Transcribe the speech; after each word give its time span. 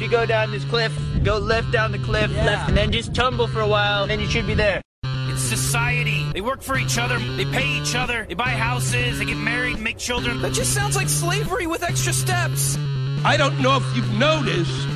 So 0.00 0.04
you 0.04 0.10
go 0.10 0.24
down 0.24 0.50
this 0.50 0.64
cliff, 0.64 0.98
go 1.22 1.36
left 1.36 1.72
down 1.72 1.92
the 1.92 1.98
cliff, 1.98 2.30
Yeah. 2.30 2.46
left, 2.46 2.68
and 2.70 2.78
then 2.78 2.90
just 2.90 3.14
tumble 3.14 3.46
for 3.46 3.60
a 3.60 3.68
while, 3.68 4.00
and 4.00 4.10
then 4.10 4.18
you 4.18 4.26
should 4.30 4.46
be 4.46 4.54
there. 4.54 4.80
It's 5.04 5.42
society. 5.42 6.24
They 6.32 6.40
work 6.40 6.62
for 6.62 6.78
each 6.78 6.96
other, 6.96 7.18
they 7.18 7.44
pay 7.44 7.68
each 7.68 7.94
other, 7.94 8.24
they 8.26 8.32
buy 8.32 8.48
houses, 8.48 9.18
they 9.18 9.26
get 9.26 9.36
married, 9.36 9.78
make 9.78 9.98
children. 9.98 10.40
That 10.40 10.54
just 10.54 10.72
sounds 10.72 10.96
like 10.96 11.10
slavery 11.10 11.66
with 11.66 11.82
extra 11.82 12.14
steps. 12.14 12.78
I 13.26 13.36
don't 13.36 13.60
know 13.60 13.76
if 13.76 13.84
you've 13.94 14.10
noticed, 14.14 14.88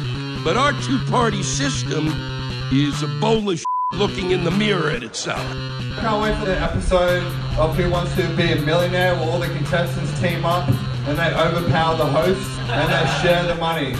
but 0.42 0.56
our 0.56 0.72
two 0.72 0.98
party 1.10 1.42
system 1.42 2.08
is 2.72 3.02
a 3.02 3.08
bowl 3.20 3.50
of 3.50 3.62
looking 3.92 4.30
in 4.30 4.42
the 4.42 4.52
mirror 4.52 4.88
at 4.88 5.02
itself. 5.02 5.38
I 5.38 6.00
Can't 6.00 6.22
wait 6.22 6.34
for 6.38 6.46
the 6.46 6.58
episode 6.58 7.24
of 7.58 7.76
Who 7.76 7.90
Wants 7.90 8.14
to 8.16 8.26
Be 8.38 8.52
a 8.52 8.56
Millionaire 8.62 9.14
where 9.16 9.28
all 9.28 9.38
the 9.38 9.48
contestants 9.48 10.18
team 10.22 10.46
up 10.46 10.66
and 11.06 11.18
they 11.18 11.30
overpower 11.34 11.94
the 11.98 12.06
host 12.06 12.40
and 12.70 12.90
they 12.90 13.20
share 13.20 13.42
the 13.46 13.56
money. 13.56 13.94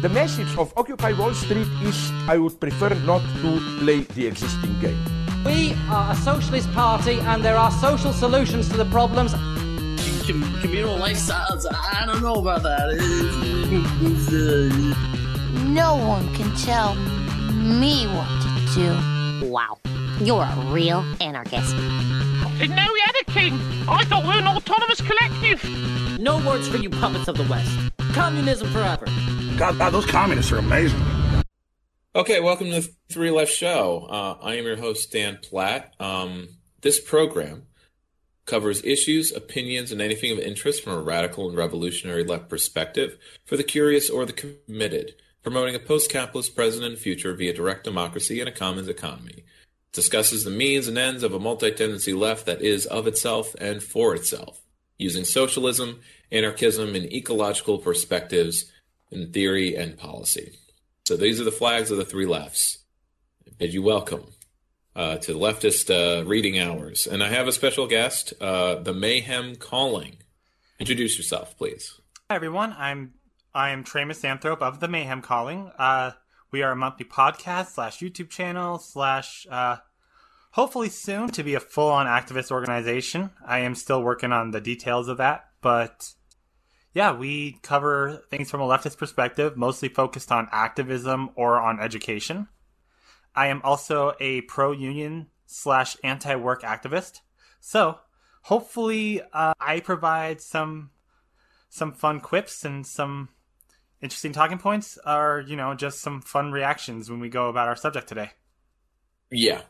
The 0.00 0.08
message 0.08 0.56
of 0.56 0.72
Occupy 0.76 1.12
Wall 1.14 1.34
Street 1.34 1.66
is 1.82 2.12
I 2.28 2.38
would 2.38 2.60
prefer 2.60 2.90
not 3.04 3.20
to 3.42 3.60
play 3.80 4.02
the 4.02 4.28
existing 4.28 4.78
game. 4.78 4.96
We 5.44 5.74
are 5.90 6.12
a 6.12 6.14
socialist 6.14 6.70
party 6.72 7.18
and 7.18 7.44
there 7.44 7.56
are 7.56 7.72
social 7.72 8.12
solutions 8.12 8.68
to 8.68 8.76
the 8.76 8.84
problems. 8.84 9.32
Communal 10.62 10.98
lifestyles. 10.98 11.66
I 11.72 12.04
don't 12.06 12.22
know 12.22 12.34
about 12.34 12.62
that. 12.62 12.86
No 15.66 15.96
one 15.96 16.32
can 16.32 16.54
tell 16.54 16.94
me 17.52 18.06
what 18.06 18.28
to 18.42 18.50
do. 18.76 19.50
Wow, 19.50 19.78
you're 20.20 20.44
a 20.44 20.72
real 20.72 21.04
anarchist. 21.20 21.74
Didn't 22.60 22.76
know 22.76 22.88
we 22.92 23.00
had 23.00 23.16
a 23.20 23.24
king. 23.32 23.54
I 23.88 24.04
thought 24.04 24.22
we 24.22 24.28
were 24.28 24.34
an 24.34 24.46
autonomous 24.46 25.00
collective. 25.00 26.20
No 26.20 26.38
words 26.46 26.68
for 26.68 26.76
you 26.76 26.88
puppets 26.88 27.26
of 27.26 27.36
the 27.36 27.44
West. 27.50 27.97
Communism 28.12 28.70
forever. 28.70 29.06
God, 29.58 29.78
God 29.78 29.90
those 29.90 30.06
communists 30.06 30.52
are 30.52 30.58
amazing. 30.58 31.02
Okay, 32.14 32.40
welcome 32.40 32.70
to 32.70 32.80
the 32.80 32.88
Three 33.10 33.30
Left 33.30 33.52
Show. 33.52 34.06
Uh, 34.10 34.38
I 34.42 34.54
am 34.56 34.64
your 34.64 34.76
host, 34.76 35.12
Dan 35.12 35.38
Platt. 35.42 35.94
Um, 36.00 36.48
this 36.80 37.00
program 37.00 37.64
covers 38.48 38.82
issues, 38.82 39.30
opinions, 39.30 39.92
and 39.92 40.00
anything 40.00 40.32
of 40.32 40.38
interest 40.38 40.82
from 40.82 40.94
a 40.94 41.02
radical 41.02 41.48
and 41.48 41.56
revolutionary 41.56 42.24
left 42.24 42.48
perspective 42.48 43.18
for 43.44 43.56
the 43.56 43.62
curious 43.62 44.08
or 44.08 44.24
the 44.24 44.32
committed, 44.32 45.14
promoting 45.42 45.74
a 45.74 45.78
post 45.78 46.10
capitalist 46.10 46.56
present 46.56 46.84
and 46.84 46.98
future 46.98 47.34
via 47.34 47.52
direct 47.52 47.84
democracy 47.84 48.40
and 48.40 48.48
a 48.48 48.52
commons 48.52 48.88
economy. 48.88 49.44
It 49.44 49.92
discusses 49.92 50.44
the 50.44 50.50
means 50.50 50.88
and 50.88 50.98
ends 50.98 51.22
of 51.22 51.34
a 51.34 51.38
multi 51.38 51.70
tendency 51.70 52.14
left 52.14 52.46
that 52.46 52.62
is 52.62 52.86
of 52.86 53.06
itself 53.06 53.54
and 53.60 53.82
for 53.82 54.14
itself, 54.14 54.62
using 54.96 55.24
socialism, 55.24 56.00
anarchism, 56.30 56.94
and 56.94 57.12
ecological 57.12 57.78
perspectives 57.78 58.70
in 59.10 59.32
theory 59.32 59.74
and 59.74 59.96
policy. 59.96 60.58
So 61.06 61.16
these 61.16 61.40
are 61.40 61.44
the 61.44 61.52
flags 61.52 61.90
of 61.90 61.98
the 61.98 62.04
three 62.04 62.26
lefts. 62.26 62.78
I 63.46 63.52
bid 63.56 63.72
you 63.72 63.82
welcome 63.82 64.24
uh, 64.94 65.16
to 65.18 65.32
the 65.32 65.38
leftist 65.38 65.90
uh, 65.90 66.26
reading 66.26 66.58
hours. 66.58 67.06
And 67.06 67.22
I 67.22 67.28
have 67.28 67.48
a 67.48 67.52
special 67.52 67.86
guest, 67.86 68.34
uh, 68.40 68.76
the 68.76 68.92
Mayhem 68.92 69.56
Calling. 69.56 70.16
Introduce 70.78 71.16
yourself, 71.16 71.56
please. 71.56 71.98
Hi 72.28 72.36
everyone, 72.36 72.74
I'm 72.76 73.14
I 73.54 73.70
am 73.70 73.82
Trey 73.82 74.04
Misanthrope 74.04 74.62
of 74.62 74.80
the 74.80 74.88
Mayhem 74.88 75.22
Calling. 75.22 75.70
Uh, 75.78 76.12
we 76.50 76.62
are 76.62 76.72
a 76.72 76.76
monthly 76.76 77.06
podcast 77.06 77.68
slash 77.68 78.00
YouTube 78.00 78.28
channel 78.28 78.78
slash 78.78 79.46
uh, 79.50 79.76
hopefully 80.52 80.88
soon 80.88 81.28
to 81.30 81.42
be 81.42 81.54
a 81.54 81.60
full 81.60 81.88
on 81.90 82.06
activist 82.06 82.50
organization. 82.50 83.30
I 83.44 83.60
am 83.60 83.74
still 83.74 84.02
working 84.02 84.32
on 84.32 84.50
the 84.50 84.60
details 84.60 85.08
of 85.08 85.16
that, 85.16 85.46
but 85.60 86.12
yeah, 86.98 87.12
we 87.12 87.52
cover 87.62 88.24
things 88.28 88.50
from 88.50 88.60
a 88.60 88.66
leftist 88.66 88.98
perspective, 88.98 89.56
mostly 89.56 89.88
focused 89.88 90.32
on 90.32 90.48
activism 90.50 91.30
or 91.36 91.60
on 91.60 91.78
education. 91.78 92.48
I 93.36 93.46
am 93.46 93.60
also 93.62 94.14
a 94.18 94.40
pro 94.40 94.72
union 94.72 95.28
slash 95.46 95.96
anti 96.02 96.34
work 96.34 96.62
activist. 96.62 97.20
So 97.60 98.00
hopefully, 98.42 99.22
uh, 99.32 99.54
I 99.60 99.78
provide 99.78 100.40
some 100.40 100.90
some 101.68 101.92
fun 101.92 102.18
quips 102.18 102.64
and 102.64 102.84
some 102.84 103.28
interesting 104.02 104.32
talking 104.32 104.58
points, 104.58 104.98
or 105.06 105.44
you 105.46 105.54
know, 105.54 105.74
just 105.74 106.00
some 106.00 106.20
fun 106.20 106.50
reactions 106.50 107.08
when 107.08 107.20
we 107.20 107.28
go 107.28 107.48
about 107.48 107.68
our 107.68 107.76
subject 107.76 108.08
today. 108.08 108.32
Yeah. 109.30 109.60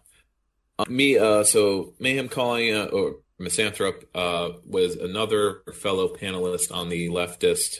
Uh, 0.78 0.86
me, 0.88 1.18
uh, 1.18 1.44
so 1.44 1.92
Mayhem 1.98 2.30
Calling, 2.30 2.74
uh, 2.74 2.86
or 2.86 3.16
Misanthrope, 3.38 4.04
uh, 4.14 4.50
was 4.66 4.96
another 4.96 5.62
fellow 5.74 6.08
panelist 6.08 6.72
on 6.74 6.88
the 6.88 7.08
leftist 7.08 7.76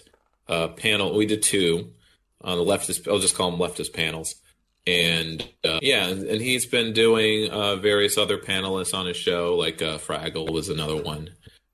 uh, 0.49 0.69
panel. 0.69 1.17
We 1.17 1.27
did 1.27 1.43
two 1.43 1.93
on 2.41 2.59
the 2.59 2.65
leftist, 2.65 3.11
I'll 3.11 3.19
just 3.19 3.35
call 3.35 3.51
them 3.51 3.61
leftist 3.61 3.93
panels. 3.93 4.37
And 4.87 5.47
uh, 5.65 5.81
yeah, 5.83 6.07
and, 6.07 6.41
he's 6.41 6.65
been 6.65 6.93
doing 6.93 7.51
uh, 7.51 7.77
various 7.77 8.17
other 8.17 8.39
panelists 8.39 8.97
on 8.97 9.07
his 9.07 9.17
show, 9.17 9.55
like 9.57 9.83
uh, 9.83 9.99
Fraggle 9.99 10.51
was 10.51 10.69
another 10.71 10.97
one 10.97 11.31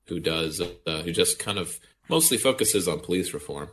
who 0.07 0.19
does, 0.19 0.59
uh, 0.59 1.01
who 1.01 1.11
just 1.11 1.39
kind 1.39 1.57
of 1.57 1.79
mostly 2.09 2.37
focuses 2.37 2.87
on 2.87 2.99
police 2.99 3.33
reform. 3.33 3.69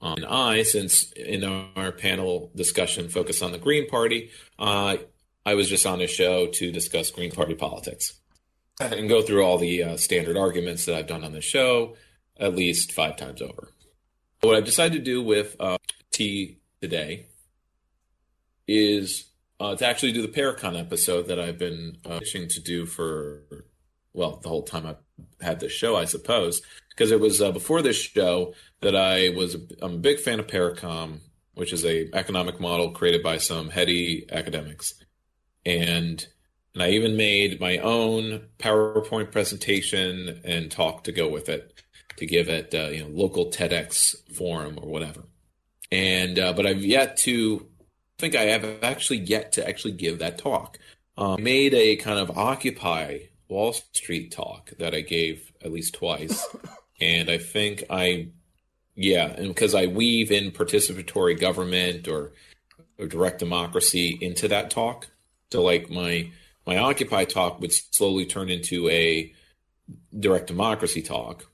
Um, 0.00 0.16
and 0.18 0.26
I, 0.26 0.62
since 0.62 1.10
in 1.12 1.42
our 1.42 1.90
panel 1.90 2.52
discussion 2.54 3.08
focused 3.08 3.42
on 3.42 3.52
the 3.52 3.58
Green 3.58 3.88
Party, 3.88 4.30
I 4.58 5.54
was 5.54 5.68
just 5.68 5.86
on 5.86 5.98
his 5.98 6.10
show 6.10 6.46
to 6.46 6.70
discuss 6.70 7.10
Green 7.10 7.32
Party 7.32 7.54
politics 7.54 8.20
and 8.80 9.08
go 9.08 9.22
through 9.22 9.44
all 9.44 9.58
the 9.58 9.82
uh, 9.82 9.96
standard 9.96 10.36
arguments 10.36 10.84
that 10.84 10.94
I've 10.94 11.06
done 11.06 11.24
on 11.24 11.32
the 11.32 11.40
show 11.40 11.96
at 12.38 12.54
least 12.54 12.92
five 12.92 13.16
times 13.16 13.40
over. 13.40 13.70
What 14.40 14.56
I've 14.56 14.64
decided 14.64 14.98
to 14.98 15.04
do 15.04 15.22
with 15.22 15.56
uh, 15.60 15.78
T 16.10 16.58
today 16.80 17.26
is 18.66 19.30
uh, 19.60 19.76
to 19.76 19.86
actually 19.86 20.12
do 20.12 20.22
the 20.22 20.28
Parecon 20.28 20.78
episode 20.78 21.28
that 21.28 21.38
I've 21.38 21.58
been 21.58 21.98
uh, 22.04 22.18
wishing 22.20 22.48
to 22.48 22.60
do 22.60 22.86
for, 22.86 23.42
well, 24.12 24.40
the 24.42 24.48
whole 24.48 24.64
time 24.64 24.86
I've 24.86 24.96
had 25.40 25.60
this 25.60 25.72
show, 25.72 25.96
I 25.96 26.04
suppose, 26.04 26.60
because 26.90 27.12
it 27.12 27.20
was 27.20 27.40
uh, 27.40 27.52
before 27.52 27.82
this 27.82 27.96
show 27.96 28.54
that 28.80 28.96
I 28.96 29.30
was, 29.30 29.56
I'm 29.80 29.94
a 29.94 29.98
big 29.98 30.18
fan 30.18 30.40
of 30.40 30.46
Parecon, 30.46 31.20
which 31.54 31.72
is 31.72 31.84
a 31.84 32.08
economic 32.12 32.60
model 32.60 32.90
created 32.90 33.22
by 33.22 33.38
some 33.38 33.70
heady 33.70 34.26
academics. 34.30 34.94
And 35.64 36.26
and 36.74 36.82
I 36.82 36.90
even 36.90 37.16
made 37.16 37.60
my 37.60 37.78
own 37.78 38.48
PowerPoint 38.58 39.30
presentation 39.30 40.40
and 40.44 40.70
talk 40.70 41.04
to 41.04 41.12
go 41.12 41.28
with 41.28 41.48
it 41.48 41.82
to 42.16 42.26
give 42.26 42.48
at 42.48 42.74
uh, 42.74 42.88
you 42.88 43.04
know 43.04 43.10
local 43.10 43.46
TEDx 43.46 44.16
forum 44.34 44.78
or 44.80 44.88
whatever. 44.88 45.22
And 45.90 46.38
uh, 46.38 46.52
but 46.52 46.66
I've 46.66 46.84
yet 46.84 47.16
to 47.18 47.66
I 48.18 48.20
think 48.20 48.34
I 48.34 48.42
have 48.42 48.64
actually 48.82 49.20
yet 49.20 49.52
to 49.52 49.68
actually 49.68 49.92
give 49.92 50.18
that 50.18 50.38
talk. 50.38 50.78
Um, 51.16 51.36
I 51.38 51.40
made 51.40 51.74
a 51.74 51.96
kind 51.96 52.18
of 52.18 52.36
Occupy 52.36 53.18
Wall 53.48 53.72
Street 53.72 54.32
talk 54.32 54.72
that 54.78 54.94
I 54.94 55.00
gave 55.00 55.52
at 55.64 55.72
least 55.72 55.94
twice, 55.94 56.44
and 57.00 57.30
I 57.30 57.38
think 57.38 57.84
I 57.88 58.28
yeah, 58.96 59.26
and 59.26 59.48
because 59.48 59.74
I 59.74 59.86
weave 59.86 60.32
in 60.32 60.50
participatory 60.50 61.38
government 61.38 62.08
or 62.08 62.32
or 62.98 63.06
direct 63.06 63.38
democracy 63.38 64.18
into 64.20 64.48
that 64.48 64.70
talk. 64.70 65.08
So 65.52 65.62
like 65.62 65.88
my 65.88 66.30
my 66.66 66.78
Occupy 66.78 67.24
talk 67.24 67.60
would 67.60 67.72
slowly 67.72 68.26
turn 68.26 68.50
into 68.50 68.88
a 68.88 69.32
direct 70.18 70.46
democracy 70.46 71.02
talk. 71.02 71.46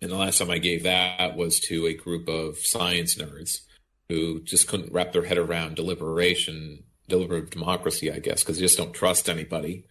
And 0.00 0.10
the 0.10 0.16
last 0.16 0.38
time 0.38 0.50
I 0.50 0.58
gave 0.58 0.82
that 0.82 1.36
was 1.36 1.58
to 1.60 1.86
a 1.86 1.94
group 1.94 2.28
of 2.28 2.58
science 2.58 3.16
nerds 3.16 3.60
who 4.08 4.40
just 4.42 4.68
couldn't 4.68 4.92
wrap 4.92 5.12
their 5.12 5.24
head 5.24 5.38
around 5.38 5.74
deliberation, 5.74 6.84
deliberative 7.08 7.50
democracy, 7.50 8.12
I 8.12 8.18
guess, 8.18 8.42
because 8.42 8.56
they 8.56 8.62
just 8.62 8.78
don't 8.78 8.92
trust 8.92 9.28
anybody. 9.28 9.86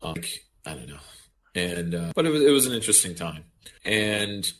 Like, 0.00 0.44
I 0.64 0.74
don't 0.74 0.88
know. 0.88 1.00
And, 1.54 1.94
uh, 1.94 2.12
but 2.14 2.26
it 2.26 2.30
was, 2.30 2.42
it 2.42 2.50
was 2.50 2.66
an 2.66 2.72
interesting 2.72 3.14
time. 3.14 3.44
And 3.84 4.50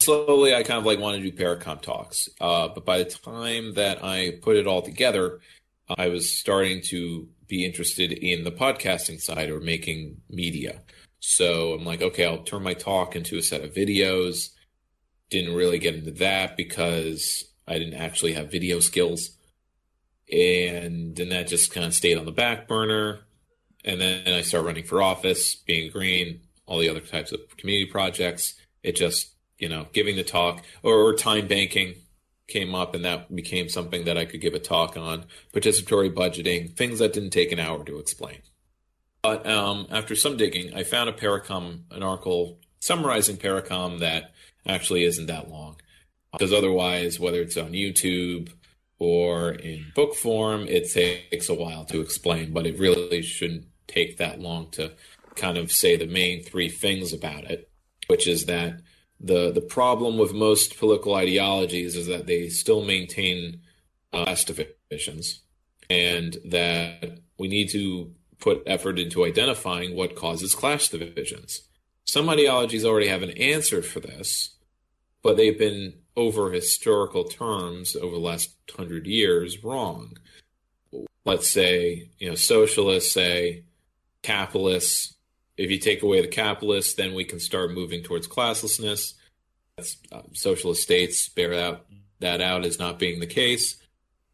slowly 0.00 0.54
I 0.54 0.62
kind 0.64 0.78
of 0.78 0.84
like 0.84 0.98
wanted 0.98 1.22
to 1.22 1.30
do 1.30 1.36
Parecon 1.36 1.80
talks. 1.80 2.28
Uh, 2.40 2.68
but 2.68 2.84
by 2.84 2.98
the 2.98 3.04
time 3.04 3.74
that 3.74 4.04
I 4.04 4.38
put 4.42 4.56
it 4.56 4.66
all 4.66 4.82
together, 4.82 5.40
I 5.96 6.08
was 6.08 6.30
starting 6.30 6.82
to 6.86 7.28
be 7.52 7.66
interested 7.66 8.12
in 8.12 8.44
the 8.44 8.50
podcasting 8.50 9.20
side 9.20 9.50
or 9.50 9.60
making 9.60 10.16
media. 10.30 10.80
So 11.20 11.74
I'm 11.74 11.84
like, 11.84 12.00
okay, 12.00 12.24
I'll 12.24 12.44
turn 12.44 12.62
my 12.62 12.72
talk 12.72 13.14
into 13.14 13.36
a 13.36 13.42
set 13.42 13.60
of 13.60 13.74
videos. 13.74 14.48
Didn't 15.28 15.54
really 15.54 15.78
get 15.78 15.94
into 15.94 16.12
that 16.12 16.56
because 16.56 17.44
I 17.68 17.78
didn't 17.78 18.00
actually 18.00 18.32
have 18.32 18.50
video 18.50 18.80
skills. 18.80 19.36
And 20.32 21.14
then 21.14 21.28
that 21.28 21.46
just 21.46 21.74
kind 21.74 21.84
of 21.84 21.92
stayed 21.92 22.16
on 22.16 22.24
the 22.24 22.32
back 22.32 22.66
burner. 22.66 23.20
And 23.84 24.00
then 24.00 24.32
I 24.32 24.40
started 24.40 24.66
running 24.66 24.84
for 24.84 25.02
office, 25.02 25.54
being 25.54 25.90
green, 25.90 26.40
all 26.64 26.78
the 26.78 26.88
other 26.88 27.00
types 27.00 27.32
of 27.32 27.40
community 27.58 27.90
projects. 27.90 28.54
It 28.82 28.96
just, 28.96 29.28
you 29.58 29.68
know, 29.68 29.88
giving 29.92 30.16
the 30.16 30.24
talk 30.24 30.64
or, 30.82 30.94
or 30.94 31.14
time 31.14 31.48
banking 31.48 31.96
came 32.48 32.74
up 32.74 32.94
and 32.94 33.04
that 33.04 33.34
became 33.34 33.68
something 33.68 34.04
that 34.04 34.18
I 34.18 34.24
could 34.24 34.40
give 34.40 34.54
a 34.54 34.58
talk 34.58 34.96
on 34.96 35.24
participatory 35.52 36.12
budgeting, 36.12 36.76
things 36.76 36.98
that 36.98 37.12
didn't 37.12 37.30
take 37.30 37.52
an 37.52 37.60
hour 37.60 37.84
to 37.84 37.98
explain. 37.98 38.38
But 39.22 39.46
um, 39.46 39.86
after 39.90 40.16
some 40.16 40.36
digging, 40.36 40.74
I 40.74 40.82
found 40.82 41.08
a 41.08 41.12
Parecon, 41.12 41.82
an 41.90 42.02
article 42.02 42.58
summarizing 42.80 43.36
Parecon 43.36 44.00
that 44.00 44.32
actually 44.66 45.04
isn't 45.04 45.26
that 45.26 45.48
long. 45.48 45.76
Because 46.32 46.52
otherwise, 46.52 47.20
whether 47.20 47.40
it's 47.40 47.56
on 47.56 47.72
YouTube 47.72 48.50
or 48.98 49.52
in 49.52 49.86
book 49.94 50.14
form, 50.14 50.66
it 50.66 50.90
takes 50.90 51.48
a 51.48 51.54
while 51.54 51.84
to 51.86 52.00
explain, 52.00 52.52
but 52.52 52.66
it 52.66 52.78
really 52.78 53.22
shouldn't 53.22 53.66
take 53.86 54.16
that 54.16 54.40
long 54.40 54.70
to 54.72 54.92
kind 55.36 55.58
of 55.58 55.70
say 55.70 55.96
the 55.96 56.06
main 56.06 56.42
three 56.42 56.68
things 56.68 57.12
about 57.12 57.44
it, 57.44 57.70
which 58.08 58.26
is 58.26 58.46
that 58.46 58.80
the 59.22 59.52
the 59.52 59.60
problem 59.60 60.18
with 60.18 60.32
most 60.32 60.78
political 60.78 61.14
ideologies 61.14 61.96
is 61.96 62.06
that 62.08 62.26
they 62.26 62.48
still 62.48 62.82
maintain 62.82 63.60
uh, 64.12 64.24
class 64.24 64.44
divisions, 64.44 65.42
and 65.88 66.36
that 66.44 67.20
we 67.38 67.48
need 67.48 67.70
to 67.70 68.12
put 68.38 68.62
effort 68.66 68.98
into 68.98 69.24
identifying 69.24 69.94
what 69.94 70.16
causes 70.16 70.54
class 70.54 70.88
divisions. 70.88 71.62
Some 72.04 72.28
ideologies 72.28 72.84
already 72.84 73.06
have 73.06 73.22
an 73.22 73.30
answer 73.30 73.80
for 73.82 74.00
this, 74.00 74.56
but 75.22 75.36
they've 75.36 75.58
been 75.58 75.94
over 76.16 76.50
historical 76.50 77.24
terms 77.24 77.96
over 77.96 78.16
the 78.16 78.20
last 78.20 78.54
hundred 78.76 79.06
years 79.06 79.62
wrong. 79.62 80.16
Let's 81.24 81.48
say, 81.48 82.10
you 82.18 82.28
know, 82.28 82.34
socialists 82.34 83.12
say 83.12 83.64
capitalists. 84.22 85.11
If 85.56 85.70
you 85.70 85.78
take 85.78 86.02
away 86.02 86.20
the 86.20 86.28
capitalists, 86.28 86.94
then 86.94 87.14
we 87.14 87.24
can 87.24 87.40
start 87.40 87.72
moving 87.72 88.02
towards 88.02 88.26
classlessness. 88.26 89.14
Uh, 89.78 90.22
socialist 90.32 90.82
states 90.82 91.28
bear 91.28 91.54
out 91.54 91.86
that 92.20 92.40
out 92.40 92.64
as 92.64 92.78
not 92.78 92.98
being 92.98 93.20
the 93.20 93.26
case. 93.26 93.76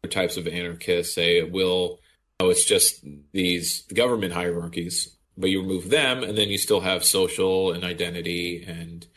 Other 0.03 0.11
types 0.11 0.37
of 0.37 0.47
anarchists 0.47 1.15
say 1.15 1.37
it 1.37 1.51
will. 1.51 1.99
Oh, 2.39 2.49
it's 2.49 2.65
just 2.65 3.03
these 3.33 3.81
government 3.93 4.33
hierarchies, 4.33 5.15
but 5.37 5.49
you 5.49 5.61
remove 5.61 5.89
them, 5.89 6.23
and 6.23 6.37
then 6.37 6.49
you 6.49 6.57
still 6.57 6.79
have 6.81 7.03
social 7.03 7.73
and 7.73 7.83
identity 7.83 8.63
and 8.65 9.07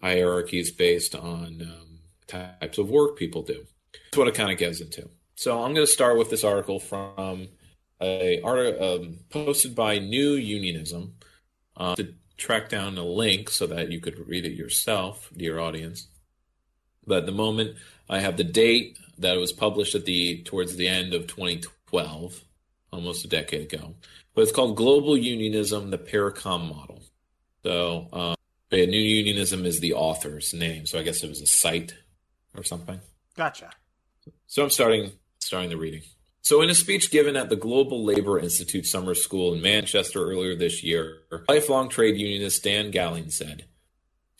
hierarchies 0.00 0.70
based 0.70 1.14
on 1.14 1.62
um, 1.62 1.98
types 2.28 2.78
of 2.78 2.88
work 2.88 3.16
people 3.16 3.42
do. 3.42 3.66
That's 3.92 4.16
what 4.16 4.28
it 4.28 4.34
kind 4.34 4.52
of 4.52 4.58
gets 4.58 4.80
into. 4.80 5.08
So 5.34 5.62
I'm 5.62 5.74
going 5.74 5.86
to 5.86 5.92
start 5.92 6.18
with 6.18 6.30
this 6.30 6.44
article 6.44 6.78
from 6.78 7.48
a 8.00 8.40
article 8.42 8.94
um, 8.94 9.18
posted 9.30 9.74
by 9.74 9.98
New 9.98 10.34
Unionism 10.34 11.14
uh, 11.78 11.94
to 11.96 12.14
track 12.36 12.68
down 12.68 12.98
a 12.98 13.04
link 13.04 13.48
so 13.50 13.66
that 13.66 13.90
you 13.90 14.00
could 14.00 14.28
read 14.28 14.44
it 14.44 14.52
yourself, 14.52 15.30
dear 15.36 15.58
audience. 15.58 16.08
But 17.06 17.18
at 17.18 17.26
the 17.26 17.32
moment, 17.32 17.76
I 18.08 18.20
have 18.20 18.36
the 18.36 18.44
date 18.44 18.98
that 19.18 19.36
it 19.36 19.40
was 19.40 19.52
published 19.52 19.94
at 19.94 20.04
the 20.04 20.42
towards 20.42 20.76
the 20.76 20.88
end 20.88 21.14
of 21.14 21.26
2012, 21.26 22.44
almost 22.92 23.24
a 23.24 23.28
decade 23.28 23.72
ago. 23.72 23.94
But 24.34 24.42
it's 24.42 24.52
called 24.52 24.76
Global 24.76 25.16
Unionism: 25.16 25.90
The 25.90 25.98
Parecon 25.98 26.68
Model. 26.68 27.02
So, 27.64 28.08
um, 28.12 28.34
New 28.70 29.00
Unionism 29.00 29.64
is 29.64 29.80
the 29.80 29.94
author's 29.94 30.52
name, 30.54 30.86
so 30.86 30.98
I 30.98 31.02
guess 31.02 31.22
it 31.24 31.28
was 31.28 31.40
a 31.40 31.46
site 31.46 31.94
or 32.56 32.62
something. 32.62 33.00
Gotcha. 33.36 33.70
So 34.46 34.62
I'm 34.62 34.70
starting 34.70 35.12
starting 35.40 35.70
the 35.70 35.76
reading. 35.76 36.02
So, 36.42 36.62
in 36.62 36.70
a 36.70 36.74
speech 36.74 37.10
given 37.10 37.36
at 37.36 37.50
the 37.50 37.56
Global 37.56 38.04
Labor 38.04 38.38
Institute 38.38 38.86
Summer 38.86 39.14
School 39.14 39.52
in 39.54 39.60
Manchester 39.60 40.24
earlier 40.24 40.54
this 40.54 40.82
year, 40.82 41.18
lifelong 41.48 41.88
trade 41.88 42.16
unionist 42.16 42.62
Dan 42.62 42.90
Gallin 42.90 43.30
said, 43.30 43.66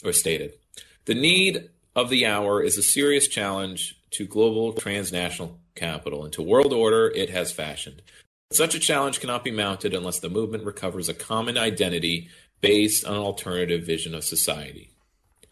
or 0.04 0.12
stated, 0.12 0.52
the 1.04 1.14
need 1.14 1.70
of 1.96 2.10
the 2.10 2.26
hour 2.26 2.62
is 2.62 2.78
a 2.78 2.82
serious 2.82 3.28
challenge 3.28 4.00
to 4.10 4.26
global 4.26 4.72
transnational 4.72 5.58
capital 5.74 6.24
and 6.24 6.32
to 6.32 6.42
world 6.42 6.72
order 6.72 7.08
it 7.08 7.30
has 7.30 7.52
fashioned. 7.52 8.02
Such 8.50 8.74
a 8.74 8.80
challenge 8.80 9.20
cannot 9.20 9.44
be 9.44 9.50
mounted 9.50 9.92
unless 9.92 10.20
the 10.20 10.30
movement 10.30 10.64
recovers 10.64 11.08
a 11.08 11.14
common 11.14 11.58
identity 11.58 12.28
based 12.60 13.04
on 13.04 13.14
an 13.14 13.20
alternative 13.20 13.84
vision 13.84 14.14
of 14.14 14.24
society. 14.24 14.90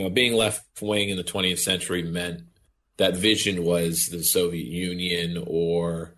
Know, 0.00 0.10
being 0.10 0.34
left 0.34 0.64
wing 0.80 1.08
in 1.08 1.16
the 1.16 1.24
20th 1.24 1.60
century 1.60 2.02
meant 2.02 2.42
that 2.96 3.16
vision 3.16 3.64
was 3.64 4.06
the 4.06 4.22
Soviet 4.22 4.66
Union 4.66 5.42
or 5.46 6.14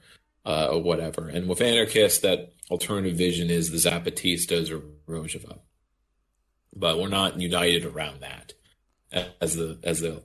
uh, 0.49 0.69
or 0.73 0.83
whatever. 0.83 1.29
And 1.29 1.49
with 1.49 1.61
anarchists, 1.61 2.21
that 2.21 2.55
alternative 2.71 3.17
vision 3.17 3.51
is 3.51 3.71
the 3.71 3.77
Zapatistas 3.77 4.71
or 4.73 4.81
Rojava. 5.07 5.59
But 6.75 6.99
we're 6.99 7.09
not 7.09 7.39
united 7.39 7.85
around 7.85 8.23
that 8.23 8.55
as 9.41 9.57
the 9.57 9.79
as 9.83 10.01
the 10.01 10.23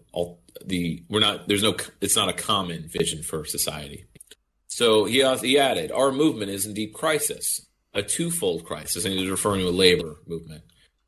the 0.65 1.03
we're 1.09 1.19
not 1.19 1.47
there's 1.47 1.63
no 1.63 1.75
it's 2.01 2.15
not 2.15 2.29
a 2.29 2.33
common 2.33 2.87
vision 2.87 3.21
for 3.23 3.45
society. 3.45 4.05
So 4.67 5.05
he 5.05 5.23
he 5.41 5.59
added, 5.59 5.91
our 5.91 6.11
movement 6.11 6.51
is 6.51 6.65
in 6.65 6.73
deep 6.73 6.93
crisis, 6.93 7.65
a 7.93 8.01
twofold 8.01 8.65
crisis, 8.65 9.05
and 9.05 9.13
he's 9.13 9.29
referring 9.29 9.61
to 9.61 9.67
a 9.67 9.71
labor 9.71 10.15
movement, 10.25 10.63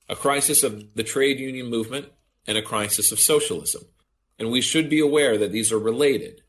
a 0.09 0.15
crisis 0.15 0.61
of 0.63 0.93
the 0.93 1.03
trade 1.03 1.39
union 1.39 1.69
movement 1.69 2.07
and 2.47 2.57
a 2.57 2.61
crisis 2.61 3.11
of 3.11 3.19
socialism. 3.19 3.83
And 4.37 4.51
we 4.51 4.61
should 4.61 4.89
be 4.89 4.99
aware 4.99 5.37
that 5.37 5.51
these 5.51 5.71
are 5.71 5.79
related. 5.79 6.41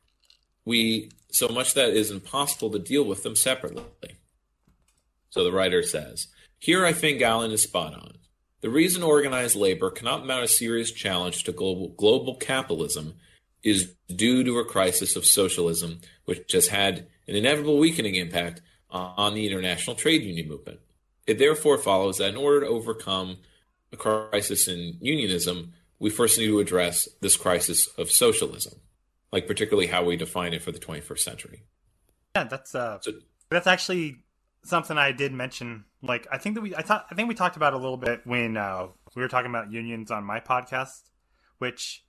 We 0.67 1.11
so 1.31 1.49
much 1.49 1.75
that 1.75 1.91
it 1.91 1.97
is 1.97 2.11
impossible 2.11 2.71
to 2.71 2.79
deal 2.79 3.05
with 3.05 3.23
them 3.23 3.37
separately. 3.37 3.85
So 5.31 5.45
the 5.45 5.53
writer 5.53 5.83
says, 5.83 6.29
Here 6.59 6.85
I 6.85 6.93
think 6.93 7.19
Gallin 7.19 7.51
is 7.51 7.63
spot 7.63 7.95
on. 7.95 8.15
The 8.63 8.71
reason 8.71 9.03
organized 9.03 9.55
labor 9.55 9.91
cannot 9.91 10.27
mount 10.27 10.45
a 10.45 10.49
serious 10.49 10.91
challenge 10.91 11.45
to 11.45 11.53
global, 11.53 11.89
global 11.89 12.37
capitalism 12.37 13.15
is 13.63 13.95
due 14.15 14.43
to 14.45 14.59
a 14.59 14.65
crisis 14.65 15.15
of 15.15 15.27
socialism, 15.27 16.01
which 16.25 16.53
has 16.53 16.69
had 16.69 17.07
an 17.29 17.35
inevitable 17.37 17.79
weakening 17.79 18.15
impact 18.15 18.63
on 18.91 19.35
the 19.35 19.47
international 19.47 19.95
trade 19.95 20.23
union 20.23 20.49
movement. 20.49 20.81
It 21.27 21.39
therefore 21.39 21.77
follows 21.77 22.19
that 22.19 22.31
in 22.31 22.37
order 22.37 22.61
to 22.61 22.69
overcome 22.69 23.39
a 23.93 23.97
crisis 23.97 24.69
in 24.69 24.97
unionism, 25.01 25.75
we 25.99 26.09
first 26.09 26.39
need 26.39 26.47
to 26.47 26.61
address 26.61 27.09
this 27.21 27.37
crisis 27.37 27.89
of 27.99 28.11
socialism 28.11 28.81
like 29.33 29.47
particularly 29.47 29.89
how 29.89 30.05
we 30.05 30.17
define 30.17 30.53
it 30.53 30.63
for 30.63 30.73
the 30.73 30.79
21st 30.79 31.19
century. 31.19 31.63
Yeah, 32.35 32.45
that's 32.45 32.75
uh, 32.75 32.99
so, 33.01 33.13
that's 33.51 33.67
actually 33.67 34.19
something 34.67 34.99
I 34.99 35.13
did 35.13 35.33
mention. 35.33 35.85
Like, 36.03 36.27
I 36.31 36.39
think 36.39 36.55
that 36.55 36.61
we, 36.61 36.75
I 36.75 36.83
thought, 36.83 37.07
I 37.11 37.15
think 37.15 37.29
we 37.29 37.35
talked 37.35 37.57
about 37.57 37.73
a 37.73 37.79
little 37.79 37.97
bit 37.97 38.23
when 38.25 38.57
uh, 38.57 38.89
we 39.15 39.23
were 39.23 39.29
talking 39.29 39.51
about 39.51 39.73
unions 39.73 40.11
on 40.11 40.25
my 40.25 40.41
podcast, 40.41 41.11
which 41.59 42.05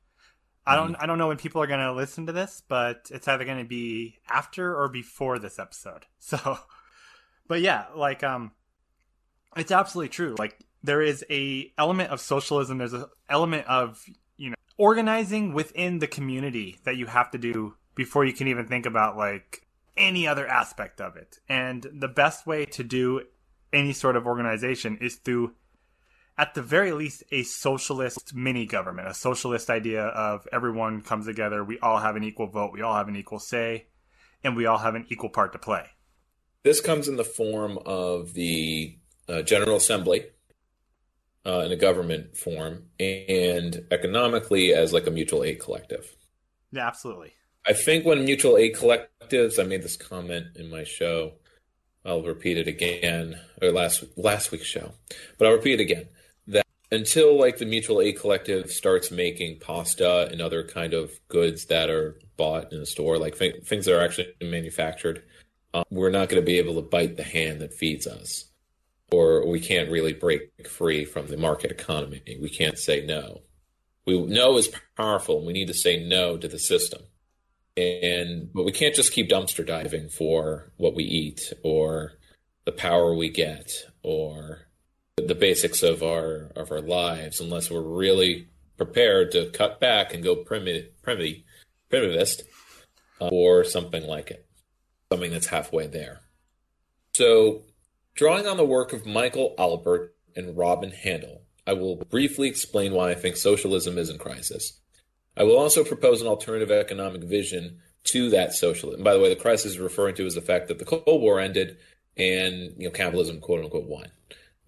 I 0.66 0.76
don't, 0.76 0.94
mm. 0.94 0.98
I 1.00 1.06
don't 1.06 1.18
know 1.18 1.30
when 1.30 1.38
people 1.38 1.62
are 1.62 1.68
going 1.68 1.80
to 1.80 1.94
listen 1.94 2.26
to 2.26 2.34
this, 2.34 2.62
but 2.68 3.10
it's 3.12 3.28
either 3.28 3.46
going 3.46 3.60
to 3.60 3.68
be 3.68 4.20
after 4.30 4.76
or 4.76 4.90
before 4.90 5.40
this 5.40 5.60
episode. 5.60 6.06
So, 6.20 6.58
but 7.48 7.62
yeah, 7.62 7.86
like, 7.96 8.22
um, 8.22 8.52
it's 9.56 9.72
absolutely 9.72 10.10
true. 10.10 10.36
Like, 10.38 10.58
there 10.84 11.02
is 11.02 11.24
a 11.30 11.72
element 11.78 12.12
of 12.12 12.20
socialism. 12.20 12.80
There's 12.80 12.92
an 12.92 13.06
element 13.30 13.66
of 13.68 14.04
organizing 14.78 15.54
within 15.54 16.00
the 16.00 16.08
community 16.08 16.78
that 16.84 16.98
you 16.98 17.08
have 17.08 17.32
to 17.32 17.38
do 17.38 17.76
before 17.96 18.26
you 18.26 18.34
can 18.34 18.48
even 18.48 18.68
think 18.68 18.86
about 18.86 19.18
like 19.18 19.66
any 19.98 20.28
other 20.28 20.48
aspect 20.48 21.02
of 21.02 21.16
it. 21.16 21.40
And 21.50 21.86
the 21.92 22.08
best 22.08 22.46
way 22.46 22.66
to 22.66 22.84
do 22.84 23.24
any 23.74 23.94
sort 23.94 24.16
of 24.16 24.26
organization 24.26 24.98
is 25.02 25.16
through 25.16 25.54
at 26.38 26.54
the 26.54 26.62
very 26.62 26.92
least 26.92 27.24
a 27.32 27.44
socialist 27.44 28.36
mini 28.36 28.66
government, 28.66 29.08
a 29.08 29.14
socialist 29.14 29.70
idea 29.70 30.04
of 30.04 30.48
everyone 30.54 31.02
comes 31.02 31.26
together, 31.26 31.64
we 31.64 31.80
all 31.80 31.98
have 31.98 32.16
an 32.16 32.24
equal 32.24 32.48
vote, 32.48 32.72
we 32.72 32.82
all 32.82 32.94
have 32.94 33.08
an 33.08 33.16
equal 33.16 33.40
say, 33.40 33.88
and 34.44 34.56
we 34.56 34.68
all 34.68 34.78
have 34.78 34.94
an 34.94 35.06
equal 35.10 35.30
part 35.30 35.52
to 35.54 35.60
play. 35.60 35.86
This 36.62 36.80
comes 36.80 37.08
in 37.08 37.16
the 37.16 37.24
form 37.24 37.80
of 37.86 38.34
the 38.34 38.98
uh, 39.28 39.42
General 39.42 39.78
Assembly, 39.78 40.26
uh, 41.48 41.60
in 41.60 41.72
a 41.72 41.78
government 41.78 42.36
form 42.36 42.84
and 43.00 43.86
economically 43.90 44.74
as 44.74 44.92
like 44.92 45.08
a 45.08 45.12
mutual 45.12 45.44
aid 45.44 45.60
collective. 45.60 46.16
Yeah, 46.72 46.88
absolutely. 46.88 47.34
I 47.66 47.74
think 47.74 48.06
when 48.06 48.24
mutual 48.26 48.58
aid 48.58 48.76
collectives, 48.76 49.60
I 49.60 49.64
made 49.64 49.82
this 49.82 49.96
comment 49.96 50.48
in 50.56 50.70
my 50.70 50.84
show. 50.84 51.34
I'll 52.06 52.22
repeat 52.22 52.58
it 52.58 52.68
again, 52.68 53.40
or 53.62 53.72
last 53.72 54.04
last 54.16 54.52
week's 54.52 54.68
show, 54.68 54.94
but 55.38 55.48
I'll 55.48 55.54
repeat 55.54 55.80
it 55.80 55.84
again. 55.84 56.08
That 56.48 56.66
until 56.92 57.38
like 57.38 57.58
the 57.58 57.66
mutual 57.66 58.02
aid 58.02 58.20
collective 58.20 58.72
starts 58.72 59.12
making 59.12 59.60
pasta 59.60 60.30
and 60.32 60.42
other 60.42 60.64
kind 60.64 60.94
of 60.94 61.12
goods 61.28 61.66
that 61.66 61.90
are 61.90 62.18
bought 62.38 62.72
in 62.72 62.80
a 62.80 62.86
store, 62.86 63.18
like 63.18 63.38
th- 63.38 63.64
things 63.66 63.86
that 63.86 63.98
are 63.98 64.04
actually 64.04 64.34
manufactured, 64.42 65.24
um, 65.74 65.84
we're 65.90 66.10
not 66.10 66.30
going 66.30 66.42
to 66.42 66.46
be 66.46 66.60
able 66.60 66.76
to 66.76 66.82
bite 66.82 67.18
the 67.18 67.24
hand 67.24 67.60
that 67.60 67.74
feeds 67.74 68.08
us 68.08 68.47
or 69.12 69.48
we 69.48 69.60
can't 69.60 69.92
really 69.92 70.14
break 70.14 70.68
free 70.68 71.06
from 71.06 71.28
the 71.28 71.38
market 71.38 71.72
economy. 71.72 72.22
We 72.42 72.50
can't 72.50 72.78
say 72.78 73.06
no. 73.06 73.42
We 74.06 74.22
no 74.26 74.58
is 74.58 74.70
powerful, 74.96 75.38
and 75.38 75.48
we 75.48 75.54
need 75.54 75.68
to 75.68 75.74
say 75.74 76.04
no 76.04 76.38
to 76.38 76.48
the 76.48 76.60
system. 76.60 77.02
And 77.76 78.52
but 78.54 78.64
we 78.64 78.72
can't 78.72 78.96
just 78.96 79.14
keep 79.14 79.30
dumpster 79.30 79.66
diving 79.66 80.10
for 80.10 80.72
what 80.78 80.96
we 80.96 81.04
eat 81.04 81.54
or 81.64 82.14
the 82.66 82.72
power 82.72 83.16
we 83.16 83.30
get 83.30 83.72
or 84.04 84.68
the 85.16 85.36
basics 85.36 85.84
of 85.84 86.04
our 86.04 86.52
of 86.56 86.72
our 86.72 86.82
lives 86.82 87.40
unless 87.40 87.70
we're 87.70 87.82
really 87.82 88.48
prepared 88.78 89.32
to 89.32 89.50
cut 89.50 89.80
back 89.80 90.14
and 90.14 90.24
go 90.24 90.36
primitive, 90.36 91.02
primitive 91.02 91.44
primitivist 91.92 92.42
uh, 93.22 93.30
or 93.32 93.64
something 93.64 94.04
like 94.04 94.32
it, 94.32 94.46
something 95.12 95.32
that's 95.32 95.48
halfway 95.48 95.88
there. 95.88 96.22
So 97.14 97.64
Drawing 98.18 98.48
on 98.48 98.58
the 98.58 98.66
work 98.66 98.94
of 98.94 99.06
Michael 99.06 99.54
Albert 99.60 100.16
and 100.36 100.58
Robin 100.58 100.92
Hahnel, 100.92 101.42
I 101.68 101.74
will 101.74 101.98
briefly 101.98 102.48
explain 102.50 102.94
why 102.94 103.12
I 103.12 103.16
think 103.16 103.38
socialism 103.38 104.00
is 104.00 104.10
in 104.10 104.18
crisis. 104.18 104.80
I 105.38 105.44
will 105.44 105.60
also 105.60 105.84
propose 105.84 106.20
an 106.20 106.28
alternative 106.28 106.72
economic 106.72 107.22
vision 107.22 107.78
to 108.06 108.32
that 108.32 108.56
socialism. 108.56 109.04
By 109.04 109.14
the 109.14 109.20
way, 109.20 109.30
the 109.30 109.40
crisis 109.40 109.74
is 109.74 109.80
referring 109.80 110.16
to 110.16 110.26
is 110.26 110.34
the 110.34 110.42
fact 110.42 110.68
that 110.68 110.80
the 110.80 110.86
Cold 110.86 111.04
War 111.06 111.40
ended 111.40 111.78
and 112.18 112.74
you 112.80 112.88
know 112.88 112.90
capitalism 112.90 113.40
quote 113.40 113.64
unquote 113.64 113.86
won. 113.86 114.08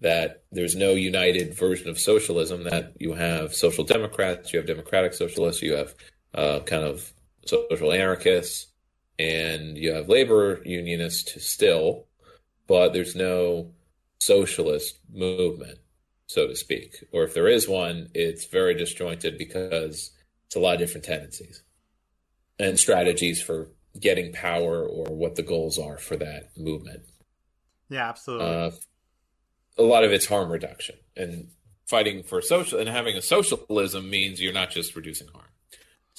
That 0.00 0.44
there's 0.52 0.76
no 0.76 0.92
united 0.92 1.52
version 1.52 1.88
of 1.88 1.98
socialism. 1.98 2.62
That 2.62 2.92
you 3.00 3.14
have 3.14 3.52
social 3.52 3.82
democrats, 3.82 4.52
you 4.52 4.60
have 4.60 4.68
democratic 4.68 5.12
socialists, 5.12 5.60
you 5.60 5.72
have 5.72 5.94
uh, 6.34 6.60
kind 6.60 6.84
of 6.84 7.12
social 7.44 7.92
anarchists, 7.92 8.68
and 9.18 9.76
you 9.76 9.92
have 9.92 10.08
labor 10.08 10.62
unionists 10.64 11.44
still, 11.44 12.06
but 12.70 12.92
there's 12.92 13.16
no 13.16 13.72
socialist 14.20 15.00
movement, 15.12 15.80
so 16.28 16.46
to 16.46 16.54
speak. 16.54 17.04
Or 17.12 17.24
if 17.24 17.34
there 17.34 17.48
is 17.48 17.68
one, 17.68 18.10
it's 18.14 18.44
very 18.44 18.74
disjointed 18.74 19.36
because 19.36 20.12
it's 20.46 20.54
a 20.54 20.60
lot 20.60 20.74
of 20.74 20.78
different 20.78 21.04
tendencies 21.04 21.64
and 22.60 22.78
strategies 22.78 23.42
for 23.42 23.72
getting 23.98 24.32
power 24.32 24.86
or 24.86 25.06
what 25.12 25.34
the 25.34 25.42
goals 25.42 25.80
are 25.80 25.98
for 25.98 26.16
that 26.18 26.56
movement. 26.56 27.00
Yeah, 27.88 28.08
absolutely. 28.08 28.46
Uh, 28.46 28.70
a 29.76 29.82
lot 29.82 30.04
of 30.04 30.12
it's 30.12 30.26
harm 30.26 30.48
reduction 30.48 30.94
and 31.16 31.48
fighting 31.88 32.22
for 32.22 32.40
social 32.40 32.78
and 32.78 32.88
having 32.88 33.16
a 33.16 33.22
socialism 33.22 34.08
means 34.08 34.40
you're 34.40 34.52
not 34.52 34.70
just 34.70 34.94
reducing 34.94 35.26
harm. 35.34 35.49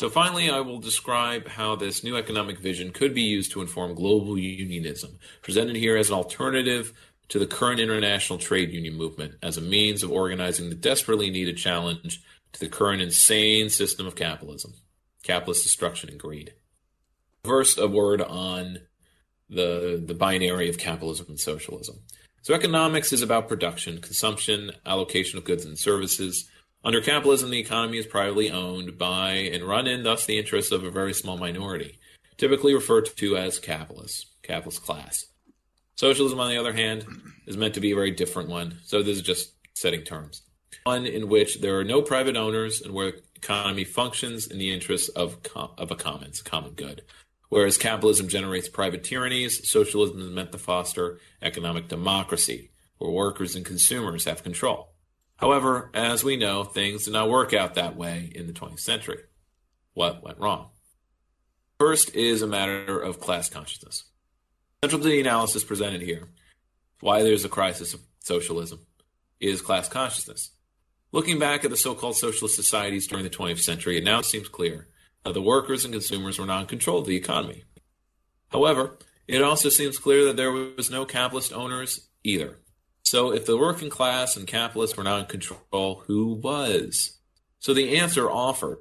So 0.01 0.10
finally, 0.10 0.50
I 0.50 0.62
will 0.62 0.79
describe 0.79 1.48
how 1.48 1.75
this 1.75 2.03
new 2.03 2.17
economic 2.17 2.58
vision 2.58 2.89
could 2.89 3.13
be 3.13 3.22
used 3.22 3.51
to 3.51 3.62
inform 3.62 3.93
global 3.93 4.36
unionism, 4.36 5.20
presented 5.43 5.75
here 5.75 5.96
as 5.96 6.10
an 6.10 6.15
alternative 6.15 6.91
to 7.27 7.38
the 7.38 7.46
current 7.46 7.79
international 7.79 8.39
trade 8.39 8.72
union 8.72 8.96
movement 8.96 9.36
as 9.43 9.58
a 9.58 9.62
means 9.62 10.01
of 10.01 10.10
organizing 10.10 10.70
the 10.70 10.75
desperately 10.75 11.29
needed 11.29 11.55
challenge 11.55 12.20
to 12.53 12.60
the 12.60 12.67
current 12.67 13.00
insane 13.00 13.70
system 13.70 14.08
of 14.08 14.15
capitalism, 14.15 14.74
capitalist 15.22 15.62
destruction 15.62 16.10
and 16.10 16.20
greed. 16.20 16.55
First, 17.43 17.77
a 17.77 17.86
word 17.86 18.24
on 18.24 18.79
the, 19.51 20.01
the 20.03 20.15
binary 20.15 20.67
of 20.67 20.79
capitalism 20.79 21.27
and 21.29 21.39
socialism. 21.39 22.00
So, 22.41 22.55
economics 22.55 23.13
is 23.13 23.22
about 23.22 23.48
production, 23.48 24.01
consumption, 24.01 24.72
allocation 24.84 25.38
of 25.38 25.46
goods 25.46 25.63
and 25.63 25.77
services. 25.77 26.50
Under 26.84 27.00
capitalism, 27.00 27.52
the 27.52 27.60
economy 27.60 28.00
is 28.00 28.08
privately 28.08 28.50
owned 28.50 28.98
by 28.98 29.34
and 29.34 29.64
run 29.64 29.86
in, 29.86 30.04
thus, 30.04 30.26
the 30.26 30.40
interests 30.40 30.72
of 30.72 30.84
a 30.84 30.90
very 30.90 31.14
small 31.14 31.38
minority, 31.38 32.00
typically 32.38 32.74
referred 32.74 33.06
to 33.06 33.38
as 33.38 33.60
capitalists, 33.60 34.26
capitalist 34.42 34.84
class. 34.84 35.26
Socialism, 35.96 36.40
on 36.40 36.50
the 36.50 36.58
other 36.58 36.74
hand, 36.74 37.06
is 37.46 37.58
meant 37.58 37.76
to 37.76 37.80
be 37.80 37.92
a 37.92 37.96
very 37.96 38.12
different 38.12 38.50
one. 38.50 38.80
So, 38.84 39.04
this 39.04 39.18
is 39.18 39.22
just 39.22 39.54
setting 39.76 40.02
terms. 40.02 40.42
One 40.84 41.06
in 41.06 41.30
which 41.30 41.62
there 41.62 41.78
are 41.78 41.84
no 41.84 42.02
private 42.02 42.36
owners 42.36 42.82
and 42.82 42.94
where 42.94 43.14
economy 43.36 43.84
functions 43.84 44.48
in 44.48 44.58
the 44.58 44.74
interests 44.74 45.10
of, 45.10 45.38
of 45.56 45.92
a 45.92 45.96
commons, 45.96 46.42
common 46.42 46.72
good. 46.72 47.04
Whereas 47.50 47.78
capitalism 47.78 48.28
generates 48.28 48.70
private 48.70 49.04
tyrannies, 49.04 49.70
socialism 49.70 50.22
is 50.22 50.30
meant 50.30 50.52
to 50.54 50.58
foster 50.58 51.20
economic 51.42 51.90
democracy, 51.90 52.72
where 52.98 53.12
workers 53.12 53.56
and 53.56 53.66
consumers 53.66 54.26
have 54.26 54.42
control. 54.42 54.90
However, 55.41 55.89
as 55.95 56.24
we 56.24 56.38
know, 56.38 56.63
things 56.63 57.05
did 57.05 57.13
not 57.13 57.29
work 57.29 57.51
out 57.51 57.74
that 57.74 57.95
way 57.95 58.31
in 58.36 58.45
the 58.45 58.53
20th 58.53 58.79
century. 58.79 59.17
What 59.93 60.24
went 60.24 60.39
wrong? 60.39 60.69
First 61.79 62.15
is 62.15 62.43
a 62.43 62.48
matter 62.48 63.00
of 63.00 63.19
class 63.19 63.50
consciousness. 63.50 64.03
Central 64.83 65.01
to 65.01 65.07
the 65.07 65.19
analysis 65.19 65.63
presented 65.63 66.01
here, 66.01 66.29
why 67.00 67.24
there's 67.24 67.43
a 67.43 67.50
crisis 67.50 67.95
of 67.95 68.01
socialism, 68.19 68.86
is 69.39 69.62
class 69.62 69.89
consciousness. 69.89 70.51
Looking 71.12 71.39
back 71.39 71.65
at 71.65 71.71
the 71.71 71.77
so 71.77 71.95
called 71.95 72.15
socialist 72.15 72.55
societies 72.55 73.07
during 73.07 73.24
the 73.24 73.29
20th 73.29 73.60
century, 73.60 73.98
it 73.98 74.03
now 74.03 74.21
seems 74.21 74.48
clear 74.48 74.88
that 75.25 75.33
the 75.33 75.41
workers 75.41 75.83
and 75.83 75.93
consumers 75.93 76.38
were 76.38 76.45
not 76.45 76.62
in 76.62 76.67
control 76.67 77.00
of 77.00 77.07
the 77.07 77.17
economy. 77.17 77.63
However, 78.50 79.00
it 79.27 79.41
also 79.41 79.69
seems 79.69 79.98
clear 79.98 80.25
that 80.25 80.38
there 80.38 80.51
was 80.51 80.91
no 80.91 81.05
capitalist 81.05 81.51
owners 81.51 82.10
either. 82.24 82.60
So, 83.12 83.34
if 83.34 83.46
the 83.46 83.58
working 83.58 83.89
class 83.89 84.38
and 84.38 84.48
capitalists 84.48 84.96
were 84.96 85.03
not 85.03 85.20
in 85.20 85.25
control, 85.25 86.01
who 86.08 86.36
was? 86.36 87.20
So, 87.60 87.74
the 87.74 87.98
answer 87.98 88.32
offered 88.32 88.77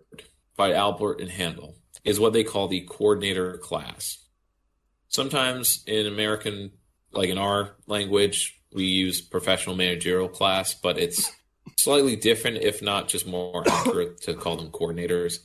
by 0.56 0.72
Albert 0.72 1.20
and 1.20 1.28
Hahnel 1.28 1.74
is 2.04 2.20
what 2.20 2.32
they 2.32 2.44
call 2.44 2.68
the 2.68 2.86
coordinator 2.88 3.58
class. 3.58 4.18
Sometimes 5.08 5.82
in 5.84 6.06
American, 6.06 6.70
like 7.10 7.28
in 7.28 7.38
our 7.38 7.74
language, 7.88 8.62
we 8.72 8.84
use 8.84 9.20
professional 9.20 9.74
managerial 9.74 10.28
class, 10.28 10.74
but 10.74 10.96
it's 10.96 11.28
slightly 11.76 12.14
different, 12.14 12.58
if 12.58 12.80
not 12.80 13.08
just 13.08 13.26
more 13.26 13.64
accurate, 13.68 14.20
to 14.20 14.34
call 14.34 14.56
them 14.56 14.70
coordinators. 14.70 15.40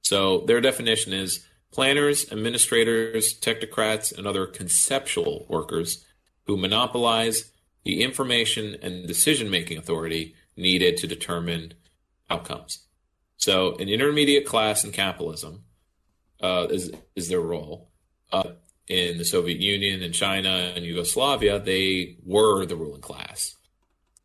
So 0.00 0.38
their 0.46 0.62
definition 0.62 1.12
is 1.12 1.44
planners, 1.70 2.32
administrators, 2.32 3.38
technocrats, 3.38 4.16
and 4.16 4.26
other 4.26 4.46
conceptual 4.46 5.44
workers 5.50 6.02
who 6.46 6.56
monopolize 6.56 7.52
the 7.86 8.02
information 8.02 8.76
and 8.82 9.06
decision 9.06 9.48
making 9.48 9.78
authority 9.78 10.34
needed 10.56 10.96
to 10.96 11.06
determine 11.06 11.72
outcomes. 12.28 12.84
So, 13.36 13.76
an 13.76 13.88
intermediate 13.88 14.44
class 14.44 14.82
in 14.82 14.90
capitalism 14.90 15.62
uh, 16.42 16.66
is, 16.68 16.90
is 17.14 17.28
their 17.28 17.40
role. 17.40 17.92
Uh, 18.32 18.54
in 18.88 19.18
the 19.18 19.24
Soviet 19.24 19.60
Union 19.60 20.02
and 20.02 20.12
China 20.12 20.72
and 20.74 20.84
Yugoslavia, 20.84 21.60
they 21.60 22.16
were 22.24 22.66
the 22.66 22.74
ruling 22.74 23.02
class. 23.02 23.54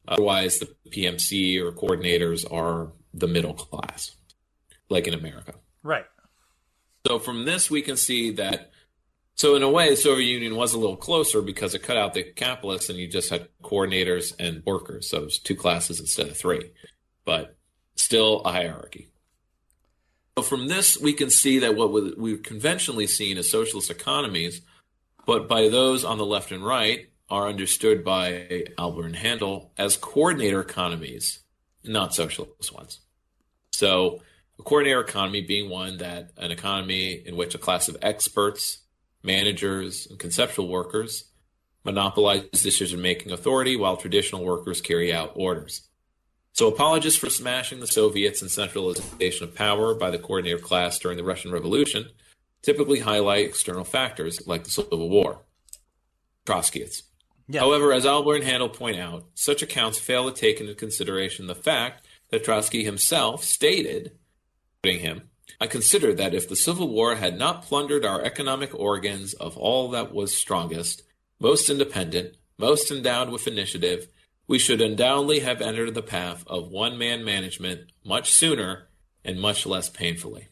Otherwise, 0.07 0.57
the 0.57 0.73
PMC 0.89 1.61
or 1.61 1.71
coordinators 1.71 2.51
are 2.51 2.93
the 3.13 3.27
middle 3.27 3.53
class, 3.53 4.15
like 4.89 5.07
in 5.07 5.13
America. 5.13 5.53
Right. 5.83 6.05
So 7.05 7.19
from 7.19 7.45
this, 7.45 7.69
we 7.69 7.83
can 7.83 7.95
see 7.95 8.31
that. 8.31 8.70
So 9.35 9.55
in 9.55 9.63
a 9.63 9.69
way, 9.69 9.89
the 9.89 9.95
Soviet 9.95 10.27
Union 10.27 10.55
was 10.55 10.73
a 10.73 10.79
little 10.79 10.97
closer 10.97 11.41
because 11.41 11.73
it 11.73 11.83
cut 11.83 11.97
out 11.97 12.13
the 12.13 12.23
capitalists, 12.23 12.89
and 12.89 12.99
you 12.99 13.07
just 13.07 13.29
had 13.29 13.47
coordinators 13.63 14.33
and 14.37 14.61
workers. 14.65 15.09
So 15.09 15.17
it 15.17 15.23
was 15.23 15.39
two 15.39 15.55
classes 15.55 15.99
instead 15.99 16.27
of 16.27 16.37
three, 16.37 16.71
but 17.25 17.55
still 17.95 18.41
a 18.41 18.51
hierarchy. 18.51 19.07
So 20.37 20.43
from 20.43 20.67
this, 20.67 20.97
we 20.99 21.13
can 21.13 21.29
see 21.29 21.59
that 21.59 21.75
what 21.75 21.91
we've 22.17 22.43
conventionally 22.43 23.07
seen 23.07 23.37
as 23.37 23.49
socialist 23.49 23.89
economies, 23.89 24.61
but 25.25 25.47
by 25.47 25.69
those 25.69 26.03
on 26.03 26.17
the 26.17 26.25
left 26.25 26.51
and 26.51 26.65
right, 26.65 27.07
are 27.29 27.47
understood 27.47 28.03
by 28.03 28.65
Albert 28.77 29.05
and 29.05 29.15
Hahnel 29.15 29.69
as 29.77 29.97
coordinator 29.97 30.59
economies, 30.59 31.39
not 31.83 32.13
socialist 32.13 32.73
ones. 32.73 32.99
So 33.71 34.21
a 34.59 34.63
coordinator 34.63 34.99
economy 34.99 35.41
being 35.41 35.69
one 35.69 35.97
that 35.97 36.31
an 36.37 36.51
economy 36.51 37.13
in 37.13 37.35
which 37.35 37.55
a 37.55 37.57
class 37.57 37.87
of 37.87 37.97
experts, 38.01 38.79
managers, 39.23 40.07
and 40.07 40.19
conceptual 40.19 40.67
workers 40.67 41.25
monopolize 41.83 42.43
decision 42.51 43.01
making 43.01 43.31
authority 43.31 43.75
while 43.75 43.97
traditional 43.97 44.45
workers 44.45 44.81
carry 44.81 45.11
out 45.13 45.31
orders. 45.35 45.87
So, 46.53 46.67
apologists 46.67 47.19
for 47.19 47.29
smashing 47.29 47.79
the 47.79 47.87
Soviets 47.87 48.41
and 48.41 48.51
centralization 48.51 49.45
of 49.45 49.55
power 49.55 49.95
by 49.95 50.11
the 50.11 50.19
coordinator 50.19 50.59
class 50.59 50.99
during 50.99 51.17
the 51.17 51.23
Russian 51.23 51.51
Revolution 51.51 52.09
typically 52.61 52.99
highlight 52.99 53.45
external 53.45 53.83
factors 53.83 54.45
like 54.47 54.63
the 54.63 54.69
Civil 54.69 55.09
War. 55.09 55.39
Trotskyists. 56.45 57.03
Yeah. 57.47 57.61
However, 57.61 57.91
as 57.91 58.05
Albert 58.05 58.35
and 58.37 58.43
Hahnel 58.45 58.73
point 58.73 58.97
out, 58.97 59.25
such 59.33 59.61
accounts 59.61 59.99
fail 59.99 60.31
to 60.31 60.39
take 60.39 60.61
into 60.61 60.73
consideration 60.73 61.47
the 61.47 61.55
fact 61.55 62.05
that 62.29 62.43
Trotsky 62.43 62.83
himself 62.83 63.43
stated 63.43 64.17
him, 64.83 65.29
I 65.59 65.67
consider 65.67 66.13
that 66.13 66.33
if 66.33 66.47
the 66.47 66.55
Civil 66.55 66.89
War 66.89 67.15
had 67.15 67.37
not 67.37 67.63
plundered 67.63 68.05
our 68.05 68.23
economic 68.23 68.73
organs 68.73 69.33
of 69.33 69.57
all 69.57 69.89
that 69.91 70.13
was 70.13 70.33
strongest, 70.33 71.03
most 71.39 71.69
independent, 71.69 72.35
most 72.57 72.91
endowed 72.91 73.29
with 73.29 73.47
initiative, 73.47 74.07
we 74.47 74.59
should 74.59 74.81
undoubtedly 74.81 75.39
have 75.39 75.61
entered 75.61 75.93
the 75.93 76.01
path 76.01 76.43
of 76.47 76.69
one 76.69 76.97
man 76.97 77.23
management 77.23 77.91
much 78.03 78.31
sooner 78.31 78.87
and 79.23 79.39
much 79.39 79.65
less 79.65 79.89
painfully. 79.89 80.49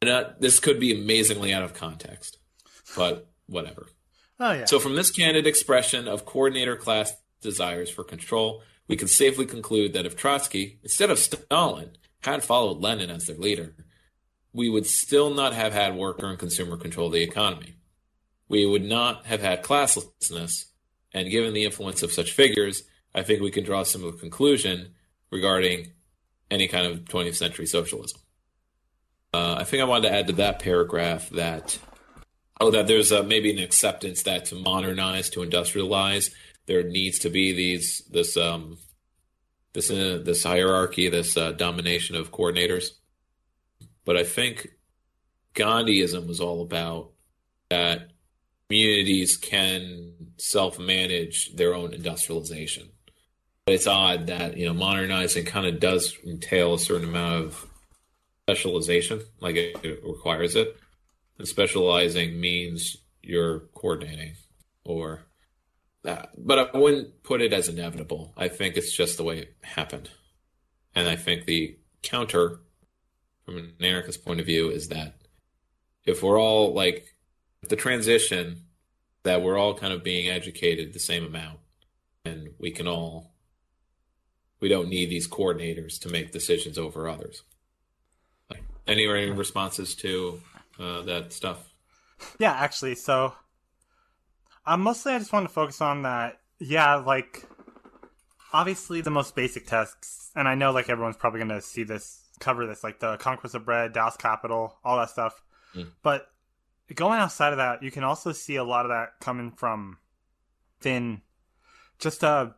And 0.00 0.10
uh, 0.10 0.30
this 0.38 0.60
could 0.60 0.78
be 0.78 0.92
amazingly 0.92 1.52
out 1.52 1.62
of 1.62 1.74
context, 1.74 2.38
but 2.96 3.30
whatever. 3.46 3.86
Oh, 4.38 4.52
yeah. 4.52 4.64
So, 4.66 4.78
from 4.78 4.96
this 4.96 5.10
candid 5.10 5.46
expression 5.46 6.06
of 6.06 6.26
coordinator 6.26 6.76
class 6.76 7.14
desires 7.40 7.90
for 7.90 8.04
control, 8.04 8.62
we 8.88 8.96
can 8.96 9.08
safely 9.08 9.46
conclude 9.46 9.92
that 9.94 10.06
if 10.06 10.16
Trotsky, 10.16 10.78
instead 10.82 11.10
of 11.10 11.18
Stalin, 11.18 11.96
had 12.22 12.44
followed 12.44 12.78
Lenin 12.78 13.10
as 13.10 13.26
their 13.26 13.36
leader, 13.36 13.74
we 14.52 14.68
would 14.68 14.86
still 14.86 15.34
not 15.34 15.52
have 15.52 15.72
had 15.72 15.94
worker 15.94 16.26
and 16.26 16.38
consumer 16.38 16.76
control 16.76 17.08
of 17.08 17.12
the 17.12 17.22
economy. 17.22 17.76
We 18.48 18.64
would 18.64 18.84
not 18.84 19.26
have 19.26 19.40
had 19.40 19.62
classlessness, 19.62 20.64
and 21.12 21.30
given 21.30 21.52
the 21.52 21.64
influence 21.64 22.02
of 22.02 22.12
such 22.12 22.32
figures, 22.32 22.82
I 23.14 23.22
think 23.22 23.40
we 23.40 23.50
can 23.50 23.64
draw 23.64 23.80
a 23.80 23.86
similar 23.86 24.12
conclusion 24.12 24.94
regarding 25.30 25.92
any 26.50 26.68
kind 26.68 26.86
of 26.86 27.04
20th 27.04 27.36
century 27.36 27.66
socialism. 27.66 28.20
Uh, 29.34 29.56
I 29.58 29.64
think 29.64 29.82
I 29.82 29.86
wanted 29.86 30.08
to 30.08 30.14
add 30.14 30.26
to 30.28 30.32
that 30.34 30.60
paragraph 30.60 31.28
that 31.30 31.78
oh 32.60 32.70
that 32.70 32.86
there's 32.86 33.12
a, 33.12 33.22
maybe 33.22 33.50
an 33.50 33.62
acceptance 33.62 34.22
that 34.22 34.46
to 34.46 34.54
modernize, 34.54 35.28
to 35.30 35.40
industrialize, 35.40 36.30
there 36.66 36.82
needs 36.82 37.18
to 37.20 37.30
be 37.30 37.52
these 37.52 38.02
this 38.10 38.36
um, 38.36 38.78
this 39.76 39.90
uh, 39.90 40.22
this 40.24 40.42
hierarchy, 40.42 41.10
this 41.10 41.36
uh, 41.36 41.52
domination 41.52 42.16
of 42.16 42.32
coordinators. 42.32 42.92
But 44.06 44.16
I 44.16 44.24
think 44.24 44.68
Gandhiism 45.54 46.26
was 46.26 46.40
all 46.40 46.62
about 46.62 47.10
that 47.68 48.08
communities 48.68 49.36
can 49.36 50.14
self 50.38 50.78
manage 50.78 51.54
their 51.56 51.74
own 51.74 51.92
industrialization. 51.92 52.88
But 53.66 53.74
it's 53.74 53.86
odd 53.86 54.28
that, 54.28 54.56
you 54.56 54.66
know, 54.66 54.72
modernizing 54.72 55.44
kind 55.44 55.66
of 55.66 55.78
does 55.78 56.16
entail 56.26 56.74
a 56.74 56.78
certain 56.78 57.08
amount 57.08 57.44
of 57.44 57.66
specialization, 58.48 59.20
like 59.40 59.56
it, 59.56 59.76
it 59.82 60.00
requires 60.02 60.56
it. 60.56 60.74
And 61.38 61.46
specializing 61.46 62.40
means 62.40 62.96
you're 63.22 63.60
coordinating 63.74 64.36
or 64.84 65.26
that. 66.06 66.30
But 66.36 66.74
I 66.74 66.78
wouldn't 66.78 67.22
put 67.22 67.42
it 67.42 67.52
as 67.52 67.68
inevitable. 67.68 68.32
I 68.36 68.48
think 68.48 68.76
it's 68.76 68.96
just 68.96 69.16
the 69.16 69.24
way 69.24 69.38
it 69.38 69.56
happened. 69.62 70.10
And 70.94 71.08
I 71.08 71.16
think 71.16 71.44
the 71.44 71.76
counter, 72.02 72.60
from 73.44 73.58
an 73.58 73.74
anarchist 73.80 74.24
point 74.24 74.40
of 74.40 74.46
view, 74.46 74.70
is 74.70 74.88
that 74.88 75.16
if 76.04 76.22
we're 76.22 76.40
all 76.40 76.72
like 76.72 77.14
the 77.68 77.76
transition, 77.76 78.62
that 79.24 79.42
we're 79.42 79.58
all 79.58 79.74
kind 79.74 79.92
of 79.92 80.02
being 80.02 80.30
educated 80.30 80.92
the 80.92 80.98
same 80.98 81.26
amount, 81.26 81.58
and 82.24 82.50
we 82.58 82.70
can 82.70 82.88
all, 82.88 83.34
we 84.60 84.68
don't 84.68 84.88
need 84.88 85.10
these 85.10 85.28
coordinators 85.28 86.00
to 86.00 86.08
make 86.08 86.32
decisions 86.32 86.78
over 86.78 87.08
others. 87.08 87.42
Like, 88.48 88.62
any 88.86 89.06
any 89.06 89.30
responses 89.30 89.94
to 89.96 90.40
uh, 90.78 91.02
that 91.02 91.32
stuff? 91.32 91.58
Yeah, 92.38 92.52
actually, 92.52 92.94
so 92.94 93.34
uh, 94.66 94.76
mostly 94.76 95.12
I 95.12 95.18
just 95.18 95.32
want 95.32 95.46
to 95.46 95.52
focus 95.52 95.80
on 95.80 96.02
that. 96.02 96.40
Yeah, 96.58 96.96
like 96.96 97.44
obviously 98.52 99.00
the 99.00 99.10
most 99.10 99.34
basic 99.34 99.66
tests, 99.66 100.30
and 100.34 100.48
I 100.48 100.54
know 100.54 100.72
like 100.72 100.88
everyone's 100.88 101.16
probably 101.16 101.40
going 101.40 101.50
to 101.50 101.60
see 101.60 101.84
this, 101.84 102.24
cover 102.40 102.66
this, 102.66 102.82
like 102.82 103.00
the 103.00 103.16
Conquest 103.18 103.54
of 103.54 103.64
Bread, 103.64 103.92
Das 103.92 104.16
Kapital, 104.16 104.76
all 104.84 104.96
that 104.98 105.10
stuff. 105.10 105.42
Mm. 105.74 105.90
But 106.02 106.28
going 106.94 107.20
outside 107.20 107.52
of 107.52 107.58
that, 107.58 107.82
you 107.82 107.90
can 107.90 108.04
also 108.04 108.32
see 108.32 108.56
a 108.56 108.64
lot 108.64 108.86
of 108.86 108.90
that 108.90 109.20
coming 109.20 109.52
from 109.52 109.98
thin. 110.80 111.22
Just 111.98 112.24
uh, 112.24 112.50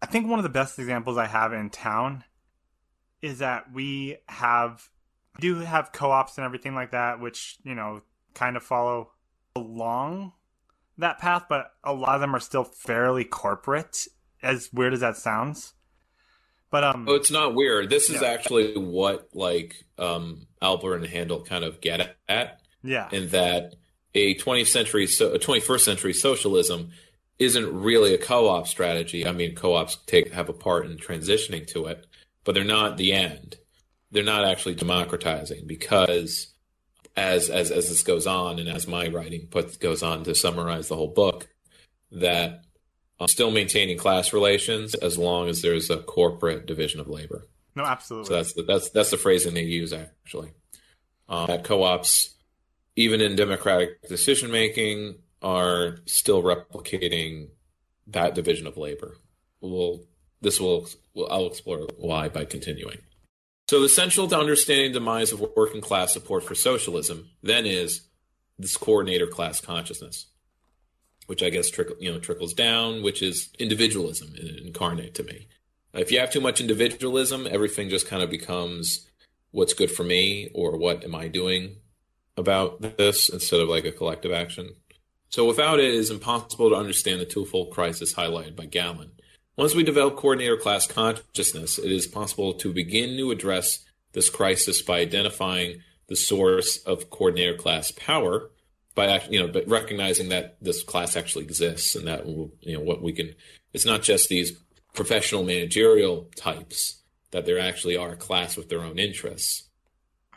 I 0.00 0.06
think 0.06 0.28
one 0.28 0.38
of 0.38 0.44
the 0.44 0.48
best 0.48 0.78
examples 0.78 1.16
I 1.16 1.26
have 1.26 1.52
in 1.52 1.70
town 1.70 2.24
is 3.22 3.38
that 3.38 3.72
we 3.72 4.18
have 4.28 4.88
we 5.36 5.40
do 5.40 5.56
have 5.56 5.92
co-ops 5.92 6.38
and 6.38 6.44
everything 6.44 6.74
like 6.74 6.92
that, 6.92 7.20
which 7.20 7.58
you 7.64 7.74
know 7.74 8.02
kind 8.34 8.56
of 8.56 8.62
follow 8.62 9.10
along 9.56 10.32
that 10.98 11.18
path, 11.18 11.44
but 11.48 11.72
a 11.82 11.92
lot 11.92 12.14
of 12.14 12.20
them 12.20 12.34
are 12.34 12.40
still 12.40 12.64
fairly 12.64 13.24
corporate. 13.24 14.06
As 14.42 14.68
weird 14.72 14.92
as 14.92 15.00
that 15.00 15.16
sounds, 15.16 15.72
but 16.70 16.84
um, 16.84 17.06
Oh, 17.08 17.14
it's 17.14 17.30
not 17.30 17.54
weird. 17.54 17.88
This 17.88 18.10
is 18.10 18.20
Yeah. 18.20 18.28
actually 18.28 18.76
what 18.76 19.28
like 19.32 19.74
um 19.98 20.46
Albert 20.60 20.96
and 20.96 21.06
Hahnel 21.06 21.46
kind 21.46 21.64
of 21.64 21.80
get 21.80 22.16
at. 22.28 22.60
yeah, 22.82 23.08
in 23.10 23.28
that 23.30 23.74
a 24.14 24.34
20th 24.34 24.68
century, 24.68 25.06
so 25.06 25.32
a 25.32 25.38
21st 25.38 25.80
century 25.80 26.12
socialism 26.12 26.90
isn't 27.38 27.72
really 27.74 28.14
a 28.14 28.18
co-op 28.18 28.68
strategy. 28.68 29.26
I 29.26 29.32
mean, 29.32 29.54
co-ops 29.56 29.96
take 30.06 30.32
have 30.34 30.48
a 30.50 30.52
part 30.52 30.84
in 30.86 30.98
transitioning 30.98 31.66
to 31.68 31.86
it, 31.86 32.06
but 32.44 32.54
they're 32.54 32.62
not 32.64 32.96
the 32.98 33.12
end. 33.12 33.56
They're 34.12 34.22
not 34.22 34.44
actually 34.44 34.74
democratizing 34.76 35.66
because 35.66 36.53
as 37.16 37.48
as 37.50 37.70
as 37.70 37.88
this 37.88 38.02
goes 38.02 38.26
on, 38.26 38.58
and 38.58 38.68
as 38.68 38.86
my 38.86 39.08
writing 39.08 39.46
puts 39.50 39.76
goes 39.76 40.02
on 40.02 40.24
to 40.24 40.34
summarize 40.34 40.88
the 40.88 40.96
whole 40.96 41.12
book, 41.12 41.48
that 42.10 42.64
I'm 43.20 43.28
still 43.28 43.50
maintaining 43.50 43.98
class 43.98 44.32
relations 44.32 44.94
as 44.94 45.16
long 45.18 45.48
as 45.48 45.62
there's 45.62 45.90
a 45.90 45.98
corporate 45.98 46.66
division 46.66 47.00
of 47.00 47.08
labor. 47.08 47.46
no, 47.76 47.84
absolutely. 47.84 48.28
So 48.28 48.34
that's 48.34 48.52
the, 48.54 48.62
that's 48.62 48.90
that's 48.90 49.10
the 49.10 49.16
phrasing 49.16 49.54
they 49.54 49.62
use 49.62 49.92
actually. 49.92 50.50
Um, 51.28 51.46
that 51.46 51.64
co-ops, 51.64 52.34
even 52.96 53.20
in 53.20 53.34
democratic 53.36 54.02
decision 54.08 54.50
making, 54.50 55.16
are 55.40 55.98
still 56.06 56.42
replicating 56.42 57.48
that 58.08 58.34
division 58.34 58.66
of 58.66 58.76
labor. 58.76 59.16
We'll 59.60 60.02
this 60.40 60.60
will 60.60 60.88
will- 61.14 61.30
I'll 61.30 61.46
explore 61.46 61.86
why 61.96 62.28
by 62.28 62.44
continuing. 62.44 62.98
So 63.68 63.82
essential 63.82 64.28
to 64.28 64.38
understanding 64.38 64.92
the 64.92 64.98
demise 64.98 65.32
of 65.32 65.44
working 65.56 65.80
class 65.80 66.12
support 66.12 66.44
for 66.44 66.54
socialism 66.54 67.30
then 67.42 67.64
is 67.64 68.08
this 68.58 68.76
coordinator 68.76 69.26
class 69.26 69.60
consciousness, 69.60 70.26
which 71.26 71.42
I 71.42 71.50
guess 71.50 71.70
trickle, 71.70 71.96
you 71.98 72.12
know 72.12 72.20
trickles 72.20 72.52
down, 72.52 73.02
which 73.02 73.22
is 73.22 73.50
individualism 73.58 74.34
incarnate 74.36 75.14
to 75.14 75.24
me. 75.24 75.48
If 75.94 76.10
you 76.12 76.18
have 76.18 76.30
too 76.30 76.40
much 76.40 76.60
individualism, 76.60 77.48
everything 77.50 77.88
just 77.88 78.06
kind 78.06 78.22
of 78.22 78.30
becomes 78.30 79.08
what's 79.50 79.74
good 79.74 79.90
for 79.90 80.02
me 80.02 80.50
or 80.54 80.76
what 80.76 81.04
am 81.04 81.14
I 81.14 81.28
doing 81.28 81.76
about 82.36 82.80
this 82.96 83.28
instead 83.28 83.60
of 83.60 83.68
like 83.68 83.84
a 83.84 83.92
collective 83.92 84.32
action. 84.32 84.74
So 85.30 85.46
without 85.46 85.80
it, 85.80 85.86
it 85.86 85.94
is 85.94 86.10
impossible 86.10 86.70
to 86.70 86.76
understand 86.76 87.20
the 87.20 87.24
twofold 87.24 87.72
crisis 87.72 88.14
highlighted 88.14 88.56
by 88.56 88.66
Gallin. 88.66 89.12
Once 89.56 89.74
we 89.74 89.82
develop 89.82 90.16
coordinator 90.16 90.56
class 90.56 90.86
consciousness, 90.86 91.78
it 91.78 91.90
is 91.90 92.06
possible 92.06 92.54
to 92.54 92.72
begin 92.72 93.16
to 93.16 93.30
address 93.30 93.84
this 94.12 94.30
crisis 94.30 94.82
by 94.82 95.00
identifying 95.00 95.82
the 96.08 96.16
source 96.16 96.78
of 96.78 97.10
coordinator 97.10 97.56
class 97.56 97.90
power 97.92 98.50
by 98.94 99.20
you 99.28 99.40
know 99.40 99.48
but 99.48 99.66
recognizing 99.66 100.28
that 100.28 100.56
this 100.60 100.82
class 100.84 101.16
actually 101.16 101.44
exists 101.44 101.96
and 101.96 102.06
that 102.06 102.26
you 102.26 102.74
know 102.74 102.80
what 102.80 103.02
we 103.02 103.12
can 103.12 103.34
it's 103.72 103.86
not 103.86 104.02
just 104.02 104.28
these 104.28 104.52
professional 104.92 105.42
managerial 105.42 106.30
types 106.36 107.02
that 107.32 107.46
there 107.46 107.58
actually 107.58 107.96
are 107.96 108.12
a 108.12 108.16
class 108.16 108.56
with 108.56 108.68
their 108.68 108.82
own 108.82 108.98
interests 108.98 109.64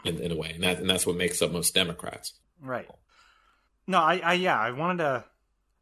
in, 0.05 0.17
in 0.19 0.31
a 0.31 0.35
way 0.35 0.51
and 0.55 0.63
that 0.63 0.79
and 0.79 0.89
that's 0.89 1.05
what 1.05 1.17
makes 1.17 1.41
up 1.41 1.51
most 1.51 1.75
democrats 1.75 2.33
Right. 2.61 2.87
No, 3.85 3.99
I, 3.99 4.19
I, 4.23 4.33
yeah, 4.33 4.59
I 4.59 4.71
wanted 4.71 5.03
to 5.03 5.25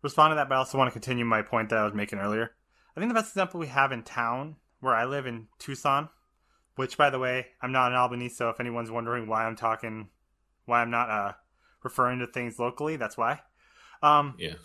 respond 0.01 0.31
to 0.31 0.35
that, 0.35 0.49
but 0.49 0.55
I 0.55 0.57
also 0.59 0.77
want 0.77 0.89
to 0.89 0.93
continue 0.93 1.25
my 1.25 1.41
point 1.41 1.69
that 1.69 1.79
I 1.79 1.85
was 1.85 1.93
making 1.93 2.19
earlier. 2.19 2.51
I 2.95 2.99
think 2.99 3.09
the 3.09 3.19
best 3.19 3.31
example 3.31 3.59
we 3.59 3.67
have 3.67 3.91
in 3.91 4.03
town, 4.03 4.55
where 4.79 4.95
I 4.95 5.05
live 5.05 5.25
in 5.25 5.47
Tucson, 5.59 6.09
which, 6.75 6.97
by 6.97 7.09
the 7.09 7.19
way, 7.19 7.47
I'm 7.61 7.71
not 7.71 7.91
an 7.91 7.97
Albanese, 7.97 8.35
so 8.35 8.49
if 8.49 8.59
anyone's 8.59 8.91
wondering 8.91 9.27
why 9.27 9.45
I'm 9.45 9.55
talking, 9.55 10.09
why 10.65 10.81
I'm 10.81 10.91
not 10.91 11.09
uh, 11.09 11.33
referring 11.83 12.19
to 12.19 12.27
things 12.27 12.59
locally, 12.59 12.95
that's 12.95 13.17
why. 13.17 13.41
Um, 14.01 14.35
yeah 14.37 14.55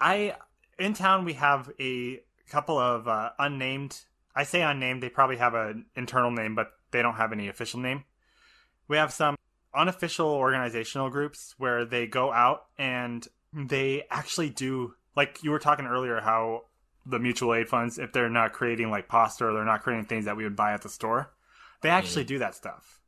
I 0.00 0.34
in 0.78 0.94
town 0.94 1.24
we 1.24 1.34
have 1.34 1.70
a 1.78 2.20
couple 2.48 2.78
of 2.78 3.06
uh, 3.06 3.30
unnamed. 3.38 4.00
I 4.34 4.44
say 4.44 4.62
unnamed. 4.62 5.02
They 5.02 5.10
probably 5.10 5.36
have 5.36 5.54
an 5.54 5.86
internal 5.94 6.30
name, 6.30 6.54
but 6.54 6.72
they 6.90 7.02
don't 7.02 7.16
have 7.16 7.32
any 7.32 7.48
official 7.48 7.80
name. 7.80 8.04
We 8.88 8.96
have 8.96 9.12
some 9.12 9.36
unofficial 9.74 10.28
organizational 10.28 11.10
groups 11.10 11.54
where 11.58 11.84
they 11.84 12.06
go 12.06 12.32
out 12.32 12.64
and 12.78 13.26
they 13.52 14.04
actually 14.10 14.50
do 14.50 14.94
like 15.14 15.38
you 15.42 15.50
were 15.50 15.58
talking 15.58 15.86
earlier 15.86 16.20
how 16.20 16.62
the 17.06 17.18
mutual 17.18 17.54
aid 17.54 17.68
funds 17.68 17.98
if 17.98 18.12
they're 18.12 18.28
not 18.28 18.52
creating 18.52 18.90
like 18.90 19.08
pasta 19.08 19.46
or 19.46 19.52
they're 19.52 19.64
not 19.64 19.82
creating 19.82 20.04
things 20.06 20.24
that 20.26 20.36
we 20.36 20.44
would 20.44 20.56
buy 20.56 20.72
at 20.72 20.82
the 20.82 20.88
store 20.88 21.32
they 21.82 21.88
actually 21.88 22.24
do 22.24 22.38
that 22.40 22.54
stuff. 22.54 23.00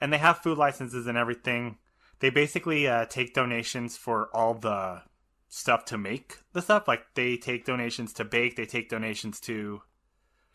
And 0.00 0.10
they 0.10 0.16
have 0.16 0.38
food 0.38 0.56
licenses 0.56 1.06
and 1.06 1.18
everything. 1.18 1.76
They 2.20 2.30
basically 2.30 2.88
uh, 2.88 3.04
take 3.04 3.34
donations 3.34 3.98
for 3.98 4.30
all 4.34 4.54
the 4.54 5.02
stuff 5.48 5.84
to 5.86 5.98
make 5.98 6.38
the 6.54 6.62
stuff. 6.62 6.88
Like 6.88 7.02
they 7.14 7.36
take 7.36 7.66
donations 7.66 8.14
to 8.14 8.24
bake 8.24 8.56
they 8.56 8.64
take 8.64 8.88
donations 8.88 9.38
to 9.40 9.82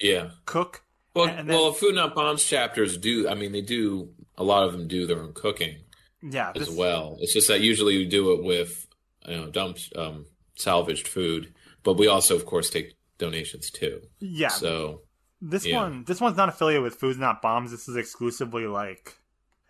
yeah. 0.02 0.30
cook. 0.46 0.82
Well 1.14 1.28
And 1.28 1.48
then- 1.48 1.56
well 1.56 1.72
food 1.72 1.94
not 1.96 2.16
bombs 2.16 2.44
chapters 2.44 2.98
do 2.98 3.30
i 3.30 3.36
mean 3.36 3.52
they 3.52 3.62
do 3.62 4.10
a 4.38 4.44
lot 4.44 4.64
of 4.66 4.72
them 4.74 4.88
do 4.88 5.06
their 5.06 5.20
own 5.22 5.34
cooking 5.34 5.76
yeah 6.22 6.52
as 6.56 6.68
this- 6.68 6.76
well. 6.76 7.18
It's 7.22 7.34
just 7.34 7.48
that 7.48 7.62
usually 7.62 7.98
we 8.00 8.06
do 8.06 8.34
it 8.34 8.44
with 8.44 8.88
you 9.28 9.38
know 9.38 9.52
dumped 9.52 9.94
um 9.96 10.26
salvaged 10.56 11.08
food 11.08 11.54
but 11.86 11.94
we 11.94 12.08
also 12.08 12.36
of 12.36 12.46
course 12.46 12.70
take 12.70 12.96
donations 13.18 13.72
too 13.72 14.02
yeah 14.20 14.50
so 14.50 15.02
This 15.42 15.66
Yeah. 15.66 15.78
one, 15.84 16.04
this 16.06 16.20
one's 16.20 16.36
not 16.38 16.50
affiliated 16.50 16.84
with 16.84 16.96
Foods 16.96 17.20
Not 17.20 17.42
Bombs. 17.42 17.70
This 17.72 17.88
is 17.88 17.96
exclusively 17.96 18.66
like 18.68 19.16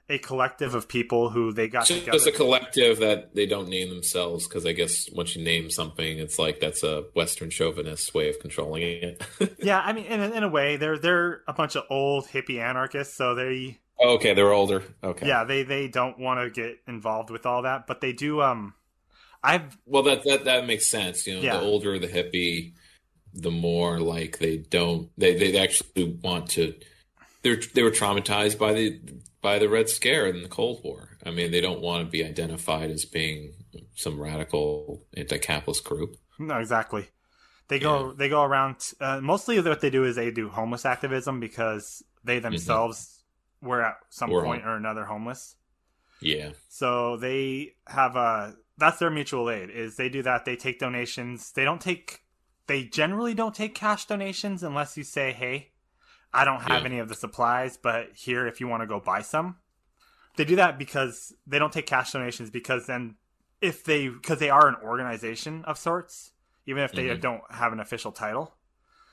a 0.07 0.17
collective 0.19 0.75
of 0.75 0.87
people 0.87 1.29
who 1.31 1.51
they 1.51 1.67
got 1.67 1.87
So 1.87 1.95
together. 1.95 2.11
There's 2.11 2.27
a 2.27 2.31
collective 2.31 2.99
that 2.99 3.33
they 3.33 3.47
don't 3.47 3.67
name 3.69 3.89
themselves 3.89 4.47
because 4.47 4.63
I 4.65 4.71
guess 4.73 4.93
once 5.11 5.35
you 5.35 5.43
name 5.43 5.69
something, 5.71 6.19
it's 6.19 6.37
like 6.37 6.59
that's 6.59 6.83
a 6.83 7.05
Western 7.15 7.49
chauvinist 7.49 8.13
way 8.13 8.29
of 8.29 8.39
controlling 8.39 8.83
it. 8.83 9.23
yeah, 9.63 9.79
I 9.79 9.93
mean, 9.93 10.05
in, 10.05 10.21
a- 10.21 10.31
in 10.37 10.43
a 10.43 10.47
way, 10.49 10.77
they're 10.77 10.99
they're 10.99 11.41
a 11.47 11.53
bunch 11.53 11.75
of 11.75 11.83
old 11.89 12.27
hippie 12.27 12.59
anarchists, 12.61 13.17
so 13.17 13.33
they 13.35 13.79
Oh, 13.99 14.15
okay, 14.15 14.33
they're 14.35 14.53
older. 14.53 14.83
Okay. 15.03 15.27
yeah 15.27 15.43
they 15.43 15.63
they 15.63 15.87
don't 15.87 16.19
want 16.19 16.39
to 16.39 16.49
get 16.51 16.77
involved 16.87 17.31
with 17.31 17.45
all 17.47 17.63
that, 17.63 17.87
but 17.87 17.99
they 17.99 18.13
do. 18.13 18.41
Um, 18.41 18.75
I've 19.45 19.77
Well, 19.85 20.03
that 20.03 20.23
that 20.25 20.45
that 20.45 20.65
makes 20.67 20.87
sense. 20.87 21.25
You 21.27 21.35
know, 21.35 21.41
Yeah. 21.41 21.57
the 21.57 21.63
older 21.63 21.97
the 21.99 22.07
hippie, 22.07 22.73
the 23.33 23.51
more 23.51 23.99
like 23.99 24.39
they 24.39 24.57
don't 24.57 25.09
they 25.17 25.35
they 25.35 25.57
actually 25.57 26.17
want 26.23 26.49
to. 26.51 26.73
They're 27.43 27.59
they 27.73 27.83
were 27.83 27.91
traumatized 27.91 28.57
by 28.57 28.73
the 28.73 28.99
by 29.41 29.59
the 29.59 29.69
Red 29.69 29.89
Scare 29.89 30.25
and 30.25 30.43
the 30.43 30.49
Cold 30.49 30.81
War. 30.83 31.17
I 31.25 31.31
mean, 31.31 31.51
they 31.51 31.61
don't 31.61 31.81
want 31.81 32.05
to 32.05 32.09
be 32.11 32.23
identified 32.25 32.89
as 32.89 33.05
being 33.05 33.53
some 33.95 34.19
radical 34.19 35.03
anti-capitalist 35.15 35.83
group. 35.83 36.15
no 36.39 36.57
exactly. 36.59 37.07
They 37.67 37.79
go 37.79 38.13
they 38.13 38.29
go 38.29 38.43
around. 38.43 38.77
Uh, 38.99 39.21
mostly, 39.21 39.59
what 39.59 39.81
they 39.81 39.89
do 39.89 40.03
is 40.05 40.15
they 40.15 40.31
do 40.31 40.49
homeless 40.49 40.85
activism 40.85 41.39
because 41.39 42.03
they 42.23 42.39
themselves 42.39 43.23
were 43.61 43.81
at 43.83 43.97
some 44.09 44.29
point 44.29 44.61
home- 44.63 44.71
or 44.71 44.75
another 44.77 45.05
homeless. 45.05 45.55
Yeah. 46.21 46.51
So 46.69 47.17
they 47.17 47.73
have 47.87 48.15
a 48.15 48.55
that's 48.77 48.99
their 48.99 49.09
mutual 49.09 49.49
aid 49.49 49.69
is 49.69 49.95
they 49.95 50.09
do 50.09 50.21
that. 50.23 50.45
They 50.45 50.55
take 50.55 50.79
donations. 50.79 51.51
They 51.51 51.63
don't 51.63 51.81
take 51.81 52.21
they 52.67 52.83
generally 52.83 53.33
don't 53.35 53.53
take 53.53 53.75
cash 53.75 54.05
donations 54.07 54.63
unless 54.63 54.97
you 54.97 55.03
say, 55.03 55.31
"Hey, 55.33 55.71
I 56.33 56.43
don't 56.45 56.61
have 56.61 56.81
Yeah. 56.81 56.85
any 56.85 56.99
of 56.99 57.09
the 57.09 57.15
supplies, 57.15 57.77
but 57.77 58.13
here 58.15 58.47
if 58.47 58.59
you 58.59 58.67
want 58.67 58.81
to 58.81 58.87
go 58.87 58.99
buy 58.99 59.21
some." 59.21 59.57
They 60.35 60.45
do 60.45 60.55
that 60.57 60.77
because 60.77 61.33
they 61.47 61.59
don't 61.59 61.71
take 61.71 61.85
cash 61.85 62.11
donations 62.11 62.49
because 62.49 62.87
then 62.87 63.15
if 63.61 63.83
they 63.83 64.09
because 64.09 64.39
they 64.39 64.49
are 64.49 64.67
an 64.67 64.75
organization 64.83 65.63
of 65.65 65.77
sorts, 65.77 66.33
even 66.65 66.83
if 66.83 66.91
they 66.91 67.05
Mhm. 67.05 67.21
don't 67.21 67.41
have 67.51 67.71
an 67.71 67.79
official 67.79 68.11
title, 68.11 68.57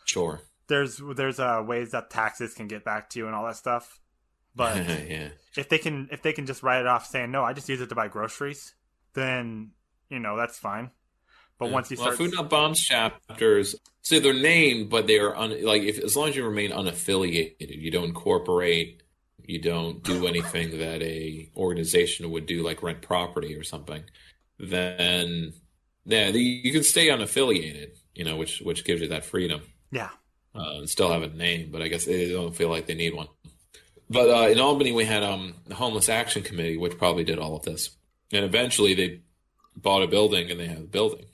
Sure. 0.04 0.40
there's 0.66 1.00
there's 1.14 1.38
uh, 1.38 1.62
ways 1.64 1.90
that 1.92 2.10
taxes 2.10 2.54
can 2.54 2.66
get 2.66 2.84
back 2.84 3.08
to 3.10 3.18
you 3.18 3.26
and 3.26 3.34
all 3.36 3.44
that 3.46 3.56
stuff. 3.56 4.00
But 4.54 4.76
yeah. 5.08 5.30
if 5.56 5.68
they 5.68 5.78
can 5.78 6.08
if 6.10 6.22
they 6.22 6.32
can 6.32 6.46
just 6.46 6.62
write 6.62 6.80
it 6.80 6.86
off 6.86 7.06
saying 7.06 7.30
no, 7.30 7.44
I 7.44 7.52
just 7.52 7.68
use 7.68 7.80
it 7.80 7.88
to 7.90 7.94
buy 7.94 8.08
groceries, 8.08 8.74
then 9.14 9.72
you 10.10 10.18
know 10.18 10.36
that's 10.36 10.58
fine. 10.58 10.90
But 11.58 11.66
Yeah. 11.66 11.72
once 11.72 11.90
you 11.90 11.96
well, 11.96 12.12
start, 12.12 12.18
Food 12.18 12.32
Not 12.34 12.50
Bombs 12.50 12.80
chapters, 12.80 13.74
so 14.02 14.18
they're 14.20 14.34
named, 14.34 14.90
but 14.90 15.06
they 15.06 15.18
are 15.18 15.36
un, 15.36 15.64
like 15.64 15.82
if 15.82 15.98
as 15.98 16.16
long 16.16 16.28
as 16.28 16.36
you 16.36 16.44
remain 16.44 16.70
unaffiliated, 16.72 17.80
you 17.80 17.90
don't 17.90 18.04
incorporate, 18.06 19.02
you 19.38 19.60
don't 19.60 20.02
do 20.02 20.26
anything 20.26 20.70
that 20.78 21.02
a 21.02 21.50
organization 21.56 22.30
would 22.30 22.46
do, 22.46 22.62
like 22.62 22.82
rent 22.82 23.02
property 23.02 23.54
or 23.56 23.64
something. 23.64 24.02
Then, 24.58 25.54
yeah, 26.04 26.30
the, 26.30 26.40
you 26.40 26.72
can 26.72 26.82
stay 26.84 27.08
unaffiliated, 27.08 27.96
you 28.14 28.24
know, 28.24 28.36
which 28.36 28.60
which 28.60 28.84
gives 28.84 29.00
you 29.02 29.08
that 29.08 29.24
freedom 29.24 29.62
yeah, 29.90 30.10
uh, 30.54 30.78
and 30.78 30.88
still 30.90 31.10
have 31.12 31.22
a 31.22 31.28
name. 31.28 31.70
But 31.72 31.82
I 31.82 31.88
guess 31.88 32.04
they 32.06 32.30
don't 32.30 32.54
feel 32.56 32.68
like 32.70 32.86
they 32.86 32.94
need 32.94 33.14
one. 33.14 33.28
But 34.10 34.28
uh, 34.30 34.48
in 34.48 34.58
Albany, 34.60 34.92
we 34.92 35.04
had 35.04 35.22
um, 35.22 35.54
the 35.66 35.74
Homeless 35.74 36.08
Action 36.08 36.42
Committee, 36.42 36.76
which 36.76 36.98
probably 36.98 37.24
did 37.24 37.38
all 37.38 37.56
of 37.56 37.62
this, 37.62 37.90
and 38.32 38.44
eventually 38.44 38.94
they 38.94 39.20
bought 39.76 40.02
a 40.02 40.06
building 40.08 40.50
and 40.50 40.58
they 40.60 40.66
have 40.66 40.78
a 40.78 40.82
building 40.82 41.26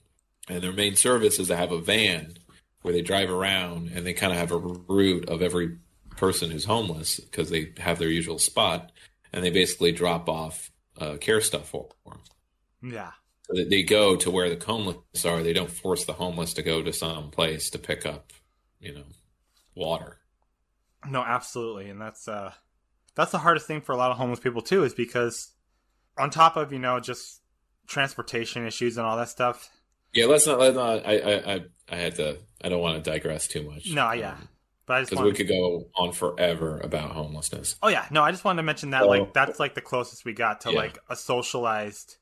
and 0.48 0.62
their 0.62 0.72
main 0.72 0.96
service 0.96 1.38
is 1.38 1.48
to 1.48 1.56
have 1.56 1.72
a 1.72 1.80
van 1.80 2.34
where 2.82 2.94
they 2.94 3.02
drive 3.02 3.30
around 3.30 3.90
and 3.94 4.06
they 4.06 4.12
kind 4.12 4.32
of 4.32 4.38
have 4.38 4.52
a 4.52 4.58
route 4.58 5.28
of 5.28 5.42
every 5.42 5.78
person 6.16 6.50
who's 6.50 6.64
homeless 6.64 7.20
because 7.20 7.50
they 7.50 7.72
have 7.78 7.98
their 7.98 8.08
usual 8.08 8.38
spot 8.38 8.92
and 9.32 9.44
they 9.44 9.50
basically 9.50 9.92
drop 9.92 10.28
off 10.28 10.70
uh, 10.98 11.16
care 11.20 11.40
stuff 11.40 11.68
for 11.68 11.88
them. 12.06 12.20
yeah, 12.82 13.12
So 13.42 13.64
they 13.64 13.82
go 13.82 14.16
to 14.16 14.30
where 14.30 14.54
the 14.54 14.64
homeless 14.64 15.24
are. 15.24 15.42
They 15.42 15.52
don't 15.52 15.70
force 15.70 16.04
the 16.04 16.12
homeless 16.14 16.54
to 16.54 16.62
go 16.62 16.82
to 16.82 16.92
some 16.92 17.30
place 17.30 17.70
to 17.70 17.78
pick 17.78 18.06
up, 18.06 18.32
you 18.80 18.94
know, 18.94 19.04
water. 19.74 20.18
no, 21.08 21.22
absolutely, 21.22 21.88
and 21.90 22.00
that's 22.00 22.26
uh 22.28 22.52
that's 23.14 23.32
the 23.32 23.38
hardest 23.38 23.66
thing 23.66 23.80
for 23.80 23.92
a 23.92 23.96
lot 23.96 24.10
of 24.10 24.16
homeless 24.16 24.40
people 24.40 24.62
too, 24.62 24.84
is 24.84 24.94
because 24.94 25.52
on 26.18 26.30
top 26.30 26.56
of 26.56 26.72
you 26.72 26.78
know 26.78 27.00
just 27.00 27.40
transportation 27.86 28.66
issues 28.66 28.96
and 28.98 29.06
all 29.06 29.16
that 29.16 29.28
stuff. 29.28 29.68
Yeah, 30.12 30.26
let's 30.26 30.46
not. 30.46 30.58
Let's 30.58 30.76
not. 30.76 31.06
I, 31.06 31.18
I, 31.18 31.54
I, 31.54 31.64
I 31.90 31.96
had 31.96 32.16
to. 32.16 32.38
I 32.62 32.68
don't 32.68 32.80
want 32.80 33.02
to 33.02 33.10
digress 33.10 33.46
too 33.46 33.62
much. 33.62 33.90
No, 33.92 34.12
yeah, 34.12 34.36
but 34.86 34.94
I 34.94 35.00
just 35.00 35.10
because 35.10 35.22
we 35.22 35.28
wanted, 35.30 35.36
could 35.38 35.48
go 35.48 35.86
on 35.96 36.12
forever 36.12 36.80
about 36.80 37.10
homelessness. 37.12 37.76
oh 37.82 37.88
yeah, 37.88 38.06
no, 38.10 38.22
I 38.22 38.30
just 38.30 38.44
wanted 38.44 38.58
to 38.58 38.62
mention 38.64 38.90
that 38.90 39.02
So- 39.02 39.08
like 39.08 39.32
that's 39.34 39.60
like 39.60 39.74
the 39.74 39.80
closest 39.80 40.24
we 40.24 40.32
got 40.32 40.62
to 40.62 40.72
Yeah. 40.72 40.78
like 40.78 40.98
a 41.08 41.16
socialized. 41.16 42.16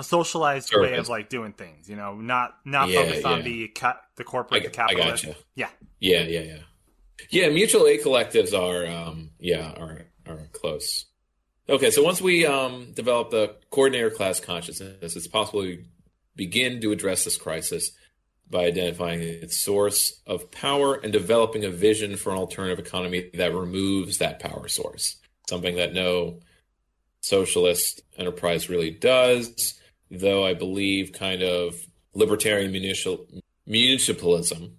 A 0.00 0.04
socialized 0.04 0.72
way 0.72 0.94
of 0.94 1.08
like 1.08 1.28
doing 1.28 1.52
things, 1.52 1.90
you 1.90 1.96
know, 1.96 2.14
not 2.14 2.54
not 2.64 2.88
Yeah, 2.88 3.02
focused 3.02 3.24
on 3.24 3.38
yeah. 3.38 3.42
the 3.42 3.68
ca- 3.68 4.00
the 4.14 4.22
corporate, 4.22 4.62
I- 4.62 4.68
the 4.68 4.70
I 4.70 4.86
capitalist. 4.86 5.24
gotcha. 5.24 5.38
Yeah, 5.56 5.68
Yeah, 5.98 6.22
yeah, 6.22 6.40
yeah. 6.42 6.58
Yeah, 7.30 7.48
mutual 7.48 7.84
aid 7.88 8.02
collectives 8.02 8.56
are 8.56 8.86
um 8.86 9.32
yeah, 9.40 9.72
are 9.72 10.02
are 10.28 10.48
close. 10.52 11.06
Okay, 11.68 11.90
so 11.90 12.02
once 12.02 12.20
we 12.20 12.46
um 12.46 12.92
develop 12.92 13.30
the 13.30 13.54
coordinator 13.70 14.10
class 14.10 14.40
consciousness, 14.40 15.16
it's 15.16 15.26
possible 15.26 15.62
to 15.62 15.84
begin 16.34 16.80
to 16.80 16.92
address 16.92 17.24
this 17.24 17.36
crisis 17.36 17.90
by 18.50 18.64
identifying 18.64 19.20
its 19.20 19.62
source 19.62 20.22
of 20.26 20.50
power 20.50 20.94
and 20.94 21.12
developing 21.12 21.64
a 21.64 21.70
vision 21.70 22.16
for 22.16 22.30
an 22.30 22.38
alternative 22.38 22.84
economy 22.84 23.30
that 23.34 23.54
removes 23.54 24.18
that 24.18 24.38
power 24.38 24.68
source. 24.68 25.16
Something 25.48 25.76
that 25.76 25.92
no 25.92 26.40
socialist 27.20 28.00
enterprise 28.16 28.70
really 28.70 28.90
does, 28.90 29.78
though 30.10 30.46
I 30.46 30.54
believe 30.54 31.12
kind 31.12 31.42
of 31.42 31.74
libertarian 32.14 32.72
municipal 32.72 33.26
municipalism 33.68 34.72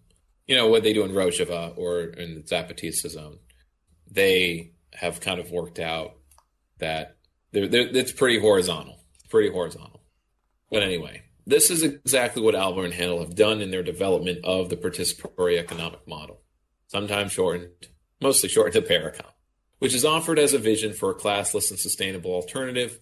you 0.49 0.55
know 0.55 0.67
what 0.67 0.81
they 0.81 0.93
do 0.93 1.03
in 1.03 1.11
Rojava 1.11 1.77
or 1.77 2.05
in 2.05 2.41
Zapatista 2.41 3.07
zone, 3.07 3.37
they 4.09 4.71
have 4.95 5.21
kind 5.21 5.39
of 5.39 5.51
worked 5.51 5.77
out 5.77 6.18
that 6.79 7.17
they're, 7.51 7.67
they're, 7.67 7.87
it's 7.87 8.11
pretty 8.11 8.39
horizontal, 8.39 8.99
pretty 9.29 9.51
horizontal. 9.51 10.01
But 10.71 10.83
anyway, 10.83 11.23
this 11.45 11.71
is 11.71 11.83
exactly 11.83 12.41
what 12.41 12.55
Albert 12.55 12.85
and 12.85 12.93
Hahnel 12.93 13.21
have 13.21 13.35
done 13.35 13.61
in 13.61 13.71
their 13.71 13.83
development 13.83 14.43
of 14.43 14.69
the 14.69 14.77
participatory 14.77 15.57
economic 15.57 16.07
model, 16.07 16.41
sometimes 16.87 17.31
shortened, 17.31 17.87
mostly 18.21 18.49
shortened 18.49 18.85
to 18.85 18.93
Parecon, 18.93 19.25
which 19.79 19.95
is 19.95 20.05
offered 20.05 20.37
as 20.37 20.53
a 20.53 20.59
vision 20.59 20.93
for 20.93 21.09
a 21.09 21.15
classless 21.15 21.71
and 21.71 21.79
sustainable 21.79 22.31
alternative 22.31 22.99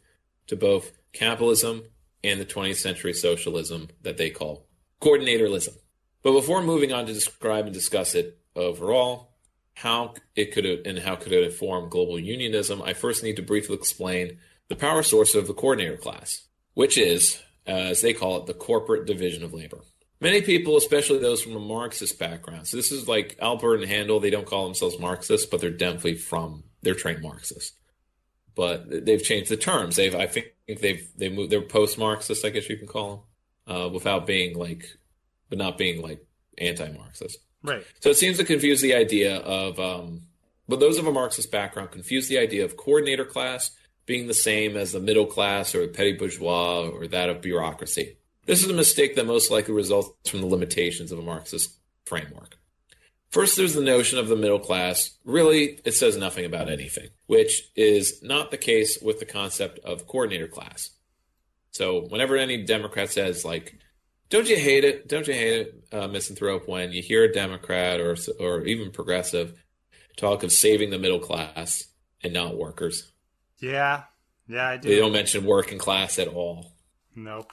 to 0.48 0.56
both 0.56 0.94
capitalism 1.12 1.84
and 2.24 2.40
the 2.40 2.46
20th 2.46 2.78
century 2.78 3.14
socialism 3.14 3.90
that 4.02 4.18
they 4.18 4.30
call 4.30 4.68
coordinatorism. 5.00 5.74
But 6.24 6.34
before 6.34 6.62
moving 6.62 6.94
on 6.94 7.06
to 7.06 7.14
describe 7.14 7.66
and 7.66 7.74
discuss 7.74 8.16
it 8.16 8.40
overall, 8.56 9.37
how 9.78 10.16
it 10.36 10.52
could 10.52 10.66
and 10.66 10.98
how 10.98 11.16
could 11.16 11.32
it 11.32 11.44
inform 11.44 11.88
global 11.88 12.20
unionism, 12.20 12.82
I 12.82 12.94
first 12.94 13.24
need 13.24 13.36
to 13.36 13.44
briefly 13.44 13.76
explain 13.76 14.40
the 14.70 14.76
power 14.76 15.04
source 15.04 15.36
of 15.36 15.46
the 15.46 15.54
coordinator 15.54 15.98
class, 15.98 16.48
which 16.74 16.98
is, 16.98 17.40
as 17.68 18.02
they 18.02 18.12
call 18.12 18.38
it, 18.38 18.48
the 18.48 18.56
corporate 18.56 19.06
division 19.06 19.44
of 19.44 19.54
labor. 19.54 19.82
Many 20.20 20.42
people, 20.42 20.78
especially 20.78 21.20
those 21.20 21.44
from 21.44 21.56
a 21.56 21.60
Marxist 21.60 22.18
background, 22.18 22.68
so 22.68 22.76
this 22.76 22.92
is 22.92 23.08
like 23.08 23.38
Albert 23.40 23.76
and 23.76 23.86
Hahnel, 23.86 24.20
they 24.20 24.32
don't 24.32 24.48
call 24.48 24.66
themselves 24.66 24.98
Marxists, 25.00 25.46
but 25.46 25.62
they're 25.62 25.70
definitely 25.70 26.16
from, 26.16 26.64
they're 26.82 26.96
trained 26.96 27.22
Marxists. 27.22 27.74
But 28.56 29.06
they've 29.06 29.22
changed 29.22 29.52
the 29.52 29.58
terms. 29.58 29.96
They've, 29.96 30.16
I 30.16 30.26
think 30.26 30.48
they've, 30.68 31.08
they 31.16 31.30
moved, 31.30 31.52
they're 31.52 31.62
post-Marxist, 31.62 32.44
I 32.44 32.50
guess 32.50 32.68
you 32.68 32.78
can 32.78 32.88
call 32.88 33.28
them, 33.68 33.76
uh, 33.76 33.90
without 33.90 34.26
being 34.26 34.58
like 34.58 34.98
but 35.50 35.60
not 35.60 35.78
being 35.78 36.02
like 36.02 36.26
anti-Marxist. 36.58 37.38
Right. 37.68 37.84
So 38.00 38.10
it 38.10 38.18
seems 38.18 38.38
to 38.38 38.44
confuse 38.44 38.82
the 38.82 38.96
idea 38.96 39.38
of, 39.38 39.80
um, 39.80 40.24
but 40.68 40.80
those 40.80 40.98
of 40.98 41.08
a 41.08 41.12
Marxist 41.12 41.52
background 41.52 41.92
confuse 41.92 42.28
the 42.28 42.38
idea 42.38 42.66
of 42.66 42.78
coordinator 42.78 43.26
class 43.26 43.72
being 44.06 44.28
the 44.28 44.34
same 44.34 44.76
as 44.76 44.92
the 44.92 45.00
middle 45.00 45.26
class 45.26 45.76
or 45.76 45.88
petty 45.88 46.14
bourgeois 46.14 46.88
or 46.88 47.08
that 47.08 47.30
of 47.30 47.42
bureaucracy. 47.42 48.18
This 48.46 48.64
is 48.64 48.70
a 48.70 48.74
mistake 48.74 49.16
that 49.16 49.28
most 49.28 49.52
likely 49.52 49.74
results 49.74 50.30
from 50.30 50.40
the 50.42 50.48
limitations 50.48 51.12
of 51.12 51.20
a 51.20 51.22
Marxist 51.22 51.78
framework. 52.06 52.58
First, 53.30 53.58
there's 53.58 53.74
the 53.74 53.82
notion 53.82 54.18
of 54.18 54.30
the 54.30 54.38
middle 54.38 54.60
class. 54.60 55.18
Really, 55.26 55.82
it 55.84 55.92
says 55.92 56.16
nothing 56.16 56.46
about 56.46 56.70
anything, 56.70 57.10
which 57.26 57.70
is 57.76 58.24
not 58.24 58.52
the 58.52 58.58
case 58.58 58.98
with 59.02 59.20
the 59.20 59.26
concept 59.26 59.80
of 59.80 60.08
coordinator 60.08 60.48
class. 60.48 60.92
So, 61.72 62.08
whenever 62.08 62.38
any 62.38 62.64
Democrat 62.64 63.12
says, 63.12 63.44
like, 63.44 63.78
don't 64.30 64.50
you 64.50 64.58
hate 64.58 64.84
it? 64.84 65.08
Don't 65.08 65.28
you 65.28 65.34
hate 65.34 65.60
it, 65.62 65.84
uh, 65.92 66.08
misanthrope, 66.08 66.68
when 66.68 66.92
you 66.92 67.02
hear 67.02 67.24
a 67.24 67.32
Democrat 67.32 68.00
or 68.00 68.16
or 68.40 68.64
even 68.66 68.92
progressive 68.92 69.54
talk 70.18 70.44
of 70.44 70.52
saving 70.52 70.90
the 70.90 71.00
middle 71.00 71.20
class 71.20 71.86
and 72.24 72.34
not 72.34 72.58
workers? 72.58 73.12
Yeah, 73.60 74.04
yeah, 74.48 74.70
I 74.70 74.78
do. 74.78 74.90
They 74.90 75.00
don't 75.00 75.14
mention 75.14 75.46
working 75.46 75.78
class 75.78 76.20
at 76.20 76.28
all. 76.28 76.74
Nope. 77.16 77.52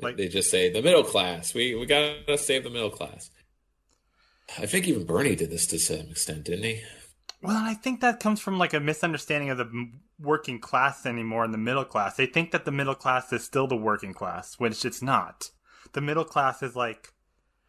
Like 0.00 0.16
they 0.16 0.28
just 0.28 0.50
say 0.50 0.70
the 0.70 0.82
middle 0.82 1.04
class. 1.04 1.54
We 1.54 1.74
we 1.74 1.86
gotta 1.86 2.36
save 2.36 2.64
the 2.64 2.70
middle 2.70 2.90
class. 2.90 3.30
I 4.58 4.66
think 4.66 4.86
even 4.88 5.06
Bernie 5.06 5.36
did 5.36 5.50
this 5.50 5.66
to 5.68 5.78
some 5.78 6.10
extent, 6.10 6.44
didn't 6.44 6.64
he? 6.64 6.82
Well, 7.42 7.56
and 7.56 7.66
I 7.66 7.74
think 7.74 8.00
that 8.00 8.20
comes 8.20 8.40
from 8.40 8.58
like 8.58 8.74
a 8.74 8.80
misunderstanding 8.80 9.50
of 9.50 9.58
the 9.58 9.90
working 10.18 10.58
class 10.60 11.06
anymore 11.06 11.44
and 11.44 11.52
the 11.52 11.58
middle 11.58 11.84
class. 11.84 12.16
They 12.16 12.26
think 12.26 12.50
that 12.52 12.64
the 12.64 12.70
middle 12.70 12.94
class 12.94 13.32
is 13.32 13.44
still 13.44 13.66
the 13.66 13.76
working 13.76 14.14
class, 14.14 14.54
which 14.58 14.84
it's 14.84 15.02
not. 15.02 15.50
The 15.94 16.00
middle 16.00 16.24
class 16.24 16.62
is 16.62 16.76
like 16.76 17.12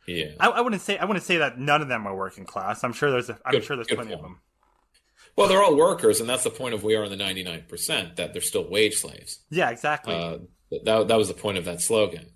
Yeah. 0.08 0.32
I, 0.40 0.50
I 0.50 0.62
wouldn't 0.62 0.82
say 0.82 0.98
I 0.98 1.06
wouldn't 1.06 1.26
say 1.26 1.38
that 1.38 1.58
none 1.58 1.82
of 1.82 1.88
them 1.88 2.06
are 2.06 2.16
working 2.16 2.46
class. 2.46 2.84
I'm 2.84 2.94
sure 2.94 3.10
there's 3.12 3.30
a, 3.30 3.40
I'm 3.46 3.54
Good- 3.54 3.64
sure 3.64 3.76
there's 3.78 3.88
plenty 3.88 4.14
of 4.14 4.22
them. 4.22 4.40
Well, 5.38 5.50
they're 5.50 5.62
all 5.62 5.76
workers, 5.76 6.22
and 6.22 6.30
that's 6.30 6.46
the 6.46 6.50
point 6.50 6.74
of 6.74 6.84
we 6.86 6.96
are 6.96 7.04
in 7.04 7.10
the 7.10 7.18
ninety 7.18 7.44
nine 7.44 7.64
percent 7.68 8.16
that 8.18 8.32
they're 8.34 8.42
still 8.42 8.70
wage 8.70 8.96
slaves. 8.96 9.40
Yeah, 9.50 9.70
exactly. 9.70 10.14
Uh, 10.16 10.38
that 10.86 11.08
that 11.10 11.18
was 11.18 11.28
the 11.28 11.34
point 11.34 11.58
of 11.58 11.66
that 11.66 11.82
slogan. 11.82 12.28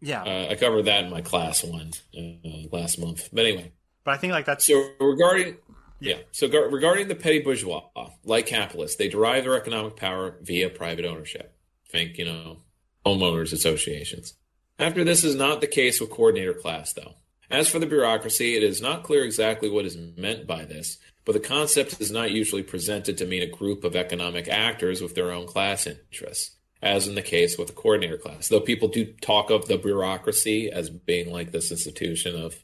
yeah, 0.00 0.22
Uh, 0.22 0.52
I 0.52 0.54
covered 0.54 0.84
that 0.84 1.04
in 1.04 1.10
my 1.10 1.20
class 1.20 1.64
one 1.64 1.90
uh, 2.16 2.68
last 2.70 2.98
month. 3.00 3.28
But 3.32 3.46
anyway, 3.46 3.72
but 4.04 4.12
I 4.14 4.16
think 4.18 4.32
like 4.32 4.44
that's 4.46 4.64
so 4.66 4.88
regarding 5.00 5.56
yeah, 6.00 6.18
so 6.30 6.46
gar- 6.48 6.68
regarding 6.68 7.08
the 7.08 7.14
petty 7.16 7.40
bourgeois, 7.40 7.82
like 8.24 8.46
capitalists, 8.46 8.96
they 8.98 9.08
derive 9.08 9.42
their 9.44 9.56
economic 9.56 9.96
power 9.96 10.36
via 10.42 10.68
private 10.70 11.04
ownership. 11.04 11.56
Think 11.90 12.18
you 12.18 12.24
know 12.26 12.58
homeowners 13.04 13.52
associations. 13.52 14.34
After 14.78 15.04
this 15.04 15.22
is 15.22 15.34
not 15.34 15.60
the 15.60 15.66
case 15.66 16.00
with 16.00 16.10
coordinator 16.10 16.54
class, 16.54 16.92
though. 16.92 17.14
As 17.50 17.68
for 17.68 17.78
the 17.78 17.86
bureaucracy, 17.86 18.56
it 18.56 18.62
is 18.62 18.82
not 18.82 19.04
clear 19.04 19.24
exactly 19.24 19.70
what 19.70 19.84
is 19.84 19.96
meant 19.96 20.46
by 20.46 20.64
this, 20.64 20.98
but 21.24 21.32
the 21.32 21.40
concept 21.40 22.00
is 22.00 22.10
not 22.10 22.32
usually 22.32 22.62
presented 22.62 23.16
to 23.18 23.26
mean 23.26 23.42
a 23.42 23.46
group 23.46 23.84
of 23.84 23.94
economic 23.94 24.48
actors 24.48 25.00
with 25.00 25.14
their 25.14 25.30
own 25.30 25.46
class 25.46 25.86
interests, 25.86 26.56
as 26.82 27.06
in 27.06 27.14
the 27.14 27.22
case 27.22 27.56
with 27.56 27.68
the 27.68 27.74
coordinator 27.74 28.18
class. 28.18 28.48
Though 28.48 28.60
people 28.60 28.88
do 28.88 29.12
talk 29.20 29.50
of 29.50 29.68
the 29.68 29.78
bureaucracy 29.78 30.70
as 30.70 30.90
being 30.90 31.30
like 31.30 31.52
this 31.52 31.70
institution 31.70 32.34
of, 32.34 32.56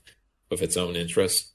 of 0.51 0.63
its 0.63 0.77
own 0.77 0.97
interests. 0.97 1.53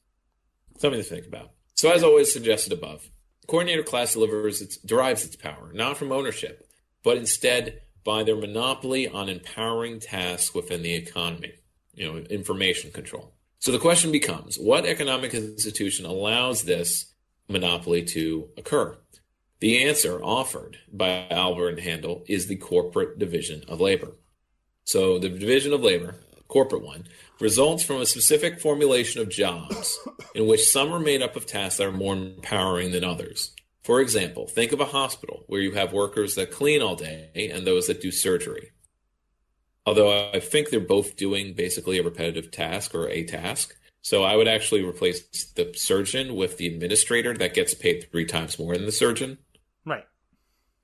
Something 0.77 1.01
to 1.01 1.07
think 1.07 1.27
about. 1.27 1.51
So, 1.73 1.91
as 1.91 2.03
always 2.03 2.31
suggested 2.31 2.71
above, 2.71 3.09
coordinator 3.47 3.83
class 3.83 4.13
delivers 4.13 4.61
its, 4.61 4.77
derives 4.77 5.25
its 5.25 5.35
power 5.35 5.71
not 5.73 5.97
from 5.97 6.11
ownership, 6.11 6.69
but 7.03 7.17
instead 7.17 7.81
by 8.05 8.23
their 8.23 8.37
monopoly 8.37 9.09
on 9.09 9.27
empowering 9.27 9.99
tasks 9.99 10.55
within 10.55 10.83
the 10.83 10.93
economy, 10.93 11.55
you 11.93 12.05
know, 12.05 12.19
information 12.29 12.91
control. 12.91 13.33
So 13.59 13.71
the 13.71 13.79
question 13.79 14.11
becomes 14.11 14.57
what 14.57 14.85
economic 14.85 15.33
institution 15.33 16.05
allows 16.05 16.63
this 16.63 17.13
monopoly 17.49 18.03
to 18.03 18.47
occur? 18.57 18.97
The 19.59 19.83
answer 19.83 20.23
offered 20.23 20.77
by 20.93 21.27
Albert 21.31 21.69
and 21.69 21.79
Hahnel 21.79 22.23
is 22.27 22.47
the 22.47 22.57
corporate 22.57 23.17
division 23.17 23.63
of 23.67 23.81
labor. 23.81 24.11
So 24.83 25.17
the 25.17 25.29
division 25.29 25.73
of 25.73 25.81
labor, 25.81 26.15
corporate 26.47 26.83
one, 26.83 27.05
results 27.39 27.83
from 27.83 28.01
a 28.01 28.05
specific 28.05 28.59
formulation 28.59 29.21
of 29.21 29.29
jobs 29.29 29.97
in 30.35 30.45
which 30.45 30.69
some 30.69 30.93
are 30.93 30.99
made 30.99 31.23
up 31.23 31.35
of 31.35 31.47
tasks 31.47 31.79
that 31.79 31.87
are 31.87 31.91
more 31.91 32.13
empowering 32.13 32.91
than 32.91 33.03
others. 33.03 33.54
For 33.85 34.01
example, 34.01 34.47
think 34.47 34.71
of 34.71 34.81
a 34.81 34.85
hospital 34.85 35.43
where 35.45 35.61
you 35.61 35.73
have 35.73 35.93
workers 35.93 36.33
that 36.35 36.49
clean 36.49 36.81
all 36.81 36.95
day 36.95 37.29
and 37.53 37.67
those 37.67 37.85
that 37.85 38.01
do 38.01 38.09
surgery. 38.09 38.71
Although 39.85 40.31
I 40.33 40.39
think 40.39 40.71
they're 40.71 40.79
both 40.79 41.15
doing 41.15 41.53
basically 41.53 41.99
a 41.99 42.03
repetitive 42.03 42.49
task 42.49 42.95
or 42.95 43.07
a 43.07 43.23
task. 43.25 43.75
So 44.01 44.23
I 44.23 44.37
would 44.37 44.47
actually 44.47 44.83
replace 44.83 45.51
the 45.53 45.71
surgeon 45.75 46.35
with 46.35 46.57
the 46.57 46.65
administrator 46.65 47.35
that 47.35 47.53
gets 47.53 47.75
paid 47.75 48.07
three 48.09 48.25
times 48.25 48.57
more 48.57 48.75
than 48.75 48.87
the 48.87 48.91
surgeon. 48.91 49.37
Right. 49.85 50.07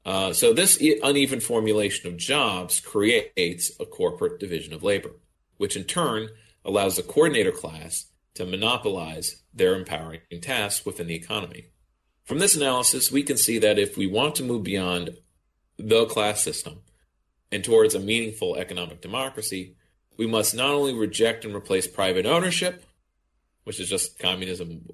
Uh, 0.06 0.34
so 0.34 0.54
this 0.54 0.78
uneven 1.02 1.40
formulation 1.40 2.08
of 2.08 2.18
jobs 2.18 2.80
creates 2.80 3.72
a 3.80 3.86
corporate 3.88 4.40
division 4.40 4.76
of 4.76 4.84
labor, 4.84 5.14
which 5.58 5.76
in 5.76 5.86
turn 5.86 6.30
allows 6.64 6.98
the 6.98 7.04
coordinator 7.04 7.52
class 7.52 8.12
to 8.36 8.46
monopolize 8.46 9.42
their 9.52 9.76
empowering 9.76 10.22
tasks 10.40 10.86
within 10.86 11.08
the 11.08 11.16
economy. 11.16 11.66
From 12.32 12.40
this 12.40 12.56
analysis, 12.56 13.12
we 13.12 13.24
can 13.24 13.36
see 13.36 13.60
that 13.60 13.78
if 13.78 13.98
we 13.98 14.08
want 14.08 14.36
to 14.36 14.44
move 14.44 14.64
beyond 14.64 15.18
the 15.78 16.06
class 16.06 16.42
system 16.42 16.80
and 17.52 17.62
towards 17.62 17.94
a 17.94 18.00
meaningful 18.00 18.56
economic 18.56 19.02
democracy, 19.02 19.76
we 20.16 20.28
must 20.28 20.56
not 20.56 20.70
only 20.70 20.94
reject 20.94 21.44
and 21.44 21.54
replace 21.54 21.88
private 21.88 22.26
ownership, 22.26 22.86
which 23.66 23.82
is 23.82 23.90
just 23.90 24.18
communism 24.18 24.86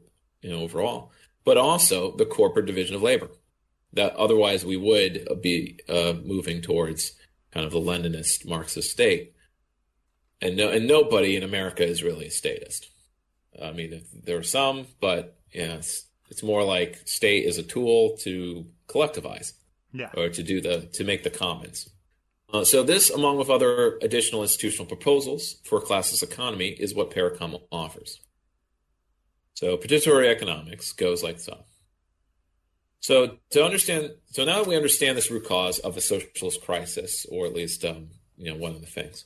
you 0.41 0.49
know, 0.49 0.61
overall, 0.61 1.11
but 1.45 1.57
also 1.57 2.17
the 2.17 2.25
corporate 2.25 2.65
division 2.65 2.95
of 2.95 3.03
labor. 3.03 3.29
That 3.93 4.15
otherwise 4.15 4.65
we 4.65 4.77
would 4.77 5.27
be 5.39 5.79
uh, 5.87 6.13
moving 6.13 6.63
towards 6.63 7.11
kind 7.51 7.67
of 7.67 7.71
the 7.71 7.79
Leninist 7.79 8.47
Marxist 8.47 8.89
state. 8.89 9.35
And 10.41 10.57
no, 10.57 10.71
and 10.71 10.87
nobody 10.87 11.35
in 11.35 11.43
America 11.43 11.85
is 11.85 12.01
really 12.01 12.25
a 12.25 12.31
statist. 12.31 12.89
I 13.61 13.73
mean, 13.73 14.05
there 14.23 14.39
are 14.39 14.43
some, 14.43 14.87
but 14.99 15.37
yeah, 15.53 15.81
it's, 16.29 16.43
more 16.43 16.63
like 16.63 17.01
state 17.05 17.45
is 17.45 17.57
a 17.57 17.63
tool 17.63 18.17
to 18.21 18.65
collectivize, 18.87 19.53
yeah, 19.93 20.09
or 20.15 20.29
to 20.29 20.43
do 20.43 20.61
the 20.61 20.89
to 20.93 21.03
make 21.03 21.23
the 21.23 21.29
commons. 21.29 21.89
Uh, 22.53 22.63
so 22.63 22.81
this, 22.81 23.09
along 23.09 23.37
with 23.37 23.49
other 23.49 23.97
additional 24.01 24.41
institutional 24.41 24.85
proposals 24.85 25.57
for 25.65 25.79
a 25.79 25.81
classless 25.81 26.23
economy, 26.23 26.69
is 26.69 26.95
what 26.95 27.11
Parecon 27.11 27.61
offers. 27.71 28.21
So 29.53 29.75
participatory 29.75 30.27
economics 30.27 30.93
goes 30.93 31.23
like 31.23 31.39
so. 31.39 31.65
So 32.99 33.37
to 33.51 33.63
understand, 33.63 34.11
so 34.31 34.45
now 34.45 34.59
that 34.59 34.67
we 34.67 34.75
understand 34.75 35.17
this 35.17 35.31
root 35.31 35.45
cause 35.45 35.79
of 35.79 35.95
the 35.95 36.01
socialist 36.01 36.61
crisis, 36.61 37.25
or 37.29 37.45
at 37.45 37.53
least 37.53 37.83
um, 37.83 38.09
you 38.37 38.51
know 38.51 38.57
one 38.57 38.71
of 38.71 38.81
the 38.81 38.87
things, 38.87 39.25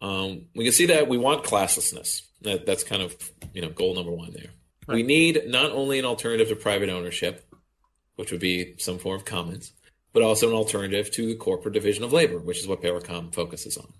um, 0.00 0.46
we 0.54 0.64
can 0.64 0.72
see 0.72 0.86
that 0.86 1.08
we 1.08 1.16
want 1.16 1.44
classlessness. 1.44 2.22
That, 2.42 2.66
that's 2.66 2.84
kind 2.84 3.02
of 3.02 3.14
you 3.54 3.62
know 3.62 3.70
goal 3.70 3.94
number 3.94 4.10
one 4.10 4.32
there. 4.32 4.50
Right. 4.86 4.96
We 4.96 5.02
need 5.02 5.42
not 5.46 5.70
only 5.70 5.98
an 5.98 6.04
alternative 6.04 6.48
to 6.48 6.56
private 6.56 6.88
ownership, 6.88 7.46
which 8.16 8.30
would 8.32 8.40
be 8.40 8.74
some 8.78 8.98
form 8.98 9.16
of 9.16 9.24
commons, 9.24 9.72
but 10.12 10.22
also 10.22 10.48
an 10.48 10.54
alternative 10.54 11.10
to 11.12 11.26
the 11.26 11.36
corporate 11.36 11.74
division 11.74 12.04
of 12.04 12.12
labor, 12.12 12.38
which 12.38 12.58
is 12.58 12.66
what 12.66 12.82
Parecon 12.82 13.32
focuses 13.34 13.76
on. 13.76 13.92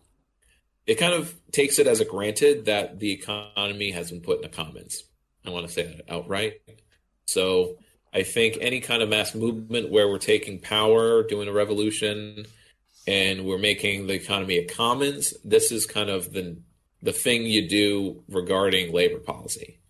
It 0.86 0.96
kind 0.96 1.14
of 1.14 1.34
takes 1.52 1.78
it 1.78 1.86
as 1.86 2.00
a 2.00 2.04
granted 2.04 2.64
that 2.66 2.98
the 2.98 3.12
economy 3.12 3.92
has 3.92 4.10
been 4.10 4.20
put 4.20 4.36
in 4.38 4.42
the 4.42 4.48
commons. 4.48 5.04
I 5.46 5.50
want 5.50 5.66
to 5.66 5.72
say 5.72 5.84
that 5.84 6.12
outright. 6.12 6.54
So 7.24 7.76
I 8.12 8.24
think 8.24 8.58
any 8.60 8.80
kind 8.80 9.02
of 9.02 9.08
mass 9.08 9.34
movement 9.34 9.90
where 9.90 10.08
we're 10.08 10.18
taking 10.18 10.58
power, 10.60 11.22
doing 11.22 11.48
a 11.48 11.52
revolution, 11.52 12.46
and 13.06 13.44
we're 13.44 13.58
making 13.58 14.06
the 14.06 14.14
economy 14.14 14.58
a 14.58 14.66
commons, 14.66 15.34
this 15.44 15.72
is 15.72 15.86
kind 15.86 16.10
of 16.10 16.32
the 16.32 16.58
the 17.04 17.12
thing 17.12 17.44
you 17.44 17.68
do 17.68 18.22
regarding 18.28 18.92
labor 18.92 19.18
policy. 19.18 19.80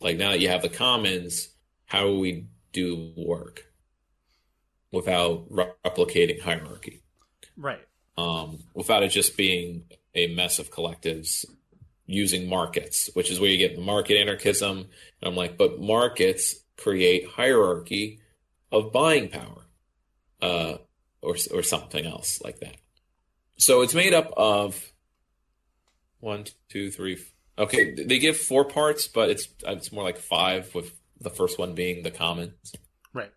Like 0.00 0.16
now 0.16 0.30
that 0.30 0.40
you 0.40 0.48
have 0.48 0.62
the 0.62 0.68
commons, 0.68 1.48
how 1.86 2.02
do 2.04 2.18
we 2.18 2.46
do 2.72 3.12
work? 3.16 3.68
without 4.90 5.50
replicating 5.50 6.40
hierarchy. 6.40 7.02
Right. 7.56 7.80
Um, 8.16 8.60
without 8.74 9.02
it 9.02 9.08
just 9.08 9.36
being 9.36 9.84
a 10.14 10.28
mess 10.34 10.58
of 10.58 10.70
collectives 10.70 11.44
using 12.06 12.48
markets, 12.48 13.10
which 13.14 13.30
is 13.30 13.38
where 13.38 13.50
you 13.50 13.58
get 13.58 13.76
the 13.76 13.82
market 13.82 14.18
anarchism. 14.18 14.78
And 14.78 14.88
I'm 15.22 15.36
like, 15.36 15.58
but 15.58 15.80
markets 15.80 16.56
create 16.76 17.26
hierarchy 17.26 18.20
of 18.72 18.92
buying 18.92 19.28
power, 19.28 19.66
uh, 20.40 20.78
or 21.20 21.36
or 21.52 21.62
something 21.62 22.06
else 22.06 22.40
like 22.42 22.60
that. 22.60 22.76
So 23.56 23.82
it's 23.82 23.94
made 23.94 24.14
up 24.14 24.32
of 24.36 24.92
one, 26.20 26.44
two, 26.68 26.90
three. 26.90 27.18
Okay, 27.58 27.94
they 27.94 28.18
give 28.18 28.36
four 28.36 28.64
parts, 28.64 29.08
but 29.08 29.30
it's 29.30 29.48
it's 29.66 29.90
more 29.90 30.04
like 30.04 30.18
five, 30.18 30.74
with 30.74 30.92
the 31.20 31.30
first 31.30 31.58
one 31.58 31.74
being 31.74 32.02
the 32.02 32.10
commons. 32.10 32.72
Right. 33.12 33.32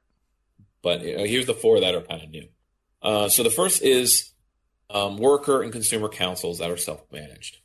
But 0.84 1.02
here's 1.02 1.48
the 1.48 1.54
four 1.54 1.80
that 1.80 1.96
are 1.96 2.02
kind 2.02 2.24
of 2.24 2.30
new. 2.30 2.48
Uh, 3.02 3.30
so 3.30 3.42
the 3.42 3.50
first 3.50 3.82
is 3.82 4.32
um, 4.92 5.18
worker 5.18 5.62
and 5.62 5.72
consumer 5.72 6.10
councils 6.10 6.60
that 6.60 6.70
are 6.70 6.78
self 6.78 7.04
managed. 7.12 7.58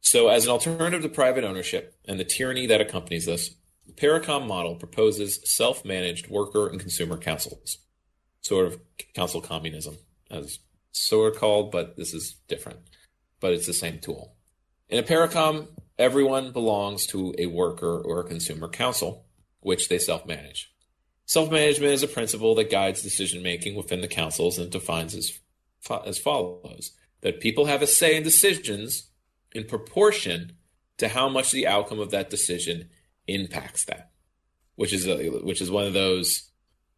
So, 0.00 0.28
as 0.28 0.44
an 0.44 0.50
alternative 0.50 1.02
to 1.02 1.08
private 1.08 1.44
ownership 1.44 1.96
and 2.06 2.18
the 2.18 2.24
tyranny 2.24 2.66
that 2.66 2.80
accompanies 2.80 3.26
this, 3.26 3.54
the 3.86 3.92
Parecon 3.92 4.46
model 4.46 4.74
proposes 4.74 5.40
self 5.44 5.84
managed 5.84 6.28
worker 6.28 6.68
and 6.68 6.80
consumer 6.80 7.16
councils, 7.16 7.78
sort 8.40 8.66
of 8.66 8.80
council 9.14 9.40
communism, 9.40 9.96
as 10.30 10.58
so 10.92 11.22
are 11.22 11.30
called, 11.30 11.70
but 11.70 11.96
this 11.96 12.14
is 12.14 12.36
different. 12.48 12.80
But 13.40 13.52
it's 13.52 13.66
the 13.66 13.72
same 13.72 13.98
tool. 13.98 14.34
In 14.88 14.98
a 14.98 15.02
Parecon, 15.02 15.68
everyone 15.98 16.52
belongs 16.52 17.06
to 17.06 17.34
a 17.38 17.46
worker 17.46 17.98
or 17.98 18.20
a 18.20 18.28
consumer 18.28 18.68
council, 18.68 19.24
which 19.60 19.88
they 19.88 19.98
self 19.98 20.26
manage. 20.26 20.72
Self 21.26 21.50
management 21.50 21.92
is 21.92 22.02
a 22.02 22.08
principle 22.08 22.54
that 22.56 22.70
guides 22.70 23.02
decision 23.02 23.42
making 23.42 23.76
within 23.76 24.00
the 24.00 24.08
councils 24.08 24.58
and 24.58 24.70
defines 24.70 25.14
as, 25.14 25.38
as 26.06 26.18
follows 26.18 26.92
that 27.22 27.40
people 27.40 27.66
have 27.66 27.80
a 27.80 27.86
say 27.86 28.16
in 28.16 28.22
decisions 28.22 29.08
in 29.54 29.64
proportion 29.64 30.52
to 30.98 31.08
how 31.08 31.28
much 31.28 31.50
the 31.50 31.66
outcome 31.66 31.98
of 31.98 32.10
that 32.10 32.30
decision 32.30 32.90
impacts 33.26 33.84
that, 33.84 34.10
which 34.74 34.92
is 34.92 35.06
a, 35.06 35.28
which 35.28 35.62
is 35.62 35.70
one 35.70 35.86
of 35.86 35.94
those 35.94 36.50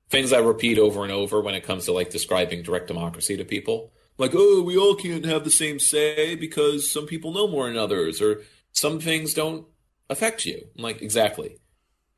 things 0.09 0.33
I 0.33 0.39
repeat 0.39 0.79
over 0.79 1.05
and 1.05 1.13
over 1.13 1.41
when 1.41 1.55
it 1.55 1.65
comes 1.65 1.85
to 1.85 1.93
like 1.93 2.11
describing 2.11 2.63
direct 2.63 2.89
democracy 2.89 3.37
to 3.37 3.45
people. 3.45 3.93
Like, 4.19 4.33
oh, 4.35 4.63
we 4.63 4.77
all 4.77 4.95
can't 4.95 5.27
have 5.27 5.45
the 5.45 5.51
same 5.51 5.79
say 5.79 6.35
because 6.35 6.91
some 6.91 7.07
people 7.07 7.33
know 7.33 7.47
more 7.47 7.67
than 7.69 7.77
others, 7.77 8.23
or 8.23 8.43
some 8.77 9.01
things 9.01 9.35
don't 9.35 9.67
affect 10.11 10.45
you. 10.45 10.67
I'm 10.77 10.83
like, 10.83 11.03
exactly. 11.03 11.59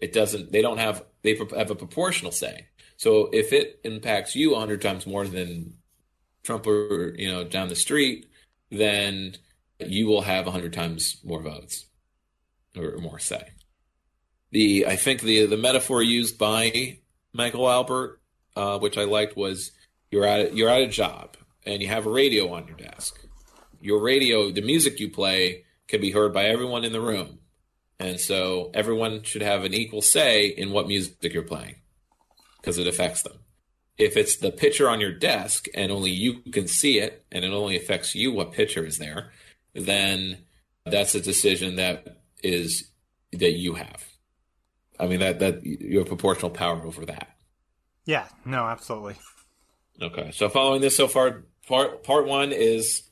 It 0.01 0.13
doesn't. 0.13 0.53
They 0.53 0.63
don't 0.63 0.79
have. 0.79 1.05
They 1.23 1.37
have 1.37 1.71
a 1.71 1.75
proportional 1.75 2.33
say. 2.33 2.67
So 2.97 3.31
if 3.33 3.53
it 3.53 3.81
impacts 3.85 4.35
you 4.35 4.55
a 4.55 4.59
hundred 4.59 4.83
times 4.83 5.07
more 5.07 5.27
than 5.27 5.75
Trump 6.43 6.67
or 6.67 7.15
you 7.17 7.31
know 7.31 7.45
down 7.45 7.69
the 7.69 7.77
street, 7.77 8.27
then 8.71 9.37
you 9.81 10.07
will 10.07 10.23
have 10.23 10.47
a 10.47 10.51
hundred 10.51 10.73
times 10.73 11.21
more 11.25 11.43
votes 11.43 11.87
or 12.77 12.99
more 12.99 13.19
say. 13.19 13.51
The 14.51 14.87
I 14.87 14.97
think 14.97 15.23
the 15.23 15.47
the 15.47 15.57
metaphor 15.57 16.03
used 16.03 16.39
by 16.39 16.99
Michael 17.33 17.69
Albert, 17.69 18.21
uh, 18.57 18.79
which 18.79 18.97
I 18.99 19.05
liked, 19.05 19.37
was 19.37 19.73
you're 20.11 20.25
at 20.25 20.55
you're 20.55 20.71
at 20.71 20.83
a 20.83 20.89
job 20.89 21.37
and 21.67 21.83
you 21.83 21.89
have 21.89 22.07
a 22.07 22.11
radio 22.11 22.53
on 22.53 22.67
your 22.67 22.77
desk. 22.77 23.27
Your 23.81 24.01
radio, 24.03 24.51
the 24.51 24.63
music 24.63 24.99
you 24.99 25.11
play, 25.11 25.65
can 25.89 26.01
be 26.01 26.13
heard 26.13 26.33
by 26.33 26.45
everyone 26.45 26.85
in 26.85 26.93
the 26.93 27.01
room. 27.01 27.39
And 27.99 28.21
so 28.21 28.71
everyone 28.75 29.23
should 29.23 29.43
have 29.43 29.65
an 29.65 29.75
equal 29.75 30.03
say 30.03 30.47
in 30.47 30.71
what 30.71 30.87
music 30.87 31.33
you're 31.33 31.43
playing 31.43 31.77
because 32.61 32.79
it 32.79 32.87
affects 32.87 33.23
them. 33.23 33.39
If 33.97 34.17
it's 34.17 34.37
the 34.37 34.53
picture 34.53 34.89
on 34.89 35.01
your 35.01 35.13
desk 35.13 35.67
and 35.75 35.91
only 35.91 36.11
you 36.11 36.41
can 36.53 36.69
see 36.69 37.01
it 37.01 37.25
and 37.33 37.45
it 37.45 37.51
only 37.51 37.77
affects 37.77 38.15
you 38.15 38.31
what 38.31 38.53
picture 38.53 38.85
is 38.87 38.99
there, 38.99 39.33
then 39.75 40.39
that's 40.87 41.17
a 41.17 41.21
decision 41.21 41.77
that 41.77 42.19
is 42.43 42.91
that 43.33 43.53
you 43.53 43.75
have. 43.75 44.05
I 45.01 45.07
mean 45.07 45.21
that 45.21 45.41
that 45.41 45.65
you 45.65 45.99
have 45.99 46.09
proportional 46.09 46.51
power 46.51 46.85
over 46.85 47.05
that. 47.07 47.37
Yeah, 48.05 48.27
no, 48.45 48.65
absolutely. 48.65 49.17
Okay, 50.01 50.31
so 50.33 50.49
following 50.49 50.81
this 50.81 50.97
so 50.97 51.09
far, 51.09 51.45
part 51.67 52.05
part 52.05 52.27
one 52.27 52.53
is 52.53 53.03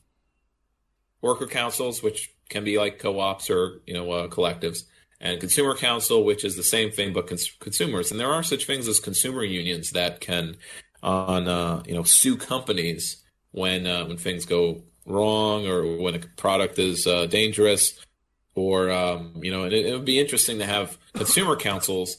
worker 1.20 1.46
councils, 1.46 2.02
which 2.02 2.35
can 2.48 2.64
be 2.64 2.78
like 2.78 2.98
co-ops 2.98 3.50
or 3.50 3.80
you 3.86 3.94
know 3.94 4.10
uh, 4.10 4.28
collectives, 4.28 4.84
and 5.20 5.40
consumer 5.40 5.74
council, 5.74 6.24
which 6.24 6.44
is 6.44 6.56
the 6.56 6.62
same 6.62 6.90
thing 6.90 7.12
but 7.12 7.26
cons- 7.26 7.56
consumers. 7.60 8.10
And 8.10 8.20
there 8.20 8.32
are 8.32 8.42
such 8.42 8.66
things 8.66 8.88
as 8.88 9.00
consumer 9.00 9.44
unions 9.44 9.90
that 9.92 10.20
can 10.20 10.56
on 11.02 11.48
uh, 11.48 11.82
you 11.86 11.94
know 11.94 12.02
sue 12.02 12.36
companies 12.36 13.22
when 13.52 13.86
uh, 13.86 14.04
when 14.06 14.16
things 14.16 14.44
go 14.44 14.82
wrong 15.06 15.66
or 15.66 15.96
when 15.96 16.14
a 16.14 16.18
product 16.36 16.78
is 16.78 17.06
uh, 17.06 17.26
dangerous 17.26 17.98
or 18.54 18.90
um, 18.90 19.32
you 19.42 19.52
know, 19.52 19.64
and 19.64 19.72
it, 19.72 19.86
it, 19.86 19.92
would 19.92 20.04
be 20.04 20.18
interesting 20.18 20.58
to 20.58 20.66
have 20.66 20.98
consumer 21.12 21.56
councils, 21.56 22.16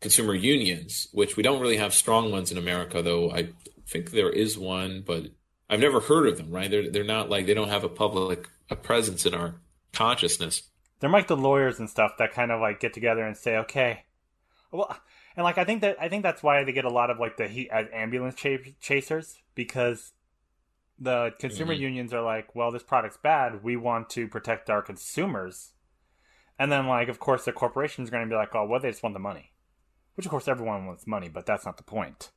consumer 0.00 0.34
unions, 0.34 1.08
which 1.12 1.36
we 1.36 1.42
don't 1.42 1.60
really 1.60 1.76
have 1.76 1.92
strong 1.92 2.30
ones 2.30 2.50
in 2.50 2.56
America, 2.56 3.02
though. 3.02 3.30
I 3.30 3.48
think 3.86 4.12
there 4.12 4.30
is 4.30 4.56
one, 4.56 5.02
but 5.04 5.26
I've 5.68 5.80
never 5.80 6.00
heard 6.00 6.28
of 6.28 6.38
them. 6.38 6.50
Right? 6.50 6.70
They're 6.70 6.90
they're 6.90 7.04
not 7.04 7.28
like 7.28 7.46
they 7.46 7.54
don't 7.54 7.68
have 7.68 7.84
a 7.84 7.88
public 7.88 8.48
a 8.70 8.76
presence 8.76 9.26
in 9.26 9.34
our 9.34 9.56
consciousness. 9.92 10.64
They're 10.98 11.10
like 11.10 11.28
the 11.28 11.36
lawyers 11.36 11.78
and 11.78 11.88
stuff 11.88 12.12
that 12.18 12.32
kind 12.32 12.50
of 12.50 12.60
like 12.60 12.80
get 12.80 12.92
together 12.92 13.22
and 13.22 13.36
say, 13.36 13.56
okay, 13.58 14.04
well, 14.70 14.96
and 15.36 15.44
like 15.44 15.58
I 15.58 15.64
think 15.64 15.80
that 15.80 15.96
I 16.00 16.08
think 16.08 16.22
that's 16.22 16.42
why 16.42 16.62
they 16.64 16.72
get 16.72 16.84
a 16.84 16.90
lot 16.90 17.10
of 17.10 17.18
like 17.18 17.36
the 17.36 17.48
heat 17.48 17.68
as 17.72 17.86
ambulance 17.92 18.34
ch- 18.34 18.74
chasers 18.80 19.38
because 19.54 20.12
the 20.98 21.32
consumer 21.38 21.72
mm-hmm. 21.72 21.82
unions 21.82 22.12
are 22.12 22.22
like, 22.22 22.54
well, 22.54 22.70
this 22.70 22.82
product's 22.82 23.16
bad. 23.16 23.64
We 23.64 23.76
want 23.76 24.10
to 24.10 24.28
protect 24.28 24.68
our 24.68 24.82
consumers 24.82 25.72
and 26.60 26.70
then, 26.70 26.86
like, 26.86 27.08
of 27.08 27.18
course, 27.18 27.46
the 27.46 27.52
corporation's 27.52 28.10
going 28.10 28.22
to 28.22 28.28
be 28.28 28.36
like, 28.36 28.54
oh, 28.54 28.66
well, 28.66 28.78
they 28.78 28.90
just 28.90 29.02
want 29.02 29.14
the 29.14 29.18
money. 29.18 29.54
Which, 30.14 30.26
of 30.26 30.30
course, 30.30 30.46
everyone 30.46 30.84
wants 30.84 31.06
money, 31.06 31.30
but 31.30 31.46
that's 31.46 31.64
not 31.64 31.78
the 31.78 31.82
point. 31.82 32.32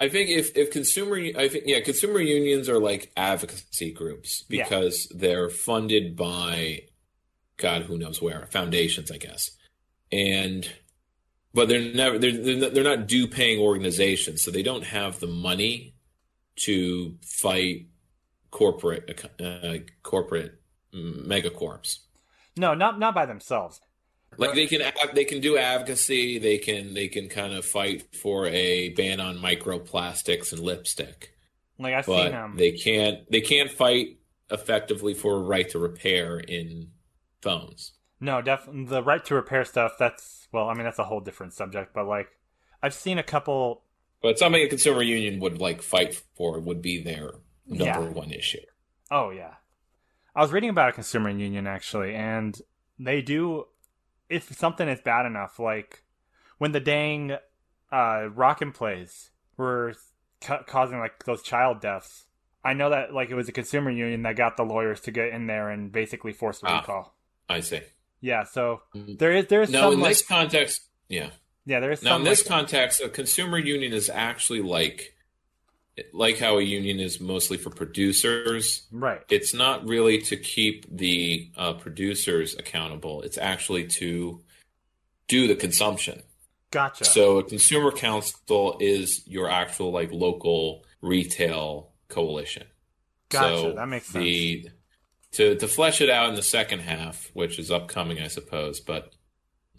I 0.00 0.08
think 0.08 0.30
if, 0.30 0.56
if 0.56 0.70
consumer, 0.70 1.16
I 1.36 1.48
think, 1.48 1.64
yeah, 1.66 1.80
consumer 1.80 2.20
unions 2.20 2.68
are 2.68 2.78
like 2.78 3.12
advocacy 3.16 3.92
groups 3.92 4.44
because 4.48 5.08
yeah. 5.10 5.16
they're 5.20 5.50
funded 5.50 6.16
by, 6.16 6.84
God, 7.58 7.82
who 7.82 7.98
knows 7.98 8.22
where, 8.22 8.46
foundations, 8.50 9.10
I 9.10 9.18
guess. 9.18 9.50
And, 10.10 10.68
but 11.52 11.68
they're 11.68 11.92
never, 11.92 12.18
they're, 12.18 12.70
they're 12.70 12.82
not 12.82 13.08
due 13.08 13.28
paying 13.28 13.60
organizations. 13.60 14.42
So 14.42 14.50
they 14.50 14.62
don't 14.62 14.84
have 14.84 15.20
the 15.20 15.26
money 15.26 15.94
to 16.60 17.16
fight 17.22 17.88
corporate, 18.50 19.28
uh, 19.38 19.78
corporate 20.02 20.60
megacorps. 20.94 21.98
No, 22.56 22.74
not 22.74 22.98
not 22.98 23.14
by 23.14 23.26
themselves. 23.26 23.80
Like 24.36 24.54
they 24.54 24.66
can 24.66 24.80
they 25.12 25.24
can 25.24 25.40
do 25.40 25.58
advocacy. 25.58 26.38
They 26.38 26.58
can 26.58 26.94
they 26.94 27.08
can 27.08 27.28
kind 27.28 27.52
of 27.52 27.64
fight 27.64 28.14
for 28.14 28.46
a 28.46 28.90
ban 28.90 29.20
on 29.20 29.38
microplastics 29.38 30.52
and 30.52 30.62
lipstick. 30.62 31.34
Like 31.78 31.94
I've 31.94 32.06
but 32.06 32.22
seen 32.22 32.32
them. 32.32 32.54
They 32.56 32.72
can't 32.72 33.30
they 33.30 33.40
can't 33.40 33.70
fight 33.70 34.18
effectively 34.50 35.14
for 35.14 35.36
a 35.36 35.40
right 35.40 35.68
to 35.70 35.78
repair 35.78 36.38
in 36.38 36.88
phones. 37.42 37.92
No, 38.20 38.42
definitely 38.42 38.84
the 38.84 39.02
right 39.02 39.24
to 39.26 39.34
repair 39.34 39.64
stuff. 39.64 39.92
That's 39.98 40.48
well, 40.52 40.68
I 40.68 40.74
mean 40.74 40.84
that's 40.84 40.98
a 40.98 41.04
whole 41.04 41.20
different 41.20 41.54
subject. 41.54 41.92
But 41.94 42.06
like 42.06 42.28
I've 42.82 42.94
seen 42.94 43.18
a 43.18 43.22
couple. 43.22 43.82
But 44.22 44.38
something 44.38 44.62
a 44.62 44.68
consumer 44.68 45.02
union 45.02 45.40
would 45.40 45.60
like 45.60 45.82
fight 45.82 46.22
for 46.36 46.60
would 46.60 46.82
be 46.82 47.02
their 47.02 47.32
number 47.66 47.84
yeah. 47.84 48.12
one 48.12 48.30
issue. 48.30 48.60
Oh 49.10 49.30
yeah, 49.30 49.54
I 50.36 50.42
was 50.42 50.52
reading 50.52 50.70
about 50.70 50.90
a 50.90 50.92
consumer 50.92 51.30
union 51.30 51.66
actually, 51.66 52.14
and 52.14 52.60
they 52.98 53.22
do 53.22 53.66
if 54.30 54.56
something 54.56 54.88
is 54.88 55.00
bad 55.00 55.26
enough, 55.26 55.58
like 55.58 56.04
when 56.58 56.72
the 56.72 56.80
dang 56.80 57.36
uh, 57.92 58.28
Rock 58.34 58.62
'n 58.62 58.72
Plays 58.72 59.30
were 59.56 59.94
ca- 60.40 60.62
causing 60.62 60.98
like 60.98 61.24
those 61.24 61.42
child 61.42 61.80
deaths. 61.80 62.26
I 62.64 62.74
know 62.74 62.90
that 62.90 63.12
like 63.14 63.30
it 63.30 63.34
was 63.34 63.48
a 63.48 63.52
consumer 63.52 63.90
union 63.90 64.22
that 64.22 64.36
got 64.36 64.56
the 64.56 64.64
lawyers 64.64 65.00
to 65.02 65.10
get 65.10 65.28
in 65.28 65.46
there 65.46 65.70
and 65.70 65.90
basically 65.90 66.32
force 66.32 66.62
a 66.62 66.66
ah, 66.66 66.80
recall. 66.80 67.14
I 67.48 67.60
see. 67.60 67.80
Yeah, 68.20 68.44
so 68.44 68.82
mm-hmm. 68.94 69.16
there 69.16 69.32
is 69.32 69.46
there's 69.46 69.70
no 69.70 69.80
some, 69.82 69.92
in 69.94 70.00
like, 70.00 70.10
this 70.10 70.22
context. 70.22 70.82
Yeah, 71.08 71.30
yeah, 71.64 71.80
there 71.80 71.90
is. 71.90 72.02
Now 72.02 72.16
in 72.16 72.24
this 72.24 72.42
like, 72.42 72.48
context, 72.48 73.00
a 73.00 73.08
consumer 73.08 73.58
union 73.58 73.92
is 73.92 74.10
actually 74.10 74.60
like 74.60 75.14
like 76.12 76.38
how 76.38 76.58
a 76.58 76.62
union 76.62 77.00
is 77.00 77.20
mostly 77.20 77.56
for 77.56 77.70
producers, 77.70 78.86
right? 78.90 79.22
It's 79.28 79.54
not 79.54 79.86
really 79.86 80.18
to 80.22 80.36
keep 80.36 80.86
the 80.94 81.50
uh, 81.56 81.74
producers 81.74 82.54
accountable. 82.56 83.22
It's 83.22 83.38
actually 83.38 83.86
to 83.98 84.42
do 85.28 85.46
the 85.46 85.56
consumption. 85.56 86.22
Gotcha. 86.70 87.04
So 87.04 87.38
a 87.38 87.44
consumer 87.44 87.90
council 87.90 88.76
is 88.80 89.22
your 89.26 89.50
actual 89.50 89.90
like 89.90 90.12
local 90.12 90.84
retail 91.00 91.90
coalition. 92.08 92.64
Gotcha. 93.28 93.58
So 93.58 93.72
that 93.72 93.88
makes 93.88 94.06
sense. 94.06 94.24
The, 94.24 94.70
to 95.32 95.54
to 95.56 95.68
flesh 95.68 96.00
it 96.00 96.10
out 96.10 96.28
in 96.28 96.34
the 96.34 96.42
second 96.42 96.80
half, 96.80 97.30
which 97.34 97.58
is 97.58 97.70
upcoming, 97.70 98.20
I 98.20 98.28
suppose, 98.28 98.80
but 98.80 99.14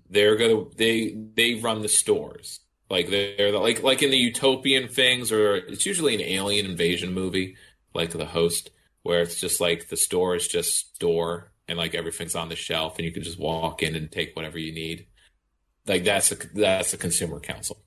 they're 0.10 0.36
gonna 0.36 0.66
they 0.76 1.16
they 1.36 1.56
run 1.56 1.82
the 1.82 1.90
stores. 1.90 2.60
Like 2.92 3.10
they're 3.10 3.58
like 3.58 3.84
like 3.84 4.04
in 4.04 4.12
the 4.12 4.18
utopian 4.18 4.90
things, 4.90 5.32
or 5.32 5.56
it's 5.56 5.86
usually 5.86 6.14
an 6.14 6.20
alien 6.20 6.66
invasion 6.66 7.14
movie, 7.14 7.56
like 7.96 8.12
The 8.12 8.26
Host, 8.26 8.70
where 9.04 9.22
it's 9.22 9.40
just 9.40 9.62
like 9.62 9.88
the 9.88 9.96
store 9.96 10.36
is 10.36 10.46
just 10.46 10.96
store 10.96 11.54
and 11.70 11.78
like 11.78 11.96
everything's 11.96 12.36
on 12.36 12.50
the 12.50 12.58
shelf, 12.58 12.98
and 12.98 13.06
you 13.06 13.14
can 13.14 13.24
just 13.24 13.40
walk 13.40 13.82
in 13.82 13.96
and 13.96 14.12
take 14.12 14.36
whatever 14.36 14.60
you 14.60 14.74
need. 14.74 15.06
Like 15.88 16.04
that's 16.04 16.34
a 16.34 16.36
that's 16.54 16.94
a 16.94 16.98
consumer 16.98 17.40
council. 17.40 17.82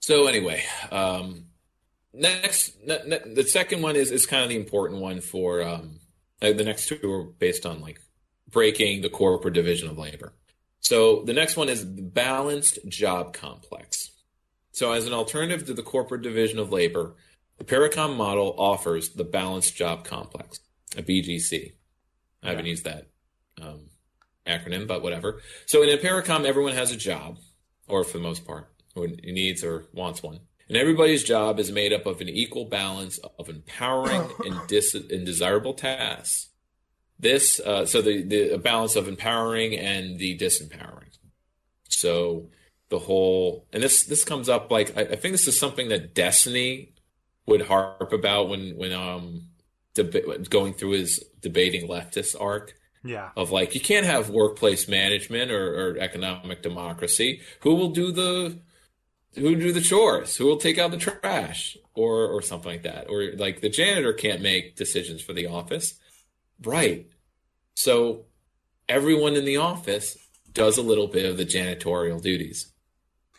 So 0.00 0.26
anyway, 0.26 0.64
um, 0.90 1.44
next 2.12 2.76
ne- 2.84 3.06
ne- 3.06 3.34
the 3.34 3.44
second 3.44 3.80
one 3.80 3.94
is 3.94 4.10
is 4.10 4.26
kind 4.26 4.42
of 4.42 4.48
the 4.48 4.56
important 4.56 5.00
one 5.00 5.20
for 5.20 5.62
um, 5.62 6.00
the 6.40 6.64
next 6.64 6.88
two 6.88 7.12
are 7.12 7.22
based 7.22 7.64
on 7.64 7.80
like 7.80 8.00
breaking 8.50 9.02
the 9.02 9.08
corporate 9.08 9.54
division 9.54 9.88
of 9.88 9.98
labor. 9.98 10.32
So 10.80 11.22
the 11.22 11.32
next 11.32 11.56
one 11.56 11.68
is 11.68 11.84
balanced 11.84 12.80
job 12.88 13.34
complex. 13.34 14.11
So, 14.72 14.92
as 14.92 15.06
an 15.06 15.12
alternative 15.12 15.66
to 15.66 15.74
the 15.74 15.82
corporate 15.82 16.22
division 16.22 16.58
of 16.58 16.72
labor, 16.72 17.14
the 17.58 17.64
Parecon 17.64 18.16
model 18.16 18.54
offers 18.56 19.10
the 19.10 19.24
balanced 19.24 19.76
job 19.76 20.04
complex, 20.04 20.60
a 20.96 21.02
BJC. 21.02 21.74
I 22.42 22.48
haven't 22.48 22.66
used 22.66 22.84
that 22.84 23.08
um, 23.60 23.90
acronym, 24.46 24.88
but 24.88 25.02
whatever. 25.02 25.42
So, 25.66 25.82
in 25.82 25.90
a 25.90 25.98
Parecon, 25.98 26.46
everyone 26.46 26.72
has 26.72 26.90
a 26.90 26.96
job, 26.96 27.38
or 27.86 28.02
for 28.02 28.16
the 28.16 28.24
most 28.24 28.46
part, 28.46 28.72
or 28.96 29.06
needs 29.08 29.62
or 29.62 29.84
wants 29.92 30.22
one. 30.22 30.40
And 30.68 30.76
everybody's 30.78 31.22
job 31.22 31.60
is 31.60 31.70
made 31.70 31.92
up 31.92 32.06
of 32.06 32.22
an 32.22 32.30
equal 32.30 32.64
balance 32.64 33.18
of 33.38 33.50
empowering 33.50 34.30
and, 34.46 34.58
dis- 34.68 34.94
and 34.94 35.26
desirable 35.26 35.74
tasks. 35.74 36.48
This, 37.18 37.60
uh, 37.60 37.84
so 37.84 38.00
the, 38.00 38.22
the 38.22 38.56
balance 38.56 38.96
of 38.96 39.06
empowering 39.06 39.76
and 39.76 40.18
the 40.18 40.36
disempowering. 40.38 41.10
So, 41.88 42.48
the 42.92 42.98
whole 42.98 43.66
and 43.72 43.82
this 43.82 44.04
this 44.04 44.22
comes 44.22 44.50
up 44.50 44.70
like 44.70 44.94
I, 44.94 45.00
I, 45.00 45.16
think 45.16 45.32
this 45.32 45.48
is 45.48 45.58
something 45.58 45.88
that 45.88 46.14
Destiny 46.14 46.92
would 47.46 47.62
harp 47.62 48.12
about 48.12 48.50
when 48.50 48.76
when 48.76 48.92
um 48.92 49.46
deb- 49.94 50.50
going 50.50 50.74
through 50.74 50.90
his 50.90 51.24
debating 51.40 51.88
leftist 51.88 52.38
arc. 52.38 52.74
Yeah. 53.02 53.30
Of 53.34 53.50
like 53.50 53.74
you 53.74 53.80
can't 53.80 54.04
have 54.04 54.28
workplace 54.28 54.88
management 54.88 55.50
or, 55.50 55.74
or 55.74 55.98
economic 55.98 56.62
democracy. 56.62 57.40
Who 57.60 57.74
will 57.74 57.92
do 57.92 58.12
the 58.12 58.58
who 59.36 59.42
will 59.42 59.54
do 59.54 59.72
the 59.72 59.80
chores? 59.80 60.36
Who 60.36 60.44
will 60.44 60.58
take 60.58 60.76
out 60.76 60.90
the 60.90 60.98
trash? 60.98 61.78
Or 61.94 62.28
or 62.28 62.42
something 62.42 62.70
like 62.70 62.82
that. 62.82 63.08
Or 63.08 63.32
like 63.38 63.62
the 63.62 63.70
janitor 63.70 64.12
can't 64.12 64.42
make 64.42 64.76
decisions 64.76 65.22
for 65.22 65.32
the 65.32 65.46
office. 65.46 65.94
Right. 66.62 67.06
So 67.74 68.26
everyone 68.86 69.34
in 69.34 69.46
the 69.46 69.56
office 69.56 70.18
does 70.52 70.76
a 70.76 70.82
little 70.82 71.06
bit 71.06 71.24
of 71.24 71.38
the 71.38 71.46
janitorial 71.46 72.20
duties 72.20 72.71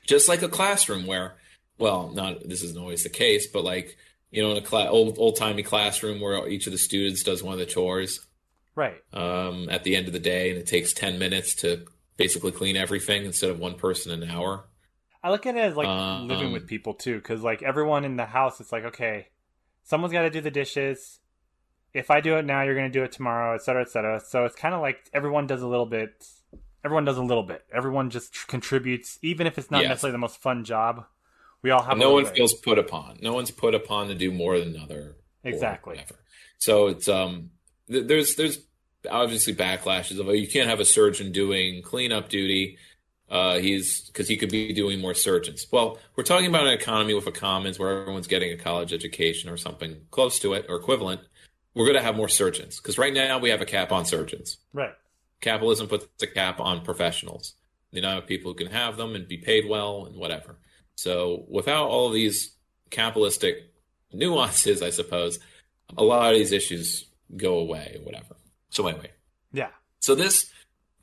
just 0.05 0.29
like 0.29 0.41
a 0.41 0.49
classroom 0.49 1.05
where, 1.05 1.35
well, 1.77 2.11
not 2.13 2.47
this 2.47 2.63
isn't 2.63 2.79
always 2.79 3.03
the 3.03 3.09
case, 3.09 3.47
but 3.47 3.63
like 3.63 3.97
you 4.31 4.41
know, 4.41 4.51
in 4.51 4.57
a 4.57 4.61
cla- 4.61 4.89
old 4.89 5.17
old 5.19 5.35
timey 5.35 5.61
classroom 5.63 6.19
where 6.19 6.47
each 6.47 6.65
of 6.65 6.73
the 6.73 6.79
students 6.79 7.23
does 7.23 7.43
one 7.43 7.53
of 7.53 7.59
the 7.59 7.67
chores, 7.67 8.19
right? 8.75 8.95
Um, 9.13 9.69
at 9.69 9.83
the 9.83 9.95
end 9.95 10.07
of 10.07 10.13
the 10.13 10.19
day, 10.19 10.49
and 10.49 10.57
it 10.57 10.65
takes 10.65 10.91
ten 10.91 11.19
minutes 11.19 11.55
to 11.55 11.85
basically 12.17 12.51
clean 12.51 12.75
everything 12.75 13.25
instead 13.25 13.51
of 13.51 13.59
one 13.59 13.75
person 13.75 14.11
an 14.11 14.29
hour. 14.29 14.65
I 15.23 15.29
look 15.29 15.45
at 15.45 15.55
it 15.55 15.59
as 15.59 15.75
like 15.75 15.87
uh, 15.87 16.21
living 16.21 16.47
um, 16.47 16.51
with 16.53 16.67
people 16.67 16.95
too, 16.95 17.17
because 17.17 17.41
like 17.41 17.61
everyone 17.61 18.05
in 18.05 18.17
the 18.17 18.25
house, 18.25 18.59
it's 18.59 18.71
like 18.71 18.85
okay, 18.85 19.27
someone's 19.83 20.13
got 20.13 20.23
to 20.23 20.31
do 20.31 20.41
the 20.41 20.51
dishes. 20.51 21.19
If 21.93 22.09
I 22.09 22.19
do 22.19 22.37
it 22.37 22.45
now, 22.45 22.63
you're 22.63 22.73
going 22.73 22.91
to 22.91 22.99
do 22.99 23.03
it 23.03 23.11
tomorrow, 23.11 23.53
et 23.53 23.61
cetera, 23.61 23.83
et 23.83 23.89
cetera. 23.89 24.19
So 24.19 24.45
it's 24.45 24.55
kind 24.55 24.73
of 24.73 24.81
like 24.81 24.97
everyone 25.13 25.45
does 25.45 25.61
a 25.61 25.67
little 25.67 25.85
bit 25.85 26.25
everyone 26.83 27.05
does 27.05 27.17
a 27.17 27.23
little 27.23 27.43
bit. 27.43 27.63
Everyone 27.73 28.09
just 28.09 28.33
tr- 28.33 28.47
contributes, 28.47 29.17
even 29.21 29.47
if 29.47 29.57
it's 29.57 29.71
not 29.71 29.81
yes. 29.81 29.89
necessarily 29.89 30.13
the 30.13 30.19
most 30.19 30.41
fun 30.41 30.63
job. 30.63 31.05
We 31.61 31.71
all 31.71 31.81
have. 31.81 31.97
No 31.97 32.13
one 32.13 32.25
bit. 32.25 32.35
feels 32.35 32.53
put 32.53 32.77
upon. 32.77 33.19
No 33.21 33.33
one's 33.33 33.51
put 33.51 33.73
upon 33.73 34.07
to 34.07 34.15
do 34.15 34.31
more 34.31 34.59
than 34.59 34.75
another. 34.75 35.15
Exactly. 35.43 36.01
So 36.57 36.87
it's 36.87 37.07
um, 37.07 37.51
th- 37.89 38.07
there's 38.07 38.35
there's 38.35 38.59
obviously 39.09 39.53
backlashes 39.53 40.19
of 40.19 40.27
oh, 40.27 40.31
you 40.31 40.47
can't 40.47 40.69
have 40.69 40.79
a 40.79 40.85
surgeon 40.85 41.31
doing 41.31 41.81
cleanup 41.81 42.29
duty. 42.29 42.77
Uh, 43.29 43.57
he's 43.57 44.01
because 44.01 44.27
he 44.27 44.37
could 44.37 44.51
be 44.51 44.73
doing 44.73 44.99
more 44.99 45.13
surgeons. 45.13 45.65
Well, 45.71 45.97
we're 46.15 46.23
talking 46.23 46.47
about 46.47 46.67
an 46.67 46.73
economy 46.73 47.13
with 47.13 47.25
a 47.25 47.31
commons 47.31 47.79
where 47.79 48.01
everyone's 48.01 48.27
getting 48.27 48.51
a 48.51 48.57
college 48.57 48.93
education 48.93 49.49
or 49.49 49.57
something 49.57 50.01
close 50.11 50.39
to 50.39 50.53
it 50.53 50.65
or 50.69 50.75
equivalent. 50.75 51.21
We're 51.73 51.85
going 51.85 51.97
to 51.97 52.03
have 52.03 52.15
more 52.15 52.29
surgeons 52.29 52.79
because 52.79 52.99
right 52.99 53.13
now 53.13 53.39
we 53.39 53.49
have 53.49 53.61
a 53.61 53.65
cap 53.65 53.91
on 53.91 54.05
surgeons. 54.05 54.57
Right. 54.73 54.93
Capitalism 55.43 55.87
puts 55.87 56.07
a 56.23 56.27
cap 56.27 56.59
on 56.61 56.85
professionals, 56.85 57.53
the 57.91 57.99
amount 57.99 58.19
of 58.19 58.27
people 58.27 58.49
who 58.51 58.55
can 58.55 58.67
have 58.71 58.95
them 58.95 59.13
and 59.13 59.27
be 59.27 59.37
paid 59.37 59.67
well 59.67 60.05
and 60.05 60.15
whatever. 60.15 60.57
So 60.95 61.45
without 61.49 61.89
all 61.89 62.07
of 62.07 62.13
these 62.13 62.55
capitalistic 62.89 63.69
nuances, 64.13 64.81
I 64.81 64.89
suppose, 64.89 65.39
a 65.97 66.03
lot 66.03 66.31
of 66.31 66.39
these 66.39 66.53
issues 66.53 67.05
go 67.35 67.57
away 67.59 67.97
or 67.99 68.05
whatever. 68.05 68.35
So 68.69 68.87
anyway, 68.87 69.11
Yeah. 69.51 69.69
so 69.99 70.15
this, 70.15 70.49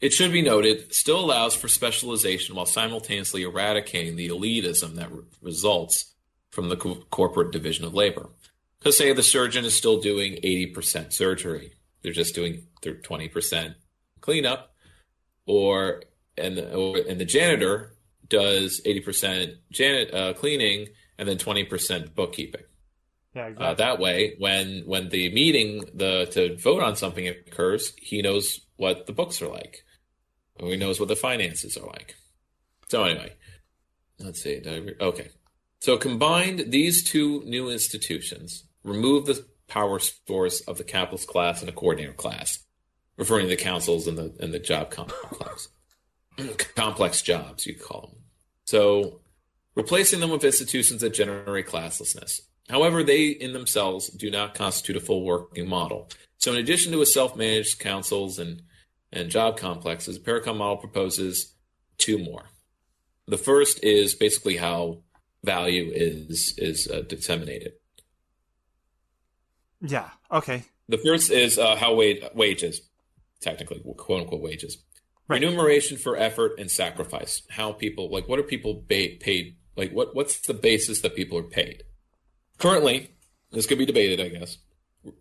it 0.00 0.12
should 0.14 0.32
be 0.32 0.40
noted, 0.42 0.94
still 0.94 1.20
allows 1.20 1.54
for 1.54 1.68
specialization 1.68 2.54
while 2.56 2.66
simultaneously 2.66 3.42
eradicating 3.42 4.16
the 4.16 4.28
elitism 4.28 4.94
that 4.94 5.12
re- 5.12 5.24
results 5.42 6.14
from 6.50 6.70
the 6.70 6.76
co- 6.76 7.04
corporate 7.10 7.52
division 7.52 7.84
of 7.84 7.92
labor. 7.94 8.30
Because 8.78 8.96
say 8.96 9.12
the 9.12 9.22
surgeon 9.22 9.66
is 9.66 9.76
still 9.76 10.00
doing 10.00 10.36
80% 10.42 11.12
surgery, 11.12 11.74
they're 12.02 12.12
just 12.12 12.34
doing 12.34 12.66
their 12.82 12.94
20% 12.94 13.74
cleanup, 14.30 14.72
or 15.44 16.04
and 16.38 16.56
the, 16.56 16.72
or, 16.72 16.98
and 17.08 17.20
the 17.20 17.24
janitor 17.24 17.96
does 18.28 18.80
80% 18.86 19.56
janet 19.72 20.14
uh, 20.14 20.32
cleaning 20.34 20.86
and 21.18 21.28
then 21.28 21.36
20% 21.36 22.14
bookkeeping. 22.14 22.62
Yeah, 23.34 23.46
exactly. 23.46 23.66
Uh, 23.66 23.74
that 23.74 23.98
way, 23.98 24.36
when 24.38 24.82
when 24.86 25.08
the 25.08 25.32
meeting 25.32 25.84
the 25.94 26.26
to 26.32 26.56
vote 26.56 26.82
on 26.82 26.94
something 26.96 27.26
occurs, 27.26 27.92
he 27.96 28.22
knows 28.22 28.60
what 28.76 29.06
the 29.06 29.12
books 29.12 29.42
are 29.42 29.48
like, 29.48 29.84
or 30.58 30.68
he 30.68 30.76
knows 30.76 31.00
what 31.00 31.08
the 31.08 31.16
finances 31.16 31.76
are 31.76 31.86
like. 31.86 32.14
So 32.88 33.04
anyway, 33.04 33.34
let's 34.18 34.42
see. 34.42 34.60
Did 34.60 34.72
I 34.72 34.76
re- 34.78 34.96
okay, 35.00 35.28
so 35.80 35.96
combined, 35.96 36.66
these 36.68 37.04
two 37.04 37.42
new 37.44 37.68
institutions 37.68 38.64
remove 38.84 39.26
the 39.26 39.44
power 39.68 40.00
source 40.00 40.60
of 40.62 40.78
the 40.78 40.84
capitalist 40.84 41.28
class 41.28 41.60
and 41.60 41.68
the 41.68 41.72
coordinator 41.72 42.12
class, 42.12 42.58
referring 43.20 43.44
to 43.44 43.50
the 43.50 43.62
councils 43.62 44.08
and 44.08 44.18
the 44.18 44.34
and 44.40 44.52
the 44.52 44.58
job 44.58 44.90
complex, 44.90 45.68
complex 46.74 47.22
jobs 47.22 47.66
you 47.66 47.76
call 47.76 48.08
them. 48.12 48.22
So 48.64 49.20
replacing 49.76 50.18
them 50.20 50.30
with 50.30 50.42
institutions 50.42 51.02
that 51.02 51.14
generate 51.14 51.66
classlessness. 51.66 52.40
However, 52.68 53.02
they 53.02 53.28
in 53.28 53.52
themselves 53.52 54.08
do 54.08 54.30
not 54.30 54.54
constitute 54.54 54.96
a 54.96 55.00
full 55.00 55.24
working 55.24 55.68
model. 55.68 56.08
So, 56.38 56.52
in 56.52 56.58
addition 56.58 56.92
to 56.92 57.02
a 57.02 57.06
self 57.06 57.36
managed 57.36 57.78
councils 57.78 58.38
and, 58.38 58.62
and 59.12 59.30
job 59.30 59.56
complexes, 59.56 60.18
the 60.18 60.24
Parecon 60.24 60.56
model 60.56 60.78
proposes 60.78 61.54
two 61.98 62.18
more. 62.18 62.44
The 63.26 63.38
first 63.38 63.82
is 63.84 64.14
basically 64.14 64.56
how 64.56 65.02
value 65.44 65.90
is, 65.94 66.54
is 66.58 66.88
uh, 66.88 67.02
disseminated. 67.02 67.72
Yeah. 69.80 70.10
Okay. 70.30 70.64
The 70.88 70.98
first 70.98 71.30
is 71.30 71.58
uh, 71.58 71.76
how 71.76 71.94
wage, 71.94 72.22
wages, 72.34 72.82
technically, 73.40 73.82
quote 73.96 74.22
unquote 74.22 74.40
wages. 74.40 74.78
Remuneration 75.28 75.96
for 75.96 76.16
effort 76.16 76.58
and 76.58 76.70
sacrifice. 76.70 77.42
How 77.50 77.72
people, 77.72 78.10
like, 78.10 78.28
what 78.28 78.38
are 78.38 78.44
people 78.44 78.84
ba- 78.88 79.16
paid? 79.20 79.56
Like, 79.76 79.92
what, 79.92 80.14
what's 80.14 80.40
the 80.40 80.54
basis 80.54 81.00
that 81.02 81.14
people 81.14 81.38
are 81.38 81.44
paid? 81.44 81.84
Currently, 82.58 83.14
this 83.52 83.66
could 83.66 83.78
be 83.78 83.86
debated, 83.86 84.20
I 84.20 84.28
guess. 84.28 84.58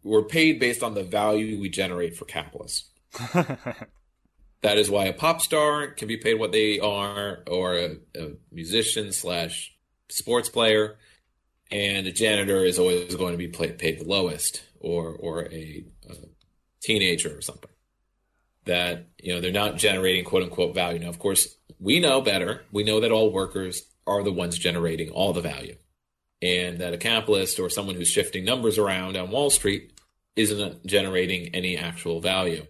We're 0.03 0.23
paid 0.23 0.59
based 0.59 0.83
on 0.83 0.95
the 0.95 1.03
value 1.03 1.59
we 1.59 1.69
generate 1.69 2.17
for 2.17 2.25
capitalists. 2.25 2.89
that 3.33 4.77
is 4.77 4.89
why 4.89 5.05
a 5.05 5.13
pop 5.13 5.41
star 5.41 5.87
can 5.87 6.07
be 6.07 6.17
paid 6.17 6.35
what 6.35 6.51
they 6.51 6.79
are, 6.79 7.43
or 7.47 7.75
a, 7.75 7.97
a 8.15 8.31
musician 8.51 9.13
slash 9.13 9.73
sports 10.09 10.49
player, 10.49 10.97
and 11.71 12.07
a 12.07 12.11
janitor 12.11 12.65
is 12.65 12.77
always 12.77 13.15
going 13.15 13.31
to 13.31 13.37
be 13.37 13.47
play, 13.47 13.71
paid 13.71 13.99
the 13.99 14.05
lowest, 14.05 14.63
or 14.79 15.13
or 15.13 15.43
a, 15.45 15.85
a 16.09 16.15
teenager 16.81 17.37
or 17.37 17.41
something. 17.41 17.69
That 18.69 19.07
you 19.21 19.33
know 19.33 19.41
they're 19.41 19.51
not 19.51 19.77
generating 19.77 20.23
quote 20.23 20.43
unquote 20.43 20.75
value. 20.75 20.99
Now, 20.99 21.09
of 21.09 21.17
course, 21.17 21.57
we 21.79 21.99
know 21.99 22.21
better. 22.21 22.61
We 22.71 22.83
know 22.83 22.99
that 22.99 23.11
all 23.11 23.33
workers 23.33 23.81
are 24.05 24.21
the 24.23 24.31
ones 24.31 24.57
generating 24.57 25.09
all 25.09 25.33
the 25.33 25.41
value 25.41 25.75
and 26.41 26.79
that 26.79 26.93
a 26.93 26.97
capitalist 26.97 27.59
or 27.59 27.69
someone 27.69 27.95
who's 27.95 28.07
shifting 28.09 28.45
numbers 28.45 28.77
around 28.77 29.17
on 29.17 29.31
Wall 29.31 29.49
Street 29.49 29.99
isn't 30.35 30.85
generating 30.85 31.53
any 31.53 31.77
actual 31.77 32.21
value. 32.21 32.65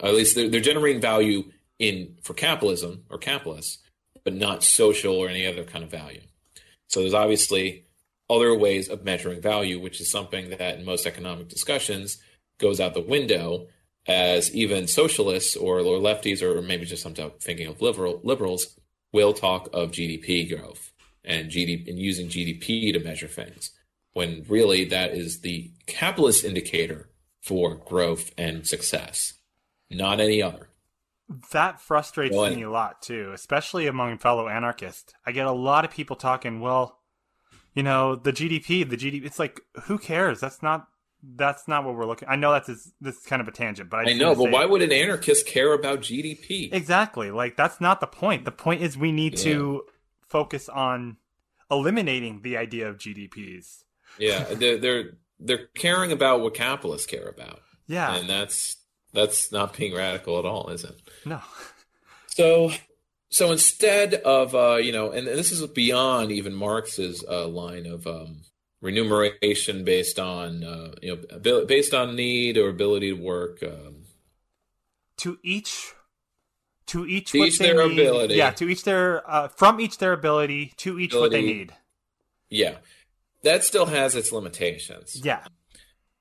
At 0.00 0.14
least 0.14 0.36
they're, 0.36 0.48
they're 0.48 0.60
generating 0.60 1.00
value 1.00 1.50
in 1.78 2.16
for 2.22 2.34
capitalism 2.34 3.04
or 3.10 3.18
capitalists, 3.18 3.78
but 4.24 4.34
not 4.34 4.64
social 4.64 5.14
or 5.14 5.28
any 5.28 5.46
other 5.46 5.64
kind 5.64 5.84
of 5.84 5.90
value. 5.90 6.22
So 6.88 7.00
there's 7.00 7.14
obviously 7.14 7.84
other 8.30 8.56
ways 8.56 8.88
of 8.88 9.04
measuring 9.04 9.42
value, 9.42 9.80
which 9.80 10.00
is 10.00 10.10
something 10.10 10.50
that 10.50 10.78
in 10.78 10.84
most 10.84 11.06
economic 11.06 11.48
discussions 11.48 12.18
goes 12.58 12.80
out 12.80 12.94
the 12.94 13.00
window 13.00 13.66
as 14.06 14.54
even 14.54 14.86
socialists 14.86 15.56
or, 15.56 15.80
or 15.80 15.98
lefties 15.98 16.42
or 16.42 16.62
maybe 16.62 16.86
just 16.86 17.04
I'm 17.04 17.14
thinking 17.14 17.66
of 17.66 17.82
liberal 17.82 18.20
liberals 18.24 18.78
will 19.12 19.32
talk 19.32 19.68
of 19.72 19.92
GDP 19.92 20.48
growth 20.48 20.92
and 21.24 21.50
GDP 21.50 21.88
and 21.88 21.98
using 21.98 22.28
GDP 22.28 22.92
to 22.92 23.00
measure 23.00 23.28
things, 23.28 23.72
when 24.12 24.44
really 24.48 24.84
that 24.86 25.12
is 25.12 25.40
the 25.40 25.70
capitalist 25.86 26.44
indicator 26.44 27.10
for 27.42 27.74
growth 27.74 28.32
and 28.36 28.66
success, 28.66 29.34
not 29.90 30.20
any 30.20 30.42
other. 30.42 30.68
That 31.52 31.80
frustrates 31.80 32.34
Well, 32.34 32.54
me 32.54 32.62
a 32.62 32.70
lot 32.70 33.02
too, 33.02 33.32
especially 33.34 33.86
among 33.86 34.18
fellow 34.18 34.48
anarchists. 34.48 35.12
I 35.26 35.32
get 35.32 35.46
a 35.46 35.52
lot 35.52 35.84
of 35.84 35.90
people 35.90 36.16
talking, 36.16 36.60
well, 36.60 37.00
you 37.74 37.82
know, 37.82 38.16
the 38.16 38.32
GDP, 38.32 38.88
the 38.88 38.96
GDP. 38.96 39.26
It's 39.26 39.38
like, 39.38 39.60
who 39.84 39.98
cares? 39.98 40.40
That's 40.40 40.62
not 40.62 40.88
that's 41.22 41.66
not 41.66 41.84
what 41.84 41.94
we're 41.94 42.06
looking. 42.06 42.28
I 42.28 42.36
know 42.36 42.52
that's 42.52 42.68
this, 42.68 42.92
this 43.00 43.16
is 43.16 43.24
kind 43.24 43.42
of 43.42 43.48
a 43.48 43.52
tangent, 43.52 43.90
but 43.90 44.06
I, 44.06 44.10
I 44.10 44.12
know, 44.14 44.34
but 44.34 44.50
why 44.50 44.64
would 44.64 44.82
an 44.82 44.92
anarchist 44.92 45.46
care 45.46 45.72
about 45.72 46.00
GDP? 46.00 46.72
Exactly. 46.72 47.30
Like 47.30 47.56
that's 47.56 47.80
not 47.80 48.00
the 48.00 48.06
point. 48.06 48.44
The 48.44 48.52
point 48.52 48.82
is 48.82 48.96
we 48.96 49.12
need 49.12 49.36
to 49.38 49.82
focus 50.28 50.68
on 50.68 51.16
eliminating 51.70 52.42
the 52.42 52.56
idea 52.56 52.88
of 52.88 52.98
GDPs. 52.98 53.84
Yeah, 54.18 54.44
they're, 54.54 54.78
they're 54.78 55.04
they're 55.40 55.66
caring 55.74 56.12
about 56.12 56.40
what 56.40 56.54
capitalists 56.54 57.06
care 57.06 57.28
about. 57.28 57.60
Yeah. 57.86 58.16
and 58.16 58.28
that's 58.28 58.76
that's 59.12 59.50
not 59.50 59.76
being 59.76 59.94
radical 59.94 60.38
at 60.38 60.44
all, 60.44 60.68
is 60.68 60.84
it? 60.84 61.00
No. 61.24 61.40
So, 62.26 62.70
so 63.30 63.50
instead 63.50 64.14
of 64.14 64.54
uh, 64.54 64.76
you 64.76 64.92
know, 64.92 65.10
and 65.10 65.26
this 65.26 65.50
is 65.50 65.66
beyond 65.68 66.30
even 66.30 66.54
Marx's 66.54 67.24
uh, 67.28 67.48
line 67.48 67.86
of 67.86 68.06
um, 68.06 68.42
remuneration 68.80 69.84
based 69.84 70.18
on 70.18 70.64
uh, 70.64 70.92
you 71.02 71.16
know 71.16 71.22
abil- 71.36 71.66
based 71.66 71.94
on 71.94 72.16
need 72.16 72.56
or 72.56 72.68
ability 72.68 73.14
to 73.14 73.20
work. 73.22 73.62
Um, 73.62 74.04
To 75.18 75.38
each 75.42 75.92
to 76.86 77.06
each 77.06 77.32
To 77.32 77.38
what 77.40 77.48
each 77.48 77.58
they 77.58 77.66
their 77.72 77.88
need. 77.88 77.98
ability. 77.98 78.34
Yeah, 78.34 78.50
to 78.52 78.68
each 78.68 78.84
their 78.84 79.28
uh, 79.28 79.48
from 79.48 79.80
each 79.80 79.98
their 79.98 80.12
ability 80.12 80.72
to 80.78 80.98
each 80.98 81.14
what 81.14 81.30
they 81.32 81.42
need. 81.42 81.74
yeah, 82.50 82.76
that 83.42 83.64
still 83.64 83.86
has 83.86 84.14
its 84.14 84.32
limitations. 84.32 85.20
Yeah. 85.24 85.44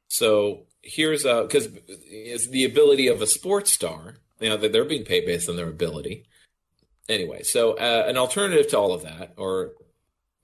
So 0.08 0.66
here's 0.82 1.26
a 1.26 1.44
because 1.44 1.68
is 2.10 2.50
the 2.50 2.64
ability 2.64 3.08
of 3.08 3.22
a 3.22 3.28
sports 3.28 3.72
star. 3.72 4.16
You 4.40 4.50
know 4.50 4.58
that 4.58 4.72
they're 4.72 4.86
being 4.86 5.04
paid 5.06 5.26
based 5.26 5.50
on 5.50 5.56
their 5.58 5.70
ability. 5.70 6.26
Anyway, 7.10 7.42
so 7.44 7.74
uh, 7.74 8.04
an 8.08 8.18
alternative 8.18 8.68
to 8.70 8.78
all 8.78 8.92
of 8.94 9.02
that, 9.04 9.34
or 9.38 9.72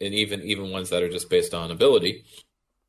and 0.02 0.14
even 0.14 0.41
even 0.41 0.72
ones 0.72 0.89
that 0.89 1.04
are 1.04 1.10
just 1.10 1.30
based 1.30 1.54
on 1.54 1.72
ability, 1.72 2.26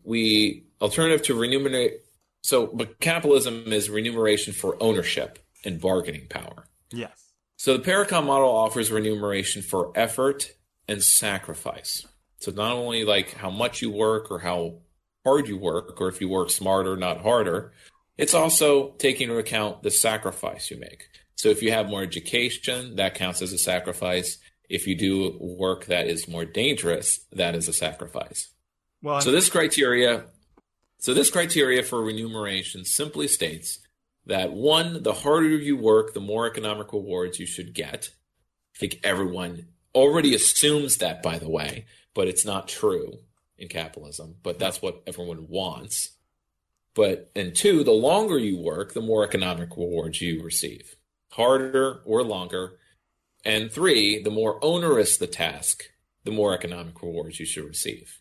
we 0.03 0.65
alternative 0.81 1.23
to 1.27 1.35
remunerate. 1.35 2.01
So, 2.43 2.67
but 2.67 3.01
capitalism 3.01 3.73
is 3.73 3.89
remuneration 3.89 4.53
for 4.53 4.77
ownership 4.83 5.39
and 5.65 5.81
bargaining 5.81 6.27
power. 6.29 6.67
Yes. 6.93 7.33
So 7.57 7.77
the 7.77 7.83
Parecon 7.83 8.27
model 8.27 8.51
offers 8.51 8.91
remuneration 8.91 9.63
for 9.63 9.93
effort 9.95 10.53
and 10.87 11.03
sacrifice. 11.03 12.07
So 12.41 12.53
not 12.53 12.73
only 12.73 13.05
like 13.05 13.33
how 13.33 13.51
much 13.51 13.81
you 13.81 13.91
work 13.91 14.31
or 14.31 14.41
how 14.41 14.81
hard 15.25 15.49
you 15.49 15.57
work, 15.57 15.99
or 16.01 16.09
if 16.09 16.21
you 16.21 16.29
work 16.29 16.51
smarter, 16.51 16.97
not 16.97 17.23
harder, 17.23 17.73
it's 18.19 18.35
also 18.35 18.91
taking 18.99 19.29
into 19.29 19.39
account 19.39 19.83
the 19.83 19.91
sacrifice 19.91 20.71
you 20.71 20.79
make. 20.79 21.09
So 21.37 21.49
if 21.49 21.63
you 21.63 21.73
have 21.73 21.89
more 21.89 22.03
education, 22.03 22.97
that 22.97 23.15
counts 23.15 23.43
as 23.43 23.53
a 23.53 23.59
sacrifice. 23.59 24.39
If 24.69 24.87
you 24.87 24.97
do 24.97 25.37
work 25.41 25.87
that 25.87 26.07
is 26.07 26.29
more 26.29 26.45
dangerous, 26.45 27.21
that 27.33 27.55
is 27.55 27.69
a 27.69 27.73
sacrifice. 27.73 28.49
Well, 29.03 29.21
So 29.21 29.31
this 29.31 29.51
criteria, 29.51 30.25
so 30.99 31.13
this 31.13 31.31
criteria 31.31 31.83
for 31.83 32.03
remuneration 32.03 32.85
simply 32.85 33.29
states 33.29 33.81
that 34.27 34.53
one, 34.53 35.03
the 35.03 35.13
harder 35.13 35.49
you 35.49 35.77
work, 35.77 36.15
the 36.15 36.21
more 36.21 36.47
economic 36.47 36.93
rewards 36.93 37.39
you 37.39 37.47
should 37.47 37.75
get. 37.75 38.11
I 38.75 38.79
think 38.79 39.01
everyone 39.05 39.67
already 39.95 40.35
assumes 40.35 40.97
that, 40.97 41.23
by 41.23 41.39
the 41.39 41.51
way, 41.51 41.85
but 42.15 42.27
it's 42.27 42.45
not 42.45 42.69
true 42.69 43.19
in 43.59 43.69
capitalism. 43.69 44.37
But 44.43 44.59
that's 44.59 44.81
what 44.83 45.03
everyone 45.07 45.47
wants. 45.49 46.11
But 46.95 47.31
and 47.35 47.55
two, 47.55 47.85
the 47.85 47.93
longer 47.93 48.39
you 48.39 48.59
work, 48.59 48.95
the 48.95 49.01
more 49.01 49.25
economic 49.25 49.77
rewards 49.77 50.21
you 50.21 50.43
receive. 50.43 50.97
Harder 51.33 52.01
or 52.05 52.23
longer. 52.23 52.79
And 53.45 53.71
three, 53.71 54.23
the 54.23 54.31
more 54.31 54.59
onerous 54.65 55.17
the 55.17 55.27
task, 55.27 55.85
the 56.25 56.31
more 56.31 56.55
economic 56.55 57.01
rewards 57.03 57.39
you 57.39 57.47
should 57.47 57.65
receive. 57.65 58.21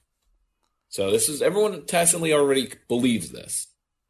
So 0.89 1.09
this 1.09 1.30
is 1.30 1.41
everyone 1.41 1.86
tacitly 1.86 2.34
already 2.34 2.71
believes 2.88 3.32
this, 3.32 3.67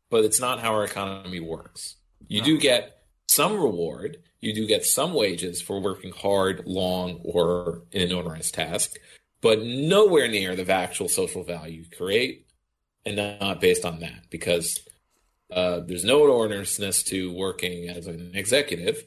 but 0.10 0.26
it's 0.26 0.40
not 0.40 0.60
how 0.60 0.74
our 0.74 0.84
economy 0.84 1.40
works. 1.40 1.96
You 2.28 2.42
do 2.42 2.58
get 2.58 2.98
some 3.28 3.54
reward, 3.54 4.18
you 4.42 4.54
do 4.54 4.68
get 4.68 4.86
some 4.86 5.14
wages 5.14 5.62
for 5.62 5.80
working 5.80 6.12
hard, 6.12 6.64
long, 6.66 7.22
or 7.24 7.84
in 7.92 8.02
an 8.02 8.12
onerous 8.12 8.52
task, 8.52 8.92
but 9.42 9.62
nowhere 9.62 10.28
near 10.28 10.56
the 10.56 10.70
actual 10.72 11.08
social 11.08 11.44
value 11.44 11.82
you 11.82 11.98
create, 11.98 12.48
and 13.06 13.40
not 13.40 13.62
based 13.62 13.86
on 13.86 14.00
that 14.00 14.30
because 14.30 14.80
uh, 15.52 15.80
there's 15.80 16.04
no 16.06 16.22
onerousness 16.22 17.06
to 17.06 17.34
working 17.34 17.90
as 17.90 18.08
an 18.08 18.32
executive. 18.34 19.04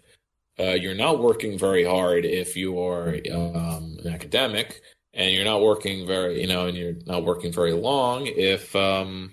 Uh, 0.58 0.72
you're 0.72 0.94
not 0.94 1.18
working 1.18 1.58
very 1.58 1.84
hard 1.84 2.24
if 2.24 2.56
you 2.56 2.80
are 2.80 3.08
um, 3.30 3.98
an 4.02 4.08
academic, 4.08 4.80
and 5.12 5.32
you're 5.32 5.44
not 5.44 5.60
working 5.60 6.06
very, 6.06 6.40
you 6.40 6.46
know, 6.46 6.66
and 6.66 6.76
you're 6.76 6.96
not 7.06 7.24
working 7.24 7.52
very 7.52 7.72
long 7.72 8.26
if 8.26 8.74
um, 8.74 9.32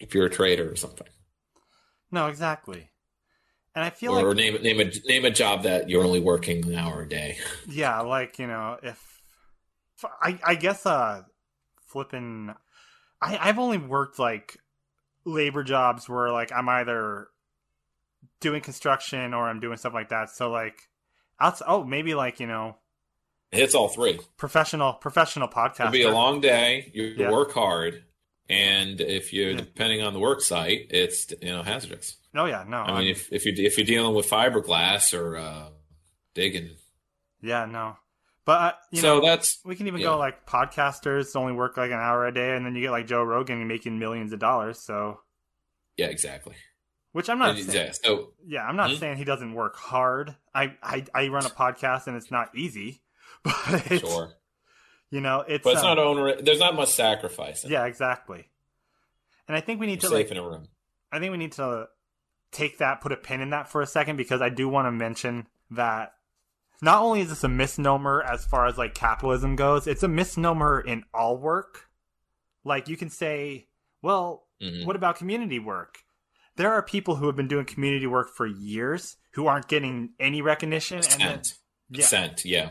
if 0.00 0.14
you're 0.14 0.26
a 0.26 0.30
trader 0.30 0.70
or 0.70 0.76
something. 0.76 1.06
No, 2.10 2.28
exactly. 2.28 2.90
And 3.74 3.84
I 3.84 3.90
feel 3.90 4.18
or 4.18 4.28
like 4.28 4.36
name 4.36 4.62
name 4.62 4.80
a 4.80 4.90
name 5.06 5.24
a 5.26 5.30
job 5.30 5.64
that 5.64 5.90
you're 5.90 6.04
only 6.04 6.20
working 6.20 6.64
an 6.64 6.74
hour 6.76 7.02
a 7.02 7.08
day. 7.08 7.36
yeah, 7.68 8.00
like 8.00 8.38
you 8.38 8.46
know, 8.46 8.78
if 8.82 9.20
I 10.22 10.38
I 10.42 10.54
guess 10.54 10.86
uh 10.86 11.24
flipping, 11.86 12.54
I 13.20 13.36
I've 13.38 13.58
only 13.58 13.76
worked 13.76 14.18
like 14.18 14.56
labor 15.26 15.62
jobs 15.62 16.08
where 16.08 16.32
like 16.32 16.52
I'm 16.52 16.70
either 16.70 17.28
doing 18.40 18.60
construction 18.60 19.34
or 19.34 19.48
I'm 19.48 19.60
doing 19.60 19.76
stuff 19.76 19.94
like 19.94 20.08
that. 20.10 20.30
So 20.30 20.50
like, 20.50 20.78
outs 21.40 21.62
oh 21.66 21.84
maybe 21.84 22.14
like 22.14 22.40
you 22.40 22.46
know 22.46 22.76
It's 23.52 23.74
all 23.74 23.88
three. 23.88 24.18
professional 24.36 24.94
professional 24.94 25.48
podcast. 25.48 25.80
It'll 25.80 25.92
be 25.92 26.02
a 26.02 26.10
long 26.12 26.40
day. 26.40 26.90
You 26.94 27.04
Yeah. 27.16 27.30
work 27.30 27.52
hard, 27.52 28.04
and 28.48 29.00
if 29.00 29.32
you're 29.32 29.54
depending 29.54 30.02
on 30.02 30.12
the 30.12 30.20
work 30.20 30.40
site, 30.40 30.86
it's 30.90 31.32
you 31.42 31.48
know 31.52 31.62
hazardous. 31.62 32.16
Oh 32.34 32.44
yeah, 32.46 32.64
no. 32.68 32.78
I 32.78 32.86
mean, 32.88 32.96
I'm- 32.96 33.06
if 33.06 33.32
if 33.32 33.44
you're 33.46 33.54
if 33.66 33.78
you're 33.78 33.86
dealing 33.86 34.14
with 34.14 34.28
fiberglass 34.28 35.16
or 35.18 35.36
uh, 35.36 35.68
digging, 36.34 36.70
yeah, 37.40 37.64
no. 37.66 37.96
But 38.44 38.60
uh, 38.60 38.72
you 38.92 39.00
So 39.00 39.16
know, 39.18 39.20
that's- 39.26 39.58
we 39.64 39.74
can 39.74 39.86
even 39.88 40.00
yeah. 40.00 40.06
go 40.08 40.18
like 40.18 40.46
podcasters 40.46 41.34
only 41.34 41.52
work 41.52 41.76
like 41.76 41.90
an 41.90 41.98
hour 41.98 42.26
a 42.26 42.32
day, 42.32 42.54
and 42.54 42.64
then 42.64 42.74
you 42.76 42.82
get 42.82 42.90
like 42.92 43.06
Joe 43.08 43.22
Rogan 43.24 43.66
making 43.66 43.98
millions 43.98 44.32
of 44.32 44.38
dollars. 44.38 44.78
So, 44.84 45.20
yeah, 45.96 46.06
exactly. 46.06 46.54
Which 47.16 47.30
I'm 47.30 47.38
not 47.38 47.56
Yeah, 47.56 47.64
saying, 47.64 47.92
so 48.04 48.32
yeah, 48.46 48.62
I'm 48.66 48.76
not 48.76 48.90
Hmm? 48.90 48.96
saying 48.96 49.16
he 49.16 49.24
doesn't 49.24 49.54
work 49.54 49.74
hard. 49.76 50.36
I, 50.54 50.76
I 50.82 51.04
I 51.14 51.28
run 51.28 51.46
a 51.46 51.48
podcast 51.48 52.06
and 52.06 52.14
it's 52.16 52.30
not 52.30 52.54
easy, 52.54 53.00
but 53.42 53.90
it's, 53.90 54.06
sure, 54.06 54.34
you 55.10 55.22
know 55.22 55.42
it's 55.48 55.64
but 55.64 55.74
it's 55.74 55.82
um, 55.82 55.96
not 55.96 55.98
owner. 55.98 56.40
There's 56.42 56.58
not 56.58 56.74
much 56.76 56.90
sacrifice. 56.90 57.64
It. 57.64 57.70
yeah 57.70 57.86
exactly. 57.86 58.48
And 59.48 59.56
I 59.56 59.60
think 59.60 59.80
we 59.80 59.86
need 59.86 60.02
You're 60.02 60.10
to 60.10 60.16
safe 60.16 60.26
like 60.26 60.30
in 60.30 60.36
a 60.36 60.42
room. 60.46 60.68
I 61.10 61.18
think 61.18 61.30
we 61.32 61.38
need 61.38 61.52
to 61.52 61.88
take 62.52 62.78
that, 62.78 63.00
put 63.00 63.12
a 63.12 63.16
pin 63.16 63.40
in 63.40 63.50
that 63.50 63.68
for 63.68 63.80
a 63.80 63.86
second, 63.86 64.16
because 64.16 64.42
I 64.42 64.48
do 64.50 64.68
want 64.68 64.86
to 64.86 64.92
mention 64.92 65.46
that 65.70 66.12
not 66.82 67.00
only 67.02 67.20
is 67.22 67.30
this 67.30 67.44
a 67.44 67.48
misnomer 67.48 68.22
as 68.22 68.44
far 68.44 68.66
as 68.66 68.76
like 68.76 68.94
capitalism 68.94 69.56
goes, 69.56 69.86
it's 69.86 70.02
a 70.02 70.08
misnomer 70.08 70.80
in 70.80 71.04
all 71.14 71.38
work. 71.38 71.88
Like 72.64 72.88
you 72.88 72.96
can 72.98 73.08
say, 73.08 73.68
well, 74.02 74.42
Mhm. 74.62 74.84
what 74.84 74.96
about 74.96 75.16
community 75.16 75.58
work? 75.58 75.98
There 76.56 76.72
are 76.72 76.82
people 76.82 77.16
who 77.16 77.26
have 77.26 77.36
been 77.36 77.48
doing 77.48 77.66
community 77.66 78.06
work 78.06 78.30
for 78.34 78.46
years 78.46 79.16
who 79.32 79.46
aren't 79.46 79.68
getting 79.68 80.10
any 80.18 80.40
recognition, 80.42 80.98
and 80.98 81.20
then, 81.20 81.42
yeah, 81.90 82.04
cent, 82.04 82.44
yeah. 82.44 82.70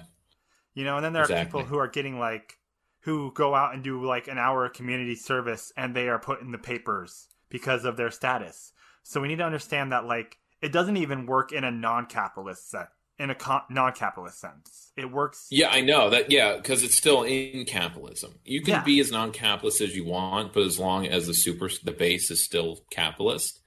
you 0.73 0.83
know, 0.83 0.95
and 0.95 1.05
then 1.05 1.13
there 1.13 1.23
are 1.23 1.43
people 1.43 1.63
who 1.63 1.77
are 1.77 1.88
getting 1.88 2.19
like 2.19 2.57
who 3.01 3.31
go 3.33 3.53
out 3.53 3.75
and 3.75 3.83
do 3.83 4.03
like 4.03 4.27
an 4.27 4.39
hour 4.39 4.65
of 4.65 4.73
community 4.73 5.15
service 5.15 5.71
and 5.77 5.95
they 5.95 6.09
are 6.09 6.17
put 6.17 6.41
in 6.41 6.51
the 6.51 6.57
papers 6.57 7.27
because 7.49 7.86
of 7.86 7.97
their 7.97 8.09
status. 8.09 8.73
So 9.03 9.21
we 9.21 9.27
need 9.27 9.38
to 9.38 9.45
understand 9.45 9.91
that 9.91 10.05
like 10.05 10.38
it 10.59 10.71
doesn't 10.71 10.97
even 10.97 11.27
work 11.27 11.51
in 11.51 11.63
a 11.63 11.69
non-capitalist 11.69 12.71
set 12.71 12.88
in 13.19 13.29
a 13.29 13.36
con- 13.36 13.61
non-capitalist 13.69 14.41
sense. 14.41 14.91
It 14.97 15.11
works 15.11 15.47
Yeah, 15.51 15.69
I 15.69 15.81
know 15.81 16.09
that. 16.09 16.31
Yeah, 16.31 16.57
because 16.57 16.81
it's 16.81 16.95
still 16.95 17.21
in 17.21 17.65
capitalism. 17.65 18.39
You 18.43 18.61
can 18.61 18.73
Yeah. 18.73 18.83
be 18.83 18.99
as 18.99 19.11
non-capitalist 19.11 19.81
as 19.81 19.95
you 19.95 20.05
want, 20.05 20.53
but 20.53 20.63
as 20.63 20.79
long 20.79 21.05
as 21.05 21.27
the 21.27 21.36
super 21.36 21.69
the 21.83 21.91
base 21.91 22.31
is 22.31 22.43
still 22.43 22.79
capitalist, 22.89 23.61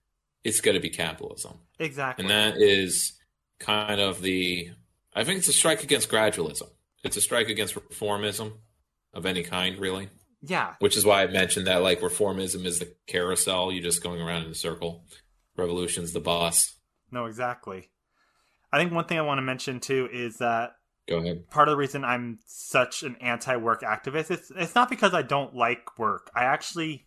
it's 0.44 0.60
going 0.60 0.74
to 0.74 0.80
be 0.80 0.90
capitalism, 0.90 1.58
exactly. 1.78 2.24
and 2.24 2.30
that 2.30 2.60
is 2.60 3.12
kind 3.58 4.00
of 4.00 4.22
the. 4.22 4.70
I 5.14 5.24
think 5.24 5.38
it's 5.38 5.48
a 5.48 5.52
strike 5.52 5.82
against 5.82 6.08
gradualism. 6.10 6.68
It's 7.04 7.16
a 7.16 7.20
strike 7.20 7.48
against 7.48 7.74
reformism 7.74 8.52
of 9.14 9.26
any 9.26 9.42
kind, 9.42 9.78
really. 9.78 10.08
yeah. 10.42 10.74
Which 10.80 10.96
is 10.96 11.04
why 11.04 11.22
I 11.22 11.26
mentioned 11.28 11.66
that, 11.66 11.82
like, 11.82 12.00
reformism 12.00 12.64
is 12.66 12.78
the 12.78 12.94
carousel. 13.06 13.72
You're 13.72 13.82
just 13.82 14.02
going 14.02 14.20
around 14.20 14.44
in 14.44 14.50
a 14.50 14.54
circle. 14.54 15.04
Revolution's 15.56 16.12
the 16.12 16.20
boss. 16.20 16.76
No, 17.10 17.24
exactly. 17.26 17.90
I 18.72 18.78
think 18.78 18.92
one 18.92 19.06
thing 19.06 19.18
I 19.18 19.22
want 19.22 19.38
to 19.38 19.42
mention 19.42 19.80
too 19.80 20.08
is 20.12 20.36
that 20.38 20.72
Go 21.08 21.18
ahead. 21.18 21.48
part 21.50 21.68
of 21.68 21.72
the 21.72 21.78
reason 21.78 22.04
I'm 22.04 22.38
such 22.46 23.02
an 23.02 23.16
anti-work 23.20 23.80
activist 23.80 24.30
it's 24.30 24.52
it's 24.54 24.74
not 24.74 24.90
because 24.90 25.14
I 25.14 25.22
don't 25.22 25.54
like 25.56 25.98
work. 25.98 26.30
I 26.36 26.44
actually 26.44 27.06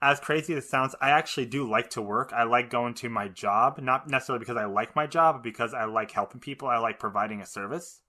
as 0.00 0.20
crazy 0.20 0.54
as 0.54 0.64
it 0.64 0.68
sounds, 0.68 0.94
I 1.00 1.10
actually 1.10 1.46
do 1.46 1.68
like 1.68 1.90
to 1.90 2.02
work. 2.02 2.32
I 2.32 2.44
like 2.44 2.70
going 2.70 2.94
to 2.94 3.08
my 3.08 3.28
job, 3.28 3.78
not 3.80 4.08
necessarily 4.08 4.38
because 4.40 4.56
I 4.56 4.64
like 4.66 4.94
my 4.94 5.06
job, 5.06 5.36
but 5.36 5.42
because 5.42 5.74
I 5.74 5.84
like 5.86 6.10
helping 6.12 6.40
people. 6.40 6.68
I 6.68 6.78
like 6.78 6.98
providing 7.00 7.40
a 7.40 7.46
service. 7.46 8.00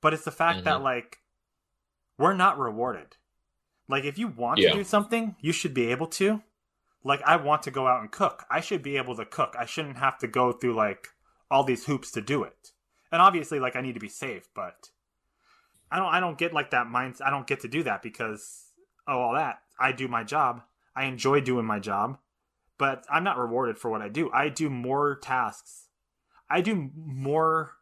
But 0.00 0.14
it's 0.14 0.24
the 0.24 0.30
fact 0.30 0.64
that 0.64 0.78
Mhm. 0.78 0.82
like 0.82 1.18
we're 2.18 2.34
not 2.34 2.58
rewarded. 2.58 3.16
Like 3.88 4.04
if 4.04 4.18
you 4.18 4.28
want 4.28 4.58
Yeah. 4.58 4.70
to 4.70 4.78
do 4.78 4.84
something, 4.84 5.36
you 5.40 5.52
should 5.52 5.74
be 5.74 5.90
able 5.90 6.06
to. 6.08 6.42
Like 7.04 7.20
I 7.22 7.36
want 7.36 7.62
to 7.64 7.70
go 7.70 7.86
out 7.86 8.00
and 8.00 8.10
cook. 8.10 8.44
I 8.50 8.60
should 8.60 8.82
be 8.82 8.96
able 8.96 9.16
to 9.16 9.26
cook. 9.26 9.54
I 9.58 9.66
shouldn't 9.66 9.98
have 9.98 10.18
to 10.18 10.26
go 10.28 10.52
through 10.52 10.74
like 10.74 11.08
all 11.50 11.64
these 11.64 11.86
hoops 11.86 12.10
to 12.12 12.20
do 12.22 12.42
it. 12.44 12.70
And 13.10 13.20
obviously 13.20 13.58
like 13.60 13.76
I 13.76 13.80
need 13.82 13.94
to 13.94 14.00
be 14.00 14.08
safe, 14.08 14.48
but 14.54 14.88
I 15.90 15.98
don't 15.98 16.14
I 16.14 16.20
don't 16.20 16.38
get 16.38 16.54
like 16.54 16.70
that 16.70 16.86
mindset. 16.86 17.26
I 17.26 17.30
don't 17.30 17.46
get 17.46 17.60
to 17.60 17.68
do 17.68 17.82
that 17.82 18.02
because 18.02 18.72
oh 19.06 19.18
all 19.20 19.34
that. 19.34 19.60
I 19.78 19.92
do 19.92 20.08
my 20.08 20.24
job. 20.24 20.62
I 20.94 21.04
enjoy 21.04 21.40
doing 21.40 21.64
my 21.66 21.78
job, 21.78 22.18
but 22.78 23.04
I'm 23.10 23.24
not 23.24 23.38
rewarded 23.38 23.78
for 23.78 23.90
what 23.90 24.02
I 24.02 24.08
do. 24.08 24.30
I 24.32 24.48
do 24.48 24.68
more 24.70 25.16
tasks. 25.22 25.88
I 26.50 26.60
do 26.60 26.90
more 26.96 27.72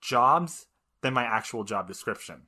jobs 0.00 0.66
than 1.02 1.14
my 1.14 1.24
actual 1.24 1.64
job 1.64 1.88
description. 1.88 2.42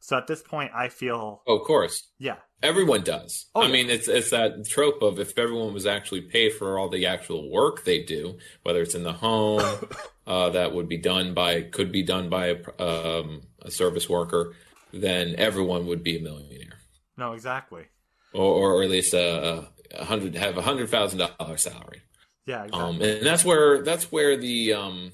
So 0.00 0.16
at 0.16 0.26
this 0.26 0.42
point 0.42 0.70
I 0.74 0.88
feel 0.88 1.42
Oh, 1.46 1.58
of 1.58 1.66
course. 1.66 2.10
yeah. 2.18 2.36
Everyone 2.62 3.02
does. 3.02 3.46
Oh, 3.54 3.62
I 3.62 3.66
yeah. 3.66 3.72
mean, 3.72 3.90
it's 3.90 4.08
it's 4.08 4.30
that 4.30 4.66
trope 4.66 5.02
of 5.02 5.18
if 5.20 5.38
everyone 5.38 5.74
was 5.74 5.84
actually 5.84 6.22
paid 6.22 6.54
for 6.54 6.78
all 6.78 6.88
the 6.88 7.04
actual 7.06 7.50
work 7.50 7.84
they 7.84 8.02
do, 8.02 8.38
whether 8.62 8.80
it's 8.80 8.94
in 8.94 9.02
the 9.02 9.12
home, 9.12 9.60
uh, 10.26 10.48
that 10.50 10.72
would 10.72 10.88
be 10.88 10.96
done 10.96 11.34
by 11.34 11.62
could 11.62 11.92
be 11.92 12.02
done 12.02 12.30
by 12.30 12.46
a, 12.78 12.82
um, 12.82 13.42
a 13.60 13.70
service 13.70 14.08
worker, 14.08 14.54
then 14.92 15.34
everyone 15.36 15.86
would 15.86 16.02
be 16.02 16.16
a 16.16 16.22
millionaire, 16.22 16.78
No, 17.18 17.32
exactly. 17.34 17.84
Or, 18.36 18.74
or 18.74 18.82
at 18.82 18.90
least 18.90 19.14
a, 19.14 19.66
a 19.94 20.04
hundred 20.04 20.34
have 20.34 20.56
a 20.56 20.62
hundred 20.62 20.88
thousand 20.90 21.18
dollar 21.38 21.56
salary. 21.56 22.02
Yeah, 22.46 22.64
exactly. 22.64 22.80
Um, 22.80 23.02
and 23.02 23.26
that's 23.26 23.44
where 23.44 23.82
that's 23.82 24.12
where 24.12 24.36
the 24.36 24.74
um, 24.74 25.12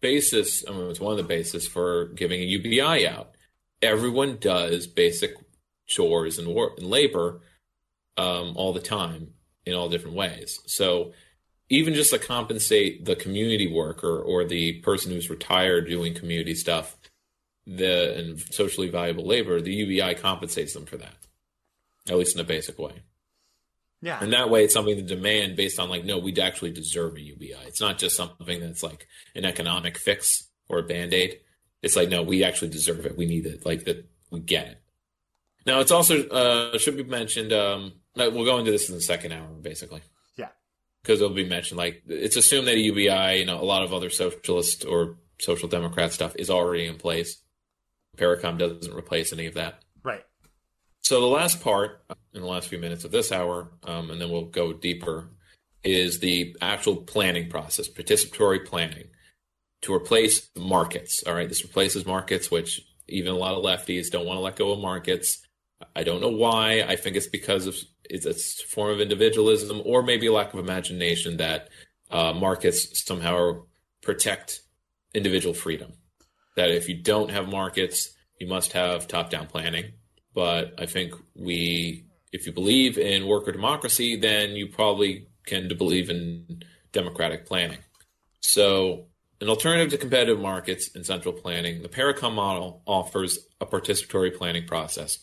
basis. 0.00 0.64
I 0.68 0.72
mean, 0.72 0.90
it's 0.90 1.00
one 1.00 1.12
of 1.12 1.18
the 1.18 1.24
basis 1.24 1.66
for 1.66 2.06
giving 2.08 2.40
a 2.40 2.44
UBI 2.44 3.06
out. 3.08 3.34
Everyone 3.82 4.38
does 4.40 4.86
basic 4.86 5.34
chores 5.86 6.38
and 6.38 6.54
work 6.54 6.78
and 6.78 6.88
labor 6.88 7.40
um, 8.16 8.52
all 8.56 8.72
the 8.72 8.80
time 8.80 9.28
in 9.64 9.74
all 9.74 9.88
different 9.88 10.16
ways. 10.16 10.60
So 10.66 11.12
even 11.70 11.94
just 11.94 12.10
to 12.10 12.18
compensate 12.18 13.04
the 13.04 13.16
community 13.16 13.72
worker 13.72 14.20
or 14.20 14.44
the 14.44 14.80
person 14.80 15.12
who's 15.12 15.30
retired 15.30 15.88
doing 15.88 16.14
community 16.14 16.54
stuff, 16.54 16.96
the 17.66 18.16
and 18.16 18.40
socially 18.40 18.88
valuable 18.88 19.26
labor, 19.26 19.60
the 19.60 19.72
UBI 19.72 20.14
compensates 20.14 20.72
them 20.72 20.86
for 20.86 20.96
that, 20.96 21.14
at 22.08 22.16
least 22.16 22.34
in 22.34 22.40
a 22.40 22.44
basic 22.44 22.78
way. 22.78 23.02
yeah. 24.00 24.18
And 24.22 24.32
that 24.32 24.50
way, 24.50 24.64
it's 24.64 24.74
something 24.74 24.96
to 24.96 25.02
demand 25.02 25.56
based 25.56 25.78
on 25.78 25.88
like, 25.88 26.04
no, 26.04 26.18
we 26.18 26.38
actually 26.40 26.72
deserve 26.72 27.16
a 27.16 27.20
UBI. 27.20 27.56
It's 27.66 27.80
not 27.80 27.98
just 27.98 28.16
something 28.16 28.60
that's 28.60 28.82
like 28.82 29.06
an 29.34 29.44
economic 29.44 29.98
fix 29.98 30.48
or 30.68 30.78
a 30.78 30.82
band 30.82 31.14
aid. 31.14 31.40
It's 31.82 31.96
like, 31.96 32.08
no, 32.08 32.22
we 32.22 32.44
actually 32.44 32.70
deserve 32.70 33.06
it. 33.06 33.16
We 33.16 33.26
need 33.26 33.46
it. 33.46 33.64
Like 33.64 33.84
that, 33.84 34.06
we 34.30 34.40
get 34.40 34.66
it. 34.66 34.82
Now, 35.66 35.80
it's 35.80 35.92
also 35.92 36.26
uh, 36.28 36.78
should 36.78 36.96
be 36.96 37.04
mentioned. 37.04 37.52
Um, 37.52 37.92
we'll 38.16 38.44
go 38.44 38.58
into 38.58 38.70
this 38.70 38.88
in 38.88 38.94
the 38.94 39.02
second 39.02 39.32
hour, 39.32 39.46
basically, 39.60 40.00
yeah. 40.36 40.48
because 41.02 41.20
it'll 41.20 41.34
be 41.34 41.48
mentioned. 41.48 41.78
Like, 41.78 42.02
it's 42.08 42.36
assumed 42.36 42.68
that 42.68 42.74
a 42.74 42.80
UBI, 42.80 43.40
you 43.40 43.44
know, 43.44 43.60
a 43.60 43.64
lot 43.64 43.82
of 43.82 43.92
other 43.92 44.10
socialist 44.10 44.84
or 44.84 45.18
social 45.38 45.68
democrat 45.68 46.12
stuff 46.12 46.34
is 46.36 46.50
already 46.50 46.86
in 46.86 46.96
place. 46.96 47.42
Parecon 48.16 48.58
doesn't 48.58 48.94
replace 48.94 49.32
any 49.32 49.46
of 49.46 49.54
that. 49.54 49.82
Right. 50.02 50.24
So 51.02 51.20
the 51.20 51.26
last 51.26 51.62
part 51.62 52.04
in 52.34 52.42
the 52.42 52.46
last 52.46 52.68
few 52.68 52.78
minutes 52.78 53.04
of 53.04 53.10
this 53.10 53.32
hour, 53.32 53.72
um, 53.84 54.10
and 54.10 54.20
then 54.20 54.30
we'll 54.30 54.46
go 54.46 54.72
deeper, 54.72 55.30
is 55.82 56.18
the 56.18 56.56
actual 56.60 56.96
planning 56.96 57.48
process, 57.48 57.88
participatory 57.88 58.64
planning 58.64 59.08
to 59.82 59.94
replace 59.94 60.50
markets. 60.56 61.22
All 61.26 61.34
right, 61.34 61.48
this 61.48 61.62
replaces 61.62 62.04
markets, 62.04 62.50
which 62.50 62.80
even 63.08 63.32
a 63.32 63.36
lot 63.36 63.54
of 63.54 63.64
lefties 63.64 64.10
don't 64.10 64.26
want 64.26 64.36
to 64.36 64.42
let 64.42 64.56
go 64.56 64.72
of 64.72 64.80
markets. 64.80 65.38
I 65.94 66.02
don't 66.02 66.20
know 66.20 66.28
why. 66.28 66.82
I 66.82 66.96
think 66.96 67.16
it's 67.16 67.28
because 67.28 67.66
of 67.66 67.76
it's 68.04 68.26
a 68.26 68.66
form 68.66 68.90
of 68.90 69.00
individualism 69.00 69.82
or 69.84 70.02
maybe 70.02 70.26
a 70.26 70.32
lack 70.32 70.52
of 70.52 70.60
imagination 70.60 71.36
that 71.36 71.68
uh, 72.10 72.32
markets 72.32 73.04
somehow 73.06 73.62
protect 74.02 74.60
individual 75.14 75.54
freedom. 75.54 75.92
That 76.56 76.70
if 76.70 76.88
you 76.88 77.00
don't 77.00 77.30
have 77.30 77.48
markets, 77.48 78.10
you 78.38 78.46
must 78.46 78.72
have 78.72 79.06
top-down 79.06 79.46
planning. 79.46 79.92
But 80.34 80.74
I 80.78 80.86
think 80.86 81.14
we, 81.34 82.04
if 82.32 82.46
you 82.46 82.52
believe 82.52 82.98
in 82.98 83.26
worker 83.26 83.52
democracy, 83.52 84.16
then 84.16 84.50
you 84.50 84.68
probably 84.68 85.26
can 85.46 85.68
believe 85.76 86.10
in 86.10 86.62
democratic 86.92 87.46
planning. 87.46 87.78
So 88.40 89.06
an 89.40 89.48
alternative 89.48 89.90
to 89.90 89.98
competitive 89.98 90.40
markets 90.40 90.90
and 90.94 91.04
central 91.04 91.32
planning, 91.32 91.82
the 91.82 91.88
Parecon 91.88 92.34
model 92.34 92.82
offers 92.86 93.38
a 93.60 93.66
participatory 93.66 94.34
planning 94.36 94.66
process, 94.66 95.18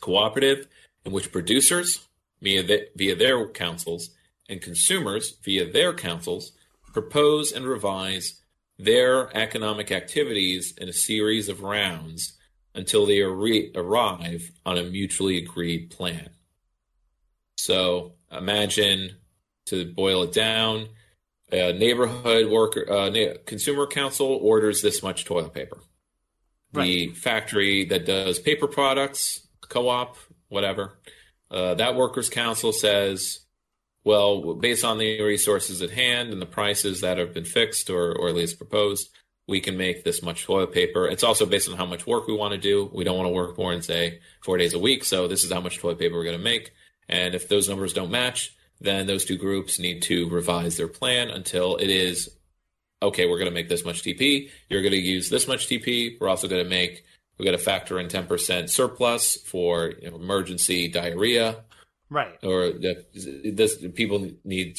cooperative, 0.00 0.66
in 1.04 1.12
which 1.12 1.32
producers, 1.32 2.06
via, 2.40 2.62
the, 2.62 2.88
via 2.96 3.16
their 3.16 3.46
councils, 3.48 4.10
and 4.48 4.60
consumers, 4.60 5.36
via 5.44 5.70
their 5.70 5.92
councils, 5.92 6.52
propose 6.92 7.52
and 7.52 7.64
revise 7.64 8.40
their 8.78 9.34
economic 9.36 9.92
activities 9.92 10.74
in 10.78 10.88
a 10.88 10.92
series 10.92 11.48
of 11.48 11.62
rounds 11.62 12.36
until 12.74 13.06
they 13.06 13.20
re- 13.20 13.72
arrive 13.74 14.50
on 14.64 14.78
a 14.78 14.84
mutually 14.84 15.38
agreed 15.38 15.90
plan. 15.90 16.30
So 17.56 18.12
imagine, 18.30 19.16
to 19.66 19.92
boil 19.92 20.22
it 20.22 20.32
down, 20.32 20.88
a 21.52 21.72
neighborhood 21.72 22.50
worker 22.50 22.90
uh, 22.90 23.10
consumer 23.44 23.86
council 23.86 24.38
orders 24.40 24.82
this 24.82 25.02
much 25.02 25.24
toilet 25.24 25.52
paper. 25.52 25.78
Right. 26.72 26.84
The 26.84 27.08
factory 27.14 27.84
that 27.86 28.06
does 28.06 28.38
paper 28.38 28.68
products, 28.68 29.46
co-op, 29.68 30.16
whatever, 30.48 30.98
uh, 31.50 31.74
that 31.74 31.96
workers 31.96 32.30
council 32.30 32.72
says, 32.72 33.40
well, 34.04 34.54
based 34.54 34.84
on 34.84 34.98
the 34.98 35.20
resources 35.20 35.82
at 35.82 35.90
hand 35.90 36.32
and 36.32 36.40
the 36.40 36.46
prices 36.46 37.00
that 37.00 37.18
have 37.18 37.34
been 37.34 37.44
fixed 37.44 37.90
or, 37.90 38.12
or 38.12 38.28
at 38.28 38.36
least 38.36 38.56
proposed, 38.56 39.10
we 39.50 39.60
can 39.60 39.76
make 39.76 40.04
this 40.04 40.22
much 40.22 40.44
toilet 40.44 40.72
paper. 40.72 41.06
It's 41.06 41.24
also 41.24 41.44
based 41.44 41.68
on 41.68 41.76
how 41.76 41.84
much 41.84 42.06
work 42.06 42.26
we 42.26 42.34
want 42.34 42.52
to 42.52 42.58
do. 42.58 42.88
We 42.94 43.04
don't 43.04 43.16
want 43.16 43.26
to 43.26 43.34
work 43.34 43.58
more 43.58 43.72
than 43.72 43.82
say 43.82 44.20
four 44.42 44.56
days 44.56 44.72
a 44.72 44.78
week. 44.78 45.04
So 45.04 45.26
this 45.26 45.44
is 45.44 45.52
how 45.52 45.60
much 45.60 45.78
toilet 45.78 45.98
paper 45.98 46.14
we're 46.14 46.24
going 46.24 46.38
to 46.38 46.42
make. 46.42 46.72
And 47.08 47.34
if 47.34 47.48
those 47.48 47.68
numbers 47.68 47.92
don't 47.92 48.10
match, 48.10 48.54
then 48.80 49.06
those 49.06 49.24
two 49.24 49.36
groups 49.36 49.78
need 49.78 50.02
to 50.02 50.28
revise 50.30 50.76
their 50.76 50.88
plan 50.88 51.28
until 51.28 51.76
it 51.76 51.90
is 51.90 52.30
okay, 53.02 53.26
we're 53.26 53.38
going 53.38 53.50
to 53.50 53.54
make 53.54 53.68
this 53.68 53.84
much 53.84 54.02
TP. 54.02 54.50
You're 54.68 54.82
going 54.82 54.92
to 54.92 54.98
use 54.98 55.30
this 55.30 55.48
much 55.48 55.68
TP. 55.68 56.20
We're 56.20 56.28
also 56.28 56.48
going 56.48 56.62
to 56.62 56.68
make, 56.68 57.02
we're 57.38 57.46
going 57.46 57.56
to 57.56 57.62
factor 57.62 57.98
in 57.98 58.08
10% 58.08 58.68
surplus 58.68 59.36
for 59.36 59.94
you 60.00 60.10
know, 60.10 60.16
emergency 60.16 60.88
diarrhea. 60.88 61.64
Right. 62.10 62.38
Or 62.42 62.72
this, 62.72 63.76
people 63.94 64.30
need, 64.44 64.76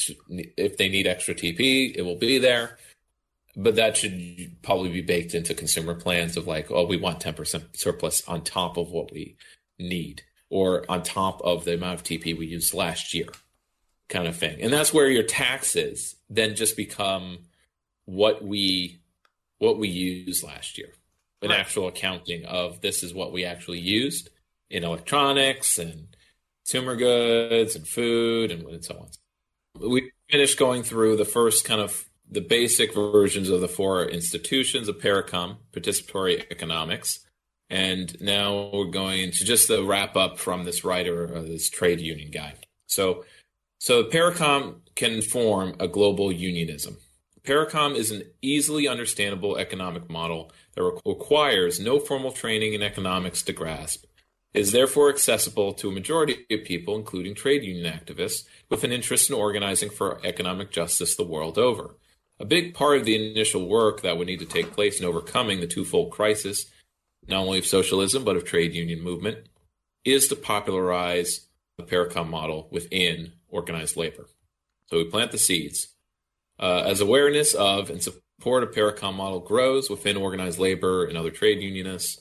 if 0.56 0.76
they 0.76 0.88
need 0.88 1.06
extra 1.06 1.34
TP, 1.34 1.92
it 1.96 2.02
will 2.02 2.18
be 2.18 2.38
there. 2.38 2.78
But 3.54 3.76
that 3.76 3.96
should 3.96 4.56
probably 4.62 4.90
be 4.90 5.02
baked 5.02 5.34
into 5.34 5.54
consumer 5.54 5.94
plans 5.94 6.36
of 6.36 6.46
like, 6.46 6.70
oh, 6.70 6.86
we 6.86 6.96
want 6.96 7.20
10% 7.20 7.76
surplus 7.76 8.26
on 8.26 8.42
top 8.42 8.78
of 8.78 8.90
what 8.90 9.12
we 9.12 9.36
need 9.78 10.22
or 10.48 10.84
on 10.88 11.02
top 11.02 11.40
of 11.42 11.64
the 11.64 11.74
amount 11.74 12.00
of 12.00 12.04
TP 12.04 12.36
we 12.36 12.46
used 12.46 12.72
last 12.72 13.12
year 13.12 13.28
kind 14.08 14.28
of 14.28 14.36
thing. 14.36 14.60
And 14.60 14.72
that's 14.72 14.92
where 14.92 15.08
your 15.08 15.22
taxes 15.22 16.16
then 16.30 16.54
just 16.54 16.76
become 16.76 17.38
what 18.04 18.44
we 18.44 19.00
what 19.58 19.78
we 19.78 19.88
used 19.88 20.44
last 20.44 20.76
year. 20.76 20.88
An 21.40 21.50
right. 21.50 21.58
actual 21.58 21.88
accounting 21.88 22.44
of 22.44 22.80
this 22.80 23.02
is 23.02 23.14
what 23.14 23.32
we 23.32 23.44
actually 23.44 23.78
used 23.78 24.28
in 24.70 24.84
electronics 24.84 25.78
and 25.78 26.08
consumer 26.64 26.96
goods 26.96 27.76
and 27.76 27.86
food 27.86 28.50
and 28.50 28.84
so 28.84 28.96
on. 28.96 29.90
We 29.90 30.10
finished 30.30 30.58
going 30.58 30.82
through 30.82 31.16
the 31.16 31.24
first 31.24 31.64
kind 31.64 31.80
of 31.80 32.04
the 32.32 32.40
basic 32.40 32.94
versions 32.94 33.48
of 33.48 33.60
the 33.60 33.68
four 33.68 34.08
institutions 34.08 34.88
of 34.88 34.98
Parecon, 34.98 35.56
participatory 35.72 36.44
economics. 36.50 37.20
And 37.68 38.20
now 38.20 38.70
we're 38.72 38.90
going 38.90 39.30
to 39.30 39.44
just 39.44 39.68
the 39.68 39.82
wrap 39.82 40.16
up 40.16 40.38
from 40.38 40.64
this 40.64 40.84
writer, 40.84 41.34
uh, 41.34 41.42
this 41.42 41.70
trade 41.70 42.00
union 42.00 42.30
guy. 42.30 42.54
So 42.86 43.24
so 43.78 44.04
Parecon 44.04 44.76
can 44.94 45.22
form 45.22 45.74
a 45.80 45.88
global 45.88 46.30
unionism. 46.30 46.98
Parecon 47.42 47.96
is 47.96 48.12
an 48.12 48.22
easily 48.40 48.86
understandable 48.86 49.56
economic 49.56 50.08
model 50.08 50.52
that 50.76 51.00
requires 51.04 51.80
no 51.80 51.98
formal 51.98 52.30
training 52.30 52.74
in 52.74 52.82
economics 52.82 53.42
to 53.42 53.52
grasp. 53.52 54.04
It 54.54 54.60
is 54.60 54.70
therefore 54.70 55.08
accessible 55.08 55.72
to 55.74 55.88
a 55.88 55.92
majority 55.92 56.46
of 56.48 56.64
people, 56.64 56.94
including 56.94 57.34
trade 57.34 57.64
union 57.64 57.92
activists, 57.92 58.44
with 58.68 58.84
an 58.84 58.92
interest 58.92 59.28
in 59.28 59.34
organizing 59.34 59.90
for 59.90 60.24
economic 60.24 60.70
justice 60.70 61.16
the 61.16 61.24
world 61.24 61.58
over. 61.58 61.96
A 62.42 62.44
big 62.44 62.74
part 62.74 62.98
of 62.98 63.04
the 63.04 63.30
initial 63.30 63.68
work 63.68 64.02
that 64.02 64.18
would 64.18 64.26
need 64.26 64.40
to 64.40 64.44
take 64.44 64.72
place 64.72 64.98
in 64.98 65.06
overcoming 65.06 65.60
the 65.60 65.66
twofold 65.68 66.10
crisis, 66.10 66.66
not 67.28 67.42
only 67.42 67.60
of 67.60 67.66
socialism 67.66 68.24
but 68.24 68.34
of 68.34 68.44
trade 68.44 68.74
union 68.74 69.00
movement, 69.00 69.46
is 70.04 70.26
to 70.26 70.34
popularize 70.34 71.46
the 71.78 71.84
Parecon 71.84 72.28
model 72.28 72.66
within 72.72 73.34
organized 73.48 73.96
labor. 73.96 74.26
So 74.88 74.96
we 74.96 75.04
plant 75.04 75.30
the 75.30 75.38
seeds. 75.38 75.94
Uh, 76.58 76.82
as 76.84 77.00
awareness 77.00 77.54
of 77.54 77.90
and 77.90 78.02
support 78.02 78.64
of 78.64 78.72
Parecon 78.72 79.14
model 79.14 79.38
grows 79.38 79.88
within 79.88 80.16
organized 80.16 80.58
labor 80.58 81.04
and 81.04 81.16
other 81.16 81.30
trade 81.30 81.62
unionists, 81.62 82.18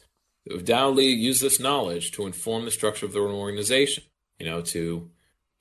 undoubtedly 0.47 1.07
use 1.07 1.39
this 1.39 1.59
knowledge 1.59 2.11
to 2.11 2.27
inform 2.27 2.65
the 2.65 2.71
structure 2.71 3.07
of 3.07 3.13
their 3.13 3.23
own 3.23 3.33
organization, 3.33 4.03
you 4.37 4.45
know, 4.45 4.61
to 4.61 5.09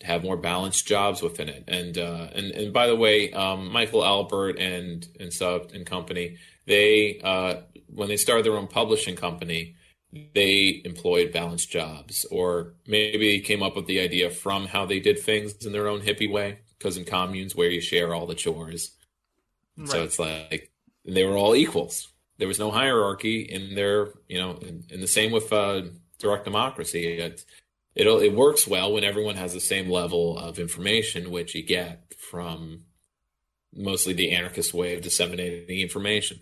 have 0.03 0.25
more 0.25 0.37
balanced 0.37 0.87
jobs 0.87 1.23
within 1.23 1.49
it. 1.49 1.65
And 1.69 1.99
uh, 1.99 2.29
and 2.33 2.51
and 2.53 2.73
by 2.73 2.87
the 2.87 2.97
way, 2.97 3.33
um, 3.33 3.71
Michael 3.71 4.05
Albert 4.05 4.59
and 4.59 5.07
and 5.19 5.33
Sub 5.33 5.71
and 5.75 5.85
company, 5.85 6.39
they 6.67 7.21
uh, 7.23 7.63
when 7.87 8.09
they 8.09 8.17
started 8.17 8.45
their 8.45 8.57
own 8.57 8.67
publishing 8.67 9.17
company, 9.17 9.77
they 10.35 10.81
employed 10.85 11.33
balanced 11.33 11.71
jobs, 11.71 12.25
or 12.31 12.75
maybe 12.87 13.41
came 13.41 13.63
up 13.63 13.77
with 13.77 13.87
the 13.87 14.01
idea 14.01 14.31
from 14.31 14.67
how 14.67 14.87
they 14.87 15.01
did 15.01 15.19
things 15.19 15.55
in 15.67 15.73
their 15.73 15.89
own 15.89 16.01
hippie 16.01 16.31
way. 16.31 16.61
Because 16.79 16.97
in 16.97 17.05
communes, 17.05 17.55
where 17.55 17.69
you 17.69 17.83
share 17.83 18.15
all 18.15 18.27
the 18.27 18.35
chores, 18.35 18.93
right. 19.77 19.87
so 19.87 20.03
it's 20.03 20.19
like 20.19 20.73
they 21.05 21.25
were 21.25 21.37
all 21.37 21.55
equals. 21.55 22.09
There 22.39 22.49
was 22.49 22.59
no 22.59 22.71
hierarchy 22.71 23.43
in 23.43 23.75
their, 23.75 24.15
you 24.27 24.39
know, 24.39 24.59
and, 24.63 25.03
the 25.03 25.07
same 25.07 25.31
with 25.31 25.53
uh, 25.53 25.83
direct 26.19 26.47
democracy. 26.47 27.19
It, 27.19 27.45
it 27.95 28.07
it 28.07 28.35
works 28.35 28.67
well 28.67 28.93
when 28.93 29.05
everyone 29.05 29.37
has 29.37 29.53
the 29.53 29.61
same 29.61 29.91
level 29.91 30.39
of 30.39 30.59
information, 30.59 31.31
which 31.31 31.55
you 31.55 31.63
get 31.63 32.15
from 32.19 32.85
mostly 33.75 34.13
the 34.13 34.33
anarchist 34.33 34.75
way 34.75 34.95
of 34.95 35.03
disseminating 35.03 35.79
information 35.81 36.41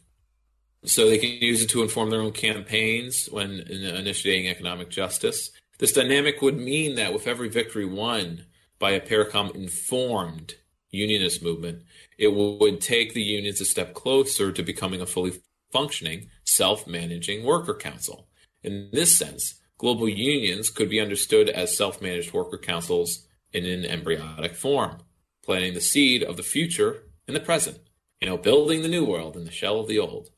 so 0.85 1.09
they 1.09 1.19
can 1.19 1.31
use 1.31 1.63
it 1.63 1.71
to 1.71 1.83
inform 1.83 2.11
their 2.11 2.21
own 2.21 2.33
campaigns 2.33 3.29
when 3.31 3.61
initiating 3.61 4.49
economic 4.49 4.91
justice. 4.91 5.51
This 5.79 5.93
dynamic 5.93 6.41
would 6.43 6.57
mean 6.57 6.95
that 6.97 7.13
with 7.13 7.27
every 7.27 7.49
victory 7.49 7.85
won 7.85 8.47
by 8.79 8.93
a 8.93 9.01
Parecon 9.01 9.55
informed 9.55 10.55
unionist 10.91 11.43
movement, 11.43 11.83
it 12.17 12.29
would 12.29 12.81
take 12.81 13.13
the 13.13 13.23
unions 13.23 13.61
a 13.61 13.65
step 13.65 13.95
closer 13.95 14.53
to 14.53 14.63
becoming 14.63 15.01
a 15.01 15.07
fully 15.07 15.33
functioning, 15.73 16.31
self 16.45 16.87
managing 16.87 17.45
worker 17.45 17.75
council. 17.75 18.29
In 18.63 18.91
this 18.93 19.17
sense, 19.17 19.58
global 19.79 20.09
unions 20.09 20.71
could 20.71 20.91
be 20.91 21.01
understood 21.01 21.49
as 21.49 21.77
self 21.77 22.03
managed 22.03 22.33
worker 22.33 22.59
councils 22.59 23.27
in 23.53 23.65
an 23.65 23.85
embryonic 23.87 24.55
form, 24.55 24.99
planting 25.45 25.75
the 25.75 25.81
seed 25.81 26.23
of 26.23 26.37
the 26.37 26.43
future 26.43 27.05
in 27.27 27.35
the 27.35 27.41
present, 27.41 27.79
you 28.21 28.29
know, 28.29 28.37
building 28.37 28.83
the 28.83 28.89
new 28.89 29.05
world 29.05 29.37
in 29.37 29.45
the 29.45 29.51
shell 29.51 29.81
of 29.81 29.89
the 29.89 29.99
old 29.99 30.29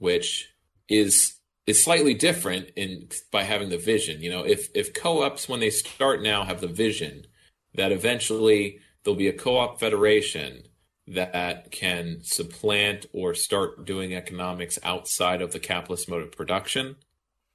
which 0.00 0.52
is 0.88 1.36
is 1.66 1.84
slightly 1.84 2.14
different 2.14 2.70
in 2.74 3.08
by 3.30 3.44
having 3.44 3.68
the 3.68 3.78
vision. 3.78 4.20
You 4.20 4.30
know, 4.30 4.42
if 4.44 4.68
if 4.74 4.92
co-ops 4.92 5.48
when 5.48 5.60
they 5.60 5.70
start 5.70 6.20
now 6.20 6.42
have 6.42 6.60
the 6.60 6.66
vision 6.66 7.26
that 7.74 7.92
eventually 7.92 8.80
there'll 9.04 9.16
be 9.16 9.28
a 9.28 9.32
co-op 9.32 9.78
federation 9.78 10.64
that 11.06 11.70
can 11.70 12.20
supplant 12.22 13.06
or 13.12 13.34
start 13.34 13.84
doing 13.84 14.14
economics 14.14 14.78
outside 14.82 15.42
of 15.42 15.52
the 15.52 15.60
capitalist 15.60 16.08
mode 16.08 16.22
of 16.22 16.32
production. 16.32 16.96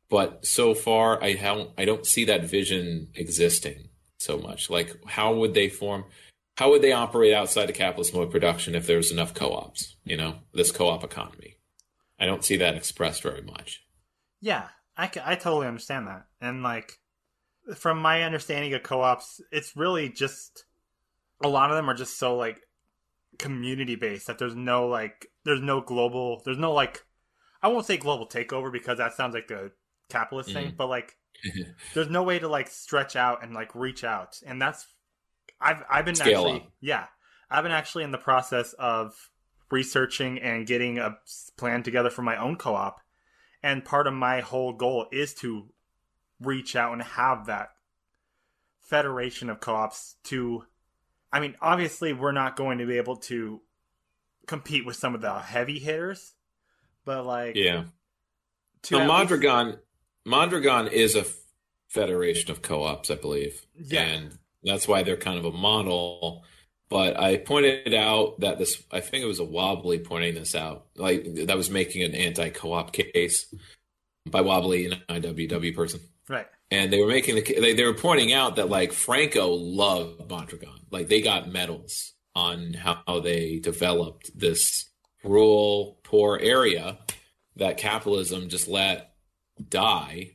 But 0.10 0.46
so 0.46 0.74
far, 0.74 1.22
I 1.24 1.34
don't 1.34 1.72
I 1.78 1.86
don't 1.86 2.06
see 2.06 2.26
that 2.26 2.46
vision 2.46 3.10
existing 3.16 3.90
so 4.18 4.38
much. 4.38 4.70
Like, 4.70 4.96
how 5.08 5.34
would 5.34 5.54
they 5.54 5.70
form? 5.70 6.06
How 6.58 6.70
would 6.70 6.82
they 6.82 6.94
operate 6.94 7.34
outside 7.34 7.66
the 7.66 7.74
capitalist 7.74 8.14
mode 8.14 8.28
of 8.28 8.32
production 8.32 8.76
if 8.76 8.88
there's 8.88 9.12
enough 9.12 9.34
co-ops? 9.34 9.96
You 10.06 10.18
know, 10.18 10.36
this 10.54 10.72
co-op 10.72 11.04
economy. 11.04 11.58
I 12.20 12.26
don't 12.26 12.46
see 12.46 12.58
that 12.58 12.76
expressed 12.76 13.24
very 13.24 13.42
much. 13.42 13.84
Yeah, 14.40 14.68
I, 14.96 15.12
I 15.24 15.36
totally 15.36 15.68
understand 15.68 16.08
that. 16.08 16.28
And 16.40 16.64
like, 16.64 17.00
from 17.76 18.00
my 18.00 18.24
understanding 18.24 18.74
of 18.74 18.84
co-ops, 18.84 19.42
it's 19.52 19.76
really 19.76 20.10
just 20.10 20.66
a 21.44 21.50
lot 21.50 21.72
of 21.72 21.76
them 21.76 21.90
are 21.90 21.96
just 21.96 22.18
so 22.18 22.36
like 22.36 22.62
community 23.38 23.96
based 23.96 24.28
that 24.28 24.40
there's 24.40 24.56
no 24.56 24.88
like 24.88 25.28
there's 25.44 25.62
no 25.62 25.82
global 25.82 26.42
there's 26.46 26.58
no 26.58 26.72
like 26.72 27.04
I 27.62 27.68
won't 27.68 27.86
say 27.86 27.98
global 27.98 28.28
takeover 28.28 28.72
because 28.72 29.00
that 29.00 29.14
sounds 29.14 29.34
like 29.34 29.52
a 29.52 29.72
capitalist 30.10 30.52
thing, 30.52 30.72
Mhm. 30.72 30.78
but 30.78 30.88
like 30.88 31.18
there's 31.94 32.10
no 32.10 32.24
way 32.24 32.40
to 32.40 32.48
like 32.48 32.68
stretch 32.70 33.16
out 33.16 33.44
and 33.44 33.54
like 33.54 33.74
reach 33.76 34.04
out, 34.04 34.40
and 34.46 34.62
that's 34.62 34.88
I've 35.60 35.84
I've 35.90 36.06
been 36.06 36.16
Scale 36.16 36.40
actually 36.48 36.62
up. 36.62 36.72
yeah 36.82 37.08
I've 37.50 37.64
been 37.64 37.72
actually 37.72 38.04
in 38.04 38.12
the 38.12 38.18
process 38.18 38.74
of 38.74 39.30
researching 39.72 40.40
and 40.40 40.66
getting 40.68 40.98
a 41.00 41.18
plan 41.58 41.84
together 41.84 42.10
for 42.10 42.22
my 42.22 42.38
own 42.38 42.56
co-op, 42.56 43.00
and 43.64 43.84
part 43.86 44.08
of 44.08 44.14
my 44.14 44.42
whole 44.42 44.74
goal 44.74 45.08
is 45.12 45.34
to 45.36 45.70
reach 46.40 46.76
out 46.76 46.94
and 46.94 47.02
have 47.02 47.46
that 47.48 47.70
federation 48.82 49.50
of 49.50 49.60
co-ops 49.60 50.16
to 50.24 50.64
I 51.32 51.40
mean 51.40 51.56
obviously 51.62 52.14
we're 52.14 52.32
not 52.32 52.56
going 52.56 52.78
to 52.78 52.86
be 52.86 52.98
able 52.98 53.16
to 53.18 53.62
compete 54.46 54.86
with 54.86 54.96
some 54.96 55.16
of 55.16 55.22
the 55.22 55.34
heavy 55.40 55.80
hitters 55.80 56.34
but 57.04 57.26
like 57.26 57.56
Yeah. 57.56 57.86
to 58.84 58.96
So 58.96 59.00
at 59.00 59.02
least- 59.02 59.12
Mondragon, 60.26 60.88
is 60.88 61.16
a 61.16 61.26
federation 61.90 62.52
of 62.52 62.62
co-ops, 62.62 63.10
I 63.12 63.16
believe, 63.16 63.66
Yeah. 63.76 64.02
and 64.02 64.38
that's 64.64 64.88
why 64.88 65.04
they're 65.04 65.18
kind 65.18 65.38
of 65.38 65.46
a 65.46 65.52
model. 65.52 66.44
But 66.90 67.20
I 67.20 67.38
pointed 67.38 67.94
out 67.94 68.40
that 68.42 68.60
this, 68.60 68.84
I 68.92 69.00
think 69.00 69.24
it 69.24 69.28
was 69.28 69.40
a 69.40 69.44
Wobbly 69.46 70.00
pointing 70.00 70.36
this 70.36 70.54
out, 70.56 70.86
like 70.96 71.24
that 71.46 71.58
was 71.58 71.70
making 71.70 72.04
an 72.04 72.14
anti-co-op 72.16 72.92
case 72.94 73.54
by 74.30 74.42
Wobbly, 74.42 74.86
an 74.88 75.02
IWW 75.10 75.76
person, 75.76 76.02
right 76.30 76.48
and 76.72 76.92
they 76.92 77.00
were 77.00 77.08
making 77.08 77.36
the, 77.36 77.42
they, 77.42 77.74
they 77.74 77.84
were 77.84 77.94
pointing 77.94 78.34
out 78.34 78.56
that 78.56 78.70
like 78.70 78.92
Franco 78.92 79.50
loved 79.50 80.28
Mondragon, 80.30 80.80
like 80.92 81.08
they 81.08 81.22
got 81.22 81.52
medals 81.52 82.14
on 82.36 82.74
how 82.74 83.20
they 83.24 83.60
developed 83.60 84.32
this 84.36 84.90
rural, 85.24 86.00
poor 86.04 86.38
area 86.42 86.98
that 87.56 87.78
capitalism 87.78 88.50
just 88.50 88.68
let 88.68 89.15
die 89.70 90.32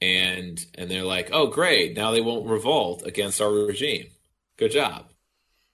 and 0.00 0.64
and 0.74 0.90
they're 0.90 1.04
like 1.04 1.30
oh 1.32 1.46
great 1.46 1.96
now 1.96 2.10
they 2.10 2.20
won't 2.20 2.46
revolt 2.46 3.02
against 3.06 3.40
our 3.40 3.50
regime. 3.50 4.06
Good 4.56 4.72
job. 4.72 5.06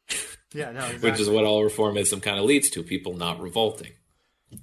Yeah 0.53 0.71
no 0.71 0.85
exactly. 0.85 1.11
which 1.11 1.21
is 1.21 1.29
what 1.29 1.45
all 1.45 1.65
reformism 1.65 2.23
kind 2.23 2.39
of 2.39 2.45
leads 2.45 2.71
to 2.71 2.85
people 2.85 3.17
not 3.17 3.41
revolting. 3.41 3.91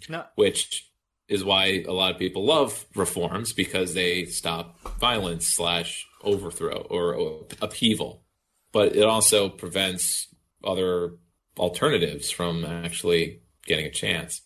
No. 0.08 0.24
Which 0.36 0.90
is 1.28 1.44
why 1.44 1.84
a 1.88 1.92
lot 1.92 2.12
of 2.12 2.18
people 2.20 2.46
love 2.46 2.86
reforms 2.96 3.54
because 3.54 3.94
they 3.94 4.26
stop 4.26 4.80
violence 5.00 5.48
slash 5.48 6.06
overthrow 6.24 6.86
or 6.90 7.46
upheaval. 7.62 8.24
But 8.72 8.96
it 8.96 9.04
also 9.04 9.50
prevents 9.50 10.28
other 10.64 11.16
alternatives 11.58 12.32
from 12.32 12.66
actually 12.66 13.42
getting 13.66 13.86
a 13.86 13.92
chance 13.92 14.42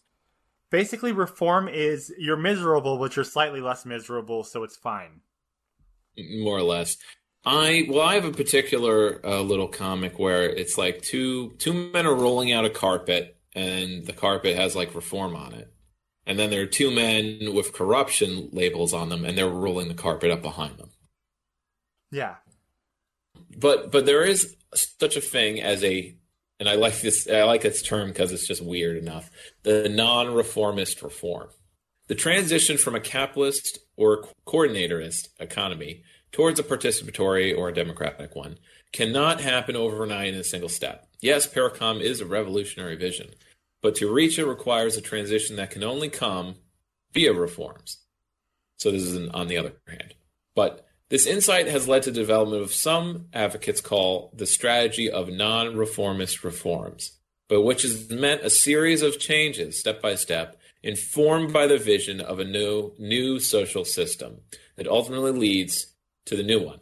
basically 0.72 1.12
reform 1.12 1.68
is 1.68 2.14
you're 2.18 2.38
miserable 2.38 2.98
but 2.98 3.16
you're 3.16 3.26
slightly 3.26 3.62
less 3.62 3.86
miserable 3.86 4.44
so 4.44 4.64
it's 4.64 4.76
fine 4.76 5.22
more 6.18 6.58
or 6.58 6.64
less. 6.64 6.98
I 7.46 7.86
well, 7.90 8.02
I 8.02 8.16
have 8.16 8.26
a 8.26 8.32
particular 8.32 9.22
uh, 9.26 9.42
little 9.42 9.68
comic 9.68 10.18
where 10.18 10.50
it's 10.50 10.78
like 10.78 11.02
two 11.02 11.52
two 11.60 11.92
men 11.92 12.06
are 12.06 12.16
rolling 12.16 12.52
out 12.52 12.66
a 12.66 12.70
carpet, 12.70 13.38
and 13.54 14.06
the 14.06 14.14
carpet 14.14 14.56
has 14.58 14.76
like 14.76 14.96
reform 14.96 15.36
on 15.36 15.54
it, 15.54 15.72
and 16.26 16.40
then 16.40 16.50
there 16.50 16.62
are 16.62 16.68
two 16.68 16.90
men 16.90 17.54
with 17.54 17.74
corruption 17.74 18.50
labels 18.52 18.94
on 18.94 19.10
them, 19.10 19.26
and 19.26 19.38
they're 19.38 19.48
rolling 19.50 19.88
the 19.88 19.94
carpet 19.94 20.32
up 20.32 20.42
behind 20.42 20.78
them. 20.78 20.90
yeah 22.12 22.36
But 23.58 23.92
but 23.92 24.06
there 24.06 24.24
is 24.24 24.56
such 24.74 25.16
a 25.16 25.22
thing 25.22 25.62
as 25.62 25.84
a, 25.84 26.18
and 26.60 26.70
I 26.70 26.76
like 26.76 27.02
this. 27.02 27.28
I 27.30 27.44
like 27.44 27.62
this 27.62 27.82
term 27.82 28.10
because 28.10 28.32
it's 28.32 28.48
just 28.48 28.64
weird 28.64 28.98
enough. 28.98 29.30
The 29.64 29.90
non-reformist 29.90 31.02
reform, 31.02 31.50
the 32.08 32.16
transition 32.16 32.78
from 32.78 32.96
a 32.96 33.00
capitalist 33.00 33.80
or 33.98 34.28
coordinatorist 34.48 35.30
economy 35.40 36.04
towards 36.32 36.60
a 36.60 36.64
participatory 36.64 37.58
or 37.58 37.70
a 37.70 37.74
democratic 37.74 38.36
one 38.36 38.58
cannot 38.92 39.42
happen 39.42 39.76
overnight 39.76 40.34
in 40.34 40.40
a 40.40 40.44
single 40.44 40.70
step. 40.70 41.08
Yes, 41.22 41.48
Parecon 41.48 42.02
is 42.02 42.22
a 42.22 42.26
revolutionary 42.26 42.96
vision, 42.96 43.30
but 43.82 43.96
to 43.96 44.12
reach 44.12 44.38
it 44.38 44.46
requires 44.46 44.96
a 44.96 45.02
transition 45.02 45.56
that 45.56 45.72
can 45.72 45.84
only 45.84 46.10
come 46.10 46.56
via 47.14 47.34
reforms. 47.34 47.98
So 48.78 48.92
this 48.92 49.04
is 49.04 49.16
an, 49.16 49.32
on 49.32 49.48
the 49.48 49.58
other 49.58 49.74
hand. 49.88 50.14
But 50.56 50.85
this 51.10 51.28
insight 51.28 51.68
has 51.68 51.88
led 51.88 52.04
to 52.04 52.12
the 52.12 52.20
development 52.20 52.64
of 52.64 52.74
some 52.74 53.28
advocates 53.34 53.82
call 53.82 54.32
the 54.36 54.46
strategy 54.46 55.10
of 55.10 55.30
non-reformist 55.30 56.44
reforms, 56.44 57.20
but 57.48 57.62
which 57.62 57.84
has 57.84 58.10
meant 58.10 58.42
a 58.42 58.50
series 58.50 59.02
of 59.02 59.20
changes 59.20 59.80
step 59.80 60.02
by 60.02 60.16
step 60.16 60.58
informed 60.82 61.52
by 61.52 61.68
the 61.68 61.78
vision 61.78 62.22
of 62.22 62.40
a 62.40 62.46
new 62.46 62.94
new 63.00 63.40
social 63.40 63.84
system 63.84 64.38
that 64.76 64.88
ultimately 64.88 65.32
leads 65.32 65.88
to 66.26 66.36
the 66.36 66.44
new 66.44 66.64
one. 66.64 66.80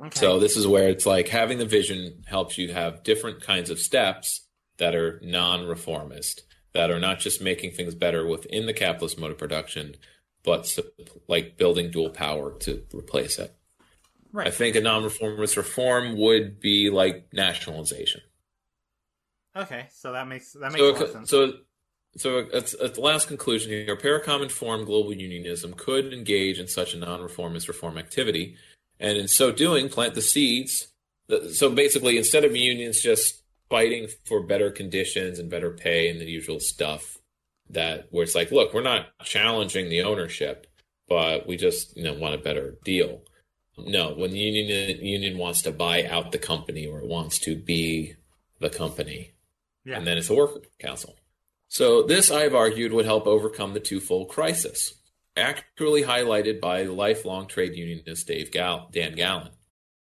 okay 0.00 0.18
So 0.18 0.38
this 0.38 0.56
is 0.56 0.66
where 0.66 0.88
it's 0.88 1.06
like 1.06 1.28
having 1.28 1.58
the 1.58 1.66
vision 1.66 2.24
helps 2.26 2.58
you 2.58 2.72
have 2.72 3.02
different 3.02 3.42
kinds 3.42 3.70
of 3.70 3.78
steps 3.78 4.46
that 4.78 4.94
are 4.94 5.20
non-reformist, 5.22 6.42
that 6.72 6.90
are 6.90 7.00
not 7.00 7.18
just 7.18 7.42
making 7.42 7.72
things 7.72 7.94
better 7.94 8.26
within 8.26 8.66
the 8.66 8.72
capitalist 8.72 9.18
mode 9.18 9.30
of 9.30 9.38
production, 9.38 9.96
but 10.44 10.78
like 11.28 11.56
building 11.56 11.90
dual 11.90 12.10
power 12.10 12.52
to 12.60 12.82
replace 12.94 13.38
it. 13.38 13.54
right 14.32 14.48
I 14.48 14.50
think 14.50 14.76
a 14.76 14.80
non-reformist 14.80 15.56
reform 15.56 16.16
would 16.18 16.60
be 16.60 16.90
like 16.90 17.32
nationalization. 17.32 18.20
okay 19.56 19.86
so 19.92 20.12
that 20.12 20.26
makes 20.28 20.52
that 20.52 20.72
makes 20.72 20.78
So, 20.78 21.06
sense 21.12 21.30
so, 21.30 21.52
so 22.16 22.38
it's, 22.52 22.74
it's 22.74 22.98
the 22.98 23.00
last 23.00 23.28
conclusion 23.28 23.70
here. 23.70 23.96
Parecon 23.96 24.42
informed 24.42 24.86
global 24.86 25.14
unionism 25.14 25.72
could 25.74 26.12
engage 26.12 26.58
in 26.58 26.68
such 26.68 26.92
a 26.92 26.98
non-reformist 26.98 27.68
reform 27.68 27.96
activity, 27.96 28.56
and 29.00 29.16
in 29.16 29.28
so 29.28 29.50
doing, 29.50 29.88
plant 29.88 30.14
the 30.14 30.20
seeds. 30.20 30.88
So 31.52 31.70
basically, 31.70 32.18
instead 32.18 32.44
of 32.44 32.54
unions 32.54 33.00
just 33.00 33.42
fighting 33.70 34.08
for 34.26 34.42
better 34.42 34.70
conditions 34.70 35.38
and 35.38 35.48
better 35.48 35.70
pay 35.70 36.10
and 36.10 36.20
the 36.20 36.26
usual 36.26 36.60
stuff, 36.60 37.16
that 37.70 38.08
where 38.10 38.22
it's 38.22 38.34
like, 38.34 38.50
look, 38.50 38.74
we're 38.74 38.82
not 38.82 39.06
challenging 39.24 39.88
the 39.88 40.02
ownership, 40.02 40.66
but 41.08 41.46
we 41.46 41.56
just 41.56 41.96
you 41.96 42.04
know 42.04 42.14
want 42.14 42.34
a 42.34 42.38
better 42.38 42.76
deal. 42.84 43.22
No, 43.78 44.12
when 44.14 44.32
the 44.32 44.38
union 44.38 45.04
union 45.04 45.38
wants 45.38 45.62
to 45.62 45.72
buy 45.72 46.04
out 46.04 46.32
the 46.32 46.38
company 46.38 46.86
or 46.86 47.00
it 47.00 47.08
wants 47.08 47.38
to 47.40 47.56
be 47.56 48.14
the 48.60 48.70
company, 48.70 49.32
yeah 49.84 49.96
and 49.96 50.06
then 50.06 50.18
it's 50.18 50.30
a 50.30 50.34
worker 50.34 50.60
council. 50.78 51.16
So 51.68 52.02
this, 52.02 52.30
I've 52.30 52.54
argued, 52.54 52.92
would 52.92 53.06
help 53.06 53.26
overcome 53.26 53.72
the 53.72 53.80
twofold 53.80 54.28
crisis, 54.28 54.92
accurately 55.38 56.02
highlighted 56.02 56.60
by 56.60 56.82
lifelong 56.82 57.46
trade 57.46 57.74
unionist 57.74 58.26
Dave 58.26 58.52
Gall- 58.52 58.90
Dan 58.92 59.14
Gallin. 59.14 59.52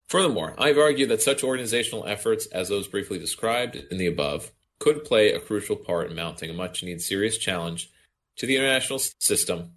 Furthermore, 0.07 0.53
I've 0.59 0.77
argued 0.77 1.09
that 1.09 1.23
such 1.23 1.43
organizational 1.43 2.05
efforts 2.05 2.45
as 2.45 2.69
those 2.69 2.87
briefly 2.87 3.17
described 3.17 3.75
in 3.75 3.97
the 3.97 4.05
above 4.05 4.51
could 4.79 5.03
play 5.03 5.31
a 5.31 5.39
crucial 5.39 5.75
part 5.75 6.09
in 6.09 6.15
mounting 6.15 6.49
a 6.49 6.53
much-needed 6.53 7.01
serious 7.01 7.37
challenge 7.37 7.89
to 8.37 8.45
the 8.45 8.55
international 8.55 8.99
system 9.19 9.71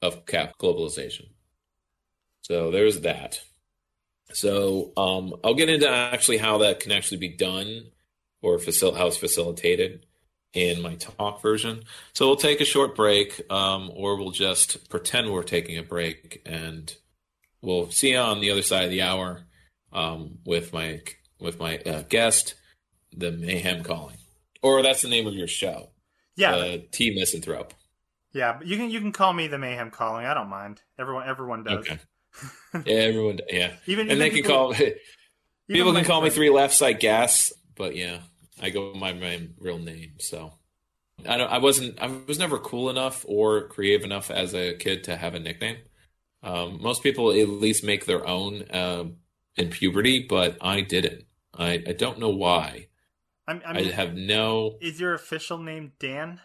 of 0.00 0.26
cap 0.26 0.54
globalization. 0.58 1.28
So 2.42 2.70
there's 2.70 3.00
that. 3.00 3.40
So 4.32 4.92
um, 4.96 5.34
I'll 5.42 5.54
get 5.54 5.68
into 5.68 5.88
actually 5.88 6.38
how 6.38 6.58
that 6.58 6.80
can 6.80 6.92
actually 6.92 7.18
be 7.18 7.36
done 7.36 7.86
or 8.42 8.58
facil- 8.58 8.96
how 8.96 9.06
it's 9.06 9.16
facilitated 9.16 10.06
in 10.52 10.80
my 10.82 10.94
talk 10.94 11.42
version. 11.42 11.84
So 12.12 12.26
we'll 12.26 12.36
take 12.36 12.60
a 12.60 12.64
short 12.64 12.94
break, 12.94 13.40
um, 13.50 13.90
or 13.92 14.16
we'll 14.16 14.30
just 14.30 14.88
pretend 14.88 15.30
we're 15.30 15.42
taking 15.42 15.78
a 15.78 15.82
break, 15.82 16.42
and 16.46 16.94
we'll 17.60 17.90
see 17.90 18.12
you 18.12 18.18
on 18.18 18.40
the 18.40 18.50
other 18.50 18.62
side 18.62 18.84
of 18.84 18.90
the 18.90 19.02
hour 19.02 19.42
um, 19.92 20.38
with 20.44 20.72
my 20.72 21.00
with 21.40 21.58
my 21.58 21.78
uh, 21.78 22.02
guest, 22.08 22.54
the 23.12 23.32
Mayhem 23.32 23.82
Calling, 23.82 24.18
or 24.64 24.82
that's 24.82 25.02
the 25.02 25.08
name 25.08 25.26
of 25.28 25.34
your 25.34 25.46
show. 25.46 25.90
Yeah. 26.36 26.54
uh, 26.56 26.78
T 26.90 27.14
Misanthrope. 27.14 27.72
yeah 28.32 28.54
but 28.58 28.66
you 28.66 28.76
can 28.76 28.90
you 28.90 28.98
can 29.00 29.12
call 29.12 29.32
me 29.32 29.46
the 29.46 29.58
mayhem 29.58 29.90
calling 29.92 30.26
i 30.26 30.34
don't 30.34 30.48
mind 30.48 30.82
everyone 30.98 31.28
everyone 31.28 31.62
does 31.62 31.78
Okay. 31.86 31.98
yeah, 32.84 32.94
everyone. 32.96 33.38
Yeah, 33.48 33.74
Even- 33.86 34.10
and 34.10 34.20
they 34.20 34.26
even 34.26 34.42
can 34.42 34.42
people- 34.42 34.74
call 34.74 34.74
people 35.68 35.92
can 35.92 36.04
call 36.04 36.20
me 36.22 36.30
three 36.30 36.50
lefts, 36.50 36.82
I 36.82 36.92
guess. 36.92 37.52
But 37.76 37.94
yeah, 37.94 38.18
I 38.60 38.70
go 38.70 38.92
by 38.94 39.12
my 39.12 39.48
real 39.60 39.78
name. 39.78 40.14
So 40.18 40.52
I 41.28 41.36
don't. 41.36 41.48
I 41.50 41.58
wasn't. 41.58 42.00
I 42.02 42.08
was 42.26 42.40
never 42.40 42.58
cool 42.58 42.90
enough 42.90 43.24
or 43.28 43.68
creative 43.68 44.04
enough 44.04 44.32
as 44.32 44.52
a 44.54 44.74
kid 44.74 45.04
to 45.04 45.16
have 45.16 45.34
a 45.34 45.38
nickname. 45.38 45.76
Um, 46.42 46.82
most 46.82 47.04
people 47.04 47.30
at 47.30 47.48
least 47.48 47.84
make 47.84 48.04
their 48.04 48.26
own 48.26 48.62
uh, 48.70 49.04
in 49.56 49.70
puberty, 49.70 50.26
but 50.28 50.58
I 50.60 50.80
didn't. 50.80 51.24
I, 51.56 51.82
I 51.86 51.92
don't 51.92 52.18
know 52.18 52.30
why. 52.30 52.88
I'm, 53.46 53.60
I 53.66 53.78
I 53.78 53.82
have 53.92 54.14
no. 54.14 54.76
is 54.80 54.98
your 55.00 55.14
official 55.14 55.58
name 55.58 55.92
dan 55.98 56.40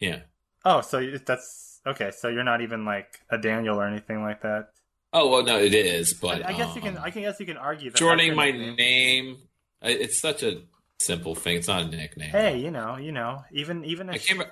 Yeah. 0.00 0.20
oh 0.64 0.80
so 0.80 1.00
that's 1.24 1.80
okay 1.86 2.10
so 2.16 2.28
you're 2.28 2.44
not 2.44 2.60
even 2.60 2.84
like 2.84 3.20
a 3.30 3.38
daniel 3.38 3.80
or 3.80 3.86
anything 3.86 4.22
like 4.22 4.42
that 4.42 4.68
Oh 5.12 5.30
well, 5.30 5.42
no, 5.44 5.56
it 5.58 5.72
is, 5.72 6.12
but 6.12 6.44
I, 6.44 6.48
I 6.50 6.52
guess 6.52 6.74
you 6.76 6.82
um, 6.82 6.88
can. 6.88 6.98
I 6.98 7.08
can 7.10 7.22
guess 7.22 7.40
you 7.40 7.46
can 7.46 7.56
argue 7.56 7.90
that 7.90 7.96
shortening 7.96 8.34
my 8.34 8.50
nickname. 8.50 8.76
name. 8.76 9.36
It's 9.80 10.20
such 10.20 10.42
a 10.42 10.62
simple 10.98 11.34
thing. 11.34 11.56
It's 11.56 11.68
not 11.68 11.82
a 11.82 11.86
nickname. 11.88 12.28
Hey, 12.30 12.58
you 12.58 12.70
know, 12.70 12.96
you 12.98 13.12
know, 13.12 13.42
even 13.52 13.84
even 13.86 14.10
I 14.10 14.14
re- 14.14 14.44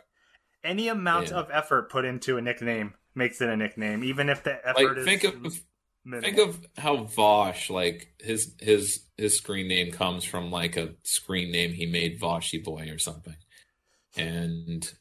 any 0.63 0.89
amount 0.89 1.31
Yeah. 1.31 1.39
of 1.39 1.51
effort 1.53 1.91
put 1.91 2.07
into 2.07 2.39
a 2.39 2.41
nickname 2.41 2.95
makes 3.15 3.43
it 3.43 3.49
a 3.51 3.57
nickname, 3.57 4.05
even 4.05 4.31
if 4.31 4.43
the 4.45 4.53
Like 4.65 4.77
effort 4.77 4.99
is. 4.99 5.05
think 5.05 5.25
of 5.25 5.35
think 6.21 6.39
of 6.39 6.67
how 6.77 6.99
Vaush 7.05 7.71
like 7.71 8.09
his 8.21 8.55
his 8.61 9.05
his 9.17 9.37
screen 9.37 9.69
name 9.69 9.91
comes 9.91 10.25
from 10.25 10.51
like 10.51 10.77
a 10.77 10.95
screen 11.03 11.51
name 11.51 11.73
he 11.73 11.87
made 11.87 12.21
Voshy 12.21 12.63
Boy 12.63 12.89
or 12.91 12.99
something, 12.99 13.37
and 14.17 14.93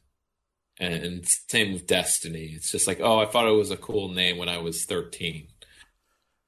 and 0.78 1.26
same 1.48 1.72
with 1.72 1.86
Destiny. 1.86 2.52
It's 2.54 2.70
just 2.70 2.86
like 2.86 3.00
oh, 3.00 3.18
I 3.18 3.26
thought 3.26 3.48
it 3.48 3.52
was 3.52 3.70
a 3.70 3.76
cool 3.76 4.08
name 4.08 4.38
when 4.38 4.48
I 4.48 4.58
was 4.58 4.84
thirteen. 4.84 5.48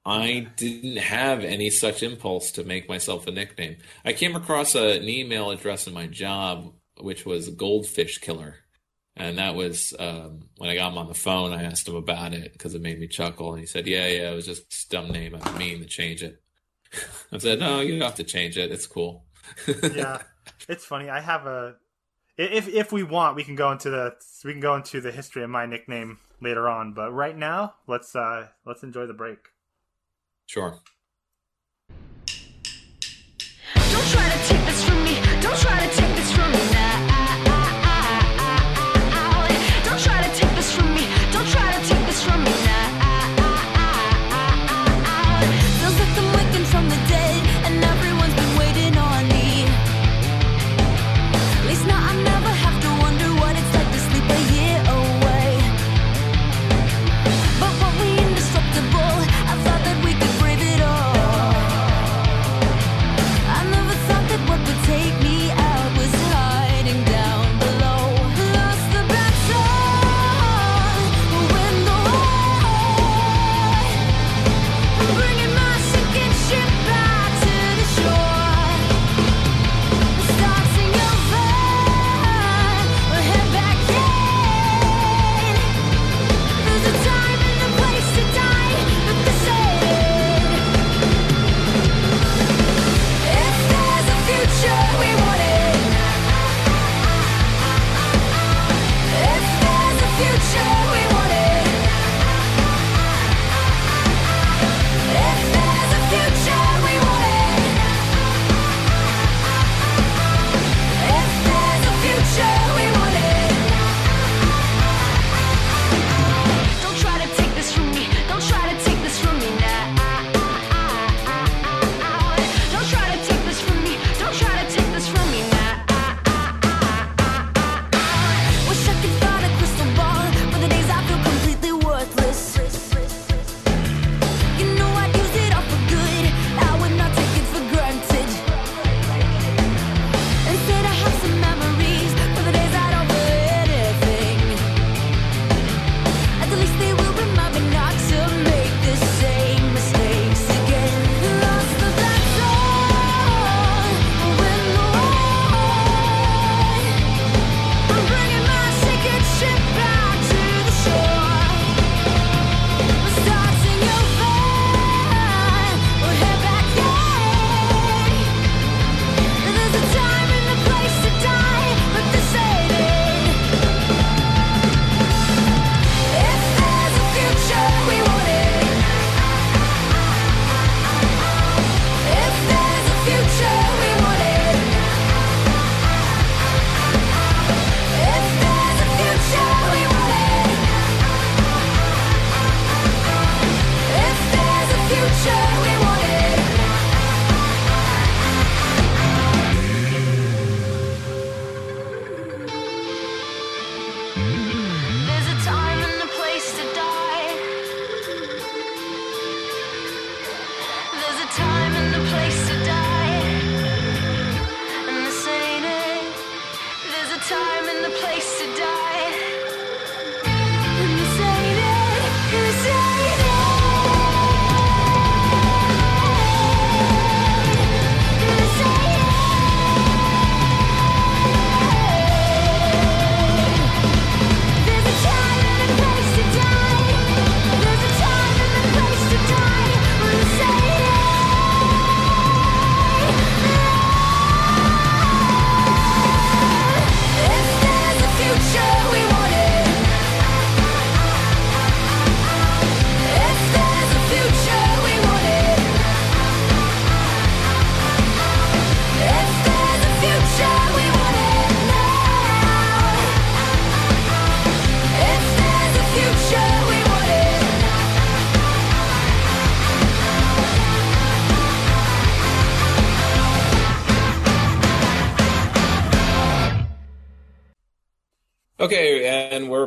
I 0.04 0.46
didn't 0.56 0.98
have 0.98 1.42
any 1.42 1.68
such 1.68 2.02
impulse 2.04 2.52
to 2.52 2.62
make 2.62 2.88
myself 2.88 3.26
a 3.26 3.32
nickname. 3.32 3.78
I 4.04 4.12
came 4.12 4.36
across 4.36 4.76
a, 4.76 4.98
an 4.98 5.08
email 5.08 5.50
address 5.50 5.88
in 5.88 5.94
my 5.94 6.06
job, 6.06 6.72
which 7.00 7.26
was 7.26 7.48
Goldfish 7.50 8.18
Killer. 8.18 8.58
And 9.16 9.38
that 9.38 9.54
was 9.54 9.94
um, 9.98 10.48
when 10.58 10.68
I 10.68 10.74
got 10.74 10.92
him 10.92 10.98
on 10.98 11.08
the 11.08 11.14
phone. 11.14 11.52
I 11.52 11.62
asked 11.62 11.88
him 11.88 11.94
about 11.96 12.34
it 12.34 12.52
because 12.52 12.74
it 12.74 12.82
made 12.82 13.00
me 13.00 13.08
chuckle. 13.08 13.52
And 13.52 13.60
he 13.60 13.66
said, 13.66 13.86
Yeah, 13.86 14.06
yeah, 14.06 14.30
it 14.30 14.34
was 14.34 14.46
just 14.46 14.84
a 14.84 14.88
dumb 14.90 15.08
name. 15.08 15.34
I 15.34 15.38
didn't 15.38 15.58
mean 15.58 15.78
to 15.80 15.86
change 15.86 16.22
it. 16.22 16.42
I 17.32 17.38
said, 17.38 17.60
No, 17.60 17.80
you 17.80 17.92
don't 17.92 18.02
have 18.02 18.16
to 18.16 18.24
change 18.24 18.58
it. 18.58 18.70
It's 18.70 18.86
cool. 18.86 19.24
yeah, 19.94 20.20
it's 20.68 20.84
funny. 20.84 21.08
I 21.08 21.20
have 21.20 21.46
a. 21.46 21.76
If 22.36 22.68
if 22.68 22.92
we 22.92 23.02
want, 23.02 23.36
we 23.36 23.44
can 23.44 23.54
go 23.54 23.72
into 23.72 23.88
the 23.88 24.14
we 24.44 24.52
can 24.52 24.60
go 24.60 24.74
into 24.74 25.00
the 25.00 25.12
history 25.12 25.42
of 25.42 25.48
my 25.48 25.64
nickname 25.64 26.18
later 26.42 26.68
on. 26.68 26.92
But 26.92 27.12
right 27.12 27.36
now, 27.36 27.74
let's 27.86 28.14
uh 28.14 28.48
let's 28.66 28.82
enjoy 28.82 29.06
the 29.06 29.14
break. 29.14 29.38
Sure. 30.44 30.78
Don't 33.74 34.06
try 34.08 34.28
to 34.28 34.48
take 34.48 34.66
this 34.66 34.84
from 34.84 35.04
me. 35.04 35.14
Don't 35.40 35.58
try 35.58 35.86
to 35.86 35.96
take 35.96 36.16
this 36.16 36.32
from 36.32 36.52
me 36.52 36.75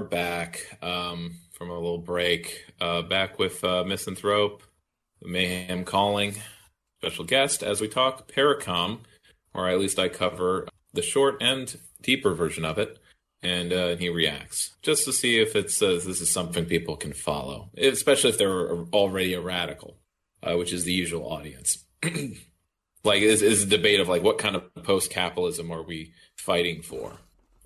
back 0.10 0.78
um, 0.82 1.36
from 1.51 1.70
a 1.70 1.74
little 1.74 1.97
break. 1.97 2.66
Uh, 2.80 3.01
back 3.01 3.39
with 3.39 3.64
uh, 3.64 3.84
Misanthrope, 3.84 4.64
Mayhem 5.22 5.84
Calling, 5.84 6.36
special 7.01 7.26
guest 7.26 7.64
as 7.64 7.82
we 7.82 7.88
talk 7.88 8.32
Parecon, 8.32 8.99
or 9.53 9.68
at 9.68 9.80
least 9.80 9.99
I 9.99 10.10
cover 10.10 10.68
the 10.93 11.01
short 11.01 11.38
and 11.41 11.78
deeper 12.01 12.34
version 12.34 12.66
of 12.66 12.78
it, 12.78 12.97
and 13.41 13.72
uh, 13.72 13.95
he 13.95 14.10
reacts 14.10 14.76
just 14.82 15.05
to 15.05 15.14
see 15.14 15.39
if 15.39 15.55
it's 15.55 15.82
uh, 15.82 15.99
this 16.05 16.22
is 16.22 16.32
something 16.32 16.66
people 16.66 16.95
can 16.95 17.14
follow, 17.14 17.70
especially 17.78 18.32
if 18.32 18.38
they're 18.38 18.72
already 18.93 19.34
a 19.34 19.41
radical, 19.41 19.97
uh, 20.43 20.55
which 20.57 20.74
is 20.74 20.84
the 20.84 20.93
usual 20.93 21.32
audience. 21.32 21.86
like 23.03 23.22
is 23.22 23.41
is 23.41 23.64
a 23.64 23.68
debate 23.68 23.99
of 23.99 24.10
like 24.10 24.24
what 24.24 24.38
kind 24.38 24.55
of 24.55 24.64
post 24.84 25.10
capitalism 25.10 25.72
are 25.72 25.84
we 25.84 26.14
fighting 26.38 26.82
for? 26.82 27.18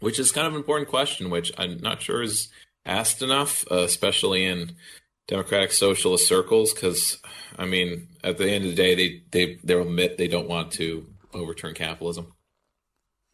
Which 0.04 0.20
is 0.20 0.32
kind 0.32 0.46
of 0.48 0.54
an 0.54 0.60
important 0.60 0.90
question, 0.90 1.30
which 1.30 1.52
I'm 1.58 1.78
not 1.78 2.02
sure 2.02 2.22
is 2.22 2.50
asked 2.86 3.22
enough, 3.22 3.66
uh, 3.72 3.80
especially 3.80 4.44
in 4.46 4.76
democratic 5.28 5.72
socialist 5.72 6.28
circles. 6.28 6.74
Because 6.74 7.20
I 7.58 7.66
mean, 7.66 8.10
at 8.24 8.38
the 8.38 8.50
end 8.50 8.66
of 8.66 8.72
the 8.72 8.76
day, 8.76 8.96
they 8.96 9.22
they 9.32 9.60
they'll 9.64 9.82
admit 9.84 10.18
they 10.18 10.28
don't 10.28 10.50
want 10.50 10.72
to 10.74 11.08
overturn 11.34 11.74
capitalism, 11.74 12.34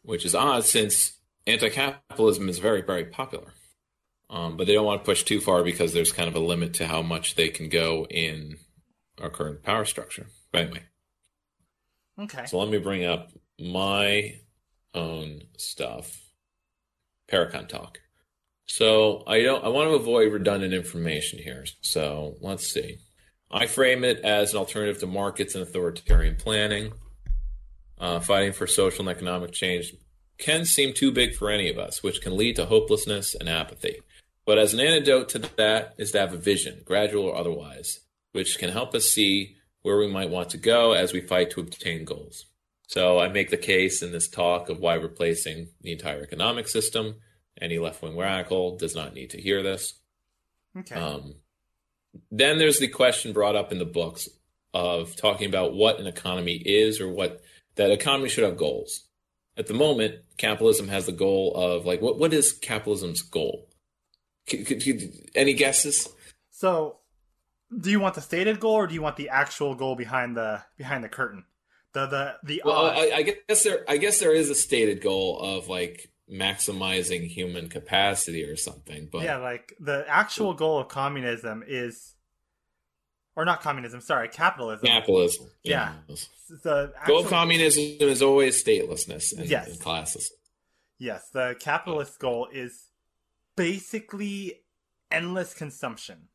which 0.02 0.24
is 0.24 0.34
odd 0.34 0.64
since 0.64 1.18
anti-capitalism 1.46 2.48
is 2.48 2.58
very 2.58 2.82
very 2.82 3.04
popular. 3.04 3.52
Um, 4.30 4.56
but 4.56 4.68
they 4.68 4.74
don't 4.74 4.86
want 4.86 5.00
to 5.02 5.04
push 5.04 5.24
too 5.24 5.40
far 5.40 5.64
because 5.64 5.92
there's 5.92 6.12
kind 6.12 6.28
of 6.28 6.36
a 6.36 6.38
limit 6.38 6.74
to 6.74 6.86
how 6.86 7.02
much 7.02 7.34
they 7.34 7.48
can 7.48 7.68
go 7.68 8.06
in 8.08 8.58
our 9.20 9.28
current 9.28 9.64
power 9.64 9.84
structure. 9.84 10.26
But 10.52 10.60
anyway, 10.62 10.82
Okay. 12.16 12.46
so 12.46 12.58
let 12.60 12.68
me 12.68 12.78
bring 12.78 13.04
up 13.04 13.32
my 13.58 14.36
own 14.94 15.42
stuff. 15.58 16.19
Parecon 17.30 17.68
talk. 17.68 18.00
So 18.66 19.24
I 19.26 19.42
don't 19.42 19.64
I 19.64 19.68
want 19.68 19.90
to 19.90 19.96
avoid 19.96 20.32
redundant 20.32 20.74
information 20.74 21.38
here. 21.38 21.64
So 21.80 22.36
let's 22.40 22.66
see. 22.72 22.98
I 23.50 23.66
frame 23.66 24.04
it 24.04 24.20
as 24.20 24.52
an 24.52 24.58
alternative 24.58 25.00
to 25.00 25.06
markets 25.06 25.54
and 25.54 25.62
authoritarian 25.62 26.36
planning. 26.36 26.92
Uh, 27.98 28.20
fighting 28.20 28.52
for 28.52 28.66
social 28.66 29.06
and 29.06 29.14
economic 29.14 29.52
change 29.52 29.92
can 30.38 30.64
seem 30.64 30.94
too 30.94 31.12
big 31.12 31.34
for 31.34 31.50
any 31.50 31.68
of 31.68 31.78
us, 31.78 32.02
which 32.02 32.22
can 32.22 32.36
lead 32.36 32.56
to 32.56 32.64
hopelessness 32.64 33.34
and 33.34 33.48
apathy. 33.48 34.00
But 34.46 34.58
as 34.58 34.72
an 34.72 34.80
antidote 34.80 35.28
to 35.30 35.38
that 35.56 35.94
is 35.98 36.12
to 36.12 36.20
have 36.20 36.32
a 36.32 36.38
vision, 36.38 36.80
gradual 36.84 37.24
or 37.24 37.36
otherwise, 37.36 38.00
which 38.32 38.58
can 38.58 38.70
help 38.70 38.94
us 38.94 39.04
see 39.04 39.56
where 39.82 39.98
we 39.98 40.08
might 40.08 40.30
want 40.30 40.50
to 40.50 40.58
go 40.58 40.92
as 40.92 41.12
we 41.12 41.20
fight 41.20 41.50
to 41.50 41.60
obtain 41.60 42.04
goals. 42.04 42.46
So 42.90 43.20
I 43.20 43.28
make 43.28 43.50
the 43.50 43.56
case 43.56 44.02
in 44.02 44.10
this 44.10 44.28
talk 44.28 44.68
of 44.68 44.80
why 44.80 44.94
replacing 44.94 45.68
the 45.80 45.92
entire 45.92 46.24
economic 46.24 46.66
system. 46.66 47.20
Any 47.60 47.78
left 47.78 48.02
wing 48.02 48.16
radical 48.16 48.76
does 48.76 48.96
not 48.96 49.14
need 49.14 49.30
to 49.30 49.40
hear 49.40 49.62
this. 49.62 49.94
Okay. 50.76 50.96
Um, 50.96 51.36
then 52.32 52.58
there's 52.58 52.80
the 52.80 52.88
question 52.88 53.32
brought 53.32 53.54
up 53.54 53.70
in 53.70 53.78
the 53.78 53.84
books 53.84 54.28
of 54.74 55.14
talking 55.14 55.46
about 55.46 55.72
what 55.72 56.00
an 56.00 56.08
economy 56.08 56.56
is 56.56 57.00
or 57.00 57.08
what 57.08 57.40
that 57.76 57.92
economy 57.92 58.28
should 58.28 58.42
have 58.42 58.56
goals. 58.56 59.06
At 59.56 59.68
the 59.68 59.74
moment, 59.74 60.16
capitalism 60.36 60.88
has 60.88 61.06
the 61.06 61.12
goal 61.12 61.54
of 61.54 61.86
like 61.86 62.02
what 62.02 62.18
what 62.18 62.32
is 62.32 62.52
capitalism's 62.52 63.22
goal? 63.22 63.68
Any 65.36 65.52
guesses? 65.52 66.08
So, 66.50 66.96
do 67.80 67.88
you 67.88 68.00
want 68.00 68.16
the 68.16 68.20
stated 68.20 68.58
goal 68.58 68.74
or 68.74 68.88
do 68.88 68.94
you 68.94 69.02
want 69.02 69.16
the 69.16 69.28
actual 69.28 69.76
goal 69.76 69.94
behind 69.94 70.36
the 70.36 70.64
behind 70.76 71.04
the 71.04 71.08
curtain? 71.08 71.44
The 71.92 72.06
the 72.06 72.34
the 72.44 72.62
Well. 72.64 72.86
I, 72.86 73.10
I 73.16 73.22
guess 73.22 73.64
there 73.64 73.84
I 73.88 73.96
guess 73.96 74.20
there 74.20 74.32
is 74.32 74.48
a 74.50 74.54
stated 74.54 75.00
goal 75.00 75.40
of 75.40 75.68
like 75.68 76.10
maximizing 76.30 77.26
human 77.26 77.68
capacity 77.68 78.44
or 78.44 78.56
something, 78.56 79.08
but 79.10 79.22
yeah, 79.22 79.36
like 79.38 79.74
the 79.80 80.04
actual 80.08 80.54
goal 80.54 80.78
of 80.78 80.88
communism 80.88 81.64
is, 81.66 82.14
or 83.34 83.44
not 83.44 83.60
communism. 83.60 84.00
Sorry, 84.00 84.28
capitalism. 84.28 84.86
capitalism. 84.86 85.50
Yeah. 85.64 85.94
yes. 86.08 86.28
The 86.62 86.92
Goal 87.06 87.20
of 87.20 87.26
communism 87.28 87.82
is 88.00 88.22
always 88.22 88.62
statelessness 88.62 89.36
and, 89.36 89.48
Yes. 89.48 89.68
and 89.68 89.80
classes. 89.80 90.32
Yes, 90.98 91.28
the 91.32 91.56
capitalist 91.58 92.18
goal 92.18 92.48
is 92.52 92.90
basically 93.56 94.62
endless 95.10 95.54
consumption. 95.54 96.28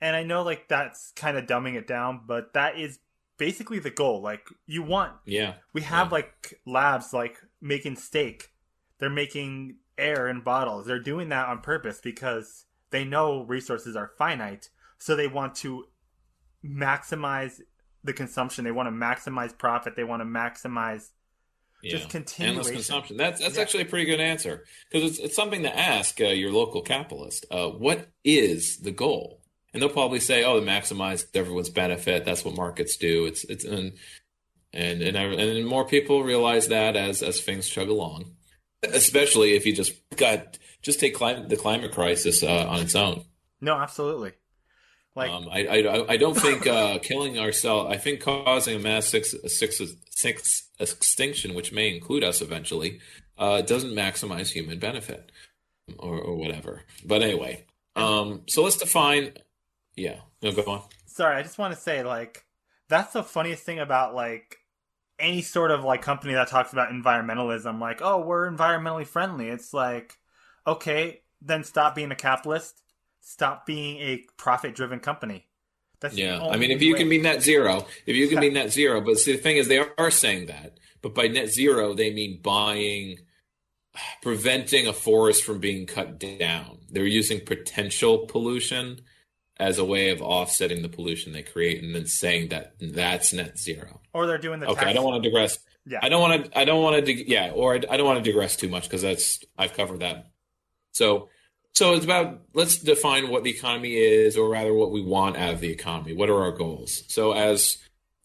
And 0.00 0.14
I 0.14 0.22
know 0.22 0.42
like 0.42 0.68
that's 0.68 1.12
kind 1.16 1.36
of 1.38 1.46
dumbing 1.46 1.74
it 1.76 1.86
down, 1.86 2.22
but 2.26 2.52
that 2.54 2.78
is 2.78 2.98
basically 3.38 3.78
the 3.78 3.90
goal. 3.90 4.20
Like 4.22 4.46
you 4.66 4.82
want 4.82 5.12
Yeah. 5.24 5.54
we 5.72 5.82
have 5.82 6.12
like 6.12 6.60
labs 6.66 7.12
like 7.12 7.38
making 7.60 7.96
steak. 7.96 8.50
They're 8.98 9.10
making 9.10 9.76
air 9.98 10.28
in 10.28 10.40
bottles. 10.40 10.86
They're 10.86 10.98
doing 10.98 11.28
that 11.30 11.48
on 11.48 11.60
purpose 11.60 12.00
because 12.02 12.64
they 12.90 13.04
know 13.04 13.42
resources 13.44 13.96
are 13.96 14.10
finite. 14.18 14.70
So 14.98 15.14
they 15.16 15.26
want 15.28 15.54
to 15.56 15.84
maximize 16.64 17.60
the 18.04 18.12
consumption. 18.12 18.64
They 18.64 18.72
want 18.72 18.86
to 18.86 18.90
maximize 18.92 19.56
profit. 19.56 19.96
They 19.96 20.04
want 20.04 20.20
to 20.20 20.26
maximize 20.26 21.10
just 21.84 22.04
Yeah. 22.04 22.10
continuation. 22.10 22.58
Endless 22.58 22.70
consumption. 22.72 23.16
That's 23.16 23.40
that's 23.40 23.56
Yeah. 23.56 23.62
actually 23.62 23.82
a 23.82 23.86
pretty 23.86 24.06
good 24.06 24.20
answer 24.20 24.64
because 24.90 25.10
it's 25.10 25.18
it's 25.18 25.36
something 25.36 25.62
to 25.62 25.78
ask 25.78 26.20
uh, 26.20 26.26
your 26.28 26.50
local 26.52 26.82
capitalist. 26.82 27.46
Uh, 27.50 27.68
what 27.68 28.08
is 28.24 28.78
the 28.78 28.90
goal? 28.92 29.42
And 29.76 29.82
they'll 29.82 29.90
probably 29.90 30.20
say, 30.20 30.42
"Oh, 30.42 30.58
to 30.58 30.64
maximize 30.64 31.26
everyone's 31.34 31.68
benefit. 31.68 32.24
That's 32.24 32.46
what 32.46 32.56
markets 32.56 32.96
do." 32.96 33.26
It's 33.26 33.44
it's 33.44 33.62
and 33.62 33.92
and 34.72 35.02
and, 35.02 35.18
I, 35.18 35.24
and 35.24 35.66
more 35.66 35.84
people 35.84 36.22
realize 36.22 36.68
that 36.68 36.96
as 36.96 37.22
as 37.22 37.42
things 37.42 37.68
chug 37.68 37.90
along, 37.90 38.36
especially 38.82 39.52
if 39.52 39.66
you 39.66 39.74
just 39.74 39.92
got 40.16 40.56
just 40.80 40.98
take 40.98 41.14
climate 41.14 41.50
the 41.50 41.58
climate 41.58 41.92
crisis 41.92 42.42
uh, 42.42 42.66
on 42.66 42.80
its 42.80 42.94
own. 42.94 43.24
No, 43.60 43.74
absolutely. 43.74 44.32
Like 45.14 45.30
Um, 45.30 45.46
I, 45.52 45.66
I 45.66 46.12
I 46.14 46.16
don't 46.16 46.38
think 46.38 46.66
uh, 46.66 46.98
killing 47.02 47.38
ourselves. 47.38 47.92
I 47.92 47.98
think 47.98 48.20
causing 48.20 48.76
a 48.76 48.78
mass 48.78 49.08
six, 49.08 49.34
six, 49.46 49.78
six 50.08 50.70
extinction, 50.80 51.52
which 51.52 51.70
may 51.70 51.94
include 51.94 52.24
us 52.24 52.40
eventually, 52.40 53.00
uh, 53.36 53.60
doesn't 53.60 53.92
maximize 53.92 54.52
human 54.52 54.78
benefit 54.78 55.30
or, 55.98 56.18
or 56.18 56.34
whatever. 56.34 56.82
But 57.04 57.20
anyway, 57.20 57.66
um, 57.96 58.42
so 58.46 58.62
let's 58.62 58.76
define. 58.76 59.32
Yeah, 59.96 60.20
no, 60.42 60.52
go 60.52 60.62
on. 60.66 60.82
sorry, 61.06 61.36
I 61.36 61.42
just 61.42 61.58
want 61.58 61.74
to 61.74 61.80
say 61.80 62.02
like 62.02 62.44
that's 62.88 63.12
the 63.14 63.22
funniest 63.22 63.62
thing 63.64 63.78
about 63.78 64.14
like 64.14 64.58
any 65.18 65.42
sort 65.42 65.70
of 65.70 65.82
like 65.84 66.02
company 66.02 66.34
that 66.34 66.48
talks 66.48 66.72
about 66.72 66.90
environmentalism. 66.90 67.80
Like 67.80 68.00
oh 68.02 68.20
we're 68.20 68.50
environmentally 68.50 69.06
friendly. 69.06 69.48
It's 69.48 69.72
like 69.72 70.18
okay 70.66 71.22
then 71.42 71.64
stop 71.64 71.94
being 71.94 72.10
a 72.12 72.16
capitalist. 72.16 72.82
Stop 73.20 73.66
being 73.66 73.98
a 73.98 74.24
profit 74.36 74.74
driven 74.74 75.00
company. 75.00 75.46
That's 76.00 76.16
Yeah, 76.16 76.40
I 76.44 76.56
mean, 76.56 76.70
if 76.70 76.82
you 76.82 76.92
way- 76.92 76.98
can 77.00 77.08
be 77.08 77.18
net 77.18 77.42
zero, 77.42 77.86
if 78.06 78.14
you 78.14 78.28
can 78.28 78.38
be 78.40 78.50
net 78.50 78.72
zero, 78.72 79.00
but 79.00 79.16
see, 79.18 79.32
the 79.32 79.38
thing 79.38 79.56
is, 79.56 79.66
they 79.66 79.78
are 79.78 80.10
saying 80.10 80.46
that, 80.46 80.78
but 81.02 81.14
by 81.14 81.26
net 81.26 81.48
zero, 81.48 81.94
they 81.94 82.12
mean 82.12 82.40
buying, 82.42 83.18
preventing 84.22 84.86
a 84.86 84.92
forest 84.92 85.42
from 85.44 85.58
being 85.58 85.86
cut 85.86 86.18
down. 86.18 86.78
They're 86.90 87.06
using 87.06 87.40
potential 87.44 88.26
pollution 88.26 89.00
as 89.58 89.78
a 89.78 89.84
way 89.84 90.10
of 90.10 90.20
offsetting 90.20 90.82
the 90.82 90.88
pollution 90.88 91.32
they 91.32 91.42
create, 91.42 91.82
and 91.82 91.94
then 91.94 92.06
saying 92.06 92.48
that 92.48 92.74
that's 92.80 93.32
net 93.32 93.58
zero. 93.58 94.00
or 94.12 94.26
they're 94.26 94.38
doing 94.38 94.60
the 94.60 94.66
Okay, 94.68 94.86
I 94.86 94.92
don't 94.92 95.04
want 95.04 95.22
to 95.22 95.28
digress. 95.28 95.58
Yeah. 95.86 96.00
I 96.02 96.08
don't 96.08 96.20
want 96.20 96.44
to. 96.44 96.58
I 96.58 96.64
don't 96.64 96.82
want 96.82 96.96
to. 96.96 97.02
Dig- 97.02 97.28
yeah, 97.28 97.52
or 97.54 97.74
I, 97.74 97.80
I 97.90 97.96
don't 97.96 98.06
want 98.06 98.22
to 98.22 98.30
digress 98.30 98.56
too 98.56 98.68
much 98.68 98.84
because 98.84 99.02
that's 99.02 99.40
I've 99.56 99.72
covered 99.74 100.00
that. 100.00 100.26
So, 100.92 101.28
so 101.74 101.94
it's 101.94 102.04
about 102.04 102.40
let's 102.54 102.78
define 102.78 103.30
what 103.30 103.44
the 103.44 103.50
economy 103.50 103.94
is, 103.94 104.36
or 104.36 104.48
rather, 104.48 104.74
what 104.74 104.90
we 104.90 105.00
want 105.00 105.36
out 105.36 105.54
of 105.54 105.60
the 105.60 105.70
economy. 105.70 106.12
What 106.12 106.28
are 106.28 106.42
our 106.42 106.52
goals? 106.52 107.04
So, 107.08 107.32
as 107.32 107.78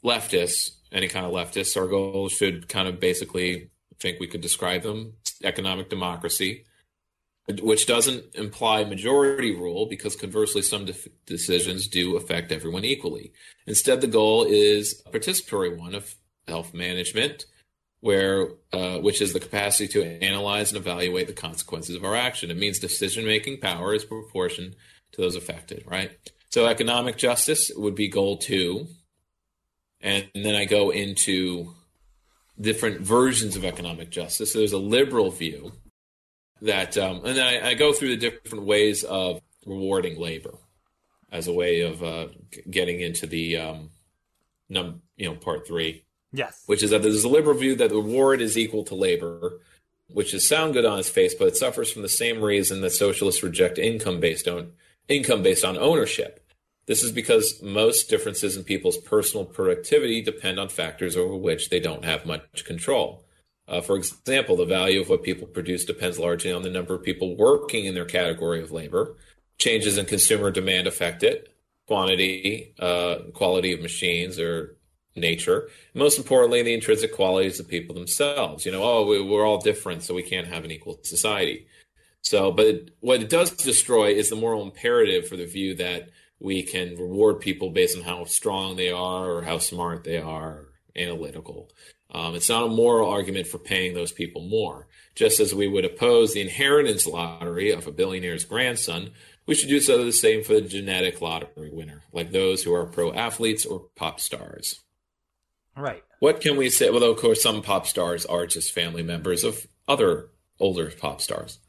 leftists, 0.04 0.72
any 0.92 1.08
kind 1.08 1.26
of 1.26 1.32
leftists, 1.32 1.80
our 1.80 1.88
goals 1.88 2.32
should 2.32 2.68
kind 2.68 2.88
of 2.88 3.00
basically 3.00 3.70
I 3.92 3.96
think 4.00 4.20
we 4.20 4.28
could 4.28 4.42
describe 4.42 4.82
them 4.82 5.14
economic 5.44 5.90
democracy, 5.90 6.66
which 7.60 7.86
doesn't 7.86 8.36
imply 8.36 8.84
majority 8.84 9.56
rule 9.56 9.86
because 9.86 10.16
conversely, 10.16 10.62
some 10.62 10.86
def- 10.86 11.08
decisions 11.26 11.88
do 11.88 12.16
affect 12.16 12.52
everyone 12.52 12.86
equally. 12.86 13.34
Instead, 13.68 14.02
the 14.02 14.08
goal 14.08 14.44
is 14.44 15.02
participatory 15.12 15.78
one 15.78 15.96
of 15.96 16.16
health 16.48 16.74
management, 16.74 17.46
where 18.00 18.50
uh, 18.74 19.00
which 19.00 19.22
is 19.22 19.34
the 19.34 19.40
capacity 19.40 19.88
to 19.88 20.24
analyze 20.24 20.72
and 20.72 20.78
evaluate 20.78 21.28
the 21.28 21.34
consequences 21.34 21.96
of 21.96 22.04
our 22.04 22.16
action. 22.16 22.52
It 22.52 22.58
means 22.58 22.80
decision 22.80 23.26
making 23.26 23.60
power 23.60 23.94
is 23.94 24.06
proportion 24.06 24.76
to 25.12 25.22
those 25.22 25.36
affected, 25.36 25.84
right? 25.86 26.12
So 26.50 26.66
economic 26.68 27.18
justice 27.18 27.72
would 27.76 27.96
be 27.96 28.08
goal 28.08 28.38
two, 28.38 28.88
and 30.00 30.28
then 30.34 30.56
I 30.56 30.66
go 30.66 30.90
into 30.90 31.74
different 32.60 33.02
versions 33.02 33.56
of 33.56 33.66
economic 33.66 34.10
justice. 34.10 34.54
So 34.54 34.60
there's 34.60 34.74
a 34.74 34.78
liberal 34.78 35.32
view 35.32 35.72
that, 36.62 36.98
um, 36.98 37.18
and 37.26 37.38
then 37.38 37.46
I, 37.46 37.70
I 37.70 37.74
go 37.74 37.94
through 37.94 38.10
the 38.10 38.30
different 38.30 38.66
ways 38.66 39.04
of 39.04 39.42
rewarding 39.66 40.20
labor 40.20 40.58
as 41.32 41.48
a 41.48 41.54
way 41.54 41.82
of 41.82 42.04
uh, 42.04 42.28
getting 42.70 43.00
into 43.00 43.26
the 43.26 43.58
um, 43.58 43.90
num, 44.70 45.02
you 45.16 45.28
know, 45.28 45.36
part 45.36 45.68
three 45.68 46.04
yes 46.34 46.64
which 46.66 46.82
is 46.82 46.92
that 46.92 47.02
there's 47.02 47.24
a 47.24 47.30
liberal 47.30 47.58
view 47.58 47.76
that 47.76 47.90
the 47.90 47.96
reward 47.96 48.42
is 48.42 48.58
equal 48.58 48.84
to 48.86 48.96
labor, 48.96 49.60
which 50.08 50.34
is 50.34 50.48
sound 50.48 50.74
good 50.74 50.86
on 50.86 51.00
its 51.00 51.10
face, 51.10 51.34
but 51.34 51.50
it 51.50 51.58
suffers 51.58 51.92
from 51.92 52.02
the 52.02 52.10
same 52.10 52.42
reason 52.42 52.82
that 52.82 52.92
socialists 52.92 53.44
reject 53.44 53.78
income 53.78 54.20
based 54.20 54.48
on 54.48 54.72
income 55.08 55.44
based 55.44 55.66
on 55.66 55.78
ownership. 55.78 56.46
This 56.88 57.04
is 57.04 57.12
because 57.12 57.62
most 57.62 58.10
differences 58.10 58.58
in 58.58 58.64
people's 58.64 58.98
personal 58.98 59.46
productivity 59.46 60.22
depend 60.22 60.60
on 60.60 60.70
factors 60.70 61.16
over 61.16 61.36
which 61.36 61.70
they 61.70 61.80
don't 61.80 62.06
have 62.06 62.26
much 62.26 62.66
control. 62.66 63.26
Uh, 63.72 63.80
for 63.80 63.96
example, 63.96 64.58
the 64.58 64.66
value 64.66 65.00
of 65.00 65.08
what 65.08 65.24
people 65.24 65.48
produce 65.48 65.86
depends 65.86 66.20
largely 66.20 66.52
on 66.52 66.62
the 66.62 66.70
number 66.70 66.94
of 66.94 67.04
people 67.04 67.38
working 67.38 67.86
in 67.86 67.96
their 67.96 68.06
category 68.06 68.62
of 68.62 68.74
labor. 68.74 69.16
Changes 69.58 69.98
in 69.98 70.06
consumer 70.06 70.52
demand 70.52 70.88
affect 70.88 71.24
it, 71.24 71.56
quantity, 71.88 72.74
uh, 72.80 73.16
quality 73.34 73.72
of 73.72 73.80
machines, 73.80 74.38
or 74.38 74.76
nature. 75.16 75.70
Most 75.94 76.18
importantly, 76.18 76.62
the 76.64 76.74
intrinsic 76.74 77.16
qualities 77.16 77.62
of 77.62 77.68
people 77.70 77.96
themselves. 77.96 78.66
You 78.66 78.74
know, 78.74 78.84
oh, 78.84 79.06
we, 79.06 79.22
we're 79.22 79.46
all 79.46 79.62
different, 79.62 80.04
so 80.04 80.14
we 80.14 80.24
can't 80.24 80.48
have 80.48 80.66
an 80.66 80.72
equal 80.72 81.00
society. 81.04 81.68
So, 82.24 82.52
but 82.52 82.66
it, 82.66 82.96
what 83.00 83.22
it 83.22 83.30
does 83.30 83.52
destroy 83.52 84.08
is 84.08 84.30
the 84.30 84.36
moral 84.36 84.64
imperative 84.64 85.30
for 85.30 85.38
the 85.38 85.46
view 85.46 85.76
that 85.76 86.10
we 86.42 86.62
can 86.64 86.98
reward 86.98 87.40
people 87.40 87.70
based 87.70 87.98
on 87.98 88.04
how 88.04 88.26
strong 88.26 88.76
they 88.76 88.92
are 88.92 89.32
or 89.32 89.44
how 89.44 89.60
smart 89.60 90.04
they 90.04 90.18
are, 90.18 90.66
analytical. 90.94 91.70
Um, 92.12 92.36
it's 92.36 92.50
not 92.50 92.66
a 92.66 92.70
moral 92.70 93.10
argument 93.10 93.48
for 93.48 93.58
paying 93.58 93.94
those 93.94 94.12
people 94.12 94.42
more. 94.42 94.88
Just 95.16 95.40
as 95.40 95.54
we 95.54 95.68
would 95.68 95.86
oppose 95.86 96.34
the 96.34 96.42
inheritance 96.42 97.08
lottery 97.08 97.72
of 97.72 97.88
a 97.88 97.92
billionaire's 97.92 98.44
grandson, 98.44 99.12
we 99.46 99.56
should 99.56 99.70
do 99.70 99.80
so 99.80 100.04
the 100.04 100.12
same 100.12 100.44
for 100.44 100.54
the 100.54 100.62
genetic 100.62 101.22
lottery 101.22 101.70
winner, 101.72 102.04
like 102.12 102.32
those 102.32 102.64
who 102.64 102.74
are 102.74 102.86
pro 102.86 103.14
athletes 103.14 103.66
or 103.66 103.88
pop 103.96 104.20
stars. 104.20 104.82
Right. 105.76 106.04
What 106.20 106.42
can 106.42 106.58
we 106.58 106.70
say? 106.70 106.90
Well, 106.90 107.04
of 107.04 107.18
course, 107.18 107.42
some 107.42 107.62
pop 107.62 107.88
stars 107.88 108.26
are 108.26 108.46
just 108.46 108.74
family 108.74 109.04
members 109.04 109.44
of 109.44 109.68
other 109.88 110.30
older 110.60 110.92
pop 110.92 111.22
stars. 111.22 111.60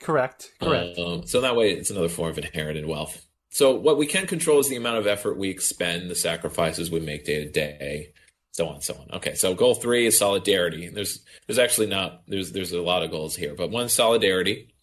Correct. 0.00 0.52
Correct. 0.60 0.98
Um, 0.98 1.26
so 1.26 1.40
that 1.40 1.56
way, 1.56 1.72
it's 1.72 1.90
another 1.90 2.08
form 2.08 2.30
of 2.30 2.38
inherited 2.38 2.86
wealth. 2.86 3.26
So 3.50 3.74
what 3.74 3.98
we 3.98 4.06
can 4.06 4.26
control 4.26 4.60
is 4.60 4.68
the 4.68 4.76
amount 4.76 4.98
of 4.98 5.06
effort 5.06 5.36
we 5.36 5.50
expend, 5.50 6.08
the 6.08 6.14
sacrifices 6.14 6.90
we 6.90 7.00
make 7.00 7.24
day 7.24 7.44
to 7.44 7.50
day, 7.50 8.12
so 8.52 8.68
on, 8.68 8.80
so 8.80 8.94
on. 8.94 9.16
Okay, 9.16 9.34
so 9.34 9.54
goal 9.54 9.74
three 9.74 10.06
is 10.06 10.18
solidarity. 10.18 10.88
There's 10.88 11.20
there's 11.46 11.58
actually 11.58 11.86
not 11.86 12.22
there's 12.26 12.52
there's 12.52 12.72
a 12.72 12.82
lot 12.82 13.02
of 13.02 13.10
goals 13.10 13.36
here, 13.36 13.54
but 13.54 13.70
one 13.70 13.88
solidarity 13.88 14.74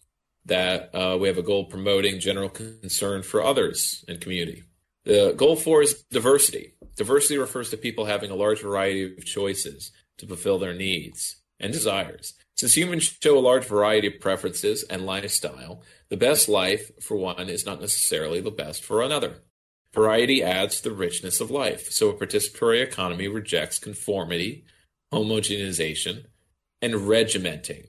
that 0.46 0.94
uh, 0.94 1.18
we 1.20 1.28
have 1.28 1.38
a 1.38 1.42
goal 1.42 1.66
promoting 1.66 2.20
general 2.20 2.48
concern 2.48 3.22
for 3.22 3.42
others 3.42 4.04
and 4.08 4.20
community. 4.20 4.64
The 5.04 5.34
goal 5.36 5.56
four 5.56 5.82
is 5.82 6.02
diversity. 6.10 6.74
Diversity 6.96 7.38
refers 7.38 7.70
to 7.70 7.76
people 7.76 8.06
having 8.06 8.30
a 8.30 8.34
large 8.34 8.62
variety 8.62 9.04
of 9.04 9.24
choices 9.24 9.92
to 10.18 10.26
fulfill 10.26 10.58
their 10.58 10.74
needs 10.74 11.36
and 11.60 11.72
desires. 11.72 12.34
Since 12.56 12.76
humans 12.76 13.16
show 13.22 13.38
a 13.38 13.40
large 13.40 13.64
variety 13.64 14.08
of 14.08 14.20
preferences 14.20 14.82
and 14.84 15.06
lifestyle, 15.06 15.82
the 16.08 16.16
best 16.16 16.48
life 16.48 16.90
for 17.00 17.16
one 17.16 17.48
is 17.48 17.64
not 17.64 17.80
necessarily 17.80 18.40
the 18.40 18.50
best 18.50 18.84
for 18.84 19.02
another. 19.02 19.42
Variety 19.94 20.42
adds 20.42 20.80
to 20.80 20.90
the 20.90 20.94
richness 20.94 21.40
of 21.40 21.50
life, 21.50 21.90
so 21.90 22.10
a 22.10 22.14
participatory 22.14 22.82
economy 22.82 23.26
rejects 23.26 23.78
conformity, 23.78 24.64
homogenization, 25.12 26.26
and 26.82 26.94
regimenting. 26.94 27.86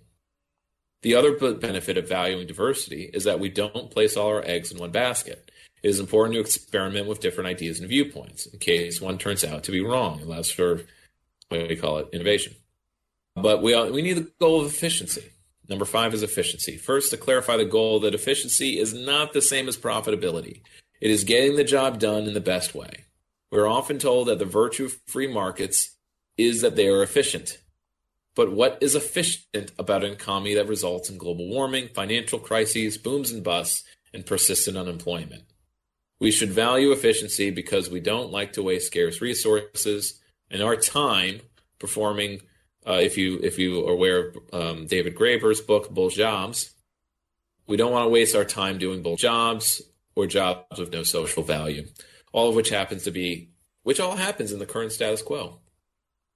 The 1.01 1.15
other 1.15 1.53
benefit 1.53 1.97
of 1.97 2.09
valuing 2.09 2.47
diversity 2.47 3.09
is 3.13 3.23
that 3.23 3.39
we 3.39 3.49
don't 3.49 3.91
place 3.91 4.17
all 4.17 4.27
our 4.27 4.43
eggs 4.43 4.71
in 4.71 4.79
one 4.79 4.91
basket. 4.91 5.51
It 5.81 5.89
is 5.89 5.99
important 5.99 6.35
to 6.35 6.41
experiment 6.41 7.07
with 7.07 7.21
different 7.21 7.47
ideas 7.47 7.79
and 7.79 7.87
viewpoints 7.87 8.45
in 8.45 8.59
case 8.59 8.99
one 8.99 9.17
turns 9.17 9.43
out 9.45 9.63
to 9.63 9.71
be 9.71 9.81
wrong. 9.81 10.19
It 10.19 10.25
allows 10.25 10.51
for 10.51 10.81
what 11.47 11.69
we 11.69 11.75
call 11.75 11.99
it 11.99 12.09
innovation. 12.11 12.55
But 13.35 13.61
we 13.61 13.75
we 13.91 14.01
need 14.01 14.17
the 14.17 14.31
goal 14.39 14.61
of 14.61 14.67
efficiency. 14.67 15.31
Number 15.69 15.85
five 15.85 16.13
is 16.13 16.23
efficiency. 16.23 16.77
First, 16.77 17.11
to 17.11 17.17
clarify 17.17 17.55
the 17.55 17.65
goal 17.65 17.99
that 18.01 18.15
efficiency 18.15 18.79
is 18.79 18.93
not 18.93 19.33
the 19.33 19.41
same 19.41 19.67
as 19.67 19.77
profitability. 19.77 20.61
It 21.01 21.11
is 21.11 21.23
getting 21.23 21.55
the 21.55 21.63
job 21.63 21.99
done 21.99 22.25
in 22.25 22.33
the 22.33 22.41
best 22.41 22.75
way. 22.75 23.05
We're 23.51 23.69
often 23.69 23.99
told 23.99 24.27
that 24.27 24.39
the 24.39 24.45
virtue 24.45 24.85
of 24.85 24.99
free 25.07 25.31
markets 25.31 25.95
is 26.37 26.61
that 26.61 26.75
they 26.75 26.87
are 26.87 27.01
efficient. 27.01 27.59
But 28.35 28.51
what 28.51 28.77
is 28.81 28.95
efficient 28.95 29.71
about 29.77 30.03
an 30.03 30.11
economy 30.11 30.53
that 30.55 30.67
results 30.67 31.09
in 31.09 31.17
global 31.17 31.47
warming, 31.49 31.89
financial 31.89 32.39
crises, 32.39 32.97
booms 32.97 33.31
and 33.31 33.43
busts, 33.43 33.83
and 34.13 34.25
persistent 34.25 34.77
unemployment? 34.77 35.43
We 36.19 36.31
should 36.31 36.51
value 36.51 36.91
efficiency 36.91 37.49
because 37.49 37.89
we 37.89 38.01
don't 38.01 38.31
like 38.31 38.53
to 38.53 38.63
waste 38.63 38.87
scarce 38.87 39.21
resources 39.21 40.19
and 40.51 40.61
our 40.61 40.75
time 40.75 41.41
performing. 41.79 42.41
Uh, 42.85 42.99
if 43.01 43.17
you 43.17 43.39
if 43.41 43.57
you 43.57 43.87
are 43.87 43.91
aware 43.91 44.27
of 44.27 44.35
um, 44.53 44.85
David 44.87 45.15
Graeber's 45.15 45.61
book 45.61 45.89
Bull 45.89 46.09
Jobs, 46.09 46.71
we 47.67 47.77
don't 47.77 47.91
want 47.91 48.05
to 48.05 48.09
waste 48.09 48.35
our 48.35 48.45
time 48.45 48.77
doing 48.77 49.01
bull 49.01 49.15
jobs 49.15 49.81
or 50.21 50.27
jobs 50.27 50.79
with 50.79 50.91
no 50.91 51.03
social 51.03 51.43
value, 51.43 51.85
all 52.33 52.49
of 52.49 52.55
which 52.55 52.69
happens 52.69 53.03
to 53.03 53.11
be 53.11 53.49
which 53.83 53.99
all 53.99 54.15
happens 54.15 54.51
in 54.51 54.59
the 54.59 54.65
current 54.65 54.91
status 54.91 55.21
quo. 55.21 55.59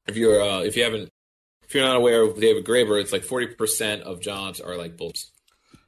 If 0.07 0.15
you're 0.17 0.41
uh, 0.41 0.61
if 0.61 0.75
you 0.77 0.83
haven't 0.83 1.09
if 1.63 1.73
you're 1.75 1.85
not 1.85 1.95
aware 1.97 2.21
of 2.23 2.39
David 2.39 2.65
Graeber, 2.65 2.99
it's 3.01 3.11
like 3.13 3.23
forty 3.23 3.47
percent 3.47 4.03
of 4.03 4.21
jobs 4.21 4.59
are 4.59 4.75
like 4.77 4.97
bulls. 4.97 5.31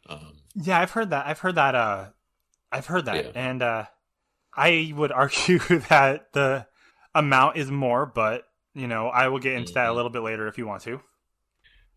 Um, 0.08 0.34
yeah, 0.56 0.80
I've 0.80 0.92
heard 0.92 1.10
that. 1.10 1.26
I've 1.28 1.40
heard 1.40 1.56
that. 1.56 1.76
Uh, 1.76 2.06
I've 2.72 2.86
heard 2.86 3.06
that, 3.06 3.26
Yeah. 3.26 3.32
and 3.36 3.62
uh, 3.62 3.86
I 4.56 4.94
would 4.96 5.12
argue 5.24 5.60
that 5.90 6.32
the 6.34 6.66
amount 7.14 7.58
is 7.58 7.70
more, 7.72 8.06
but 8.06 8.44
you 8.74 8.88
know, 8.88 9.08
I 9.08 9.30
will 9.30 9.40
get 9.40 9.54
into 9.54 9.74
that 9.74 9.86
a 9.86 9.88
Mm-hmm. 9.88 9.96
little 9.96 10.12
bit 10.12 10.22
later 10.22 10.48
if 10.48 10.58
you 10.58 10.68
want 10.68 10.84
to. 10.84 11.00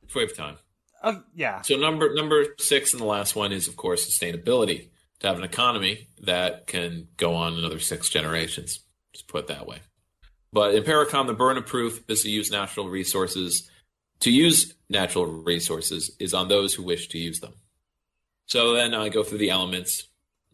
if 0.02 0.14
we 0.14 0.22
have 0.22 0.34
time. 0.36 0.56
Oh, 1.02 1.22
yeah. 1.34 1.60
So 1.62 1.76
number 1.76 2.12
number 2.14 2.44
six 2.58 2.92
and 2.92 3.00
the 3.00 3.06
last 3.06 3.36
one 3.36 3.52
is 3.52 3.68
of 3.68 3.76
course 3.76 4.04
sustainability. 4.08 4.90
To 5.20 5.26
have 5.26 5.38
an 5.38 5.44
economy 5.44 6.08
that 6.22 6.66
can 6.66 7.08
go 7.16 7.34
on 7.34 7.54
another 7.54 7.80
six 7.80 8.08
generations. 8.08 8.80
Just 9.12 9.26
put 9.26 9.44
it 9.44 9.48
that 9.48 9.66
way. 9.66 9.80
But 10.52 10.74
in 10.74 10.84
Parecon, 10.84 11.26
the 11.26 11.34
burden 11.34 11.62
of 11.62 11.68
proof 11.68 12.02
is 12.08 12.22
to 12.22 12.30
use 12.30 12.50
natural 12.50 12.88
resources. 12.88 13.68
To 14.20 14.30
use 14.30 14.74
natural 14.88 15.26
resources 15.26 16.12
is 16.18 16.34
on 16.34 16.48
those 16.48 16.74
who 16.74 16.82
wish 16.82 17.08
to 17.08 17.18
use 17.18 17.40
them. 17.40 17.54
So 18.46 18.74
then 18.74 18.94
I 18.94 19.08
go 19.08 19.22
through 19.22 19.38
the 19.38 19.50
elements. 19.50 20.04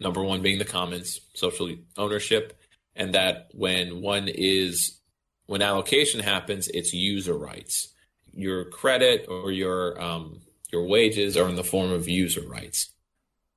Number 0.00 0.22
one 0.22 0.42
being 0.42 0.58
the 0.58 0.64
commons, 0.64 1.20
social 1.34 1.70
ownership, 1.96 2.58
and 2.96 3.14
that 3.14 3.48
when 3.52 4.02
one 4.02 4.28
is 4.28 4.98
when 5.46 5.62
allocation 5.62 6.20
happens, 6.20 6.68
it's 6.68 6.92
user 6.92 7.36
rights. 7.36 7.94
Your 8.32 8.64
credit 8.64 9.26
or 9.28 9.52
your 9.52 10.00
um, 10.02 10.40
your 10.72 10.86
wages 10.86 11.36
are 11.36 11.48
in 11.48 11.54
the 11.54 11.62
form 11.62 11.92
of 11.92 12.08
user 12.08 12.42
rights. 12.42 12.93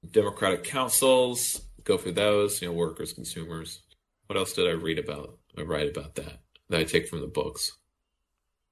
Democratic 0.09 0.63
councils, 0.63 1.61
go 1.83 1.97
through 1.97 2.13
those. 2.13 2.61
You 2.61 2.69
know, 2.69 2.73
workers, 2.73 3.13
consumers. 3.13 3.81
What 4.27 4.37
else 4.37 4.53
did 4.53 4.67
I 4.67 4.73
read 4.73 4.99
about? 4.99 5.37
I 5.57 5.61
write 5.61 5.89
about 5.89 6.15
that 6.15 6.39
that 6.69 6.79
I 6.79 6.83
take 6.83 7.07
from 7.07 7.21
the 7.21 7.27
books. 7.27 7.77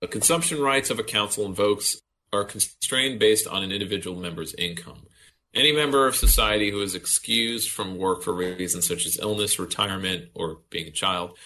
The 0.01 0.07
consumption 0.07 0.61
rights 0.61 0.89
of 0.89 0.99
a 0.99 1.03
council 1.03 1.45
invokes 1.45 1.97
are 2.33 2.43
constrained 2.43 3.19
based 3.19 3.47
on 3.47 3.63
an 3.63 3.71
individual 3.71 4.19
member's 4.19 4.53
income. 4.55 5.07
Any 5.53 5.71
member 5.71 6.05
of 6.05 6.17
society 6.17 6.69
who 6.69 6.81
is 6.81 6.95
excused 6.95 7.71
from 7.71 7.97
work 7.97 8.23
for 8.23 8.33
reasons 8.33 8.87
such 8.87 9.05
as 9.05 9.17
illness, 9.17 9.57
retirement, 9.57 10.29
or 10.33 10.59
being 10.69 10.87
a 10.87 10.91
child 10.91 11.37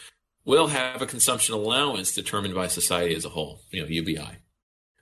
will 0.46 0.68
have 0.68 1.02
a 1.02 1.06
consumption 1.06 1.54
allowance 1.54 2.16
determined 2.16 2.56
by 2.56 2.68
society 2.68 3.14
as 3.14 3.24
a 3.24 3.30
whole, 3.30 3.62
you 3.70 3.82
know, 3.82 3.88
UBI. 3.88 4.40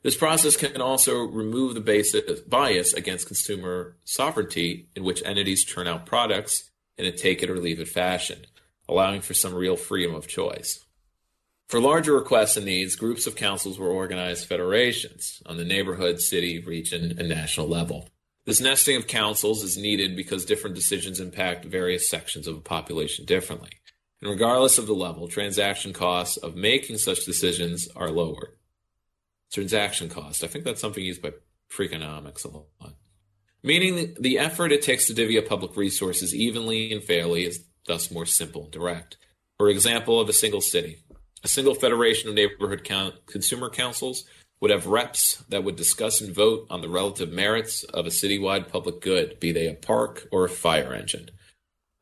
This 0.08 0.16
process 0.16 0.56
can 0.56 0.80
also 0.80 1.18
remove 1.18 1.74
the 1.74 1.82
basis, 1.82 2.40
bias 2.40 2.94
against 2.94 3.28
consumer 3.28 3.98
sovereignty 4.06 4.88
in 4.96 5.04
which 5.04 5.22
entities 5.26 5.66
turn 5.66 5.86
out 5.86 6.06
products 6.06 6.72
in 6.98 7.04
a 7.04 7.12
take 7.12 7.44
it 7.44 7.50
or 7.50 7.58
leave 7.58 7.82
it 7.82 7.90
fashion, 7.90 8.46
allowing 8.88 9.20
for 9.20 9.34
some 9.34 9.54
real 9.54 9.76
freedom 9.76 10.16
of 10.16 10.26
choice. 10.26 10.86
For 11.68 11.82
larger 11.82 12.14
requests 12.14 12.56
and 12.56 12.66
needs, 12.66 12.96
groups 12.96 13.28
of 13.28 13.36
councils 13.36 13.78
were 13.78 13.90
organized 13.90 14.48
federations 14.48 15.44
on 15.46 15.58
the 15.58 15.66
neighborhood, 15.66 16.22
city, 16.22 16.64
region, 16.64 17.18
and 17.20 17.28
national 17.28 17.68
level. 17.68 18.08
This 18.46 18.62
nesting 18.62 18.96
of 18.96 19.08
councils 19.08 19.62
is 19.62 19.76
needed 19.76 20.16
because 20.16 20.46
different 20.46 20.78
decisions 20.78 21.20
impact 21.20 21.66
various 21.66 22.10
sections 22.10 22.48
of 22.48 22.56
a 22.56 22.62
population 22.62 23.26
differently. 23.26 23.72
And 24.22 24.32
regardless 24.32 24.78
of 24.78 24.88
the 24.88 24.96
level, 24.96 25.28
transaction 25.28 25.92
costs 25.92 26.38
of 26.38 26.56
making 26.56 27.00
such 27.00 27.26
decisions 27.26 27.90
are 27.94 28.10
lowered. 28.10 28.54
Transaction 29.52 30.10
cost, 30.10 30.44
I 30.44 30.48
think 30.48 30.66
that's 30.66 30.82
something 30.82 31.04
used 31.04 31.22
by 31.22 31.32
Freakonomics 31.72 32.46
a 32.46 32.50
lot. 32.50 32.96
Meaning 33.64 34.16
the- 34.20 34.38
effort 34.38 34.72
it 34.72 34.82
takes 34.82 35.08
to 35.08 35.14
divvy 35.14 35.38
up 35.38 35.48
public 35.48 35.76
resources 35.76 36.34
evenly 36.34 36.92
and 36.92 37.04
fairly 37.04 37.44
is 37.46 37.66
thus 37.86 38.12
more 38.12 38.26
simple 38.26 38.64
and 38.64 38.72
direct. 38.72 39.18
For 39.58 39.70
example, 39.70 40.20
of 40.20 40.30
a 40.30 40.34
single 40.34 40.62
city, 40.62 41.00
a 41.44 41.48
single 41.48 41.76
federation 41.76 42.30
of 42.30 42.36
neighborhood 42.36 42.84
count, 42.84 43.26
consumer 43.26 43.70
councils 43.70 44.26
would 44.60 44.72
have 44.72 44.88
reps 44.88 45.44
that 45.50 45.64
would 45.64 45.76
discuss 45.76 46.22
and 46.22 46.34
vote 46.34 46.68
on 46.70 46.82
the 46.82 46.90
relative 46.90 47.32
merits 47.32 47.84
of 47.84 48.06
a 48.06 48.10
citywide 48.10 48.70
public 48.70 49.02
good, 49.02 49.40
be 49.40 49.52
they 49.52 49.68
a 49.68 49.74
park 49.74 50.28
or 50.32 50.46
a 50.46 50.50
fire 50.50 50.94
engine. 50.94 51.30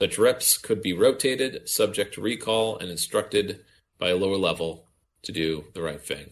Such 0.02 0.18
reps 0.18 0.58
could 0.58 0.82
be 0.82 0.94
rotated, 0.94 1.68
subject 1.70 2.16
to 2.16 2.22
recall, 2.22 2.78
and 2.78 2.90
instructed 2.90 3.64
by 3.98 4.10
a 4.10 4.16
lower 4.16 4.38
level 4.38 4.88
to 5.24 5.32
do 5.32 5.66
the 5.74 5.82
right 5.82 6.02
thing. 6.02 6.32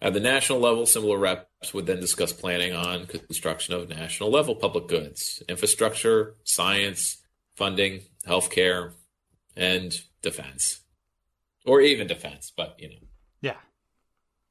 At 0.00 0.12
the 0.12 0.20
national 0.20 0.60
level, 0.60 0.86
similar 0.86 1.18
reps 1.18 1.72
would 1.72 1.86
then 1.86 2.00
discuss 2.00 2.32
planning 2.32 2.74
on 2.74 3.06
construction 3.06 3.74
of 3.74 3.88
national 3.88 4.30
level 4.30 4.54
public 4.54 4.86
goods, 4.86 5.42
infrastructure, 5.48 6.34
science, 6.44 7.22
funding, 7.56 8.02
healthcare, 8.26 8.92
and 9.56 9.98
defense. 10.20 10.80
Or 11.64 11.80
even 11.80 12.06
defense, 12.06 12.52
but 12.54 12.76
you 12.78 12.90
know. 12.90 13.06
Yeah. 13.40 13.56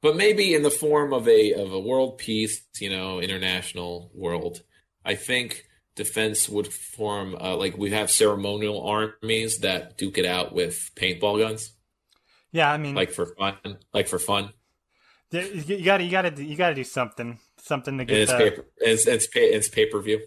But 0.02 0.16
maybe 0.16 0.54
in 0.54 0.62
the 0.62 0.70
form 0.70 1.12
of 1.12 1.28
a 1.28 1.52
of 1.52 1.72
a 1.72 1.78
world 1.78 2.18
peace, 2.18 2.66
you 2.80 2.90
know, 2.90 3.20
international 3.20 4.10
world. 4.14 4.62
I 5.04 5.14
think 5.14 5.64
defense 5.94 6.48
would 6.48 6.72
form 6.72 7.36
uh, 7.40 7.56
like 7.56 7.76
we 7.76 7.90
have 7.90 8.10
ceremonial 8.10 8.84
armies 8.84 9.58
that 9.58 9.96
duke 9.96 10.18
it 10.18 10.26
out 10.26 10.52
with 10.52 10.90
paintball 10.96 11.38
guns. 11.38 11.72
Yeah, 12.52 12.70
I 12.72 12.78
mean, 12.78 12.94
like 12.94 13.12
for 13.12 13.26
fun, 13.26 13.78
like 13.92 14.08
for 14.08 14.18
fun. 14.18 14.52
You 15.30 15.62
you 15.66 15.84
gotta, 15.84 16.04
you 16.04 16.10
gotta, 16.10 16.44
you 16.44 16.56
gotta 16.56 16.74
do 16.74 16.84
something, 16.84 17.38
something 17.58 17.98
to 17.98 18.04
get 18.04 18.18
it's 18.18 18.32
the, 18.32 18.38
paper, 18.38 18.66
it's 18.78 19.06
it's, 19.06 19.26
pay, 19.26 19.46
it's 19.46 19.68
pay 19.68 19.86
per 19.86 20.00
view. 20.00 20.20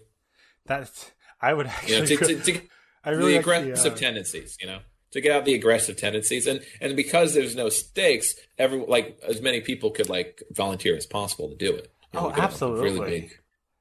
That's 0.66 1.10
I 1.40 1.54
would 1.54 1.70
You 1.86 1.96
know, 1.96 2.02
actually. 2.02 2.16
to, 2.16 2.42
to, 2.42 2.52
to, 2.52 2.60
I 3.04 3.10
really 3.10 3.32
the 3.32 3.38
like 3.38 3.46
the, 3.46 3.58
aggressive 3.60 3.92
uh, 3.92 3.96
tendencies. 3.96 4.56
You 4.60 4.66
know, 4.66 4.78
to 5.12 5.20
get 5.20 5.32
out 5.32 5.44
the 5.44 5.54
aggressive 5.54 5.96
tendencies, 5.96 6.46
and 6.46 6.60
and 6.80 6.96
because 6.96 7.34
there's 7.34 7.56
no 7.56 7.68
stakes, 7.68 8.34
every 8.58 8.78
like 8.78 9.18
as 9.26 9.40
many 9.40 9.60
people 9.60 9.90
could 9.90 10.08
like 10.08 10.42
volunteer 10.50 10.96
as 10.96 11.06
possible 11.06 11.48
to 11.48 11.56
do 11.56 11.74
it. 11.74 11.92
You 12.12 12.20
know, 12.20 12.26
Oh, 12.26 12.28
we 12.28 12.34
could 12.34 12.40
have 12.40 12.50
a 12.50 12.52
absolutely. 12.52 12.90
Really 12.90 13.20
big, 13.20 13.38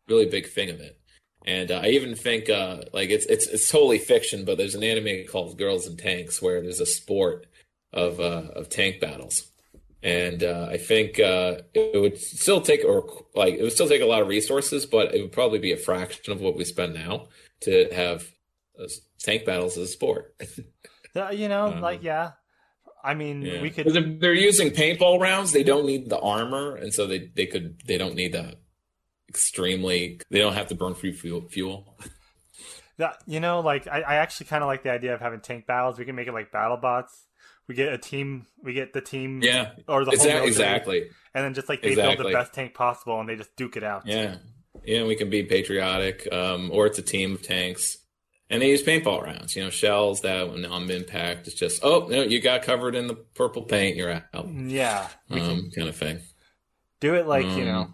really 0.08 0.26
big 0.26 0.48
thing 0.50 0.70
of 0.70 0.80
it. 0.80 0.98
And 1.46 1.72
uh, 1.72 1.80
I 1.84 1.88
even 1.90 2.16
think 2.16 2.50
uh, 2.50 2.82
like 2.94 3.10
it's 3.10 3.26
it's 3.26 3.48
it's 3.48 3.72
totally 3.72 4.00
fiction, 4.00 4.46
but 4.46 4.58
there's 4.58 4.76
an 4.76 4.84
anime 4.84 5.26
called 5.28 5.58
Girls 5.58 5.88
and 5.88 5.98
Tanks 5.98 6.42
where 6.42 6.62
there's 6.62 6.82
a 6.82 6.86
sport 6.86 7.48
of 7.94 8.20
uh, 8.20 8.52
of 8.54 8.70
tank 8.70 9.00
battles, 9.00 9.50
and 10.04 10.44
uh, 10.44 10.68
I 10.72 10.78
think 10.78 11.20
uh, 11.20 11.58
it 11.74 12.00
would 12.00 12.18
still 12.20 12.62
take 12.62 12.84
or 12.86 13.26
like 13.36 13.56
it 13.56 13.62
would 13.64 13.72
still 13.74 13.88
take 13.90 14.02
a 14.02 14.06
lot 14.06 14.22
of 14.22 14.28
resources, 14.28 14.86
but 14.86 15.14
it 15.16 15.22
would 15.22 15.32
probably 15.32 15.60
be 15.60 15.72
a 15.72 15.78
fraction 15.78 16.32
of 16.34 16.42
what 16.42 16.56
we 16.56 16.64
spend 16.66 16.94
now 16.94 17.28
to 17.62 17.90
have 17.94 18.26
uh, 18.80 18.88
tank 19.20 19.46
battles 19.46 19.78
as 19.78 19.90
a 19.90 19.92
sport. 19.92 20.36
you 21.34 21.48
know, 21.50 21.68
Um, 21.68 21.82
like 21.82 22.04
yeah. 22.04 22.32
I 23.04 23.14
mean, 23.14 23.42
Yeah. 23.42 23.62
we 23.62 23.70
could. 23.70 23.88
if 23.88 24.20
they're 24.20 24.34
using 24.34 24.70
paintball 24.72 25.20
rounds, 25.20 25.52
they 25.54 25.64
don't 25.64 25.86
need 25.86 26.10
the 26.10 26.20
armor, 26.20 26.76
and 26.76 26.94
so 26.94 27.08
they 27.08 27.32
they 27.36 27.46
could 27.46 27.80
they 27.86 27.98
don't 27.98 28.16
need 28.16 28.34
the 28.34 28.58
extremely 29.30 30.20
they 30.30 30.40
don't 30.40 30.54
have 30.54 30.68
to 30.68 30.76
burn 30.76 30.94
free 30.96 31.14
fuel. 31.14 31.42
fuel. 31.50 31.98
That 32.98 33.22
you 33.28 33.40
know, 33.40 33.60
like 33.60 33.88
I, 33.88 34.02
I 34.02 34.16
actually 34.16 34.48
kind 34.48 34.64
of 34.64 34.68
like 34.68 34.82
the 34.84 34.90
idea 34.92 35.14
of 35.14 35.22
having 35.22 35.40
tank 35.42 35.68
battles. 35.68 36.00
We 36.00 36.06
can 36.06 36.16
make 36.16 36.28
it 36.28 36.34
like 36.34 36.52
battle 36.52 36.78
bots. 36.78 37.27
We 37.68 37.76
get 37.76 37.92
a 37.94 37.98
team. 37.98 38.46
We 38.64 38.74
get 38.74 38.94
the 38.94 39.02
team. 39.02 39.42
Yeah, 39.42 39.72
or 39.88 40.06
the 40.06 40.12
Exa- 40.12 40.38
whole 40.40 40.48
exactly. 40.48 41.10
And 41.34 41.44
then 41.46 41.54
just 41.54 41.68
like 41.70 41.82
they 41.82 41.96
build 41.96 42.18
the 42.18 42.32
best 42.32 42.54
tank 42.54 42.74
possible, 42.74 43.20
and 43.20 43.28
they 43.28 43.36
just 43.36 43.56
duke 43.56 43.76
it 43.78 43.84
out. 43.84 44.04
Yeah, 44.06 44.38
yeah, 44.84 45.04
we 45.04 45.16
can 45.16 45.30
be 45.30 45.44
patriotic, 45.44 46.28
um, 46.32 46.70
or 46.72 46.86
it's 46.88 46.98
a 46.98 47.02
team 47.02 47.34
of 47.34 47.42
tanks, 47.44 47.98
and 48.50 48.62
they 48.62 48.70
use 48.70 48.84
paintball 48.84 49.22
rounds. 49.24 49.56
You 49.56 49.66
know, 49.66 49.70
shells 49.70 50.22
that 50.22 50.50
when 50.50 50.66
on 50.66 50.90
impact, 50.90 51.48
it's 51.48 51.56
just 51.56 51.84
oh 51.84 52.08
no, 52.10 52.22
you 52.24 52.42
got 52.42 52.62
covered 52.64 52.96
in 52.96 53.08
the 53.08 53.16
purple 53.16 53.64
paint, 53.64 53.98
you're 53.98 54.12
out, 54.12 54.24
Yeah, 54.50 55.08
um, 55.30 55.70
kind 55.76 55.90
of 55.90 55.96
thing. 55.96 56.22
do 57.02 57.16
it 57.16 57.28
like 57.28 57.46
you 57.46 57.52
Um, 57.52 57.66
know, 57.66 57.94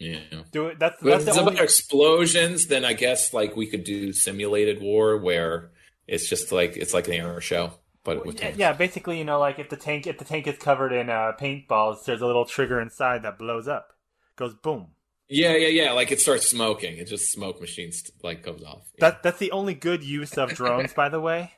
Yeah. 0.00 0.42
do 0.50 0.66
it. 0.66 0.78
That's 0.80 1.00
that's 1.00 1.26
it's 1.28 1.36
only. 1.38 1.52
about 1.54 1.62
explosions, 1.64 2.66
then 2.66 2.84
I 2.84 2.92
guess 2.94 3.32
like 3.32 3.54
we 3.56 3.66
could 3.68 3.84
do 3.84 4.12
simulated 4.12 4.80
war 4.82 5.16
where 5.16 5.70
it's 6.08 6.28
just 6.28 6.50
like 6.52 6.76
it's 6.76 6.92
like 6.92 7.06
an 7.08 7.14
air 7.14 7.40
show, 7.40 7.72
but 8.04 8.24
with 8.26 8.36
tanks. 8.36 8.58
Yeah, 8.58 8.72
basically, 8.72 9.18
you 9.18 9.24
know, 9.24 9.38
like 9.38 9.58
if 9.58 9.68
the 9.68 9.76
tank 9.76 10.06
if 10.06 10.18
the 10.18 10.24
tank 10.24 10.46
is 10.46 10.58
covered 10.58 10.92
in 10.92 11.10
uh, 11.10 11.32
paintballs, 11.38 12.04
there's 12.04 12.22
a 12.22 12.26
little 12.26 12.44
trigger 12.44 12.80
inside 12.80 13.22
that 13.22 13.38
blows 13.38 13.68
up, 13.68 13.92
goes 14.36 14.54
boom. 14.54 14.88
Yeah, 15.28 15.54
yeah, 15.54 15.68
yeah. 15.68 15.92
Like 15.92 16.10
it 16.10 16.20
starts 16.20 16.48
smoking. 16.48 16.98
It 16.98 17.06
just 17.06 17.30
smoke 17.30 17.60
machines 17.60 18.10
like 18.22 18.42
goes 18.42 18.64
off. 18.64 18.90
That 18.98 19.22
that's 19.22 19.38
the 19.38 19.52
only 19.52 19.74
good 19.74 20.02
use 20.02 20.36
of 20.36 20.54
drones, 20.54 20.92
by 20.92 21.08
the 21.08 21.20
way. 21.20 21.52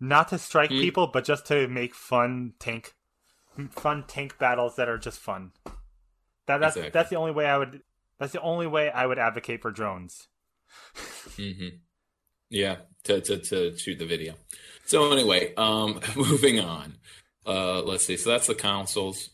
Not 0.00 0.28
to 0.28 0.38
strike 0.38 0.70
Hmm. 0.70 0.80
people, 0.80 1.06
but 1.08 1.24
just 1.24 1.46
to 1.46 1.68
make 1.68 1.94
fun 1.94 2.54
tank, 2.58 2.94
fun 3.70 4.04
tank 4.06 4.38
battles 4.38 4.76
that 4.76 4.88
are 4.88 4.98
just 4.98 5.18
fun. 5.18 5.52
That 6.46 6.58
that's 6.58 6.76
Exactly. 6.76 6.90
that's 6.92 7.10
the 7.10 7.16
only 7.16 7.32
way 7.32 7.46
I 7.46 7.58
would. 7.58 7.82
That's 8.18 8.32
the 8.32 8.40
only 8.40 8.66
way 8.66 8.90
I 8.90 9.06
would 9.06 9.18
advocate 9.18 9.62
for 9.62 9.70
drones. 9.70 10.26
hmm 11.36 11.68
Yeah, 12.50 12.76
to, 13.04 13.20
to 13.20 13.38
to 13.38 13.76
shoot 13.76 13.98
the 13.98 14.06
video. 14.06 14.34
So 14.88 15.12
anyway, 15.12 15.54
um, 15.56 16.00
moving 16.16 16.60
on. 16.60 16.96
Uh, 17.46 17.82
let's 17.82 18.06
see. 18.06 18.16
So 18.16 18.30
that's 18.30 18.46
the 18.46 18.54
consoles. 18.54 19.28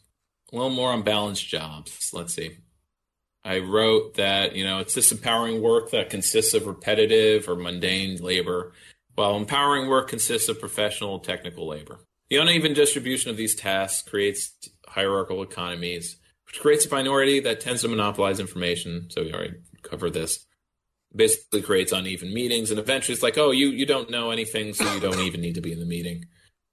A 0.53 0.57
little 0.57 0.71
more 0.71 0.91
on 0.91 1.03
balanced 1.03 1.47
jobs. 1.49 2.11
Let's 2.13 2.35
see. 2.35 2.59
I 3.45 3.61
wrote 3.61 4.15
that 4.15 4.57
you 4.57 4.65
know 4.65 4.81
it's 4.81 4.97
disempowering 4.97 5.61
work 5.61 5.91
that 5.93 6.11
consists 6.11 6.55
of 6.55 6.67
repetitive 6.67 7.49
or 7.49 7.55
mundane 7.55 8.17
labor, 8.17 8.73
while 9.15 9.37
empowering 9.37 9.89
work 9.89 10.09
consists 10.09 10.49
of 10.49 10.59
professional 10.59 11.21
technical 11.21 11.69
labor. 11.69 12.01
The 12.31 12.37
uneven 12.37 12.73
distribution 12.75 13.31
of 13.31 13.37
these 13.37 13.55
tasks 13.55 14.09
creates 14.09 14.53
hierarchical 14.89 15.43
economies, 15.43 16.17
which 16.47 16.61
creates 16.61 16.87
a 16.87 16.91
minority 16.91 17.39
that 17.41 17.61
tends 17.61 17.83
to 17.83 17.89
monopolize 17.89 18.41
information. 18.41 19.09
So 19.11 19.23
we 19.23 19.33
already 19.33 19.55
covered 19.83 20.15
this 20.15 20.47
basically 21.15 21.63
creates 21.63 21.93
uneven 21.93 22.33
meetings 22.33 22.71
and 22.71 22.81
eventually 22.81 23.15
it's 23.15 23.23
like 23.23 23.39
oh 23.39 23.51
you 23.51 23.69
you 23.69 23.87
don't 23.87 24.11
know 24.11 24.31
anything 24.31 24.75
so 24.75 24.93
you 24.93 25.01
don't 25.01 25.21
even 25.21 25.41
need 25.41 25.55
to 25.55 25.61
be 25.61 25.73
in 25.73 25.81
the 25.81 25.87
meeting. 25.87 26.25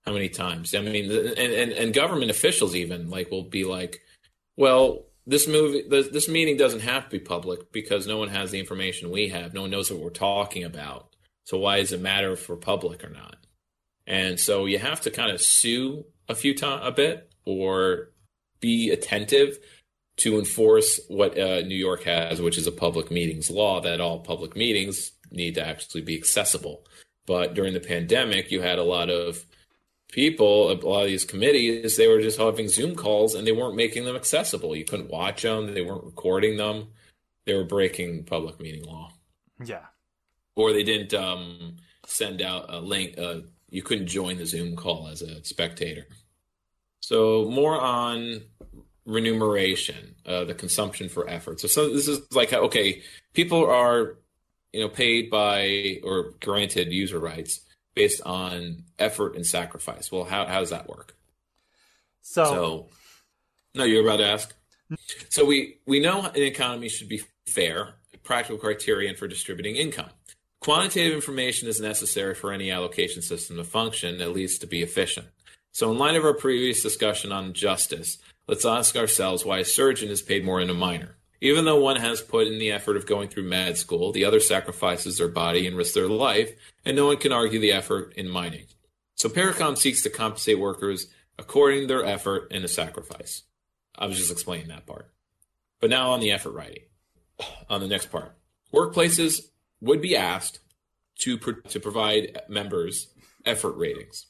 How 0.05 0.13
many 0.13 0.29
times? 0.29 0.73
I 0.73 0.81
mean 0.81 1.11
and 1.11 1.37
and, 1.37 1.71
and 1.71 1.93
government 1.93 2.31
officials 2.31 2.75
even 2.75 3.09
like 3.09 3.31
will 3.31 3.43
be 3.43 3.63
like 3.63 4.01
well 4.57 5.05
this 5.27 5.47
movie 5.47 5.83
this, 5.87 6.07
this 6.07 6.27
meeting 6.27 6.57
doesn't 6.57 6.81
have 6.81 7.05
to 7.05 7.09
be 7.11 7.19
public 7.19 7.71
because 7.71 8.07
no 8.07 8.17
one 8.17 8.29
has 8.29 8.51
the 8.51 8.59
information 8.59 9.11
we 9.11 9.29
have. 9.29 9.53
No 9.53 9.61
one 9.61 9.71
knows 9.71 9.91
what 9.91 9.99
we're 9.99 10.09
talking 10.09 10.63
about. 10.63 11.15
So 11.45 11.57
why 11.57 11.79
does 11.79 11.91
it 11.91 12.01
matter 12.01 12.31
if 12.31 12.47
we're 12.49 12.55
public 12.55 13.03
or 13.03 13.09
not? 13.09 13.37
And 14.07 14.39
so 14.39 14.65
you 14.65 14.79
have 14.79 15.01
to 15.01 15.11
kind 15.11 15.31
of 15.31 15.41
sue 15.41 16.05
a 16.27 16.35
few 16.35 16.55
times 16.55 16.81
a 16.85 16.91
bit 16.91 17.31
or 17.45 18.09
be 18.59 18.89
attentive 18.89 19.59
to 20.21 20.37
enforce 20.37 20.99
what 21.07 21.37
uh, 21.37 21.61
New 21.61 21.75
York 21.75 22.03
has, 22.03 22.41
which 22.41 22.57
is 22.57 22.67
a 22.67 22.71
public 22.71 23.09
meetings 23.09 23.49
law 23.49 23.81
that 23.81 23.99
all 23.99 24.19
public 24.19 24.55
meetings 24.55 25.11
need 25.31 25.55
to 25.55 25.65
actually 25.65 26.01
be 26.01 26.15
accessible. 26.15 26.85
But 27.25 27.55
during 27.55 27.73
the 27.73 27.79
pandemic, 27.79 28.51
you 28.51 28.61
had 28.61 28.77
a 28.77 28.83
lot 28.83 29.09
of 29.09 29.43
people, 30.11 30.71
a 30.71 30.73
lot 30.73 31.03
of 31.03 31.07
these 31.07 31.25
committees, 31.25 31.97
they 31.97 32.07
were 32.07 32.21
just 32.21 32.37
having 32.37 32.67
Zoom 32.67 32.95
calls 32.95 33.33
and 33.33 33.47
they 33.47 33.51
weren't 33.51 33.75
making 33.75 34.05
them 34.05 34.15
accessible. 34.15 34.75
You 34.75 34.85
couldn't 34.85 35.09
watch 35.09 35.41
them, 35.41 35.73
they 35.73 35.81
weren't 35.81 36.03
recording 36.03 36.57
them. 36.57 36.89
They 37.45 37.55
were 37.55 37.63
breaking 37.63 38.25
public 38.25 38.59
meeting 38.59 38.83
law. 38.83 39.11
Yeah. 39.63 39.85
Or 40.55 40.71
they 40.71 40.83
didn't 40.83 41.15
um, 41.15 41.77
send 42.05 42.43
out 42.43 42.65
a 42.69 42.79
link. 42.79 43.17
Uh, 43.17 43.39
you 43.69 43.81
couldn't 43.81 44.07
join 44.07 44.37
the 44.37 44.45
Zoom 44.45 44.75
call 44.75 45.07
as 45.07 45.23
a 45.23 45.43
spectator. 45.43 46.05
So 46.99 47.49
more 47.49 47.81
on 47.81 48.41
remuneration, 49.11 50.15
uh, 50.25 50.43
the 50.45 50.53
consumption 50.53 51.09
for 51.09 51.29
effort. 51.29 51.59
So, 51.59 51.67
so 51.67 51.93
this 51.93 52.07
is 52.07 52.19
like 52.31 52.53
okay, 52.53 53.01
people 53.33 53.65
are 53.65 54.17
you 54.73 54.81
know 54.81 54.89
paid 54.89 55.29
by 55.29 55.99
or 56.03 56.33
granted 56.41 56.91
user 56.91 57.19
rights 57.19 57.61
based 57.95 58.21
on 58.25 58.83
effort 58.97 59.35
and 59.35 59.45
sacrifice. 59.45 60.11
Well, 60.11 60.23
how 60.23 60.45
how 60.45 60.59
does 60.59 60.69
that 60.69 60.89
work? 60.89 61.15
So, 62.21 62.45
So, 62.45 62.89
no, 63.75 63.83
you're 63.83 64.03
about 64.03 64.17
to 64.17 64.27
ask. 64.27 64.53
So 65.29 65.45
we 65.45 65.77
we 65.85 65.99
know 65.99 66.25
an 66.25 66.35
economy 66.35 66.89
should 66.89 67.09
be 67.09 67.21
fair, 67.47 67.95
practical 68.23 68.57
criterion 68.57 69.15
for 69.15 69.27
distributing 69.27 69.75
income. 69.75 70.09
Quantitative 70.59 71.13
information 71.13 71.67
is 71.67 71.79
necessary 71.79 72.35
for 72.35 72.51
any 72.51 72.69
allocation 72.69 73.21
system 73.21 73.57
to 73.57 73.63
function, 73.63 74.21
at 74.21 74.31
least 74.31 74.61
to 74.61 74.67
be 74.67 74.83
efficient. 74.83 75.27
So, 75.71 75.91
in 75.91 75.97
light 75.97 76.15
of 76.15 76.25
our 76.25 76.33
previous 76.33 76.83
discussion 76.83 77.31
on 77.31 77.53
justice, 77.53 78.17
let's 78.51 78.65
ask 78.65 78.97
ourselves 78.97 79.45
why 79.45 79.59
a 79.59 79.65
surgeon 79.65 80.09
is 80.09 80.21
paid 80.21 80.43
more 80.43 80.59
than 80.59 80.69
a 80.69 80.73
miner. 80.73 81.15
Even 81.39 81.63
though 81.63 81.79
one 81.79 81.95
has 81.95 82.21
put 82.21 82.47
in 82.47 82.59
the 82.59 82.69
effort 82.69 82.97
of 82.97 83.07
going 83.07 83.29
through 83.29 83.43
med 83.43 83.77
school, 83.77 84.11
the 84.11 84.25
other 84.25 84.41
sacrifices 84.41 85.17
their 85.17 85.29
body 85.29 85.65
and 85.65 85.77
risks 85.77 85.95
their 85.95 86.09
life, 86.09 86.51
and 86.83 86.97
no 86.97 87.07
one 87.07 87.15
can 87.15 87.31
argue 87.31 87.59
the 87.59 87.71
effort 87.71 88.13
in 88.17 88.27
mining. 88.27 88.65
So, 89.15 89.29
Parecon 89.29 89.77
seeks 89.77 90.03
to 90.03 90.09
compensate 90.09 90.59
workers 90.59 91.07
according 91.39 91.81
to 91.81 91.87
their 91.87 92.03
effort 92.03 92.49
and 92.51 92.63
the 92.63 92.67
sacrifice. 92.67 93.43
I 93.97 94.05
was 94.05 94.17
just 94.17 94.31
explaining 94.31 94.67
that 94.67 94.85
part. 94.85 95.11
But 95.79 95.89
now 95.89 96.11
on 96.11 96.19
the 96.19 96.31
effort 96.31 96.51
writing. 96.51 96.83
On 97.69 97.79
the 97.79 97.87
next 97.87 98.11
part. 98.11 98.37
Workplaces 98.73 99.45
would 99.79 100.01
be 100.01 100.15
asked 100.15 100.59
to, 101.19 101.37
pro- 101.37 101.53
to 101.53 101.79
provide 101.79 102.41
members 102.49 103.07
effort 103.45 103.77
ratings. 103.77 104.27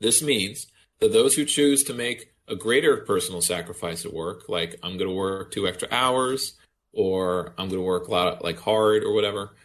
This 0.00 0.22
means 0.22 0.66
that 1.00 1.12
those 1.12 1.34
who 1.34 1.44
choose 1.44 1.82
to 1.84 1.94
make 1.94 2.33
a 2.48 2.56
greater 2.56 2.98
personal 2.98 3.40
sacrifice 3.40 4.04
at 4.04 4.12
work, 4.12 4.48
like 4.48 4.76
I'm 4.82 4.96
going 4.98 5.08
to 5.10 5.14
work 5.16 5.50
two 5.52 5.66
extra 5.66 5.88
hours, 5.90 6.54
or 6.92 7.54
I'm 7.58 7.68
going 7.68 7.80
to 7.80 7.86
work 7.86 8.08
a 8.08 8.10
lot, 8.10 8.44
like 8.44 8.58
hard, 8.60 9.02
or 9.02 9.12
whatever. 9.12 9.56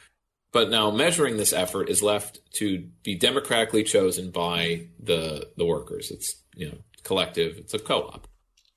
But 0.51 0.69
now 0.69 0.89
measuring 0.91 1.37
this 1.37 1.53
effort 1.53 1.89
is 1.89 2.01
left 2.01 2.39
to 2.55 2.87
be 3.03 3.15
democratically 3.15 3.83
chosen 3.83 4.31
by 4.31 4.87
the 4.99 5.49
the 5.57 5.65
workers. 5.65 6.09
It's 6.11 6.43
you 6.55 6.69
know 6.69 6.77
collective. 7.03 7.57
It's 7.57 7.73
a 7.73 7.79
co-op. 7.79 8.27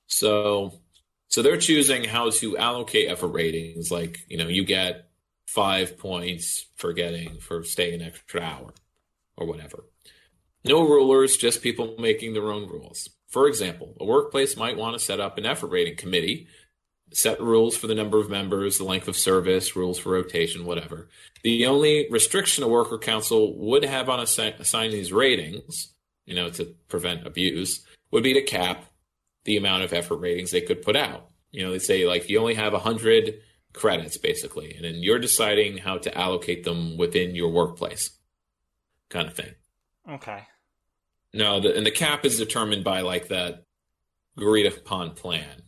So 0.07 0.79
So 1.33 1.41
they're 1.41 1.57
choosing 1.57 2.03
how 2.03 2.29
to 2.29 2.57
allocate 2.57 3.09
effort 3.09 3.29
ratings. 3.29 3.89
Like, 3.89 4.19
you 4.29 4.37
know, 4.37 4.47
you 4.47 4.63
get 4.65 5.09
five 5.47 5.97
points 5.97 6.67
for 6.75 6.93
getting, 6.93 7.39
for 7.39 7.63
staying 7.63 8.01
an 8.01 8.07
extra 8.07 8.41
hour 8.41 8.73
or 9.35 9.47
whatever. 9.47 9.85
No 10.63 10.83
rulers, 10.83 11.35
just 11.35 11.63
people 11.63 11.95
making 11.97 12.33
their 12.33 12.51
own 12.51 12.69
rules. 12.69 13.09
For 13.33 13.47
example, 13.47 13.95
a 13.99 14.05
workplace 14.05 14.55
might 14.55 14.77
want 14.77 14.93
to 14.93 15.03
set 15.03 15.19
up 15.19 15.39
an 15.39 15.45
effort 15.47 15.71
rating 15.71 15.95
committee, 15.95 16.45
set 17.11 17.41
rules 17.41 17.75
for 17.75 17.87
the 17.87 17.95
number 17.95 18.19
of 18.19 18.29
members, 18.29 18.77
the 18.77 18.83
length 18.83 19.07
of 19.07 19.17
service, 19.17 19.75
rules 19.75 19.97
for 19.97 20.11
rotation, 20.11 20.65
whatever. 20.65 21.09
The 21.43 21.65
only 21.65 22.07
restriction 22.11 22.63
a 22.63 22.67
worker 22.67 22.99
council 22.99 23.57
would 23.57 23.85
have 23.85 24.07
on 24.07 24.19
assi- 24.19 24.59
assigning 24.59 24.91
these 24.91 25.11
ratings, 25.11 25.95
you 26.27 26.35
know, 26.35 26.51
to 26.51 26.75
prevent 26.89 27.25
abuse, 27.25 27.83
would 28.11 28.21
be 28.21 28.35
to 28.35 28.41
cap 28.43 28.85
the 29.45 29.57
amount 29.57 29.81
of 29.81 29.93
effort 29.93 30.17
ratings 30.17 30.51
they 30.51 30.61
could 30.61 30.83
put 30.83 30.95
out. 30.95 31.31
You 31.49 31.63
know, 31.63 31.71
they 31.71 31.79
say 31.79 32.05
like 32.05 32.29
you 32.29 32.37
only 32.37 32.53
have 32.53 32.73
100 32.73 33.39
credits 33.73 34.19
basically, 34.19 34.75
and 34.75 34.85
then 34.85 34.97
you're 34.97 35.17
deciding 35.17 35.77
how 35.77 35.97
to 35.97 36.15
allocate 36.15 36.65
them 36.65 36.97
within 36.97 37.33
your 37.33 37.49
workplace 37.49 38.11
kind 39.09 39.27
of 39.27 39.33
thing. 39.33 39.55
Okay. 40.07 40.43
No, 41.33 41.59
the, 41.59 41.75
and 41.75 41.85
the 41.85 41.91
cap 41.91 42.25
is 42.25 42.37
determined 42.37 42.83
by 42.83 43.01
like 43.01 43.29
that 43.29 43.65
agreed 44.37 44.65
upon 44.65 45.11
plan 45.11 45.63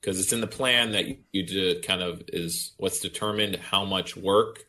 because 0.00 0.20
it's 0.20 0.32
in 0.32 0.40
the 0.40 0.46
plan 0.46 0.92
that 0.92 1.06
you, 1.06 1.18
you 1.32 1.46
do 1.46 1.80
kind 1.80 2.02
of 2.02 2.22
is 2.28 2.72
what's 2.76 3.00
determined 3.00 3.56
how 3.56 3.84
much 3.84 4.16
work 4.16 4.64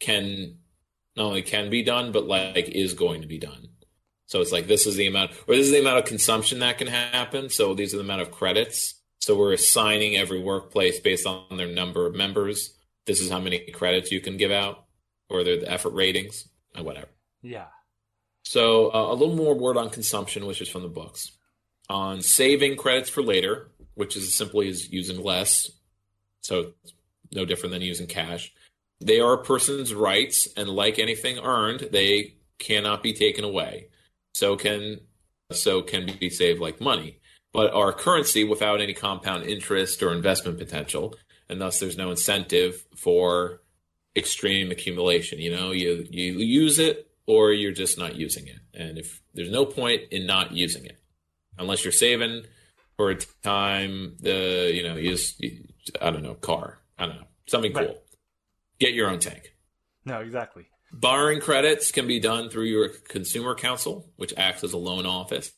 can 0.00 0.58
not 1.16 1.26
only 1.26 1.42
can 1.42 1.70
be 1.70 1.82
done 1.82 2.12
but 2.12 2.26
like 2.26 2.68
is 2.68 2.94
going 2.94 3.22
to 3.22 3.28
be 3.28 3.38
done. 3.38 3.68
So 4.26 4.42
it's 4.42 4.52
like 4.52 4.66
this 4.66 4.86
is 4.86 4.96
the 4.96 5.06
amount, 5.06 5.30
or 5.48 5.56
this 5.56 5.66
is 5.66 5.72
the 5.72 5.80
amount 5.80 5.98
of 5.98 6.04
consumption 6.04 6.58
that 6.58 6.76
can 6.76 6.86
happen. 6.86 7.48
So 7.48 7.74
these 7.74 7.94
are 7.94 7.96
the 7.96 8.02
amount 8.02 8.20
of 8.20 8.30
credits. 8.30 8.94
So 9.20 9.36
we're 9.36 9.54
assigning 9.54 10.16
every 10.16 10.38
workplace 10.38 11.00
based 11.00 11.26
on 11.26 11.56
their 11.56 11.66
number 11.66 12.06
of 12.06 12.14
members. 12.14 12.74
This 13.06 13.22
is 13.22 13.30
how 13.30 13.40
many 13.40 13.58
credits 13.72 14.12
you 14.12 14.20
can 14.20 14.36
give 14.36 14.50
out, 14.50 14.84
or 15.30 15.44
the 15.44 15.64
effort 15.66 15.94
ratings, 15.94 16.46
or 16.76 16.84
whatever. 16.84 17.08
Yeah. 17.42 17.68
So 18.48 18.90
uh, 18.94 19.12
a 19.12 19.14
little 19.14 19.36
more 19.36 19.54
word 19.54 19.76
on 19.76 19.90
consumption, 19.90 20.46
which 20.46 20.62
is 20.62 20.70
from 20.70 20.80
the 20.80 20.88
books. 20.88 21.32
On 21.90 22.22
saving 22.22 22.78
credits 22.78 23.10
for 23.10 23.22
later, 23.22 23.68
which 23.92 24.16
is 24.16 24.34
simply 24.34 24.70
as 24.70 24.90
using 24.90 25.22
less. 25.22 25.70
So 26.40 26.72
no 27.30 27.44
different 27.44 27.74
than 27.74 27.82
using 27.82 28.06
cash. 28.06 28.50
They 29.00 29.20
are 29.20 29.34
a 29.34 29.44
person's 29.44 29.92
rights, 29.92 30.48
and 30.56 30.70
like 30.70 30.98
anything 30.98 31.38
earned, 31.38 31.90
they 31.92 32.36
cannot 32.58 33.02
be 33.02 33.12
taken 33.12 33.44
away. 33.44 33.88
So 34.32 34.56
can 34.56 35.00
so 35.52 35.82
can 35.82 36.10
be 36.18 36.30
saved 36.30 36.58
like 36.58 36.80
money, 36.80 37.20
but 37.52 37.74
are 37.74 37.92
currency 37.92 38.44
without 38.44 38.80
any 38.80 38.94
compound 38.94 39.44
interest 39.44 40.02
or 40.02 40.10
investment 40.10 40.56
potential, 40.56 41.14
and 41.50 41.60
thus 41.60 41.80
there's 41.80 41.98
no 41.98 42.10
incentive 42.10 42.86
for 42.96 43.60
extreme 44.16 44.70
accumulation. 44.70 45.38
You 45.38 45.54
know, 45.54 45.70
you 45.70 46.06
you 46.08 46.38
use 46.38 46.78
it 46.78 47.07
or 47.28 47.52
you're 47.52 47.72
just 47.72 47.98
not 47.98 48.16
using 48.16 48.48
it. 48.48 48.58
And 48.74 48.98
if 48.98 49.22
there's 49.34 49.50
no 49.50 49.66
point 49.66 50.02
in 50.10 50.26
not 50.26 50.52
using 50.52 50.86
it, 50.86 50.98
unless 51.58 51.84
you're 51.84 51.92
saving 51.92 52.44
for 52.96 53.10
a 53.10 53.16
time, 53.44 54.16
the 54.18 54.72
you 54.74 54.82
know, 54.82 54.96
you 54.96 55.10
just 55.10 55.38
you, 55.40 55.64
I 56.00 56.10
don't 56.10 56.22
know, 56.22 56.34
car, 56.34 56.78
I 56.98 57.06
don't 57.06 57.16
know, 57.16 57.26
something 57.46 57.72
Right. 57.72 57.86
cool. 57.88 58.02
Get 58.80 58.94
your 58.94 59.10
own 59.10 59.18
tank. 59.18 59.54
No, 60.04 60.20
exactly. 60.20 60.64
Borrowing 60.90 61.40
credits 61.40 61.92
can 61.92 62.06
be 62.06 62.18
done 62.18 62.48
through 62.48 62.64
your 62.64 62.88
consumer 62.88 63.54
council, 63.54 64.10
which 64.16 64.32
acts 64.36 64.64
as 64.64 64.72
a 64.72 64.78
loan 64.78 65.04
office. 65.04 65.52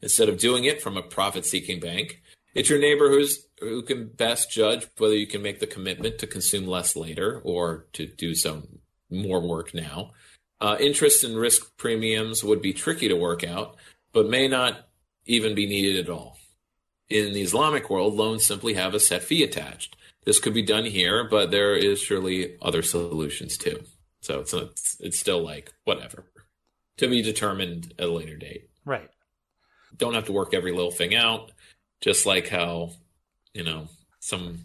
Instead 0.00 0.28
of 0.28 0.38
doing 0.38 0.64
it 0.64 0.80
from 0.80 0.96
a 0.96 1.02
profit-seeking 1.02 1.80
bank, 1.80 2.22
it's 2.54 2.70
your 2.70 2.78
neighbor 2.78 3.08
who's 3.08 3.46
who 3.58 3.82
can 3.82 4.08
best 4.08 4.52
judge 4.52 4.86
whether 4.98 5.16
you 5.16 5.26
can 5.26 5.42
make 5.42 5.58
the 5.58 5.66
commitment 5.66 6.18
to 6.18 6.26
consume 6.26 6.66
less 6.66 6.94
later 6.94 7.40
or 7.42 7.86
to 7.94 8.06
do 8.06 8.34
some 8.34 8.78
more 9.10 9.40
work 9.40 9.74
now. 9.74 10.12
Uh, 10.60 10.76
interest 10.80 11.22
and 11.22 11.36
risk 11.36 11.76
premiums 11.76 12.42
would 12.42 12.62
be 12.62 12.72
tricky 12.72 13.08
to 13.08 13.14
work 13.14 13.44
out, 13.44 13.76
but 14.12 14.28
may 14.28 14.48
not 14.48 14.88
even 15.26 15.54
be 15.54 15.66
needed 15.66 15.96
at 15.96 16.10
all. 16.10 16.38
In 17.08 17.32
the 17.32 17.42
Islamic 17.42 17.90
world, 17.90 18.14
loans 18.14 18.46
simply 18.46 18.74
have 18.74 18.94
a 18.94 19.00
set 19.00 19.22
fee 19.22 19.42
attached. 19.42 19.96
This 20.24 20.40
could 20.40 20.54
be 20.54 20.62
done 20.62 20.84
here, 20.84 21.28
but 21.28 21.50
there 21.50 21.76
is 21.76 22.00
surely 22.00 22.56
other 22.60 22.82
solutions 22.82 23.56
too. 23.56 23.84
So 24.20 24.40
it's 24.40 24.52
it's, 24.52 24.96
it's 25.00 25.20
still 25.20 25.42
like 25.42 25.72
whatever 25.84 26.24
to 26.96 27.08
be 27.08 27.22
determined 27.22 27.94
at 27.98 28.08
a 28.08 28.12
later 28.12 28.36
date. 28.36 28.68
Right. 28.84 29.08
Don't 29.96 30.14
have 30.14 30.26
to 30.26 30.32
work 30.32 30.52
every 30.52 30.72
little 30.72 30.90
thing 30.90 31.14
out. 31.14 31.52
Just 32.00 32.26
like 32.26 32.48
how 32.48 32.90
you 33.54 33.62
know 33.62 33.88
some 34.18 34.64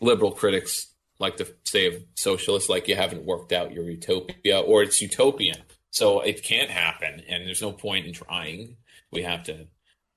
liberal 0.00 0.32
critics 0.32 0.88
like 1.18 1.36
to 1.38 1.46
say 1.64 1.86
of 1.86 2.02
socialists, 2.14 2.68
like 2.68 2.88
you 2.88 2.96
haven't 2.96 3.24
worked 3.24 3.52
out 3.52 3.72
your 3.72 3.88
utopia, 3.88 4.60
or 4.60 4.82
it's 4.82 5.00
utopian, 5.00 5.58
so 5.90 6.20
it 6.20 6.42
can't 6.42 6.70
happen, 6.70 7.22
and 7.28 7.46
there's 7.46 7.62
no 7.62 7.72
point 7.72 8.06
in 8.06 8.12
trying. 8.12 8.76
We 9.10 9.22
have 9.22 9.44
to 9.44 9.66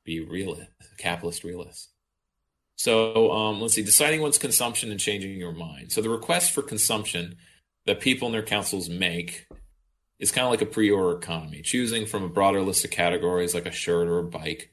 be 0.03 0.19
real, 0.19 0.59
capitalist 0.97 1.43
realists. 1.43 1.89
So 2.75 3.31
um, 3.31 3.61
let's 3.61 3.73
see, 3.73 3.83
deciding 3.83 4.21
one's 4.21 4.37
consumption 4.37 4.89
and 4.89 4.99
changing 4.99 5.37
your 5.37 5.51
mind. 5.51 5.91
So 5.91 6.01
the 6.01 6.09
request 6.09 6.51
for 6.51 6.61
consumption 6.61 7.37
that 7.85 7.99
people 7.99 8.27
in 8.27 8.31
their 8.31 8.43
councils 8.43 8.89
make 8.89 9.47
is 10.19 10.31
kind 10.31 10.45
of 10.45 10.51
like 10.51 10.61
a 10.61 10.65
pre-order 10.65 11.17
economy, 11.17 11.61
choosing 11.61 12.05
from 12.05 12.23
a 12.23 12.29
broader 12.29 12.61
list 12.61 12.85
of 12.85 12.91
categories 12.91 13.53
like 13.53 13.65
a 13.65 13.71
shirt 13.71 14.07
or 14.07 14.19
a 14.19 14.23
bike. 14.23 14.71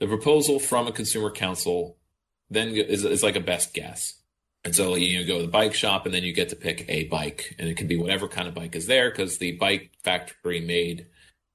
The 0.00 0.06
proposal 0.06 0.58
from 0.58 0.86
a 0.86 0.92
consumer 0.92 1.30
council 1.30 1.96
then 2.50 2.68
is, 2.68 3.04
is 3.04 3.22
like 3.22 3.36
a 3.36 3.40
best 3.40 3.74
guess. 3.74 4.14
And 4.64 4.74
so 4.76 4.94
you 4.94 5.24
go 5.24 5.38
to 5.38 5.42
the 5.42 5.50
bike 5.50 5.74
shop 5.74 6.06
and 6.06 6.14
then 6.14 6.22
you 6.22 6.32
get 6.32 6.50
to 6.50 6.56
pick 6.56 6.84
a 6.88 7.04
bike 7.04 7.56
and 7.58 7.68
it 7.68 7.76
can 7.76 7.88
be 7.88 7.96
whatever 7.96 8.28
kind 8.28 8.46
of 8.46 8.54
bike 8.54 8.76
is 8.76 8.86
there 8.86 9.10
because 9.10 9.38
the 9.38 9.52
bike 9.52 9.90
factory 10.04 10.60
made, 10.60 11.06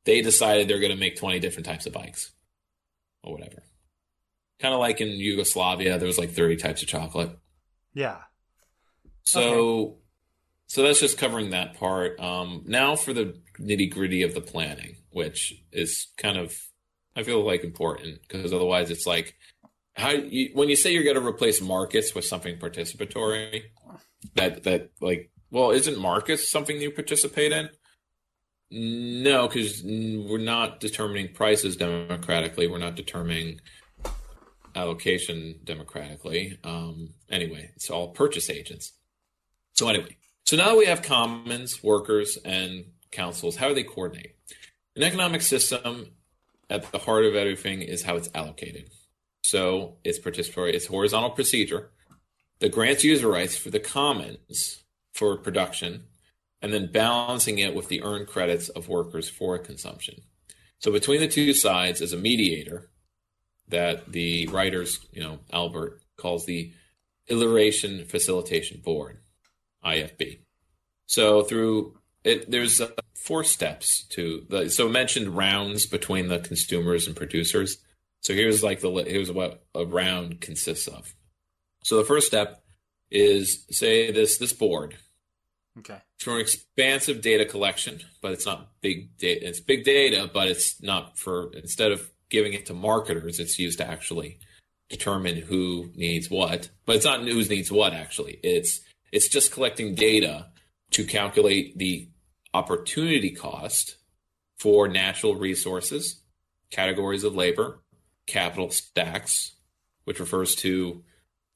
they 0.03 0.21
decided 0.21 0.67
they're 0.67 0.79
going 0.79 0.91
to 0.91 0.97
make 0.97 1.15
20 1.15 1.39
different 1.39 1.65
types 1.65 1.85
of 1.85 1.93
bikes 1.93 2.31
or 3.23 3.33
whatever. 3.33 3.63
Kind 4.59 4.73
of 4.73 4.81
like 4.81 4.99
in 4.99 5.07
Yugoslavia, 5.07 5.97
there 5.97 6.07
was 6.07 6.17
like 6.17 6.31
30 6.31 6.57
types 6.57 6.81
of 6.81 6.89
chocolate. 6.89 7.37
Yeah. 7.93 8.17
So, 9.23 9.97
so 10.65 10.83
that's 10.83 10.99
just 10.99 11.17
covering 11.17 11.51
that 11.51 11.75
part. 11.75 12.19
Um, 12.19 12.63
now 12.65 12.95
for 12.97 13.13
the 13.13 13.39
nitty 13.59 13.91
gritty 13.91 14.23
of 14.23 14.33
the 14.33 14.41
planning, 14.41 14.97
which 15.11 15.53
is 15.71 16.07
kind 16.17 16.37
of, 16.37 16.57
I 17.15 17.23
feel 17.23 17.45
like 17.45 17.63
important 17.63 18.19
because 18.27 18.51
otherwise 18.51 18.91
it's 18.91 19.05
like, 19.07 19.35
how 19.97 20.11
you, 20.11 20.51
when 20.53 20.69
you 20.69 20.75
say 20.75 20.93
you're 20.93 21.03
going 21.03 21.19
to 21.19 21.27
replace 21.27 21.59
markets 21.59 22.13
with 22.13 22.25
something 22.25 22.57
participatory, 22.57 23.63
that 24.35 24.63
that 24.63 24.91
like, 25.01 25.31
well, 25.51 25.71
isn't 25.71 25.97
markets 25.97 26.49
something 26.49 26.79
you 26.79 26.91
participate 26.91 27.51
in? 27.51 27.69
No, 28.69 29.47
because 29.47 29.81
we're 29.83 30.37
not 30.37 30.79
determining 30.79 31.33
prices 31.33 31.77
democratically. 31.77 32.67
We're 32.67 32.79
not 32.79 32.95
determining 32.95 33.59
allocation 34.75 35.59
democratically. 35.63 36.59
Um, 36.63 37.13
anyway, 37.29 37.71
it's 37.75 37.89
all 37.89 38.09
purchase 38.09 38.49
agents. 38.49 38.93
So 39.73 39.87
anyway, 39.87 40.17
so 40.43 40.57
now 40.57 40.77
we 40.77 40.85
have 40.85 41.01
commons, 41.01 41.81
workers, 41.83 42.37
and 42.43 42.85
councils. 43.11 43.55
How 43.55 43.69
do 43.69 43.75
they 43.75 43.83
coordinate? 43.83 44.35
An 44.95 45.03
economic 45.03 45.41
system 45.41 46.11
at 46.69 46.91
the 46.91 46.99
heart 46.99 47.25
of 47.25 47.35
everything 47.35 47.81
is 47.81 48.03
how 48.03 48.15
it's 48.15 48.29
allocated. 48.35 48.89
So 49.47 49.95
it's 50.03 50.19
participatory, 50.19 50.73
it's 50.73 50.87
horizontal 50.87 51.29
procedure 51.29 51.91
that 52.59 52.73
grants 52.73 53.05
user 53.05 53.29
rights 53.29 53.55
for 53.55 53.69
the 53.69 53.79
commons 53.79 54.83
for 55.13 55.37
production 55.37 56.03
and 56.61 56.73
then 56.73 56.91
balancing 56.91 57.57
it 57.57 57.73
with 57.73 57.87
the 57.87 58.03
earned 58.03 58.27
credits 58.27 58.67
of 58.67 58.89
workers 58.89 59.29
for 59.29 59.57
consumption. 59.57 60.15
So 60.79 60.91
between 60.91 61.21
the 61.21 61.29
two 61.29 61.53
sides 61.53 62.01
is 62.01 62.11
a 62.11 62.17
mediator 62.17 62.89
that 63.69 64.11
the 64.11 64.47
writers, 64.47 64.99
you 65.13 65.23
know, 65.23 65.39
Albert 65.53 66.01
calls 66.17 66.45
the 66.45 66.73
Iteration 67.27 68.03
Facilitation 68.03 68.81
Board, 68.83 69.19
IFB. 69.85 70.39
So 71.05 71.43
through 71.43 71.97
it, 72.25 72.51
there's 72.51 72.81
uh, 72.81 72.89
four 73.15 73.45
steps 73.45 74.03
to 74.09 74.45
the, 74.49 74.69
so 74.69 74.89
mentioned 74.89 75.37
rounds 75.37 75.85
between 75.85 76.27
the 76.27 76.39
consumers 76.39 77.07
and 77.07 77.15
producers. 77.15 77.77
So 78.21 78.33
here's 78.33 78.63
like 78.63 78.81
the 78.81 78.91
here's 79.07 79.31
what 79.31 79.65
a 79.73 79.85
round 79.85 80.41
consists 80.41 80.87
of. 80.87 81.13
So 81.83 81.97
the 81.97 82.03
first 82.03 82.27
step 82.27 82.63
is 83.09 83.65
say 83.71 84.11
this 84.11 84.37
this 84.37 84.53
board. 84.53 84.97
Okay. 85.79 86.01
It's 86.15 86.23
for 86.23 86.33
an 86.35 86.41
expansive 86.41 87.21
data 87.21 87.45
collection, 87.45 87.99
but 88.21 88.31
it's 88.31 88.45
not 88.45 88.71
big 88.81 89.15
data. 89.17 89.47
It's 89.47 89.59
big 89.59 89.83
data, 89.83 90.29
but 90.31 90.47
it's 90.47 90.81
not 90.81 91.19
for 91.19 91.51
instead 91.53 91.91
of 91.91 92.09
giving 92.29 92.53
it 92.53 92.65
to 92.65 92.73
marketers, 92.73 93.39
it's 93.39 93.59
used 93.59 93.77
to 93.77 93.87
actually 93.87 94.39
determine 94.89 95.37
who 95.37 95.91
needs 95.95 96.29
what. 96.29 96.69
But 96.85 96.97
it's 96.97 97.05
not 97.05 97.21
who 97.21 97.43
needs 97.43 97.71
what 97.71 97.93
actually. 97.93 98.39
It's 98.43 98.81
it's 99.11 99.29
just 99.29 99.51
collecting 99.51 99.95
data 99.95 100.47
to 100.91 101.05
calculate 101.05 101.77
the 101.77 102.09
opportunity 102.53 103.31
cost 103.31 103.97
for 104.57 104.87
natural 104.87 105.35
resources, 105.35 106.21
categories 106.71 107.23
of 107.23 107.35
labor, 107.35 107.81
capital 108.27 108.69
stacks, 108.69 109.53
which 110.03 110.19
refers 110.19 110.55
to 110.55 111.03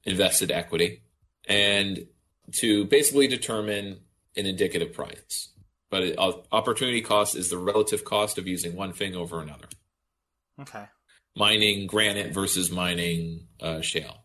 invested 0.04 0.52
equity 0.52 1.04
and 1.48 2.08
to 2.54 2.86
basically 2.86 3.28
determine 3.28 4.00
an 4.36 4.46
indicative 4.46 4.94
price. 4.94 5.50
But 5.90 6.04
it, 6.04 6.16
uh, 6.18 6.34
opportunity 6.52 7.02
cost 7.02 7.36
is 7.36 7.50
the 7.50 7.58
relative 7.58 8.06
cost 8.06 8.38
of 8.38 8.48
using 8.48 8.76
one 8.76 8.94
thing 8.94 9.16
over 9.16 9.42
another. 9.42 9.68
Okay. 10.60 10.86
Mining 11.36 11.88
granite 11.88 12.34
versus 12.34 12.72
mining 12.72 13.48
uh, 13.60 13.82
shale. 13.82 14.24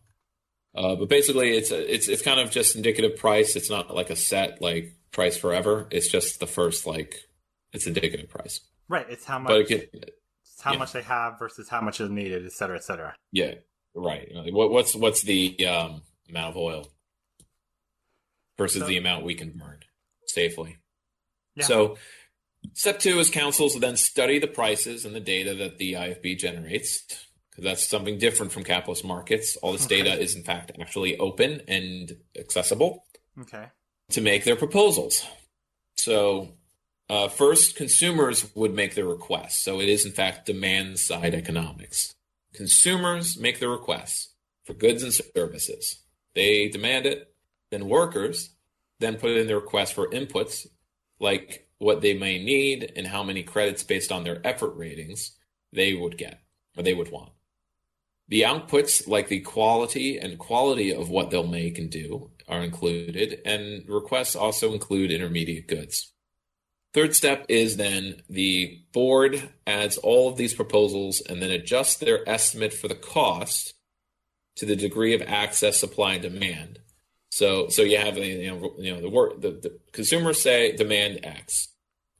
Uh, 0.75 0.95
but 0.95 1.09
basically, 1.09 1.57
it's 1.57 1.71
a, 1.71 1.95
it's 1.95 2.09
it's 2.09 2.23
kind 2.23 2.39
of 2.39 2.51
just 2.51 2.77
indicative 2.77 3.17
price. 3.17 3.57
It's 3.57 3.71
not 3.71 3.95
like 3.95 4.11
a 4.11 4.17
set 4.17 4.61
like 4.61 4.95
price 5.11 5.37
forever. 5.37 5.89
It's 5.91 6.11
just 6.11 6.39
the 6.39 6.47
first 6.47 6.87
like 6.87 7.17
it's 7.73 7.87
indicative 7.87 8.29
price. 8.29 8.61
Right. 8.89 9.07
It's 9.09 9.25
how 9.25 9.39
much. 9.39 9.49
But 9.49 9.61
it 9.61 9.69
can, 9.69 10.01
how 10.61 10.73
yeah. 10.73 10.79
much 10.79 10.93
they 10.93 11.03
have 11.03 11.39
versus 11.39 11.69
how 11.69 11.81
much 11.81 12.01
is 12.01 12.11
needed, 12.11 12.45
et 12.47 12.53
cetera, 12.53 12.77
et 12.77 12.85
cetera. 12.85 13.15
Yeah, 13.33 13.55
right. 13.95 14.29
What, 14.33 14.71
what's 14.71 14.95
what's 14.95 15.23
the 15.23 15.67
um, 15.67 16.03
amount 16.29 16.51
of 16.51 16.57
oil 16.57 16.89
versus 18.59 18.83
So- 18.83 18.89
the 18.89 18.97
amount 18.97 19.25
we 19.25 19.35
can 19.35 19.51
burn 19.51 19.81
safely? 20.27 20.79
Yeah. 21.55 21.65
So, 21.65 21.97
step 22.75 22.99
two 22.99 23.19
is 23.19 23.31
councils 23.31 23.79
then 23.79 23.97
study 23.97 24.39
the 24.39 24.47
prices 24.47 25.05
and 25.05 25.15
the 25.15 25.21
data 25.21 25.55
that 25.55 25.79
the 25.79 25.95
IFB 25.95 26.39
generates. 26.39 27.05
Because 27.51 27.65
that's 27.65 27.89
something 27.89 28.19
different 28.19 28.53
from 28.53 28.65
capitalist 28.65 29.03
markets. 29.03 29.57
All 29.57 29.73
this 29.73 29.87
Okay. 29.87 30.03
data 30.03 30.21
is 30.21 30.37
in 30.37 30.43
fact 30.43 30.73
actually 30.79 31.17
open 31.17 31.63
and 31.67 32.15
accessible 32.39 33.07
Okay. 33.41 33.69
to 34.11 34.21
make 34.21 34.45
their 34.45 34.57
proposals. 34.57 35.25
So, 35.97 36.53
uh, 37.09 37.29
first, 37.29 37.77
consumers 37.77 38.55
would 38.55 38.75
make 38.75 38.95
the 38.95 39.05
requests. 39.05 39.63
So, 39.63 39.81
it 39.81 39.89
is 39.89 40.05
in 40.05 40.13
fact 40.13 40.47
demand 40.47 40.99
side 40.99 41.35
economics. 41.35 42.15
Consumers 42.53 43.39
make 43.39 43.61
the 43.61 43.69
requests 43.69 44.35
for 44.65 44.75
goods 44.75 45.03
and 45.03 45.13
services. 45.13 46.03
They 46.35 46.69
demand 46.69 47.07
it. 47.07 47.33
Then, 47.71 47.89
workers 47.89 48.51
then 48.99 49.17
put 49.17 49.31
in 49.33 49.47
the 49.47 49.55
request 49.55 49.95
for 49.95 50.09
inputs 50.09 50.67
like 51.21 51.69
what 51.79 52.01
they 52.01 52.15
may 52.15 52.43
need 52.43 52.93
and 52.97 53.07
how 53.07 53.23
many 53.23 53.43
credits 53.43 53.83
based 53.83 54.11
on 54.11 54.25
their 54.25 54.45
effort 54.47 54.75
ratings 54.77 55.33
they 55.73 55.95
would 55.95 56.17
get 56.17 56.41
or 56.77 56.83
they 56.83 56.95
would 56.95 57.11
want. 57.11 57.33
The 58.29 58.43
outputs, 58.43 59.07
like 59.07 59.29
the 59.29 59.41
quality 59.41 60.19
and 60.19 60.39
quality 60.39 60.93
of 60.93 61.11
what 61.11 61.31
they'll 61.31 61.47
make 61.47 61.79
and 61.79 61.91
do, 61.91 62.31
are 62.49 62.63
included, 62.63 63.41
and 63.45 63.89
requests 63.89 64.35
also 64.35 64.73
include 64.73 65.13
intermediate 65.13 65.69
goods. 65.69 66.13
Third 66.97 67.15
step 67.15 67.45
is 67.51 67.77
then 67.77 68.23
the 68.27 68.81
board 68.95 69.51
adds 69.67 69.99
all 69.99 70.31
of 70.31 70.39
these 70.39 70.55
proposals 70.55 71.21
and 71.21 71.43
then 71.43 71.51
adjusts 71.51 71.97
their 71.97 72.27
estimate 72.27 72.73
for 72.73 72.89
the 72.89 72.95
cost 72.95 73.75
to 74.55 74.65
the 74.65 74.77
degree 74.77 75.13
of 75.13 75.21
access, 75.21 75.79
supply, 75.79 76.15
and 76.15 76.23
demand. 76.23 76.79
So, 77.29 77.69
so 77.69 77.83
you 77.83 77.99
have 77.99 78.17
you 78.17 78.51
know 78.51 78.75
you 78.79 78.95
know 78.95 79.03
the 79.03 79.11
work 79.11 79.43
the, 79.43 79.51
the 79.51 79.79
consumers 79.93 80.41
say 80.41 80.75
demand 80.75 81.21
X, 81.23 81.69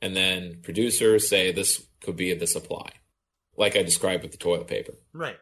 and 0.03 0.15
then 0.15 0.59
producers 0.63 1.27
say 1.27 1.53
this 1.53 1.83
could 2.03 2.17
be 2.17 2.35
the 2.35 2.47
supply, 2.47 2.91
like 3.57 3.77
I 3.77 3.83
described 3.83 4.25
with 4.25 4.33
the 4.33 4.37
toilet 4.37 4.67
paper 4.67 4.93
Right. 5.15 5.39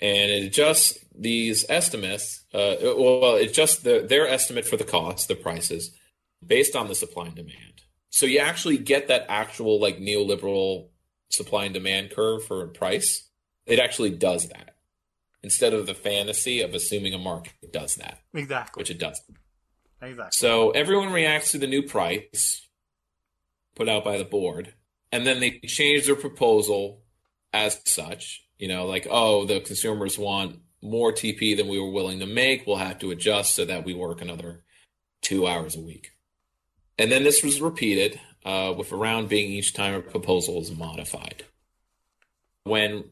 and 0.00 0.28
it 0.32 0.42
adjusts 0.42 0.98
these 1.16 1.64
estimates. 1.68 2.42
Uh, 2.52 2.74
well, 2.82 3.36
it 3.36 3.50
adjusts 3.50 3.76
the, 3.76 4.04
their 4.08 4.26
estimate 4.26 4.66
for 4.66 4.76
the 4.76 4.82
cost, 4.82 5.28
the 5.28 5.36
prices, 5.36 5.96
based 6.44 6.74
on 6.74 6.88
the 6.88 6.96
supply 6.96 7.26
and 7.26 7.36
demand. 7.36 7.82
So 8.10 8.26
you 8.26 8.38
actually 8.38 8.78
get 8.78 9.08
that 9.08 9.26
actual 9.28 9.80
like 9.80 9.98
neoliberal 9.98 10.88
supply 11.30 11.64
and 11.64 11.74
demand 11.74 12.10
curve 12.10 12.44
for 12.44 12.62
a 12.62 12.68
price. 12.68 13.28
It 13.66 13.78
actually 13.78 14.10
does 14.10 14.48
that 14.48 14.76
instead 15.42 15.74
of 15.74 15.86
the 15.86 15.94
fantasy 15.94 16.60
of 16.60 16.74
assuming 16.74 17.14
a 17.14 17.18
market 17.18 17.52
does 17.72 17.94
that, 17.96 18.18
Exactly. 18.34 18.80
which 18.80 18.90
it 18.90 18.98
does. 18.98 19.20
Exactly. 20.00 20.30
So 20.32 20.70
everyone 20.70 21.12
reacts 21.12 21.52
to 21.52 21.58
the 21.58 21.66
new 21.66 21.82
price 21.82 22.66
put 23.76 23.88
out 23.88 24.04
by 24.04 24.18
the 24.18 24.24
board, 24.24 24.74
and 25.12 25.26
then 25.26 25.38
they 25.38 25.60
change 25.66 26.06
their 26.06 26.16
proposal 26.16 27.02
as 27.52 27.80
such. 27.84 28.42
You 28.58 28.68
know, 28.68 28.86
like, 28.86 29.06
oh, 29.10 29.44
the 29.44 29.60
consumers 29.60 30.18
want 30.18 30.60
more 30.82 31.12
TP 31.12 31.56
than 31.56 31.68
we 31.68 31.78
were 31.78 31.90
willing 31.90 32.20
to 32.20 32.26
make. 32.26 32.66
We'll 32.66 32.76
have 32.76 32.98
to 33.00 33.10
adjust 33.10 33.54
so 33.54 33.64
that 33.66 33.84
we 33.84 33.92
work 33.94 34.20
another 34.20 34.64
two 35.20 35.46
hours 35.46 35.76
a 35.76 35.80
week. 35.80 36.12
And 36.98 37.12
then 37.12 37.24
this 37.24 37.42
was 37.42 37.60
repeated, 37.60 38.20
uh, 38.44 38.72
with 38.76 38.92
a 38.92 38.96
round 38.96 39.28
being 39.28 39.50
each 39.50 39.74
time 39.74 39.94
a 39.94 40.00
proposal 40.00 40.60
is 40.60 40.70
modified. 40.70 41.44
When 42.64 43.04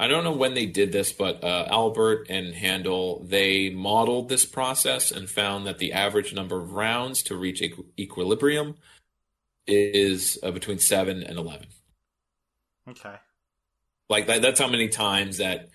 I 0.00 0.06
don't 0.06 0.22
know 0.22 0.32
when 0.32 0.54
they 0.54 0.66
did 0.66 0.92
this, 0.92 1.12
but 1.12 1.42
uh, 1.42 1.66
Albert 1.68 2.28
and 2.30 2.54
Hahnel 2.54 3.28
they 3.28 3.70
modeled 3.70 4.28
this 4.28 4.46
process 4.46 5.10
and 5.10 5.28
found 5.28 5.66
that 5.66 5.78
the 5.78 5.92
average 5.92 6.32
number 6.32 6.58
of 6.58 6.72
rounds 6.72 7.22
to 7.24 7.36
reach 7.36 7.60
equ- 7.60 7.86
equilibrium 7.98 8.76
is 9.66 10.38
uh, 10.42 10.52
between 10.52 10.78
seven 10.78 11.22
and 11.22 11.38
eleven. 11.38 11.66
Okay. 12.88 13.16
Like 14.08 14.26
that, 14.28 14.40
that's 14.40 14.60
how 14.60 14.68
many 14.68 14.88
times 14.88 15.38
that 15.38 15.68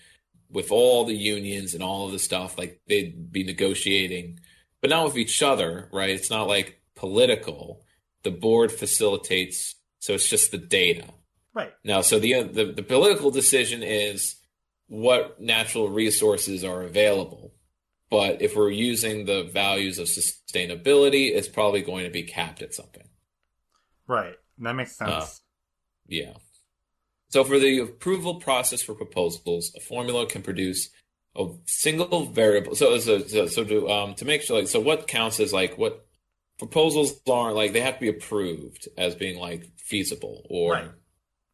with 0.49 0.71
all 0.71 1.03
the 1.05 1.15
unions 1.15 1.73
and 1.73 1.83
all 1.83 2.05
of 2.05 2.11
the 2.11 2.19
stuff, 2.19 2.57
like 2.57 2.81
they'd 2.87 3.31
be 3.31 3.43
negotiating, 3.43 4.39
but 4.81 4.89
not 4.89 5.05
with 5.05 5.17
each 5.17 5.43
other, 5.43 5.89
right? 5.91 6.09
It's 6.11 6.29
not 6.29 6.47
like 6.47 6.79
political. 6.95 7.83
The 8.23 8.31
board 8.31 8.71
facilitates, 8.71 9.75
so 9.99 10.13
it's 10.13 10.29
just 10.29 10.51
the 10.51 10.57
data. 10.57 11.05
Right. 11.53 11.73
Now, 11.83 12.01
so 12.01 12.19
the, 12.19 12.43
the 12.43 12.65
the 12.65 12.83
political 12.83 13.31
decision 13.31 13.83
is 13.83 14.35
what 14.87 15.41
natural 15.41 15.89
resources 15.89 16.63
are 16.63 16.83
available. 16.83 17.53
But 18.09 18.41
if 18.41 18.55
we're 18.55 18.69
using 18.69 19.25
the 19.25 19.43
values 19.43 19.97
of 19.97 20.07
sustainability, 20.07 21.31
it's 21.35 21.47
probably 21.47 21.81
going 21.81 22.05
to 22.05 22.11
be 22.11 22.23
capped 22.23 22.61
at 22.61 22.73
something. 22.73 23.07
Right. 24.07 24.35
That 24.59 24.73
makes 24.73 24.97
sense. 24.97 25.11
Uh, 25.11 25.27
Yeah. 26.07 26.33
So 27.29 27.43
for 27.43 27.57
the 27.57 27.79
approval 27.79 28.35
process 28.35 28.83
for 28.83 28.93
proposals, 28.93 29.73
a 29.75 29.79
formula 29.79 30.27
can 30.27 30.43
produce 30.43 30.89
a 31.35 31.47
single 31.65 32.25
variable. 32.25 32.75
So 32.75 32.99
so 32.99 33.19
so, 33.19 33.47
so 33.47 33.63
to 33.63 33.89
um 33.89 34.13
to 34.15 34.25
make 34.25 34.43
sure 34.43 34.59
like 34.59 34.67
so 34.67 34.79
what 34.79 35.07
counts 35.07 35.39
as 35.39 35.51
like 35.51 35.77
what 35.77 36.05
proposals 36.57 37.13
aren't 37.29 37.55
like 37.55 37.73
they 37.73 37.81
have 37.81 37.95
to 37.95 37.99
be 38.01 38.09
approved 38.09 38.87
as 38.97 39.15
being 39.15 39.39
like 39.39 39.71
feasible 39.77 40.45
or 40.49 40.73
Right. 40.73 40.91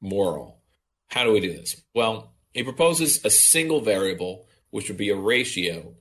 moral. 0.02 0.62
How 1.08 1.24
do 1.24 1.32
we 1.32 1.40
do 1.40 1.52
this? 1.54 1.82
Well, 1.94 2.34
he 2.54 2.64
proposes 2.64 3.24
a 3.26 3.30
single 3.30 3.82
variable, 3.82 4.48
which 4.70 4.88
would 4.88 4.98
be 4.98 5.10
a 5.10 5.16
ratio 5.16 5.96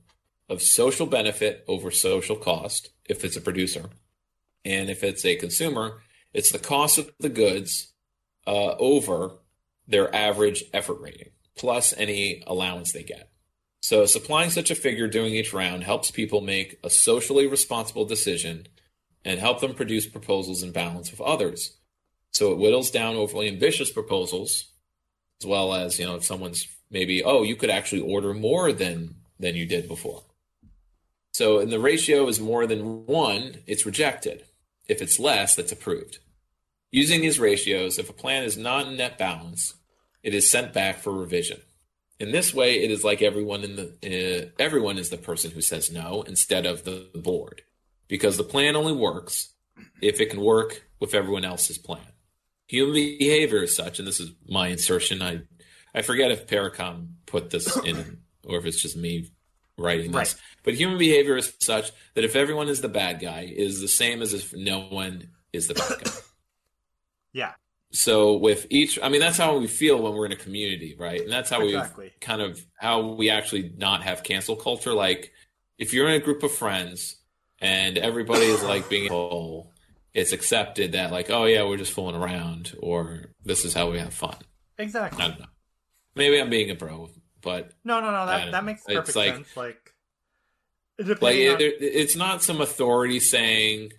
of 0.47 0.61
social 0.61 1.05
benefit 1.05 1.63
over 1.67 1.91
social 1.91 2.35
cost 2.35 2.89
if 3.07 3.23
it's 3.23 3.35
a 3.37 3.41
producer. 3.41 3.89
And 4.65 4.89
if 4.89 5.03
it's 5.03 5.25
a 5.25 5.35
consumer, 5.35 6.01
it's 6.33 6.51
the 6.51 6.59
cost 6.59 6.97
of 6.97 7.11
the 7.19 7.29
goods 7.29 7.93
uh, 8.45 8.75
over 8.79 9.39
their 9.87 10.13
average 10.13 10.63
effort 10.73 10.99
rating, 10.99 11.29
plus 11.55 11.93
any 11.97 12.43
allowance 12.45 12.91
they 12.91 13.03
get. 13.03 13.31
So, 13.81 14.05
supplying 14.05 14.49
such 14.49 14.69
a 14.69 14.75
figure 14.75 15.07
during 15.07 15.33
each 15.33 15.53
round 15.53 15.83
helps 15.83 16.11
people 16.11 16.41
make 16.41 16.77
a 16.83 16.89
socially 16.89 17.47
responsible 17.47 18.05
decision 18.05 18.67
and 19.29 19.39
help 19.39 19.61
them 19.61 19.75
produce 19.75 20.07
proposals 20.07 20.63
in 20.63 20.71
balance 20.71 21.11
with 21.11 21.21
others. 21.21 21.77
So, 22.31 22.51
it 22.51 22.57
whittles 22.57 22.89
down 22.89 23.15
overly 23.15 23.47
ambitious 23.47 23.91
proposals, 23.91 24.65
as 25.39 25.45
well 25.45 25.73
as, 25.75 25.99
you 25.99 26.05
know, 26.05 26.15
if 26.15 26.25
someone's 26.25 26.67
maybe, 26.89 27.23
oh, 27.23 27.43
you 27.43 27.55
could 27.55 27.69
actually 27.69 28.01
order 28.01 28.33
more 28.33 28.73
than 28.73 29.15
than 29.39 29.55
you 29.55 29.67
did 29.67 29.87
before. 29.87 30.23
So, 31.31 31.59
and 31.59 31.71
the 31.71 31.79
ratio 31.79 32.27
is 32.27 32.39
more 32.39 32.65
than 32.65 33.05
one, 33.05 33.57
it's 33.67 33.85
rejected. 33.85 34.45
If 34.87 35.01
it's 35.01 35.19
less, 35.19 35.55
that's 35.55 35.71
approved. 35.71 36.17
Using 36.91 37.21
these 37.21 37.39
ratios, 37.39 37.99
if 37.99 38.09
a 38.09 38.13
plan 38.13 38.43
is 38.43 38.57
not 38.57 38.87
in 38.87 38.97
net 38.97 39.19
balance, 39.19 39.75
it 40.23 40.33
is 40.33 40.51
sent 40.51 40.73
back 40.73 40.97
for 40.97 41.13
revision. 41.13 41.61
In 42.19 42.31
this 42.31 42.53
way, 42.53 42.83
it 42.83 42.89
is 42.89 43.03
like 43.03 43.21
everyone 43.21 43.63
in 43.63 43.75
the 43.75 43.87
uh, 44.03 44.49
everyone 44.61 44.97
is 44.97 45.09
the 45.09 45.17
person 45.17 45.51
who 45.51 45.61
says 45.61 45.91
no 45.91 46.23
instead 46.23 46.65
of 46.65 46.83
the 46.83 47.07
board, 47.15 47.61
because 48.09 48.35
the 48.35 48.43
plan 48.43 48.75
only 48.75 48.91
works 48.91 49.53
if 50.01 50.19
it 50.19 50.29
can 50.29 50.41
work 50.41 50.83
with 50.99 51.13
everyone 51.13 51.45
else's 51.45 51.77
plan. 51.77 52.01
Human 52.67 52.93
behavior 52.93 53.63
is 53.63 53.73
such, 53.73 53.99
and 53.99 54.07
this 54.07 54.19
is 54.19 54.31
my 54.47 54.67
insertion. 54.67 55.21
I 55.21 55.43
I 55.95 56.01
forget 56.01 56.31
if 56.31 56.45
Parecon 56.47 57.07
put 57.25 57.49
this 57.49 57.77
in 57.77 58.19
or 58.45 58.57
if 58.57 58.65
it's 58.65 58.81
just 58.81 58.97
me 58.97 59.31
writing 59.77 60.11
this. 60.11 60.15
Right. 60.15 60.35
But 60.63 60.73
human 60.75 60.97
behavior 60.97 61.37
is 61.37 61.53
such 61.59 61.91
that 62.15 62.25
if 62.25 62.35
everyone 62.35 62.67
is 62.67 62.81
the 62.81 62.89
bad 62.89 63.21
guy, 63.21 63.51
is 63.51 63.79
the 63.79 63.87
same 63.87 64.21
as 64.21 64.33
if 64.33 64.53
no 64.53 64.81
one 64.81 65.29
is 65.53 65.67
the 65.67 65.75
bad 65.75 66.03
guy. 66.03 66.11
Yeah. 67.31 67.53
So 67.91 68.37
with 68.37 68.65
each, 68.71 68.97
I 69.03 69.07
mean, 69.09 69.21
that's 69.21 69.37
how 69.37 69.59
we 69.59 69.67
feel 69.67 70.01
when 70.01 70.13
we're 70.13 70.25
in 70.25 70.31
a 70.31 70.35
community, 70.35 70.95
right? 70.97 71.21
And 71.21 71.31
that's 71.31 71.51
how 71.51 71.61
Exactly. 71.61 72.05
we 72.05 72.11
kind 72.19 72.41
of 72.41 72.59
how 72.75 73.13
we 73.13 73.29
actually 73.29 73.71
not 73.77 74.01
have 74.01 74.23
cancel 74.23 74.55
culture. 74.55 74.93
Like, 74.93 75.31
if 75.77 75.93
you're 75.93 76.07
in 76.07 76.15
a 76.15 76.23
group 76.23 76.41
of 76.41 76.51
friends 76.51 77.17
and 77.61 77.97
everybody 77.97 78.45
is 78.45 78.63
like 78.63 78.89
being 78.89 79.09
full, 79.09 79.71
it's 80.13 80.31
accepted 80.33 80.93
that 80.93 81.11
like, 81.11 81.29
oh 81.29 81.45
yeah, 81.45 81.63
we're 81.63 81.77
just 81.77 81.91
fooling 81.93 82.15
around, 82.15 82.75
or 82.81 83.25
this 83.43 83.65
is 83.65 83.73
how 83.73 83.91
we 83.91 83.99
have 83.99 84.13
fun. 84.13 84.35
Exactly. 84.77 85.23
I 85.23 85.27
don't 85.29 85.39
know. 85.39 85.45
Maybe 86.15 86.39
I'm 86.41 86.49
being 86.49 86.69
a 86.71 86.75
bro, 86.75 87.09
but 87.41 87.71
No, 87.83 87.99
no, 88.01 88.11
no. 88.11 88.25
That 88.25 88.51
that 88.51 88.63
makes 88.65 88.81
It's 88.87 88.95
perfect 88.95 89.15
like- 89.15 89.35
sense. 89.35 89.57
Like, 89.57 89.93
Like 90.99 91.21
on- 91.21 91.61
it, 91.61 91.75
it's 91.81 92.15
not 92.15 92.43
some 92.43 92.59
authority 92.61 93.19
saying 93.19 93.91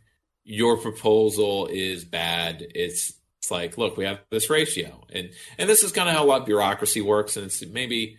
your 0.44 0.76
proposal 0.76 1.66
is 1.70 2.04
bad. 2.04 2.66
It's 2.74 3.12
it's 3.38 3.50
like, 3.50 3.78
look, 3.78 3.96
we 3.96 4.04
have 4.04 4.20
this 4.30 4.50
ratio, 4.50 5.04
and 5.10 5.30
and 5.56 5.68
this 5.68 5.82
is 5.82 5.92
kind 5.92 6.08
of 6.10 6.14
how 6.14 6.24
a 6.24 6.26
lot 6.26 6.40
of 6.40 6.46
bureaucracy 6.46 7.00
works, 7.00 7.36
and 7.36 7.46
it's 7.46 7.64
maybe. 7.66 8.18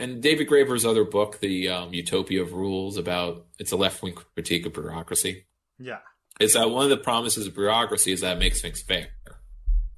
And 0.00 0.22
David 0.22 0.48
Graeber's 0.48 0.86
other 0.86 1.04
book, 1.04 1.40
the 1.40 1.68
um, 1.68 1.92
Utopia 1.92 2.40
of 2.40 2.54
Rules, 2.54 2.96
about 2.96 3.44
it's 3.58 3.70
a 3.70 3.76
left 3.76 4.02
wing 4.02 4.14
critique 4.34 4.64
of 4.64 4.72
bureaucracy. 4.72 5.44
yeah. 5.78 5.98
Is 6.40 6.54
that 6.54 6.70
one 6.70 6.84
of 6.84 6.90
the 6.90 6.96
promises 6.96 7.46
of 7.46 7.54
bureaucracy 7.54 8.10
is 8.10 8.22
that 8.22 8.38
it 8.38 8.40
makes 8.40 8.62
things 8.62 8.80
fair, 8.80 9.08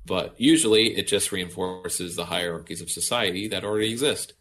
but 0.05 0.35
usually 0.41 0.97
it 0.97 1.07
just 1.07 1.31
reinforces 1.31 2.17
the 2.17 2.25
hierarchies 2.25 2.81
of 2.81 2.91
society 2.91 3.47
that 3.47 3.63
already 3.63 3.93
exist. 3.93 4.33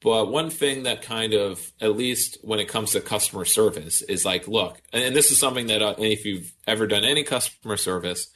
But 0.00 0.30
one 0.30 0.48
thing 0.48 0.84
that 0.84 1.02
kind 1.02 1.34
of, 1.34 1.72
at 1.82 1.96
least 1.98 2.38
when 2.40 2.60
it 2.60 2.68
comes 2.68 2.92
to 2.92 3.02
customer 3.02 3.44
service, 3.44 4.00
is 4.00 4.24
like, 4.24 4.48
look, 4.48 4.80
and 4.94 5.14
this 5.14 5.30
is 5.30 5.38
something 5.38 5.66
that 5.66 5.82
uh, 5.82 5.96
if 5.98 6.24
you've 6.24 6.54
ever 6.66 6.86
done 6.86 7.04
any 7.04 7.24
customer 7.24 7.76
service, 7.76 8.28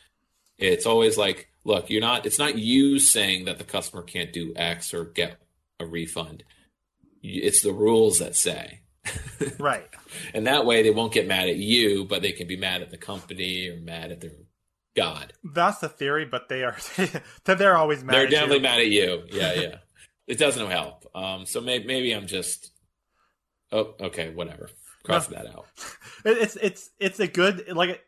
it's 0.58 0.84
always 0.84 1.16
like, 1.16 1.48
look, 1.64 1.88
you're 1.88 2.02
not, 2.02 2.26
it's 2.26 2.38
not 2.38 2.58
you 2.58 2.98
saying 2.98 3.46
that 3.46 3.56
the 3.56 3.64
customer 3.64 4.02
can't 4.02 4.34
do 4.34 4.52
X 4.54 4.92
or 4.92 5.04
get 5.04 5.38
a 5.80 5.86
refund. 5.86 6.44
It's 7.22 7.62
the 7.62 7.72
rules 7.72 8.18
that 8.18 8.36
say. 8.36 8.80
Right. 9.58 9.88
And 10.34 10.46
that 10.46 10.66
way 10.66 10.82
they 10.82 10.90
won't 10.90 11.12
get 11.12 11.26
mad 11.26 11.48
at 11.48 11.56
you, 11.56 12.04
but 12.04 12.22
they 12.22 12.32
can 12.32 12.46
be 12.46 12.56
mad 12.56 12.82
at 12.82 12.90
the 12.90 12.96
company 12.96 13.68
or 13.68 13.76
mad 13.76 14.10
at 14.10 14.20
their 14.20 14.32
God. 14.96 15.32
That's 15.44 15.78
the 15.78 15.88
theory, 15.88 16.24
but 16.24 16.48
they 16.48 16.64
are 16.64 16.76
they're 17.44 17.76
always 17.76 18.02
mad. 18.02 18.14
They're 18.14 18.28
definitely 18.28 18.56
you. 18.56 18.62
mad 18.62 18.80
at 18.80 18.88
you. 18.88 19.22
Yeah, 19.30 19.54
yeah. 19.54 19.76
it 20.26 20.38
doesn't 20.38 20.68
help. 20.68 21.06
Um, 21.14 21.46
so 21.46 21.60
maybe, 21.60 21.86
maybe 21.86 22.12
I'm 22.12 22.26
just. 22.26 22.72
Oh, 23.70 23.94
okay, 24.00 24.30
whatever. 24.30 24.70
Cross 25.04 25.28
that 25.28 25.46
out. 25.46 25.66
It's 26.24 26.56
it's 26.56 26.90
it's 26.98 27.20
a 27.20 27.28
good 27.28 27.68
like 27.68 28.04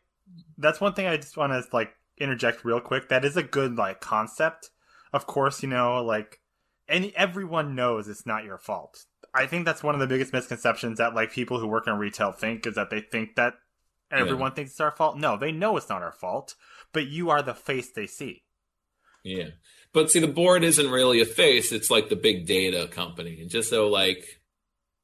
that's 0.57 0.81
one 0.81 0.93
thing 0.93 1.07
I 1.07 1.15
just 1.17 1.37
want 1.37 1.53
to 1.53 1.63
like 1.71 1.93
interject 2.17 2.65
real 2.65 2.81
quick. 2.81 3.09
That 3.09 3.23
is 3.23 3.37
a 3.37 3.43
good 3.43 3.75
like 3.75 4.01
concept. 4.01 4.69
Of 5.13 5.27
course, 5.27 5.63
you 5.63 5.69
know 5.69 6.03
like 6.03 6.40
any 6.91 7.15
everyone 7.15 7.75
knows 7.75 8.07
it's 8.07 8.25
not 8.25 8.43
your 8.43 8.57
fault. 8.57 9.05
I 9.33 9.45
think 9.47 9.65
that's 9.65 9.81
one 9.81 9.95
of 9.95 10.01
the 10.01 10.07
biggest 10.07 10.33
misconceptions 10.33 10.97
that 10.97 11.15
like 11.15 11.31
people 11.31 11.59
who 11.59 11.67
work 11.67 11.87
in 11.87 11.93
retail 11.97 12.31
think 12.31 12.67
is 12.67 12.75
that 12.75 12.89
they 12.89 12.99
think 13.01 13.35
that 13.35 13.53
everyone 14.11 14.51
thinks 14.51 14.71
it's 14.71 14.81
our 14.81 14.91
fault. 14.91 15.17
No, 15.17 15.37
they 15.37 15.51
know 15.51 15.77
it's 15.77 15.89
not 15.89 16.03
our 16.03 16.11
fault, 16.11 16.55
but 16.91 17.07
you 17.07 17.29
are 17.29 17.41
the 17.41 17.53
face 17.53 17.91
they 17.95 18.07
see. 18.07 18.43
Yeah, 19.23 19.49
but 19.93 20.11
see, 20.11 20.19
the 20.19 20.27
board 20.27 20.63
isn't 20.63 20.89
really 20.89 21.21
a 21.21 21.25
face; 21.25 21.71
it's 21.71 21.91
like 21.91 22.09
the 22.09 22.15
big 22.15 22.45
data 22.47 22.87
company, 22.91 23.39
and 23.39 23.49
just 23.49 23.69
so 23.69 23.87
like 23.87 24.25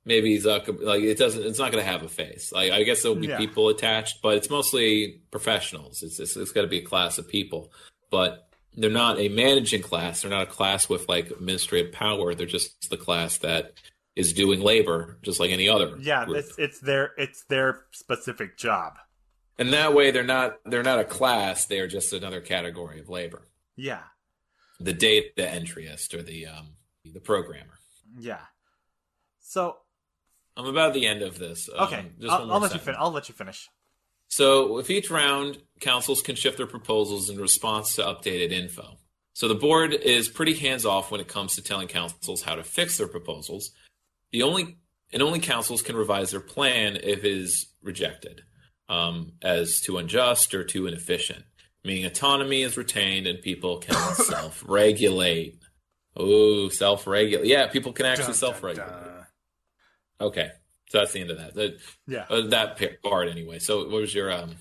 maybe 0.05 0.39
Zucker, 0.39 0.81
like 0.81 1.03
it 1.03 1.17
doesn't, 1.17 1.45
it's 1.45 1.59
not 1.59 1.71
going 1.71 1.83
to 1.83 1.89
have 1.89 2.01
a 2.03 2.09
face. 2.09 2.51
Like 2.51 2.71
I 2.71 2.83
guess 2.83 3.03
there'll 3.03 3.17
be 3.17 3.27
Yeah. 3.27 3.37
people 3.37 3.69
attached, 3.69 4.21
but 4.23 4.35
it's 4.37 4.49
mostly 4.49 5.21
professionals. 5.31 6.01
It's 6.01 6.19
it's, 6.19 6.35
it's 6.35 6.51
got 6.51 6.63
to 6.63 6.67
be 6.67 6.79
a 6.79 6.85
class 6.85 7.17
of 7.17 7.27
people, 7.27 7.71
but 8.09 8.46
they're 8.77 8.89
not 8.89 9.19
a 9.19 9.27
managing 9.27 9.81
class. 9.81 10.21
They're 10.21 10.31
not 10.31 10.43
a 10.43 10.51
class 10.51 10.87
with 10.87 11.09
like 11.09 11.31
administrative 11.31 11.91
power. 11.91 12.33
They're 12.35 12.45
just 12.45 12.89
the 12.89 12.97
class 12.97 13.39
that 13.39 13.73
is 14.15 14.33
doing 14.33 14.61
labor, 14.61 15.17
just 15.23 15.39
like 15.39 15.51
any 15.51 15.67
other. 15.67 15.97
Yeah, 15.99 16.25
group. 16.25 16.37
it's 16.37 16.57
it's 16.57 16.79
their 16.79 17.11
it's 17.17 17.43
their 17.45 17.85
specific 17.91 18.57
job. 18.57 18.93
and 19.59 19.73
that 19.73 19.93
way 19.93 20.11
they're 20.11 20.23
not 20.23 20.57
they're 20.65 20.83
not 20.83 20.99
a 20.99 21.03
class. 21.03 21.65
They're 21.65 21.87
just 21.87 22.13
another 22.13 22.39
category 22.41 22.99
of 22.99 23.09
labor. 23.09 23.47
Yeah. 23.75 24.03
The 24.79 24.93
data 24.93 25.31
entryist 25.37 26.13
or 26.13 26.21
the 26.21 26.45
um 26.45 26.75
the 27.03 27.19
programmer. 27.19 27.79
Yeah. 28.19 28.41
So 29.39 29.77
I'm 30.55 30.65
about 30.65 30.93
the 30.93 31.05
end 31.05 31.21
of 31.21 31.37
this. 31.39 31.69
Um, 31.75 31.85
okay, 31.87 32.05
just 32.19 32.31
I'll, 32.31 32.51
I'll 32.51 32.59
let 32.59 32.63
you 32.63 32.79
sentence. 32.79 32.83
fin- 32.83 32.95
I'll 32.97 33.11
let 33.11 33.29
you 33.29 33.35
finish. 33.35 33.69
So, 34.29 34.73
with 34.73 34.89
each 34.89 35.09
round, 35.09 35.59
councils 35.79 36.21
can 36.21 36.35
shift 36.35 36.57
their 36.57 36.67
proposals 36.67 37.29
in 37.29 37.37
response 37.39 37.95
to 37.95 38.03
updated 38.03 38.51
info. 38.51 38.97
So, 39.33 39.47
the 39.47 39.55
board 39.55 39.93
is 39.93 40.27
pretty 40.29 40.55
hands 40.55 40.85
off 40.85 41.11
when 41.11 41.21
it 41.21 41.27
comes 41.27 41.55
to 41.55 41.61
telling 41.61 41.87
councils 41.87 42.41
how 42.41 42.55
to 42.55 42.63
fix 42.63 42.97
their 42.97 43.07
proposals. 43.07 43.71
The 44.31 44.41
only 44.43 44.77
and 45.13 45.21
only 45.21 45.39
councils 45.39 45.81
can 45.81 45.95
revise 45.95 46.31
their 46.31 46.39
plan 46.41 46.97
if 46.97 47.23
it 47.23 47.31
is 47.31 47.67
rejected 47.81 48.41
um, 48.89 49.33
as 49.41 49.79
too 49.79 49.97
unjust 49.97 50.53
or 50.53 50.63
too 50.63 50.87
inefficient. 50.87 51.43
Meaning, 51.85 52.05
autonomy 52.05 52.63
is 52.63 52.75
retained 52.77 53.27
and 53.27 53.41
people 53.41 53.77
can 53.77 53.95
self-regulate. 54.15 55.59
Oh, 56.15 56.69
self-regulate. 56.69 57.47
Yeah, 57.47 57.67
people 57.67 57.93
can 57.93 58.05
actually 58.05 58.23
Dun, 58.25 58.31
dun, 58.31 58.39
self-regulate. 58.39 58.87
dun. 58.89 59.25
Okay, 60.19 60.49
so 60.89 60.97
that's 60.97 61.13
the 61.13 61.21
end 61.21 61.29
of 61.29 61.37
that. 61.37 61.53
That, 61.53 61.77
Yeah. 62.07 62.25
uh, 62.29 62.47
that 62.47 62.79
part 63.03 63.29
anyway. 63.29 63.59
So, 63.59 63.83
what 63.83 64.01
was 64.01 64.13
your 64.15 64.31
um? 64.31 64.55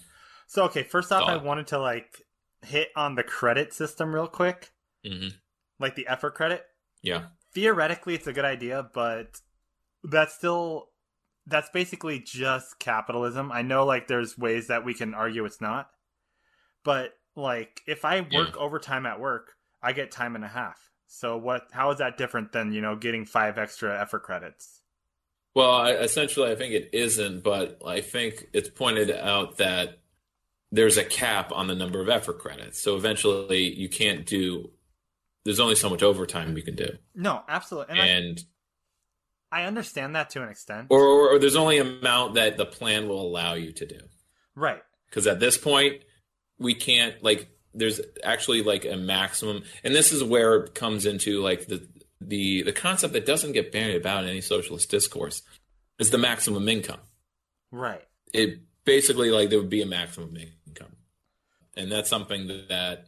So 0.47 0.64
okay, 0.64 0.82
first 0.82 1.12
off, 1.12 1.28
I 1.28 1.36
wanted 1.36 1.68
to 1.68 1.78
like 1.78 2.23
hit 2.62 2.89
on 2.97 3.14
the 3.14 3.23
credit 3.23 3.73
system 3.73 4.14
real 4.14 4.28
quick, 4.28 4.73
mhm. 5.05 5.32
like 5.78 5.94
the 5.94 6.06
effort 6.06 6.35
credit. 6.35 6.64
Yeah. 7.02 7.27
Theoretically, 7.55 8.14
it's 8.14 8.27
a 8.27 8.32
good 8.32 8.44
idea, 8.44 8.89
but 8.93 9.40
that's 10.05 10.35
still 10.35 10.89
that's 11.47 11.70
basically 11.70 12.20
just 12.20 12.78
capitalism. 12.78 13.52
I 13.52 13.62
know 13.62 13.85
like 13.85 14.09
there's 14.09 14.36
ways 14.36 14.68
that 14.68 14.85
we 14.85 14.94
can 14.94 15.14
argue 15.14 15.44
it's 15.44 15.60
not, 15.60 15.90
but 16.85 17.12
like 17.35 17.81
if 17.86 18.05
I 18.05 18.20
work 18.20 18.56
overtime 18.56 19.06
at 19.06 19.20
work, 19.20 19.52
I 19.82 19.93
get 19.93 20.10
time 20.10 20.35
and 20.35 20.44
a 20.44 20.48
half. 20.48 20.78
So 21.06 21.36
what? 21.36 21.68
How 21.73 21.90
is 21.90 21.98
that 21.98 22.18
different 22.18 22.52
than 22.52 22.73
you 22.73 22.81
know 22.81 22.97
getting 22.97 23.24
five 23.24 23.59
extra 23.59 24.01
effort 24.01 24.23
credits? 24.23 24.82
Well, 25.55 25.70
I, 25.70 25.93
essentially, 25.93 26.51
I 26.51 26.55
think 26.55 26.74
it 26.74 26.90
isn't, 26.93 27.43
but 27.43 27.81
I 27.86 28.02
think 28.02 28.48
it's 28.52 28.68
pointed 28.68 29.10
out 29.10 29.56
that 29.56 30.01
there's 30.73 30.97
a 30.97 31.05
cap 31.05 31.53
on 31.53 31.67
the 31.69 31.75
number 31.75 32.01
of 32.01 32.09
effort 32.09 32.39
credits. 32.39 32.81
So 32.83 32.97
eventually, 32.97 33.73
you 33.73 33.89
can't 33.89 34.27
do. 34.27 34.71
There's 35.45 35.61
only 35.61 35.77
so 35.77 35.89
much 35.89 36.03
overtime 36.03 36.57
you 36.57 36.63
can 36.63 36.75
do, 36.75 36.89
No, 37.15 37.43
absolutely, 37.49 37.99
and, 37.99 38.39
I- 39.53 39.63
I 39.63 39.65
understand 39.67 40.17
that 40.17 40.31
to 40.31 40.43
an 40.43 40.49
extent. 40.49 40.89
or, 40.91 41.01
or, 41.01 41.35
or 41.35 41.39
there's 41.39 41.55
only 41.55 41.79
amount 41.79 42.35
that 42.35 42.57
the 42.57 42.67
plan 42.67 43.09
will 43.09 43.21
allow 43.23 43.55
you 43.55 43.71
to 43.73 43.87
do. 43.87 44.01
right. 44.57 44.83
Because 45.09 45.29
at 45.29 45.39
this 45.39 45.57
point, 45.57 46.03
we 46.59 46.75
can't 46.75 47.23
like. 47.23 47.49
There's 47.73 48.01
actually 48.25 48.63
like 48.63 48.85
a 48.85 48.97
maximum, 48.97 49.63
and 49.85 49.95
this 49.95 50.13
is 50.13 50.23
where 50.25 50.57
it 50.65 50.75
comes 50.75 51.07
into 51.07 51.41
like 51.41 51.69
the 51.69 51.87
the 52.21 52.63
the 52.65 52.73
concept 52.73 53.13
that 53.13 53.25
doesn't 53.25 53.53
get 53.53 53.71
bandied 53.71 54.01
about 54.01 54.25
in 54.25 54.31
any 54.31 54.41
socialist 54.41 54.91
discourse 54.91 55.43
is 56.01 56.11
the 56.11 56.19
maximum 56.19 56.69
income. 56.69 56.99
Right. 57.71 58.03
it 58.35 58.59
basically 58.85 59.31
like 59.31 59.49
there 59.51 59.59
would 59.61 59.71
be 59.71 59.83
a 59.83 59.87
maximum 59.87 60.37
income 60.37 60.56
and 61.77 61.90
that's 61.90 62.11
something 62.11 62.48
that 62.69 63.07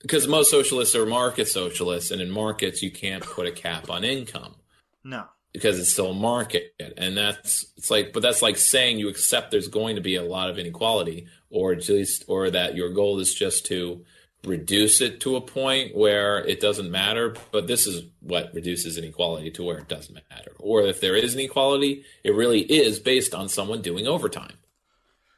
because 0.00 0.26
most 0.26 0.50
socialists 0.50 0.94
are 0.94 1.06
market 1.06 1.48
socialists 1.48 2.10
and 2.10 2.20
in 2.20 2.30
markets 2.30 2.82
you 2.82 2.90
can't 2.90 3.24
put 3.24 3.46
a 3.46 3.52
cap 3.52 3.88
on 3.88 4.04
income. 4.04 4.56
No. 5.04 5.24
because 5.52 5.78
it's 5.78 5.92
still 5.92 6.10
a 6.10 6.14
market. 6.14 6.74
And 6.96 7.16
that's 7.16 7.66
it's 7.76 7.90
like 7.90 8.12
but 8.12 8.22
that's 8.22 8.42
like 8.42 8.56
saying 8.56 8.98
you 8.98 9.08
accept 9.08 9.50
there's 9.50 9.68
going 9.68 9.96
to 9.96 10.02
be 10.02 10.16
a 10.16 10.22
lot 10.22 10.50
of 10.50 10.58
inequality 10.58 11.26
or 11.50 11.72
at 11.72 11.88
least 11.88 12.24
or 12.28 12.50
that 12.50 12.76
your 12.76 12.90
goal 12.90 13.18
is 13.20 13.34
just 13.34 13.66
to 13.66 14.04
reduce 14.44 15.00
it 15.00 15.20
to 15.20 15.36
a 15.36 15.40
point 15.40 15.94
where 15.94 16.44
it 16.44 16.60
doesn't 16.60 16.90
matter. 16.90 17.34
But 17.52 17.66
this 17.66 17.86
is 17.86 18.04
what 18.20 18.52
reduces 18.54 18.98
inequality 18.98 19.50
to 19.52 19.62
where 19.62 19.78
it 19.78 19.88
doesn't 19.88 20.18
matter. 20.30 20.52
Or 20.58 20.82
if 20.82 21.00
there 21.00 21.16
is 21.16 21.34
inequality 21.34 22.04
it 22.24 22.34
really 22.34 22.60
is 22.60 22.98
based 22.98 23.34
on 23.34 23.48
someone 23.48 23.82
doing 23.82 24.06
overtime. 24.06 24.58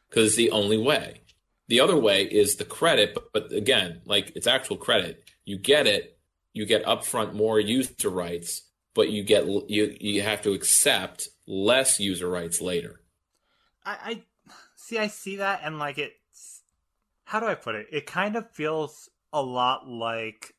Because 0.09 0.28
it's 0.28 0.36
the 0.36 0.51
only 0.52 0.78
way 0.78 1.20
the 1.69 1.81
other 1.81 1.97
way 1.97 2.23
is 2.24 2.57
the 2.57 2.65
credit 2.65 3.15
but, 3.15 3.32
but 3.32 3.53
again 3.53 4.01
like 4.05 4.32
it's 4.36 4.47
actual 4.47 4.77
credit 4.77 5.24
you 5.45 5.59
get 5.59 5.86
it 5.86 6.19
you 6.53 6.65
get 6.66 6.85
upfront 6.85 7.32
more 7.35 7.59
user 7.61 8.11
rights 8.11 8.62
but 8.95 9.11
you 9.11 9.23
get 9.23 9.47
you 9.69 9.97
you 10.01 10.23
have 10.23 10.43
to 10.43 10.53
accept 10.53 11.28
less 11.47 11.99
user 12.01 12.28
rights 12.28 12.61
later 12.61 13.01
I, 13.86 13.97
I 14.03 14.23
see. 14.77 14.99
I 14.99 15.09
see 15.09 15.36
that, 15.36 15.61
and 15.62 15.78
like 15.78 15.99
it's. 15.99 16.62
How 17.24 17.39
do 17.39 17.47
I 17.47 17.55
put 17.55 17.74
it? 17.74 17.86
It 17.93 18.07
kind 18.07 18.35
of 18.36 18.51
feels 18.51 19.11
a 19.31 19.43
lot 19.43 19.86
like 19.86 20.55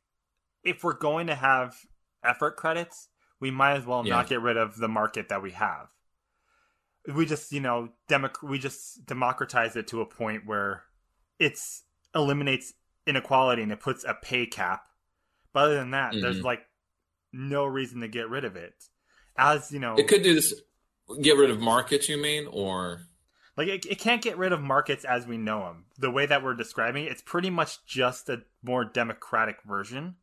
if 0.63 0.83
we're 0.83 0.93
going 0.93 1.25
to 1.27 1.35
have 1.35 1.75
effort 2.23 2.55
credits, 2.55 3.07
we 3.39 3.49
might 3.49 3.77
as 3.77 3.85
well 3.85 4.05
Yeah. 4.05 4.15
not 4.17 4.29
get 4.29 4.41
rid 4.41 4.57
of 4.57 4.77
the 4.77 4.87
market 4.87 5.29
that 5.29 5.41
we 5.41 5.51
have. 5.51 5.87
We 7.15 7.25
just, 7.25 7.51
you 7.51 7.61
know, 7.61 7.89
democ- 8.09 8.47
we 8.47 8.59
just 8.59 9.05
democratize 9.05 9.75
it 9.75 9.87
to 9.87 10.01
a 10.01 10.05
point 10.05 10.45
where 10.45 10.83
it's 11.39 11.83
eliminates 12.13 12.73
inequality 13.07 13.61
and 13.61 13.71
it 13.71 13.79
puts 13.79 14.03
a 14.03 14.13
pay 14.13 14.45
cap. 14.45 14.87
But 15.53 15.65
other 15.65 15.75
than 15.75 15.91
that, 15.91 16.13
there's 16.13 16.39
Mhm. 16.39 16.43
like 16.43 16.67
no 17.31 17.65
reason 17.65 18.01
to 18.01 18.07
get 18.07 18.29
rid 18.29 18.45
of 18.45 18.55
it. 18.55 18.73
As 19.37 19.71
you 19.71 19.79
know, 19.79 19.95
it 19.95 20.07
could 20.07 20.23
do 20.23 20.33
this 20.33 20.53
get 21.21 21.37
rid 21.37 21.49
of 21.51 21.59
markets 21.59 22.09
you 22.09 22.17
mean 22.17 22.47
or 22.47 23.01
Like 23.57 23.67
it, 23.67 23.85
it 23.85 23.99
can't 23.99 24.21
get 24.21 24.37
rid 24.37 24.51
of 24.51 24.59
markets 24.61 25.05
as 25.05 25.25
we 25.27 25.37
know 25.37 25.59
them. 25.65 25.85
The 25.97 26.11
way 26.11 26.25
that 26.25 26.43
we're 26.43 26.55
describing 26.55 27.05
it, 27.05 27.11
it's 27.11 27.21
pretty 27.21 27.49
much 27.49 27.85
just 27.85 28.27
a 28.27 28.43
more 28.63 28.83
democratic 28.83 29.61
version. 29.63 30.15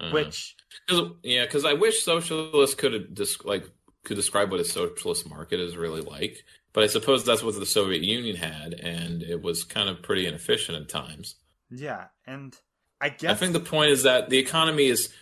Mhm. 0.00 0.12
Which 0.12 0.56
'Cause- 0.88 1.12
yeah 1.24 1.44
because 1.44 1.64
i 1.64 1.72
wish 1.72 2.02
socialists 2.02 2.74
could 2.76 2.92
have 2.94 3.12
just 3.14 3.44
like 3.44 3.64
could 4.04 4.14
describe 4.16 4.50
what 4.50 4.60
a 4.60 4.64
socialist 4.64 5.28
market 5.28 5.60
is 5.60 5.76
really 5.76 6.00
like. 6.00 6.44
But 6.78 6.84
I 6.84 6.86
suppose 6.86 7.24
that's 7.24 7.42
what 7.42 7.58
the 7.58 7.66
Soviet 7.66 8.04
Union 8.04 8.36
had, 8.36 8.72
and 8.72 9.20
it 9.20 9.42
was 9.42 9.64
kind 9.64 9.88
of 9.88 10.00
pretty 10.00 10.28
inefficient 10.28 10.80
at 10.80 10.88
times. 10.88 11.34
Yeah, 11.72 12.04
and 12.24 12.56
I 13.00 13.08
guess 13.08 13.32
I 13.32 13.34
think 13.34 13.52
the 13.52 13.58
point 13.58 13.90
is 13.90 14.04
that 14.04 14.30
the 14.30 14.38
economy 14.38 14.86
is 14.86 15.12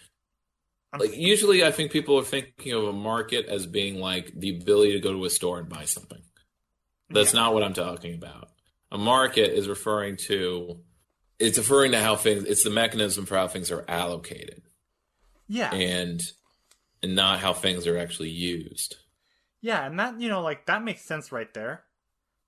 like 0.99 1.17
usually 1.17 1.65
I 1.65 1.71
think 1.71 1.93
people 1.93 2.19
are 2.19 2.25
thinking 2.25 2.75
of 2.75 2.85
a 2.85 2.93
market 2.93 3.47
as 3.47 3.65
being 3.65 4.01
like 4.01 4.39
the 4.39 4.55
ability 4.55 4.93
to 4.93 5.01
go 5.01 5.15
to 5.15 5.25
a 5.25 5.31
store 5.31 5.59
and 5.59 5.67
buy 5.67 5.87
something. 5.87 6.21
That's 7.09 7.33
not 7.33 7.55
what 7.55 7.63
I'm 7.63 7.73
talking 7.73 8.13
about. 8.13 8.51
A 8.93 8.99
market 8.99 9.57
is 9.57 9.67
referring 9.67 10.19
to 10.27 10.81
it's 11.39 11.57
referring 11.57 11.93
to 11.93 12.01
how 12.01 12.17
things 12.17 12.45
it's 12.45 12.65
the 12.65 12.71
mechanism 12.71 13.25
for 13.25 13.39
how 13.39 13.49
things 13.49 13.71
are 13.71 13.87
allocated 13.89 14.61
yeah, 15.49 15.73
and 15.73 16.21
and 17.03 17.17
not 17.17 17.41
how 17.41 17.55
things 17.55 17.87
are 17.87 17.97
actually 17.97 18.29
used. 18.29 18.97
Yeah, 19.67 19.85
and 19.85 19.99
that 19.99 20.21
you 20.21 20.29
know, 20.29 20.43
like 20.43 20.67
that 20.67 20.85
makes 20.85 21.03
sense 21.07 21.33
right 21.33 21.53
there. 21.53 21.83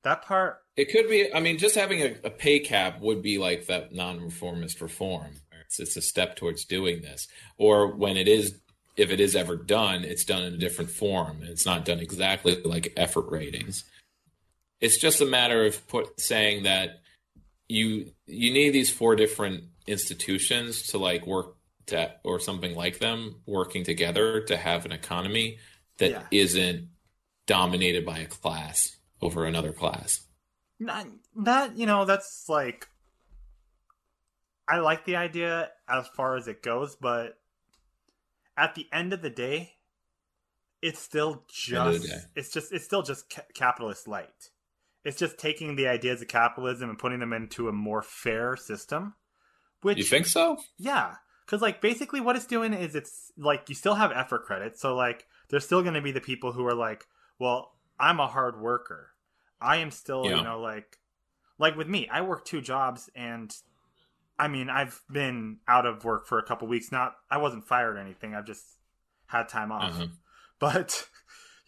That 0.05 0.23
part, 0.23 0.59
It 0.77 0.91
could 0.93 1.09
be. 1.09 1.33
I 1.35 1.41
mean, 1.41 1.59
just 1.59 1.75
having 1.75 2.01
a, 2.01 2.15
a 2.23 2.31
pay 2.31 2.61
cap 2.61 3.01
would 3.01 3.21
be 3.21 3.37
like 3.39 3.67
that 3.67 3.93
non-reformist 3.93 4.81
reform. 4.81 5.33
It's, 5.65 5.81
it's 5.81 5.97
a 5.97 6.01
step 6.01 6.37
towards 6.37 6.65
doing 6.65 7.03
this. 7.03 7.27
Or 7.59 7.89
when 7.95 8.17
it 8.17 8.29
is, 8.29 8.59
if 8.97 9.11
it 9.11 9.19
is 9.21 9.35
ever 9.35 9.57
done, 9.57 10.05
it's 10.05 10.25
done 10.25 10.45
in 10.45 10.55
a 10.55 10.59
different 10.59 10.91
form. 10.91 11.41
It's 11.43 11.67
not 11.67 11.85
done 11.85 11.99
exactly 11.99 12.63
like 12.63 12.93
effort 12.97 13.29
ratings. 13.29 13.85
It's 14.81 15.01
just 15.01 15.21
a 15.21 15.27
matter 15.27 15.65
of 15.67 15.87
put 15.89 16.21
saying 16.21 16.63
that 16.63 17.01
you 17.69 18.13
you 18.27 18.53
need 18.53 18.71
these 18.71 18.91
four 18.91 19.17
different 19.17 19.65
institutions 19.89 20.83
to 20.91 20.99
like 20.99 21.27
work 21.27 21.57
to 21.87 22.13
or 22.23 22.39
something 22.39 22.75
like 22.77 22.99
them 23.01 23.41
working 23.47 23.83
together 23.83 24.43
to 24.43 24.57
have 24.57 24.85
an 24.87 24.93
economy 24.93 25.59
that 25.99 26.11
Yeah. 26.11 26.23
not 26.31 26.89
dominated 27.49 28.07
by 28.07 28.19
a 28.19 28.27
class 28.27 28.97
over 29.21 29.45
another 29.45 29.73
class. 29.73 30.21
not, 30.79 31.09
that 31.35 31.77
you 31.77 31.87
know, 31.87 32.05
that's 32.05 32.45
like, 32.49 32.87
I 34.69 34.79
like 34.79 35.05
the 35.05 35.17
idea 35.17 35.71
as 35.89 36.07
far 36.09 36.37
as 36.37 36.47
it 36.47 36.63
goes, 36.63 36.95
but 36.95 37.39
at 38.57 38.77
the 38.77 38.87
end 38.93 39.13
of 39.13 39.23
the 39.23 39.31
day, 39.31 39.73
it's 40.81 41.01
still 41.01 41.45
End 41.73 41.89
of 41.89 42.03
the 42.03 42.09
just 42.09 42.27
it's 42.37 42.53
just 42.53 42.73
it's 42.73 42.85
still 42.85 43.03
just 43.03 43.29
ca- 43.31 43.43
capitalist 43.55 44.07
light. 44.07 44.51
It's 45.05 45.17
just 45.17 45.39
taking 45.39 45.75
the 45.75 45.89
ideas 45.89 46.23
of 46.23 46.29
capitalism 46.29 46.91
and 46.91 46.99
putting 46.99 47.19
them 47.19 47.33
into 47.33 47.69
a 47.69 47.73
more 47.73 48.03
fair 48.03 48.57
system. 48.57 49.15
Which 49.83 49.99
You 49.99 50.05
think 50.05 50.27
so? 50.27 50.59
Yeah, 50.77 51.15
because 51.47 51.63
like 51.63 51.81
basically 51.81 52.21
what 52.21 52.37
it's 52.37 52.47
doing 52.47 52.75
is 52.75 52.95
it's 52.95 53.33
like 53.37 53.69
you 53.69 53.75
still 53.75 53.95
have 53.95 54.13
effort 54.13 54.45
credit, 54.45 54.79
so 54.79 54.95
like 54.95 55.27
there's 55.49 55.65
still 55.65 55.83
going 55.83 55.95
to 55.95 56.03
be 56.03 56.13
the 56.13 56.21
people 56.21 56.53
who 56.53 56.67
are 56.67 56.75
like, 56.75 57.07
well, 57.39 57.73
I'm 57.99 58.21
a 58.21 58.27
hard 58.27 58.61
worker. 58.61 59.11
I 59.61 59.77
am 59.77 59.91
still, 59.91 60.25
Yeah. 60.25 60.37
you 60.37 60.43
know, 60.43 60.61
like 60.61 60.99
like 61.59 61.77
with 61.77 61.89
me, 61.89 62.09
I 62.09 62.21
work 62.23 62.45
two 62.45 62.61
jobs 62.61 63.11
and 63.15 63.55
I 64.39 64.47
mean, 64.47 64.71
I've 64.71 65.01
been 65.11 65.59
out 65.67 65.85
of 65.87 66.05
work 66.05 66.29
for 66.29 66.39
a 66.39 66.45
couple 66.45 66.69
weeks. 66.69 66.93
Not 66.93 67.17
I 67.31 67.39
wasn't 67.39 67.67
fired 67.67 67.97
or 67.97 67.99
anything. 67.99 68.35
I've 68.35 68.47
just 68.47 68.65
had 69.27 69.49
time 69.49 69.73
off. 69.73 69.95
Uh-huh. 69.95 70.07
But 70.61 71.07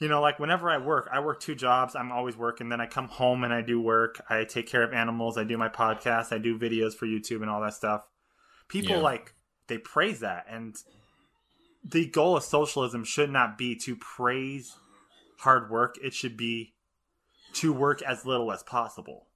you 0.00 0.08
know, 0.08 0.20
like 0.20 0.40
whenever 0.40 0.68
I 0.70 0.78
work, 0.78 1.08
I 1.12 1.20
work 1.20 1.38
two 1.40 1.54
jobs. 1.54 1.94
I'm 1.94 2.10
always 2.10 2.36
working. 2.36 2.68
Then 2.70 2.80
I 2.80 2.86
come 2.86 3.06
home 3.06 3.44
and 3.44 3.52
I 3.54 3.60
do 3.62 3.80
work. 3.80 4.20
I 4.28 4.42
take 4.44 4.66
care 4.66 4.82
of 4.82 4.92
animals. 4.92 5.36
I 5.38 5.44
do 5.44 5.56
my 5.58 5.68
podcast. 5.68 6.32
I 6.32 6.38
do 6.38 6.58
videos 6.58 6.94
for 6.94 7.06
YouTube 7.06 7.42
and 7.42 7.50
all 7.50 7.60
that 7.60 7.74
stuff. 7.74 8.02
People 8.66 8.96
Yeah. 8.96 9.02
like 9.02 9.34
they 9.68 9.78
praise 9.78 10.20
that, 10.20 10.46
and 10.48 10.74
the 11.84 12.06
goal 12.06 12.36
of 12.36 12.42
socialism 12.42 13.04
should 13.04 13.30
not 13.30 13.56
be 13.56 13.76
to 13.76 13.94
praise 13.94 14.76
hard 15.40 15.70
work. 15.70 15.96
It 16.02 16.14
should 16.14 16.36
be 16.36 16.74
to 17.54 17.72
work 17.72 18.02
as 18.02 18.24
little 18.24 18.52
as 18.52 18.62
possible. 18.62 19.26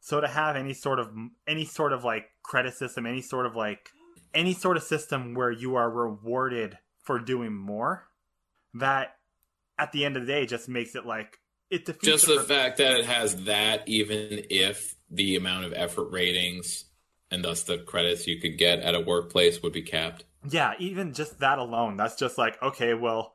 So 0.00 0.20
to 0.20 0.28
have 0.28 0.56
any 0.56 0.74
sort 0.74 0.98
of 0.98 1.08
any 1.46 1.64
sort 1.64 1.92
of 1.92 2.04
like 2.04 2.26
credit 2.42 2.74
system, 2.74 3.06
any 3.06 3.22
sort 3.22 3.46
of 3.46 3.56
like 3.56 3.88
any 4.34 4.52
sort 4.52 4.76
of 4.76 4.82
system 4.82 5.34
where 5.34 5.50
you 5.50 5.76
are 5.76 5.90
rewarded 5.90 6.76
for 7.04 7.18
doing 7.18 7.54
more, 7.54 8.08
that 8.74 9.16
at 9.78 9.92
the 9.92 10.04
end 10.04 10.16
of 10.16 10.26
the 10.26 10.32
day 10.32 10.46
just 10.46 10.68
makes 10.68 10.94
it 10.94 11.06
like 11.06 11.38
it 11.70 11.86
defeats 11.86 12.04
Just 12.04 12.26
the 12.26 12.34
the 12.34 12.42
fact 12.44 12.78
that 12.78 12.98
it 12.98 13.06
has 13.06 13.44
that, 13.44 13.88
even 13.88 14.44
if 14.50 14.94
the 15.10 15.36
amount 15.36 15.64
of 15.64 15.72
effort 15.72 16.10
ratings 16.10 16.84
and 17.30 17.42
thus 17.44 17.62
the 17.62 17.78
credits 17.78 18.26
you 18.26 18.40
could 18.40 18.58
get 18.58 18.80
at 18.80 18.94
a 18.94 19.00
workplace 19.00 19.62
would 19.62 19.72
be 19.72 19.82
capped. 19.82 20.24
yeah, 20.48 20.74
even 20.78 21.14
just 21.14 21.38
that 21.40 21.58
alone, 21.58 21.96
that's 21.96 22.16
just 22.16 22.36
like 22.36 22.60
okay, 22.62 22.92
well, 22.94 23.33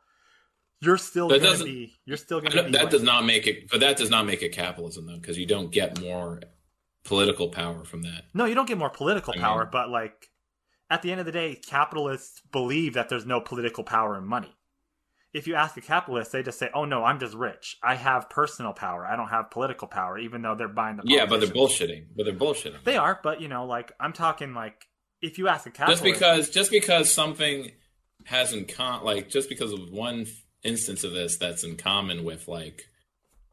you're 0.81 0.97
still 0.97 1.27
That 1.29 1.41
gonna 1.41 1.63
be 1.63 1.97
you're 2.05 2.17
still 2.17 2.39
gonna 2.41 2.63
be 2.63 2.71
that 2.71 2.83
like- 2.83 2.89
does 2.89 3.03
not 3.03 3.25
make 3.25 3.47
it, 3.47 3.69
but 3.69 3.79
that 3.81 3.97
does 3.97 4.09
not 4.09 4.25
make 4.25 4.41
it 4.41 4.49
capitalism 4.49 5.05
though, 5.07 5.17
because 5.17 5.37
you 5.37 5.45
don't 5.45 5.71
get 5.71 5.99
more 6.01 6.41
political 7.03 7.49
power 7.49 7.83
from 7.85 8.01
that. 8.03 8.25
No, 8.33 8.45
you 8.45 8.55
don't 8.55 8.67
get 8.67 8.77
more 8.77 8.89
political 8.89 9.33
I 9.33 9.37
mean- 9.37 9.43
power, 9.43 9.65
but 9.65 9.89
like 9.89 10.29
at 10.89 11.01
the 11.01 11.11
end 11.11 11.19
of 11.19 11.25
the 11.25 11.31
day, 11.31 11.55
capitalists 11.55 12.41
believe 12.51 12.93
that 12.95 13.09
there's 13.09 13.25
no 13.25 13.39
political 13.41 13.83
power 13.83 14.17
in 14.17 14.25
money. 14.25 14.55
If 15.31 15.45
you 15.45 15.53
ask 15.53 15.77
a 15.77 15.81
capitalist, 15.81 16.31
they 16.31 16.41
just 16.41 16.57
say, 16.57 16.71
"Oh 16.73 16.85
no, 16.85 17.03
I'm 17.03 17.19
just 17.19 17.35
rich. 17.35 17.77
I 17.83 17.93
have 17.93 18.31
personal 18.31 18.73
power. 18.73 19.05
I 19.05 19.15
don't 19.15 19.27
have 19.27 19.51
political 19.51 19.87
power," 19.87 20.17
even 20.17 20.41
though 20.41 20.55
they're 20.55 20.67
buying 20.67 20.97
the. 20.97 21.03
Yeah, 21.05 21.27
but 21.27 21.39
they're 21.39 21.49
bullshitting. 21.49 22.07
But 22.15 22.23
they're 22.25 22.33
bullshitting. 22.33 22.83
They 22.83 22.97
are, 22.97 23.19
but 23.21 23.39
you 23.39 23.47
know, 23.47 23.65
like 23.65 23.91
I'm 23.99 24.11
talking 24.13 24.55
like 24.55 24.87
if 25.21 25.37
you 25.37 25.47
ask 25.47 25.67
a 25.67 25.69
capitalist, 25.69 26.03
Just 26.03 26.19
because, 26.19 26.49
just 26.49 26.71
because 26.71 27.13
something 27.13 27.71
has 28.25 28.53
in 28.53 28.65
con, 28.65 29.03
like 29.03 29.29
just 29.29 29.49
because 29.49 29.71
of 29.71 29.91
one 29.91 30.25
instance 30.63 31.03
of 31.03 31.13
this 31.13 31.37
that's 31.37 31.63
in 31.63 31.77
common 31.77 32.23
with 32.23 32.47
like 32.47 32.85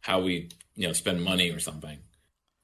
how 0.00 0.20
we, 0.20 0.50
you 0.74 0.86
know, 0.86 0.92
spend 0.92 1.22
money 1.22 1.50
or 1.50 1.58
something. 1.60 1.98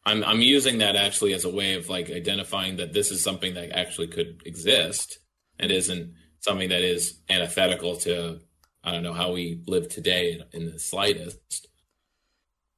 I'm 0.05 0.25
I'm 0.25 0.41
using 0.41 0.79
that 0.79 0.97
actually 0.97 1.33
as 1.33 1.45
a 1.45 1.51
way 1.51 1.75
of 1.75 1.89
like 1.89 2.11
identifying 2.11 2.77
that 2.77 2.93
this 2.93 3.11
is 3.11 3.23
something 3.23 3.55
that 3.55 3.71
actually 3.71 4.09
could 4.09 4.43
exist 4.45 5.19
and 5.59 5.71
isn't 5.71 6.15
something 6.41 6.71
that 6.71 6.83
is 6.83 7.21
antithetical 7.29 7.97
to 7.99 8.41
I 8.83 8.91
don't 8.91 9.05
know 9.05 9.13
how 9.13 9.33
we 9.33 9.63
live 9.69 9.89
today 9.89 10.33
in, 10.53 10.61
in 10.63 10.73
the 10.73 10.79
slightest. 10.79 11.69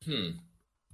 Hmm. 0.04 0.30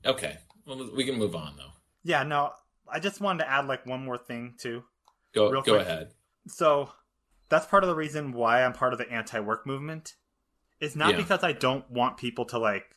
Okay. 0.04 0.36
Well, 0.66 0.90
we 0.94 1.04
can 1.04 1.16
move 1.18 1.34
on 1.34 1.54
though. 1.56 1.72
yeah, 2.04 2.22
no, 2.22 2.52
I 2.88 3.00
just 3.00 3.20
wanted 3.20 3.44
to 3.44 3.50
add 3.50 3.66
like 3.66 3.86
one 3.86 4.04
more 4.04 4.18
thing 4.18 4.54
too. 4.58 4.84
Go 5.34 5.50
go 5.50 5.62
quick. 5.62 5.80
ahead. 5.80 6.10
So 6.46 6.90
that's 7.48 7.66
part 7.66 7.82
of 7.82 7.88
the 7.88 7.96
reason 7.96 8.32
why 8.32 8.62
I'm 8.64 8.72
part 8.72 8.92
of 8.92 8.98
the 9.00 9.10
anti-work 9.10 9.66
movement. 9.66 10.14
It's 10.80 10.96
not 10.96 11.10
Yeah. 11.10 11.16
because 11.18 11.44
I 11.44 11.52
don't 11.52 11.88
want 11.90 12.16
people 12.16 12.44
to 12.46 12.58
like 12.58 12.96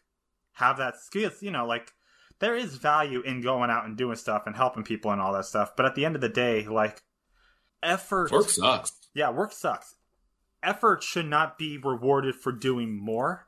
have 0.54 0.78
that 0.78 0.98
skills, 1.00 1.42
you 1.42 1.52
know, 1.52 1.66
like 1.66 1.92
there 2.40 2.56
is 2.56 2.76
value 2.76 3.22
in 3.22 3.42
going 3.42 3.70
out 3.70 3.86
and 3.86 3.98
doing 3.98 4.16
stuff 4.16 4.44
and 4.46 4.56
helping 4.56 4.84
people 4.84 5.12
and 5.12 5.22
all 5.22 5.34
that 5.34 5.46
stuff. 5.46 5.76
But 5.76 5.86
at 5.86 5.96
the 5.96 6.06
end 6.06 6.16
of 6.16 6.22
the 6.22 6.30
day, 6.30 6.66
like 6.66 7.02
effort 7.82 8.32
Work 8.32 8.50
sucks. 8.50 8.94
Yeah, 9.14 9.30
work 9.32 9.52
sucks. 9.52 9.96
Effort 10.62 11.04
should 11.04 11.26
not 11.28 11.58
be 11.58 11.78
rewarded 11.78 12.36
for 12.36 12.52
doing 12.52 12.98
more. 12.98 13.48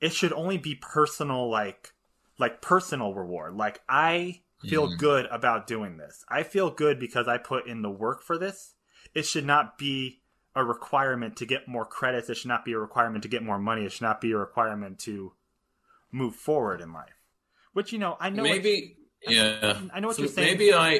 It 0.00 0.12
should 0.12 0.32
only 0.32 0.58
be 0.58 0.74
personal 0.74 1.48
like 1.50 1.92
like 2.38 2.60
personal 2.60 3.14
reward. 3.14 3.54
Like 3.54 3.80
I 3.88 4.42
feel 4.60 4.88
Mhm. 4.88 4.98
good 4.98 5.26
about 5.26 5.66
doing 5.66 5.96
this. 5.96 6.24
I 6.28 6.42
feel 6.42 6.70
good 6.70 6.98
because 6.98 7.28
I 7.28 7.38
put 7.38 7.66
in 7.66 7.82
the 7.82 7.90
work 7.90 8.22
for 8.22 8.36
this. 8.36 8.74
It 9.14 9.22
should 9.24 9.44
not 9.46 9.78
be 9.78 10.22
a 10.56 10.64
requirement 10.64 11.36
to 11.38 11.46
get 11.46 11.66
more 11.68 11.84
credits. 11.84 12.28
It 12.30 12.36
should 12.36 12.48
not 12.48 12.64
be 12.64 12.72
a 12.72 12.78
requirement 12.78 13.22
to 13.22 13.28
get 13.28 13.42
more 13.42 13.58
money. 13.58 13.84
It 13.84 13.92
should 13.92 14.02
not 14.02 14.20
be 14.20 14.32
a 14.32 14.36
requirement 14.36 14.98
to 15.00 15.32
move 16.12 16.34
forward 16.36 16.80
in 16.80 16.92
life. 16.92 17.10
Which 17.72 17.92
you 17.92 17.98
know, 17.98 18.16
I 18.20 18.30
know 18.30 18.42
maybe 18.44 18.96
yeah 19.26 19.78
I 19.92 20.00
know 20.00 20.08
what 20.08 20.16
So 20.16 20.22
you're 20.22 20.30
saying. 20.30 20.48
maybe 20.58 20.72
i 20.74 20.90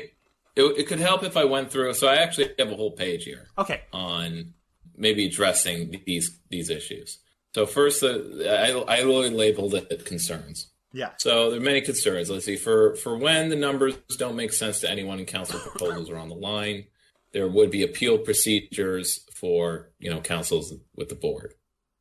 it, 0.57 0.63
it 0.79 0.87
could 0.89 0.99
help 0.99 1.23
if 1.25 1.37
i 1.37 1.45
went 1.45 1.71
through 1.71 1.93
so 1.93 2.07
i 2.09 2.17
actually 2.17 2.51
have 2.59 2.71
a 2.71 2.75
whole 2.75 2.93
page 2.93 3.25
here 3.25 3.49
Okay. 3.59 3.83
on 3.93 4.55
maybe 4.97 5.27
addressing 5.27 6.01
these 6.07 6.41
these 6.49 6.71
issues 6.71 7.19
so 7.55 7.67
first 7.67 8.03
uh, 8.03 8.19
i 8.49 8.71
i 8.89 9.01
really 9.03 9.29
labeled 9.29 9.75
it 9.75 10.07
concerns 10.07 10.69
Yeah. 10.95 11.11
so 11.19 11.51
there 11.51 11.59
are 11.61 11.63
many 11.63 11.83
concerns 11.83 12.31
let's 12.31 12.47
see 12.47 12.57
for 12.57 12.95
for 12.97 13.19
when 13.19 13.51
the 13.51 13.57
numbers 13.57 13.95
don't 14.17 14.37
make 14.37 14.55
sense 14.55 14.81
to 14.81 14.91
anyone 14.91 15.19
and 15.19 15.29
council 15.29 15.61
proposals 15.61 16.09
are 16.09 16.17
on 16.17 16.31
the 16.31 16.35
line 16.35 16.87
there 17.35 17.49
would 17.49 17.71
be 17.71 17.83
appeal 17.83 18.17
procedures 18.17 19.27
for 19.35 19.91
you 19.99 20.09
know 20.09 20.21
councils 20.21 20.73
with 20.97 21.11
the 21.11 21.15
board. 21.15 21.53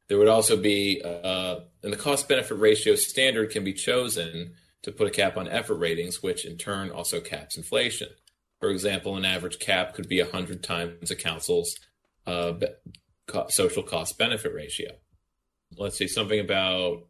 There 0.08 0.18
would 0.20 0.30
also 0.30 0.56
be 0.56 1.02
uh, 1.04 1.62
and 1.82 1.92
the 1.92 1.98
cost 1.98 2.30
benefit 2.30 2.56
ratio 2.56 2.96
standard 2.96 3.50
can 3.50 3.66
be 3.66 3.74
chosen 3.74 4.54
to 4.84 4.92
put 4.92 5.08
a 5.08 5.12
cap 5.12 5.36
on 5.36 5.50
effort 5.50 5.76
ratings 5.76 6.24
which 6.24 6.46
in 6.46 6.56
turn 6.56 6.90
also 6.90 7.20
caps 7.20 7.58
inflation. 7.58 8.10
For 8.62 8.70
example 8.70 9.18
an 9.18 9.26
average 9.26 9.60
cap 9.60 9.94
could 9.94 10.08
be 10.08 10.22
100 10.22 10.64
times 10.64 11.12
a 11.12 11.16
council's 11.16 11.76
uh, 12.26 12.54
social 13.50 13.84
cost 13.84 14.18
benefit 14.18 14.54
ratio. 14.54 14.92
Let's 15.76 15.98
see 15.98 16.08
something 16.08 16.40
about 16.40 17.08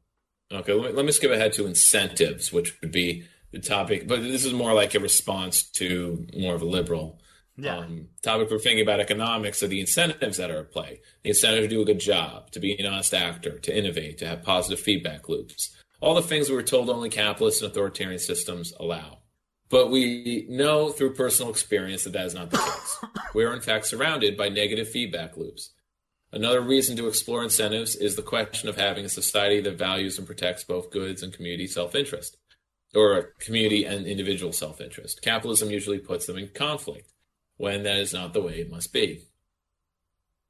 okay 0.49 0.73
let 0.73 0.91
me, 0.91 0.95
let 0.95 1.05
me 1.05 1.11
skip 1.11 1.31
ahead 1.31 1.51
to 1.53 1.65
incentives 1.65 2.53
which 2.53 2.79
would 2.79 2.91
be 2.91 3.25
the 3.51 3.59
topic 3.59 4.07
but 4.07 4.21
this 4.21 4.45
is 4.45 4.53
more 4.53 4.73
like 4.73 4.95
a 4.95 4.99
response 4.99 5.69
to 5.71 6.25
more 6.33 6.55
of 6.55 6.61
a 6.61 6.65
liberal 6.65 7.19
Yeah. 7.57 7.77
Um, 7.77 8.07
topic 8.23 8.49
we're 8.49 8.59
thinking 8.59 8.81
about 8.81 8.99
economics 8.99 9.61
are 9.61 9.67
the 9.67 9.79
incentives 9.79 10.37
that 10.37 10.49
are 10.49 10.59
at 10.59 10.71
play. 10.71 11.01
The 11.23 11.29
incentive 11.29 11.63
to 11.63 11.67
do 11.67 11.81
a 11.81 11.85
good 11.85 11.99
job, 11.99 12.51
to 12.51 12.59
be 12.59 12.77
an 12.79 12.85
honest 12.85 13.13
actor, 13.13 13.59
to 13.59 13.77
innovate, 13.77 14.17
to 14.19 14.27
have 14.27 14.43
positive 14.43 14.83
feedback 14.83 15.29
loops. 15.29 15.75
All 16.01 16.15
the 16.15 16.21
things 16.21 16.49
we 16.49 16.55
were 16.55 16.63
told 16.63 16.89
only 16.89 17.09
capitalist 17.09 17.61
and 17.61 17.71
authoritarian 17.71 18.19
systems 18.19 18.73
allow. 18.79 19.19
But 19.69 19.89
we 19.89 20.45
know 20.49 20.89
through 20.89 21.13
personal 21.13 21.51
experience 21.51 22.03
that 22.03 22.13
that 22.13 22.25
is 22.25 22.33
not 22.33 22.51
the 22.51 22.57
case. 22.57 23.05
we 23.33 23.43
are 23.43 23.53
in 23.53 23.61
fact 23.61 23.87
surrounded 23.87 24.35
by 24.35 24.49
negative 24.49 24.89
feedback 24.89 25.37
loops. 25.37 25.71
Another 26.31 26.61
reason 26.61 26.97
to 26.97 27.07
explore 27.07 27.43
incentives 27.43 27.95
is 27.95 28.15
the 28.15 28.23
question 28.23 28.67
of 28.67 28.75
having 28.75 29.05
a 29.05 29.09
society 29.09 29.61
that 29.61 29.77
values 29.77 30.17
and 30.17 30.25
protects 30.25 30.63
both 30.63 30.91
goods 30.91 31.21
and 31.21 31.31
community 31.31 31.67
self 31.67 31.93
interest, 31.93 32.37
or 32.95 33.33
community 33.39 33.85
and 33.85 34.07
individual 34.07 34.51
self 34.51 34.81
interest. 34.81 35.21
Capitalism 35.21 35.69
usually 35.69 35.99
puts 35.99 36.25
them 36.25 36.37
in 36.37 36.49
conflict 36.49 37.12
when 37.57 37.83
that 37.83 37.97
is 37.97 38.13
not 38.13 38.33
the 38.33 38.41
way 38.41 38.59
it 38.59 38.71
must 38.71 38.93
be. 38.93 39.23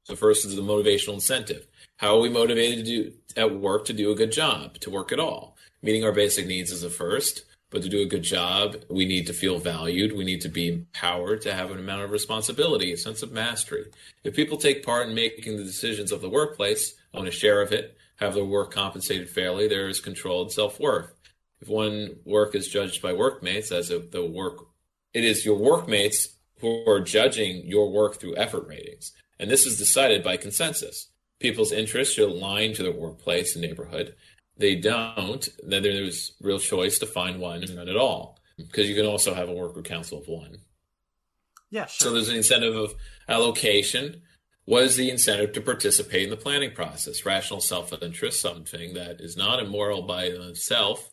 So, 0.04 0.16
first 0.16 0.44
is 0.44 0.54
the 0.54 0.62
motivational 0.62 1.14
incentive. 1.14 1.66
How 1.96 2.16
are 2.16 2.20
we 2.20 2.28
motivated 2.28 2.84
to 2.84 2.90
do 2.90 3.12
at 3.36 3.58
work 3.58 3.86
to 3.86 3.92
do 3.92 4.10
a 4.10 4.16
good 4.16 4.32
job, 4.32 4.78
to 4.80 4.90
work 4.90 5.12
at 5.12 5.20
all? 5.20 5.56
Meeting 5.82 6.04
our 6.04 6.12
basic 6.12 6.46
needs 6.46 6.70
is 6.70 6.82
a 6.82 6.90
first, 6.90 7.44
but 7.70 7.82
to 7.82 7.88
do 7.88 8.02
a 8.02 8.06
good 8.06 8.22
job, 8.22 8.76
we 8.88 9.04
need 9.06 9.26
to 9.26 9.32
feel 9.32 9.58
valued. 9.58 10.12
We 10.12 10.24
need 10.24 10.42
to 10.42 10.48
be 10.48 10.68
empowered 10.68 11.42
to 11.42 11.54
have 11.54 11.70
an 11.70 11.78
amount 11.78 12.02
of 12.02 12.10
responsibility, 12.10 12.92
a 12.92 12.96
sense 12.96 13.22
of 13.22 13.32
mastery. 13.32 13.86
If 14.22 14.36
people 14.36 14.58
take 14.58 14.84
part 14.84 15.08
in 15.08 15.14
making 15.14 15.56
the 15.56 15.64
decisions 15.64 16.12
of 16.12 16.20
the 16.20 16.28
workplace, 16.28 16.94
own 17.12 17.26
a 17.26 17.30
share 17.30 17.62
of 17.62 17.72
it, 17.72 17.96
have 18.16 18.34
their 18.34 18.44
work 18.44 18.72
compensated 18.72 19.28
fairly, 19.28 19.66
there 19.66 19.88
is 19.88 20.00
controlled 20.00 20.52
self 20.52 20.78
worth. 20.78 21.14
If 21.60 21.68
one 21.68 22.16
work 22.24 22.54
is 22.54 22.68
judged 22.68 23.00
by 23.00 23.12
workmates 23.12 23.72
as 23.72 23.90
if 23.90 24.10
the 24.10 24.24
work, 24.24 24.66
it 25.12 25.24
is 25.24 25.44
your 25.44 25.56
workmates 25.56 26.28
who 26.64 26.90
are 26.90 27.00
judging 27.00 27.66
your 27.66 27.90
work 27.90 28.18
through 28.18 28.36
effort 28.36 28.66
ratings. 28.66 29.12
And 29.38 29.50
this 29.50 29.66
is 29.66 29.78
decided 29.78 30.24
by 30.24 30.36
consensus. 30.36 31.08
People's 31.40 31.72
interests 31.72 32.14
should 32.14 32.28
align 32.28 32.72
to 32.74 32.82
their 32.82 32.92
workplace 32.92 33.54
and 33.54 33.62
neighborhood. 33.62 34.14
They 34.56 34.76
don't, 34.76 35.46
then 35.62 35.82
there's 35.82 36.32
real 36.40 36.58
choice 36.58 36.98
to 37.00 37.06
find 37.06 37.40
one 37.40 37.64
or 37.64 37.74
none 37.74 37.88
at 37.88 37.96
all. 37.96 38.38
Because 38.56 38.88
you 38.88 38.94
can 38.94 39.06
also 39.06 39.34
have 39.34 39.48
a 39.48 39.52
worker 39.52 39.82
council 39.82 40.18
of 40.18 40.28
one. 40.28 40.58
Yeah, 41.70 41.86
sure. 41.86 42.06
So 42.06 42.14
there's 42.14 42.28
an 42.28 42.36
incentive 42.36 42.76
of 42.76 42.94
allocation. 43.28 44.22
What 44.64 44.84
is 44.84 44.96
the 44.96 45.10
incentive 45.10 45.52
to 45.54 45.60
participate 45.60 46.22
in 46.22 46.30
the 46.30 46.36
planning 46.36 46.70
process? 46.70 47.26
Rational 47.26 47.60
self-interest, 47.60 48.40
something 48.40 48.94
that 48.94 49.20
is 49.20 49.36
not 49.36 49.60
immoral 49.60 50.02
by 50.02 50.26
itself, 50.26 51.10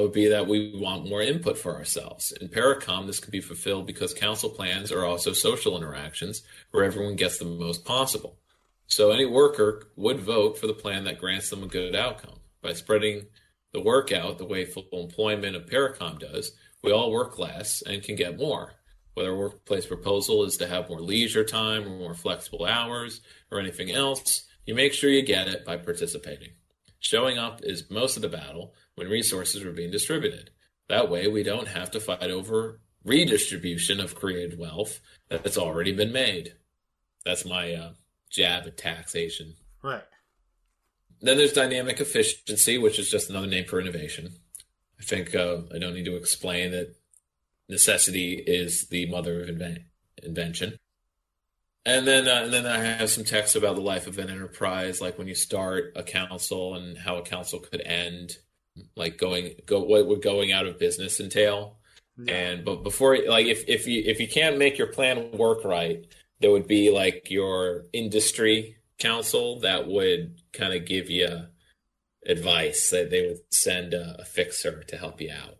would 0.00 0.12
be 0.12 0.28
that 0.28 0.46
we 0.46 0.72
want 0.74 1.08
more 1.08 1.22
input 1.22 1.58
for 1.58 1.74
ourselves. 1.74 2.32
In 2.40 2.48
Parecon, 2.48 3.06
this 3.06 3.20
can 3.20 3.30
be 3.30 3.40
fulfilled 3.40 3.86
because 3.86 4.14
council 4.14 4.50
plans 4.50 4.92
are 4.92 5.04
also 5.04 5.32
social 5.32 5.76
interactions 5.76 6.42
where 6.70 6.84
everyone 6.84 7.16
gets 7.16 7.38
the 7.38 7.44
most 7.44 7.84
possible. 7.84 8.38
So 8.86 9.10
any 9.10 9.24
worker 9.24 9.88
would 9.96 10.20
vote 10.20 10.58
for 10.58 10.66
the 10.66 10.74
plan 10.74 11.04
that 11.04 11.18
grants 11.18 11.50
them 11.50 11.62
a 11.62 11.66
good 11.66 11.96
outcome. 11.96 12.40
By 12.62 12.74
spreading 12.74 13.26
the 13.72 13.80
work 13.80 14.12
out 14.12 14.38
the 14.38 14.44
way 14.44 14.64
full 14.64 14.86
employment 14.92 15.56
of 15.56 15.66
Parecon 15.66 16.18
does, 16.18 16.52
we 16.82 16.92
all 16.92 17.10
work 17.10 17.38
less 17.38 17.82
and 17.82 18.02
can 18.02 18.16
get 18.16 18.38
more. 18.38 18.74
Whether 19.14 19.30
a 19.30 19.36
workplace 19.36 19.86
proposal 19.86 20.44
is 20.44 20.56
to 20.58 20.66
have 20.66 20.88
more 20.88 21.00
leisure 21.00 21.44
time 21.44 21.84
or 21.86 21.98
more 21.98 22.14
flexible 22.14 22.64
hours 22.64 23.20
or 23.50 23.58
anything 23.58 23.90
else, 23.90 24.44
you 24.64 24.74
make 24.74 24.92
sure 24.92 25.10
you 25.10 25.22
get 25.22 25.48
it 25.48 25.64
by 25.64 25.76
participating. 25.76 26.50
Showing 27.00 27.36
up 27.36 27.60
is 27.62 27.90
most 27.90 28.16
of 28.16 28.22
the 28.22 28.28
battle 28.28 28.74
when 28.94 29.08
resources 29.08 29.62
are 29.64 29.72
being 29.72 29.90
distributed. 29.90 30.50
That 30.88 31.10
way, 31.10 31.28
we 31.28 31.42
don't 31.42 31.68
have 31.68 31.90
to 31.92 32.00
fight 32.00 32.30
over 32.30 32.80
redistribution 33.04 34.00
of 34.00 34.14
created 34.14 34.58
wealth 34.58 35.00
that's 35.28 35.58
already 35.58 35.92
been 35.92 36.12
made. 36.12 36.54
That's 37.24 37.44
my 37.44 37.72
uh, 37.72 37.92
jab 38.30 38.66
at 38.66 38.76
taxation. 38.76 39.54
Right. 39.82 40.02
Then 41.20 41.36
there's 41.36 41.52
dynamic 41.52 42.00
efficiency, 42.00 42.78
which 42.78 42.98
is 42.98 43.10
just 43.10 43.30
another 43.30 43.46
name 43.46 43.64
for 43.64 43.80
innovation. 43.80 44.34
I 44.98 45.04
think 45.04 45.34
uh, 45.34 45.58
I 45.74 45.78
don't 45.78 45.94
need 45.94 46.04
to 46.06 46.16
explain 46.16 46.72
that 46.72 46.94
necessity 47.68 48.34
is 48.34 48.88
the 48.88 49.06
mother 49.06 49.42
of 49.42 49.48
inven- 49.48 49.84
invention. 50.22 50.78
And 51.84 52.06
then, 52.06 52.28
uh, 52.28 52.42
and 52.44 52.52
then 52.52 52.66
I 52.66 52.78
have 52.78 53.10
some 53.10 53.24
text 53.24 53.56
about 53.56 53.74
the 53.74 53.82
life 53.82 54.06
of 54.06 54.18
an 54.18 54.30
enterprise, 54.30 55.00
like 55.00 55.18
when 55.18 55.26
you 55.26 55.34
start 55.34 55.92
a 55.96 56.02
council 56.02 56.74
and 56.74 56.98
how 56.98 57.16
a 57.16 57.22
council 57.22 57.58
could 57.58 57.80
end, 57.80 58.36
like 58.96 59.18
going 59.18 59.54
go 59.66 59.80
what 59.80 60.06
would 60.06 60.22
going 60.22 60.52
out 60.52 60.66
of 60.66 60.78
business 60.78 61.20
entail. 61.20 61.78
And 62.28 62.64
but 62.64 62.82
before, 62.82 63.18
like 63.26 63.46
if 63.46 63.64
if 63.68 63.86
you 63.86 64.02
if 64.04 64.20
you 64.20 64.28
can't 64.28 64.58
make 64.58 64.78
your 64.78 64.86
plan 64.88 65.32
work 65.32 65.64
right, 65.64 66.06
there 66.40 66.50
would 66.50 66.68
be 66.68 66.90
like 66.90 67.30
your 67.30 67.86
industry 67.92 68.76
council 68.98 69.60
that 69.60 69.88
would 69.88 70.40
kind 70.52 70.74
of 70.74 70.84
give 70.84 71.10
you 71.10 71.46
advice 72.26 72.90
that 72.90 73.10
they 73.10 73.26
would 73.26 73.40
send 73.50 73.94
a, 73.94 74.16
a 74.20 74.24
fixer 74.24 74.82
to 74.84 74.96
help 74.96 75.20
you 75.20 75.30
out. 75.30 75.56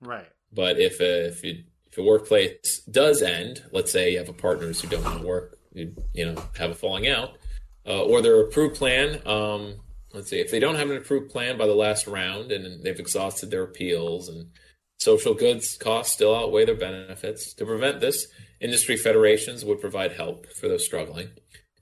Right. 0.00 0.28
But 0.52 0.78
if 0.78 1.00
a, 1.00 1.28
if 1.28 1.42
you, 1.42 1.64
if 1.90 1.96
a 1.96 2.02
workplace 2.02 2.80
does 2.90 3.22
end, 3.22 3.62
let's 3.72 3.92
say 3.92 4.12
you 4.12 4.18
have 4.18 4.28
a 4.28 4.34
partners 4.34 4.80
who 4.80 4.88
don't 4.88 5.04
want 5.04 5.20
to 5.20 5.26
work, 5.26 5.58
you, 5.72 5.94
you 6.12 6.26
know, 6.26 6.42
have 6.58 6.70
a 6.70 6.74
falling 6.74 7.08
out, 7.08 7.38
uh, 7.86 8.02
or 8.02 8.20
their 8.20 8.40
approved 8.42 8.76
plan. 8.76 9.26
Um, 9.26 9.76
let's 10.12 10.30
see 10.30 10.40
if 10.40 10.50
they 10.50 10.60
don't 10.60 10.76
have 10.76 10.90
an 10.90 10.96
approved 10.96 11.30
plan 11.30 11.56
by 11.56 11.66
the 11.66 11.74
last 11.74 12.06
round 12.06 12.52
and 12.52 12.82
they've 12.82 12.98
exhausted 12.98 13.50
their 13.50 13.64
appeals 13.64 14.28
and 14.28 14.50
social 14.98 15.34
goods 15.34 15.76
costs 15.76 16.12
still 16.12 16.34
outweigh 16.34 16.64
their 16.64 16.74
benefits. 16.74 17.52
To 17.54 17.66
prevent 17.66 18.00
this, 18.00 18.28
industry 18.60 18.96
federations 18.96 19.64
would 19.64 19.80
provide 19.80 20.12
help 20.12 20.46
for 20.52 20.68
those 20.68 20.84
struggling. 20.84 21.30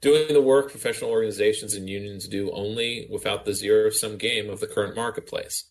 Doing 0.00 0.32
the 0.32 0.40
work 0.40 0.70
professional 0.70 1.10
organizations 1.10 1.74
and 1.74 1.88
unions 1.88 2.26
do 2.26 2.50
only 2.52 3.06
without 3.10 3.44
the 3.44 3.52
zero 3.52 3.90
sum 3.90 4.16
game 4.16 4.48
of 4.48 4.60
the 4.60 4.66
current 4.66 4.96
marketplace. 4.96 5.70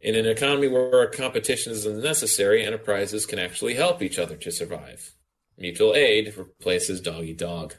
In 0.00 0.16
an 0.16 0.26
economy 0.26 0.66
where 0.66 1.06
competition 1.08 1.72
is 1.72 1.86
unnecessary, 1.86 2.64
enterprises 2.64 3.26
can 3.26 3.38
actually 3.38 3.74
help 3.74 4.02
each 4.02 4.18
other 4.18 4.34
to 4.36 4.50
survive. 4.50 5.14
Mutual 5.56 5.94
aid 5.94 6.34
replaces 6.36 7.00
dog 7.00 7.24
eat 7.24 7.38
dog, 7.38 7.74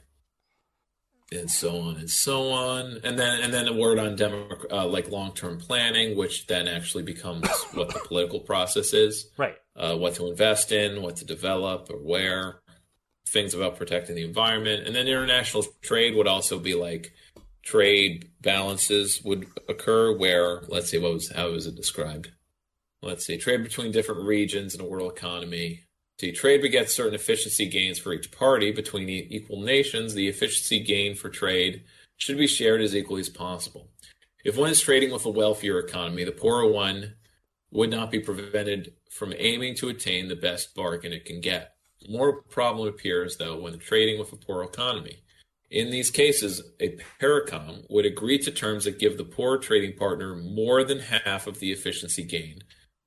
and 1.32 1.50
so 1.50 1.76
on 1.78 1.96
and 1.96 2.10
so 2.10 2.50
on. 2.50 3.00
And 3.04 3.18
then 3.18 3.40
and 3.40 3.52
then 3.52 3.68
a 3.68 3.72
word 3.72 3.98
on 3.98 4.16
demo, 4.16 4.48
uh, 4.70 4.86
like 4.86 5.10
long 5.10 5.32
term 5.32 5.58
planning, 5.58 6.16
which 6.16 6.46
then 6.46 6.68
actually 6.68 7.02
becomes 7.02 7.48
what 7.74 7.92
the 7.92 8.00
political 8.00 8.40
process 8.40 8.92
is. 8.92 9.30
Right. 9.36 9.56
Uh, 9.74 9.96
what 9.96 10.14
to 10.16 10.26
invest 10.26 10.72
in, 10.72 11.02
what 11.02 11.16
to 11.16 11.24
develop, 11.24 11.88
or 11.90 11.96
where. 11.96 12.60
Things 13.28 13.54
about 13.54 13.78
protecting 13.78 14.14
the 14.14 14.24
environment, 14.24 14.86
and 14.86 14.94
then 14.94 15.08
international 15.08 15.64
trade 15.80 16.14
would 16.16 16.26
also 16.26 16.58
be 16.58 16.74
like 16.74 17.14
trade 17.62 18.30
balances 18.40 19.22
would 19.24 19.46
occur 19.68 20.16
where 20.16 20.62
let's 20.68 20.90
see 20.90 20.98
what 20.98 21.12
was 21.12 21.30
how 21.30 21.50
was 21.50 21.66
it 21.66 21.76
described 21.76 22.30
let's 23.02 23.24
see 23.24 23.38
trade 23.38 23.62
between 23.62 23.92
different 23.92 24.22
regions 24.22 24.74
in 24.74 24.80
a 24.80 24.84
world 24.84 25.12
economy 25.12 25.84
trade 26.30 26.62
begets 26.62 26.94
certain 26.94 27.14
efficiency 27.14 27.66
gains 27.66 27.98
for 27.98 28.12
each 28.12 28.30
party. 28.30 28.70
Between 28.70 29.08
equal 29.08 29.60
nations 29.60 30.14
the 30.14 30.28
efficiency 30.28 30.78
gain 30.78 31.16
for 31.16 31.28
trade 31.28 31.82
should 32.16 32.38
be 32.38 32.46
shared 32.46 32.80
as 32.80 32.94
equally 32.94 33.20
as 33.20 33.28
possible. 33.28 33.88
If 34.44 34.56
one 34.56 34.70
is 34.70 34.80
trading 34.80 35.10
with 35.10 35.24
a 35.26 35.30
wealthier 35.30 35.80
economy 35.80 36.22
the 36.22 36.30
poorer 36.30 36.70
one 36.70 37.14
would 37.72 37.90
not 37.90 38.10
be 38.10 38.20
prevented 38.20 38.92
from 39.10 39.34
aiming 39.36 39.74
to 39.76 39.88
attain 39.88 40.28
the 40.28 40.36
best 40.36 40.74
bargain 40.74 41.12
it 41.12 41.24
can 41.24 41.40
get. 41.40 41.74
More 42.08 42.42
problem 42.42 42.86
appears 42.86 43.38
though 43.38 43.58
when 43.58 43.78
trading 43.78 44.20
with 44.20 44.32
a 44.32 44.36
poor 44.36 44.62
economy. 44.62 45.22
In 45.70 45.90
these 45.90 46.10
cases, 46.10 46.60
a 46.80 46.98
Parecon 47.18 47.86
would 47.88 48.04
agree 48.04 48.38
to 48.40 48.50
terms 48.50 48.84
that 48.84 48.98
give 48.98 49.16
the 49.16 49.24
poor 49.24 49.56
trading 49.56 49.96
partner 49.96 50.36
more 50.36 50.84
than 50.84 50.98
half 50.98 51.46
of 51.46 51.60
the 51.60 51.72
efficiency 51.72 52.22
gain 52.22 52.62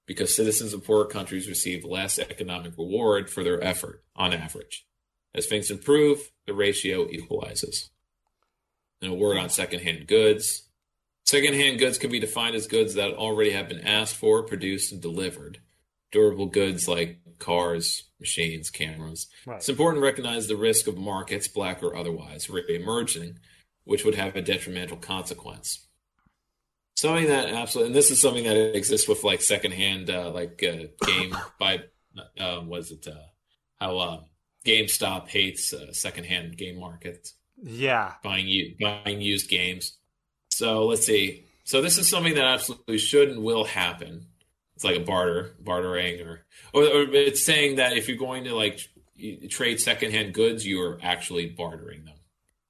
because 0.06 0.36
citizens 0.36 0.74
of 0.74 0.84
poorer 0.84 1.06
countries 1.06 1.48
receive 1.48 1.84
less 1.84 2.20
economic 2.20 2.78
reward 2.78 3.30
for 3.30 3.44
their 3.44 3.64
effort 3.64 4.04
on 4.16 4.34
average. 4.34 4.86
As 5.34 5.48
things 5.48 5.72
improve, 5.72 6.32
the 6.46 6.54
ratio 6.54 7.10
equalizes. 7.10 7.90
And 9.02 9.12
a 9.12 9.16
word 9.16 9.38
on 9.38 9.50
secondhand 9.50 10.08
goods. 10.08 10.70
Secondhand 11.26 11.80
goods 11.80 11.98
can 11.98 12.12
be 12.12 12.20
defined 12.20 12.56
as 12.56 12.68
goods 12.68 12.94
that 12.94 13.14
already 13.14 13.52
have 13.52 13.68
been 13.68 13.82
asked 13.82 14.16
for, 14.16 14.44
produced, 14.44 14.92
and 14.92 15.02
delivered. 15.02 15.60
Durable 16.12 16.46
goods 16.46 16.88
like 16.88 17.20
cars, 17.40 18.04
machines, 18.20 18.70
cameras. 18.70 19.28
Right. 19.46 19.58
It's 19.58 19.68
important 19.68 20.02
to 20.02 20.06
recognize 20.06 20.48
the 20.48 20.56
risk 20.56 20.88
of 20.88 20.98
markets, 20.98 21.48
black 21.48 21.84
or 21.84 21.96
otherwise, 21.96 22.50
re 22.50 22.64
emerging, 22.70 23.40
which 23.84 24.06
would 24.06 24.16
have 24.16 24.36
a 24.36 24.42
detrimental 24.42 24.98
consequence. 24.98 25.85
Something 26.96 27.28
that 27.28 27.50
absolutely, 27.50 27.90
and 27.90 27.96
this 27.96 28.10
is 28.10 28.22
something 28.22 28.46
that 28.46 28.76
exists 28.76 29.08
with 29.08 29.24
like 29.24 29.42
secondhand, 29.42 30.10
uh, 30.10 30.32
like 30.32 30.64
uh, 30.64 30.88
game 31.06 31.36
by, 31.60 31.82
uh, 32.40 32.62
was 32.66 32.92
it 32.92 33.08
uh, 33.08 33.16
how 33.80 33.98
uh, 33.98 34.22
GameStop 34.66 35.28
hates 35.28 35.74
uh, 35.74 35.92
secondhand 35.92 36.58
game 36.58 36.80
markets, 36.80 37.34
Yeah. 37.62 38.14
buying 38.24 38.48
you 38.48 38.76
buying 38.80 39.20
used 39.22 39.50
games. 39.50 39.98
So 40.52 40.86
let's 40.86 41.06
see. 41.06 41.46
So 41.66 41.82
this 41.82 41.98
is 41.98 42.08
something 42.08 42.36
that 42.36 42.46
absolutely 42.46 42.98
should 42.98 43.30
and 43.30 43.44
will 43.44 43.66
happen. 43.66 44.28
It's 44.76 44.84
like 44.86 44.96
a 44.98 45.02
barter, 45.02 45.56
bartering, 45.60 46.22
or, 46.22 46.46
or 46.74 46.84
or 46.84 47.02
it's 47.14 47.46
saying 47.46 47.76
that 47.78 47.98
if 47.98 48.08
you're 48.08 48.18
going 48.18 48.46
to 48.46 48.56
like 48.56 48.80
trade 49.50 49.80
secondhand 49.80 50.34
goods, 50.34 50.66
you're 50.66 50.98
actually 51.02 51.48
bartering 51.48 52.06
them. 52.06 52.15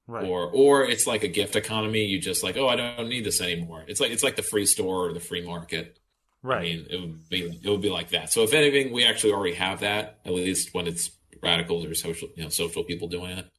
Right. 0.07 0.25
Or 0.25 0.49
or 0.51 0.83
it's 0.85 1.07
like 1.07 1.23
a 1.23 1.27
gift 1.27 1.55
economy. 1.55 2.05
You 2.05 2.19
just 2.19 2.43
like, 2.43 2.57
oh, 2.57 2.67
I 2.67 2.75
don't 2.75 3.09
need 3.09 3.25
this 3.25 3.41
anymore. 3.41 3.83
It's 3.87 3.99
like 3.99 4.11
it's 4.11 4.23
like 4.23 4.35
the 4.35 4.43
free 4.43 4.65
store 4.67 5.09
or 5.09 5.13
the 5.13 5.19
free 5.19 5.43
market. 5.45 5.97
Right. 6.43 6.59
I 6.59 6.63
mean, 6.63 6.87
it 6.89 6.99
would 6.99 7.29
be 7.29 7.59
it 7.63 7.69
would 7.69 7.81
be 7.81 7.89
like 7.89 8.09
that. 8.09 8.31
So 8.31 8.43
if 8.43 8.53
anything, 8.53 8.93
we 8.93 9.03
actually 9.03 9.33
already 9.33 9.55
have 9.55 9.79
that. 9.79 10.19
At 10.23 10.33
least 10.33 10.73
when 10.73 10.85
it's 10.85 11.09
radicals 11.41 11.85
or 11.85 11.95
social, 11.95 12.29
you 12.35 12.43
know, 12.43 12.49
social 12.49 12.83
people 12.83 13.07
doing 13.07 13.31
it. 13.31 13.49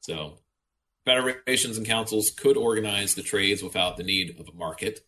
So 0.00 0.40
federations 1.06 1.78
and 1.78 1.86
councils 1.86 2.30
could 2.30 2.56
organize 2.56 3.14
the 3.14 3.22
trades 3.22 3.62
without 3.62 3.96
the 3.96 4.02
need 4.02 4.38
of 4.38 4.48
a 4.48 4.56
market. 4.56 5.00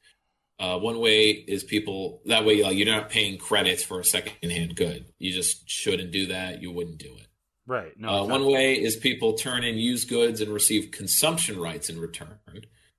Uh, 0.59 0.79
one 0.79 0.99
way 0.99 1.31
is 1.31 1.63
people 1.63 2.21
that 2.25 2.45
way 2.45 2.63
like, 2.63 2.77
you're 2.77 2.87
not 2.87 3.11
paying 3.11 3.39
credits 3.39 3.85
for 3.85 4.01
a 4.01 4.05
secondhand 4.05 4.75
good. 4.75 5.07
You 5.19 5.33
just 5.33 5.69
shouldn't 5.71 6.11
do 6.11 6.27
that. 6.27 6.63
You 6.63 6.73
wouldn't 6.73 6.99
do 6.99 7.15
it. 7.17 7.28
Right. 7.69 7.93
No. 8.01 8.09
Uh, 8.09 8.13
exactly. 8.23 8.33
One 8.33 8.53
way 8.53 8.83
is 8.83 8.97
people 8.97 9.35
turn 9.35 9.63
in 9.63 9.77
used 9.77 10.09
goods 10.09 10.41
and 10.41 10.51
receive 10.53 10.91
consumption 10.91 11.61
rights 11.61 11.91
in 11.91 12.01
return. 12.01 12.39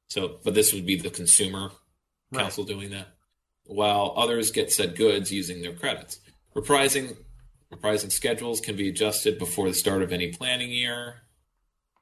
So, 0.09 0.39
but 0.43 0.53
this 0.53 0.73
would 0.73 0.85
be 0.85 0.95
the 0.95 1.09
consumer 1.09 1.71
Right. 2.31 2.43
council 2.43 2.63
doing 2.63 2.91
that, 2.91 3.07
while 3.65 4.13
others 4.15 4.51
get 4.51 4.71
said 4.71 4.95
goods 4.95 5.31
using 5.31 5.63
their 5.63 5.73
credits. 5.73 6.19
Reprising 6.55 7.17
reprising 7.73 8.11
schedules 8.11 8.61
can 8.61 8.75
be 8.75 8.89
adjusted 8.89 9.37
before 9.39 9.67
the 9.67 9.73
start 9.73 10.01
of 10.03 10.11
any 10.11 10.31
planning 10.31 10.69
year, 10.71 11.23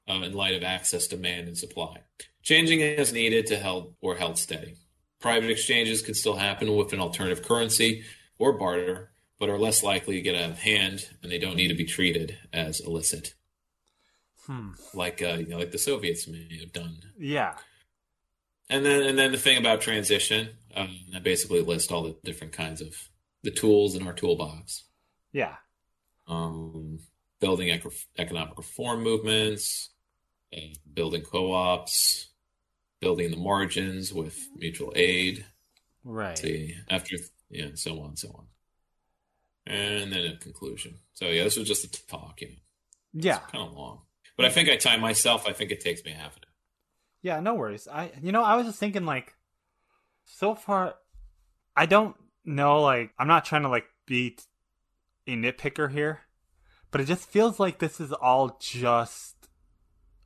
um, 0.08 0.24
in 0.24 0.34
light 0.34 0.56
of 0.56 0.64
access, 0.64 1.08
demand, 1.08 1.48
and 1.48 1.58
supply. 1.58 2.02
Changing 2.44 2.82
as 2.82 3.12
needed 3.14 3.46
to 3.48 3.58
held 3.58 3.96
or 4.02 4.16
held 4.16 4.38
steady. 4.38 4.76
Private 5.20 5.50
exchanges 5.50 6.02
can 6.02 6.14
still 6.14 6.36
happen 6.36 6.76
with 6.76 6.92
an 6.94 7.00
alternative 7.00 7.46
currency 7.46 8.04
or 8.38 8.54
barter, 8.54 9.12
but 9.40 9.50
are 9.50 9.60
less 9.60 9.84
likely 9.84 10.16
to 10.16 10.22
get 10.22 10.36
out 10.36 10.52
of 10.52 10.60
hand, 10.60 11.10
and 11.22 11.32
they 11.32 11.38
don't 11.40 11.56
need 11.56 11.68
to 11.70 11.76
be 11.76 11.86
treated 11.86 12.38
as 12.54 12.80
illicit, 12.80 13.34
Hmm. 14.46 14.72
like 14.94 15.22
uh, 15.22 15.36
you 15.40 15.48
know, 15.48 15.58
like 15.58 15.72
the 15.72 15.78
Soviets 15.78 16.28
may 16.28 16.58
have 16.60 16.72
done. 16.74 17.00
Yeah. 17.20 17.56
And 18.70 18.86
then, 18.86 19.02
and 19.04 19.18
then 19.18 19.32
the 19.32 19.38
thing 19.38 19.58
about 19.58 19.82
transition, 19.82 20.50
um, 20.76 20.98
I 21.16 21.20
basically 21.20 21.62
list 21.62 21.92
all 21.92 22.04
the 22.04 22.18
different 22.24 22.54
kinds 22.54 22.82
of 22.82 22.96
the 23.44 23.52
tools 23.52 23.96
in 23.96 24.06
our 24.06 24.14
toolbox. 24.14 24.84
Yeah. 25.32 25.56
Um, 26.28 27.00
building 27.40 27.70
eco- 27.70 27.92
economic 28.18 28.58
reform 28.58 29.04
movements, 29.04 29.92
uh, 30.56 30.60
building 30.94 31.22
co-ops, 31.22 32.30
building 33.00 33.32
the 33.32 33.38
margins 33.38 34.12
with 34.14 34.38
mutual 34.56 34.92
aid. 34.96 35.46
Right. 36.04 36.38
See 36.38 36.76
after, 36.90 37.16
yeah, 37.50 37.66
and 37.66 37.80
so 37.80 38.00
on, 38.02 38.08
and 38.10 38.20
so 38.20 38.30
on, 38.30 38.48
and 39.68 40.12
then 40.12 40.26
a 40.26 40.38
conclusion. 40.38 40.96
So 41.14 41.26
yeah, 41.28 41.44
this 41.44 41.58
was 41.58 41.68
just 41.68 41.84
a 41.84 42.08
talk, 42.08 42.42
you 42.42 42.48
know, 42.50 42.54
Yeah. 43.14 43.40
kind 43.40 43.68
of 43.68 43.74
long, 43.74 44.02
but 44.36 44.46
I 44.46 44.50
think 44.50 44.70
I 44.70 44.76
time 44.78 45.02
myself. 45.02 45.48
I 45.48 45.54
think 45.54 45.72
it 45.72 45.82
takes 45.82 46.04
me 46.04 46.12
half 46.12 46.36
an 46.38 46.44
hour. 46.46 46.54
Yeah, 47.22 47.40
no 47.40 47.56
worries. 47.56 47.88
I 47.88 48.12
you 48.22 48.32
know, 48.32 48.44
I 48.44 48.56
was 48.56 48.66
just 48.66 48.80
thinking 48.80 49.06
like 49.06 49.34
so 50.26 50.56
far 50.56 50.96
I 51.76 51.86
don't 51.86 52.16
know 52.46 52.82
like 52.82 53.12
I'm 53.20 53.28
not 53.28 53.46
trying 53.46 53.64
to 53.64 53.70
like 53.70 53.86
be 54.06 54.38
a 55.28 55.32
nitpicker 55.36 55.92
here, 55.92 56.22
but 56.92 57.02
it 57.02 57.06
just 57.06 57.28
feels 57.30 57.60
like 57.60 57.80
this 57.80 58.00
is 58.00 58.14
all 58.14 58.58
just 58.62 59.36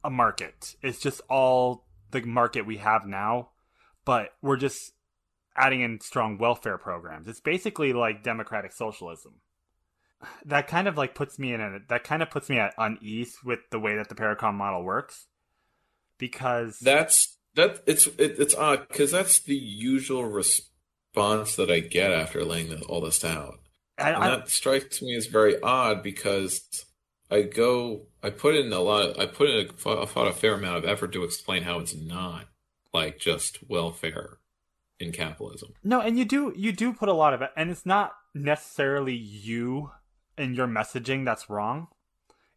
a 0.04 0.10
market. 0.10 0.76
It's 0.82 1.00
just 1.00 1.22
all 1.30 1.86
the 2.12 2.22
market 2.22 2.66
we 2.66 2.78
have 2.78 3.06
now, 3.08 3.50
but 4.06 4.30
we're 4.42 4.58
just 4.58 4.92
adding 5.56 5.82
in 5.82 6.00
strong 6.02 6.38
welfare 6.38 6.78
programs. 6.78 7.28
It's 7.28 7.40
basically 7.42 7.94
like 7.94 8.24
democratic 8.24 8.72
socialism. 8.74 9.36
That 10.46 10.68
kind 10.68 10.88
of 10.88 10.98
like 10.98 11.16
puts 11.16 11.40
me 11.40 11.54
in 11.54 11.62
a 11.62 11.80
that 11.90 12.04
kind 12.04 12.22
of 12.22 12.30
puts 12.30 12.50
me 12.50 12.60
at 12.60 12.74
unease 12.78 13.36
with 13.44 13.60
the 13.72 13.80
way 13.80 13.96
that 13.96 14.08
the 14.10 14.16
Parecon 14.16 14.54
model 14.54 14.84
works 14.84 15.26
because 16.18 16.78
That's 16.80 17.38
that. 17.56 17.82
It's 17.88 18.08
it, 18.08 18.36
it's 18.40 18.56
odd 18.56 18.88
because 18.88 19.12
that's 19.12 19.40
the 19.40 19.56
usual 19.56 20.26
response 20.26 21.56
that 21.56 21.72
I 21.72 21.80
get 21.80 22.12
after 22.12 22.46
laying 22.46 22.70
the, 22.70 22.82
all 22.86 23.02
this 23.02 23.26
out, 23.26 23.60
I- 23.98 24.12
and 24.12 24.24
I- 24.24 24.30
that 24.38 24.50
strikes 24.50 25.02
me 25.02 25.16
as 25.16 25.26
very 25.26 25.60
odd 25.62 26.04
because 26.04 26.62
I 27.32 27.42
go, 27.44 28.04
I 28.22 28.30
put 28.30 28.56
in 28.56 28.72
a 28.74 28.80
lot, 28.80 29.06
of, 29.12 29.18
I 29.20 29.26
put 29.26 29.50
in 29.50 29.66
a, 29.68 29.90
I 30.02 30.06
thought 30.06 30.28
a 30.28 30.34
fair 30.34 30.54
amount 30.54 30.78
of 30.78 30.86
effort 30.86 31.14
to 31.14 31.24
explain 31.24 31.64
how 31.64 31.80
it's 31.80 31.96
not 31.96 32.46
like 32.94 33.18
just 33.20 33.60
welfare 33.70 34.38
in 35.02 35.12
capitalism. 35.12 35.74
No, 35.84 36.00
and 36.02 36.18
you 36.18 36.26
do 36.26 36.54
you 36.56 36.72
do 36.72 36.94
put 36.94 37.10
a 37.10 37.14
lot 37.14 37.34
of 37.34 37.42
it, 37.42 37.52
and 37.56 37.70
it's 37.70 37.86
not 37.86 38.14
necessarily 38.34 39.16
you 39.16 39.92
and 40.38 40.56
your 40.56 40.68
messaging 40.68 41.26
that's 41.26 41.50
wrong. 41.50 41.88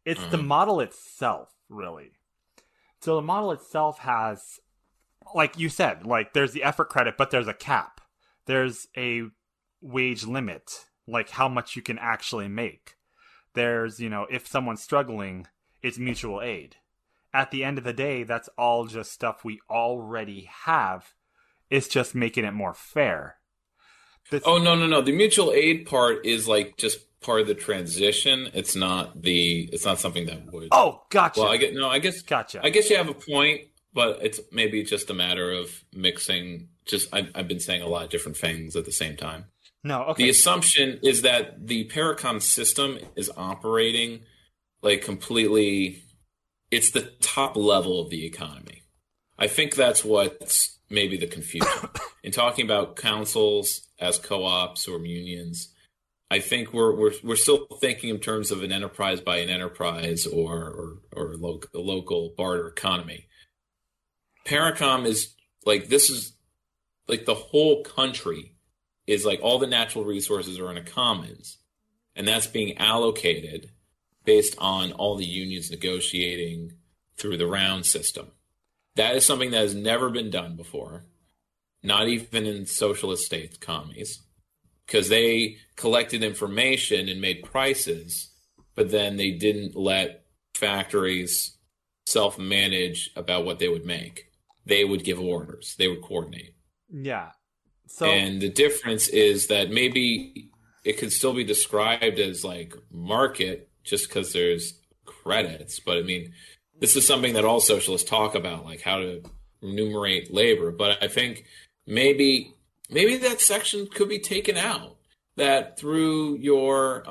It's 0.04 0.26
the 0.26 0.36
Mhm. 0.36 0.46
model 0.46 0.80
itself, 0.80 1.54
really. 1.68 2.12
So 3.00 3.16
the 3.16 3.22
model 3.22 3.52
itself 3.52 3.98
has, 4.00 4.60
like 5.34 5.58
you 5.58 5.68
said, 5.68 6.06
like 6.06 6.32
there's 6.32 6.52
the 6.52 6.62
effort 6.62 6.88
credit, 6.88 7.16
but 7.16 7.30
there's 7.30 7.48
a 7.48 7.54
cap. 7.54 8.00
There's 8.46 8.88
a 8.96 9.24
wage 9.80 10.24
limit, 10.24 10.86
like 11.06 11.30
how 11.30 11.48
much 11.48 11.76
you 11.76 11.82
can 11.82 11.98
actually 11.98 12.48
make. 12.48 12.96
There's, 13.54 14.00
you 14.00 14.08
know, 14.10 14.26
if 14.30 14.46
someone's 14.46 14.82
struggling, 14.82 15.46
it's 15.82 15.98
mutual 15.98 16.40
aid. 16.42 16.76
At 17.32 17.50
the 17.50 17.64
end 17.64 17.78
of 17.78 17.84
the 17.84 17.92
day, 17.92 18.22
that's 18.22 18.48
all 18.56 18.86
just 18.86 19.12
stuff 19.12 19.44
we 19.44 19.60
already 19.68 20.48
have. 20.64 21.14
It's 21.74 21.88
just 21.88 22.14
making 22.14 22.44
it 22.44 22.52
more 22.52 22.72
fair. 22.72 23.36
Oh 24.44 24.58
no 24.58 24.76
no 24.76 24.86
no! 24.86 25.02
The 25.02 25.10
mutual 25.10 25.50
aid 25.52 25.86
part 25.86 26.24
is 26.24 26.46
like 26.46 26.76
just 26.76 26.98
part 27.20 27.40
of 27.40 27.46
the 27.48 27.54
transition. 27.54 28.48
It's 28.54 28.76
not 28.76 29.20
the. 29.22 29.68
It's 29.72 29.84
not 29.84 29.98
something 29.98 30.26
that 30.26 30.52
would. 30.52 30.68
Oh, 30.70 31.02
gotcha. 31.10 31.40
Well, 31.40 31.50
I 31.50 31.56
get 31.56 31.74
no. 31.74 31.88
I 31.88 31.98
guess 31.98 32.22
gotcha. 32.22 32.60
I 32.62 32.70
guess 32.70 32.88
you 32.90 32.96
have 32.96 33.08
a 33.08 33.14
point, 33.14 33.62
but 33.92 34.20
it's 34.22 34.38
maybe 34.52 34.84
just 34.84 35.10
a 35.10 35.14
matter 35.14 35.50
of 35.50 35.68
mixing. 35.92 36.68
Just 36.86 37.12
I've, 37.12 37.32
I've 37.34 37.48
been 37.48 37.58
saying 37.58 37.82
a 37.82 37.88
lot 37.88 38.04
of 38.04 38.10
different 38.10 38.36
things 38.36 38.76
at 38.76 38.84
the 38.84 38.92
same 38.92 39.16
time. 39.16 39.46
No, 39.82 40.04
okay. 40.04 40.22
The 40.22 40.30
assumption 40.30 41.00
is 41.02 41.22
that 41.22 41.66
the 41.66 41.88
Parecon 41.88 42.40
system 42.40 43.00
is 43.16 43.32
operating 43.36 44.20
like 44.80 45.02
completely. 45.02 46.04
It's 46.70 46.90
the 46.92 47.10
top 47.20 47.56
level 47.56 48.00
of 48.00 48.10
the 48.10 48.24
economy. 48.24 48.82
I 49.36 49.48
think 49.48 49.74
that's 49.74 50.04
what's 50.04 50.73
maybe 50.90 51.16
the 51.16 51.26
confusion 51.26 51.70
in 52.22 52.32
talking 52.32 52.64
about 52.64 52.96
councils 52.96 53.88
as 53.98 54.18
co-ops 54.18 54.88
or 54.88 55.04
unions. 55.04 55.70
I 56.30 56.40
think 56.40 56.72
we're 56.72 56.94
we're 56.94 57.12
we're 57.22 57.36
still 57.36 57.66
thinking 57.80 58.10
in 58.10 58.18
terms 58.18 58.50
of 58.50 58.62
an 58.62 58.72
enterprise 58.72 59.20
by 59.20 59.38
an 59.38 59.50
enterprise 59.50 60.26
or 60.26 60.52
or, 60.52 60.98
or 61.12 61.34
local, 61.36 61.70
a 61.74 61.82
local 61.82 62.34
barter 62.36 62.66
economy. 62.66 63.28
Parecon 64.44 65.06
is 65.06 65.34
like 65.64 65.88
this 65.88 66.10
is 66.10 66.34
like 67.08 67.24
the 67.24 67.34
whole 67.34 67.82
country 67.84 68.56
is 69.06 69.24
like 69.24 69.40
all 69.42 69.58
the 69.58 69.66
natural 69.66 70.04
resources 70.04 70.58
are 70.58 70.70
in 70.70 70.78
a 70.78 70.82
commons, 70.82 71.58
and 72.16 72.26
that's 72.26 72.46
being 72.46 72.76
allocated 72.78 73.70
based 74.24 74.56
on 74.58 74.92
all 74.92 75.16
the 75.16 75.24
unions 75.24 75.70
negotiating 75.70 76.72
through 77.16 77.36
the 77.36 77.46
round 77.46 77.84
system. 77.86 78.32
That 78.96 79.16
is 79.16 79.26
something 79.26 79.50
that 79.50 79.58
has 79.58 79.74
never 79.74 80.10
been 80.10 80.30
done 80.30 80.56
before, 80.56 81.04
not 81.82 82.08
even 82.08 82.46
in 82.46 82.66
socialist 82.66 83.24
states, 83.24 83.56
commies, 83.56 84.22
because 84.86 85.08
they 85.08 85.56
collected 85.76 86.22
information 86.22 87.08
and 87.08 87.20
made 87.20 87.42
prices, 87.42 88.30
but 88.74 88.90
then 88.90 89.16
they 89.16 89.32
didn't 89.32 89.76
let 89.76 90.24
factories 90.54 91.56
self 92.06 92.38
manage 92.38 93.10
about 93.16 93.44
what 93.44 93.58
they 93.58 93.68
would 93.68 93.84
make. 93.84 94.30
They 94.66 94.84
would 94.84 95.04
give 95.04 95.20
orders, 95.20 95.74
they 95.78 95.88
would 95.88 96.02
coordinate. 96.02 96.54
Yeah. 96.90 97.30
So 97.86 98.06
and 98.06 98.40
the 98.40 98.48
difference 98.48 99.08
is 99.08 99.48
that 99.48 99.70
maybe 99.70 100.50
it 100.84 100.98
could 100.98 101.12
still 101.12 101.34
be 101.34 101.44
described 101.44 102.18
as 102.18 102.44
like 102.44 102.74
market 102.90 103.70
just 103.82 104.08
because 104.08 104.32
there's 104.32 104.80
credits, 105.04 105.80
but 105.80 105.98
I 105.98 106.02
mean, 106.02 106.32
this 106.80 106.96
is 106.96 107.06
something 107.06 107.34
that 107.34 107.44
all 107.44 107.60
socialists 107.60 108.08
talk 108.08 108.34
about, 108.34 108.64
like 108.64 108.82
how 108.82 108.98
to 108.98 109.22
remunerate 109.62 110.32
labor. 110.32 110.70
But 110.70 111.02
I 111.02 111.08
think 111.08 111.44
maybe 111.86 112.54
maybe 112.90 113.16
that 113.18 113.40
section 113.40 113.86
could 113.86 114.08
be 114.08 114.18
taken 114.18 114.56
out. 114.56 114.96
That 115.36 115.78
through 115.78 116.36
your 116.36 117.04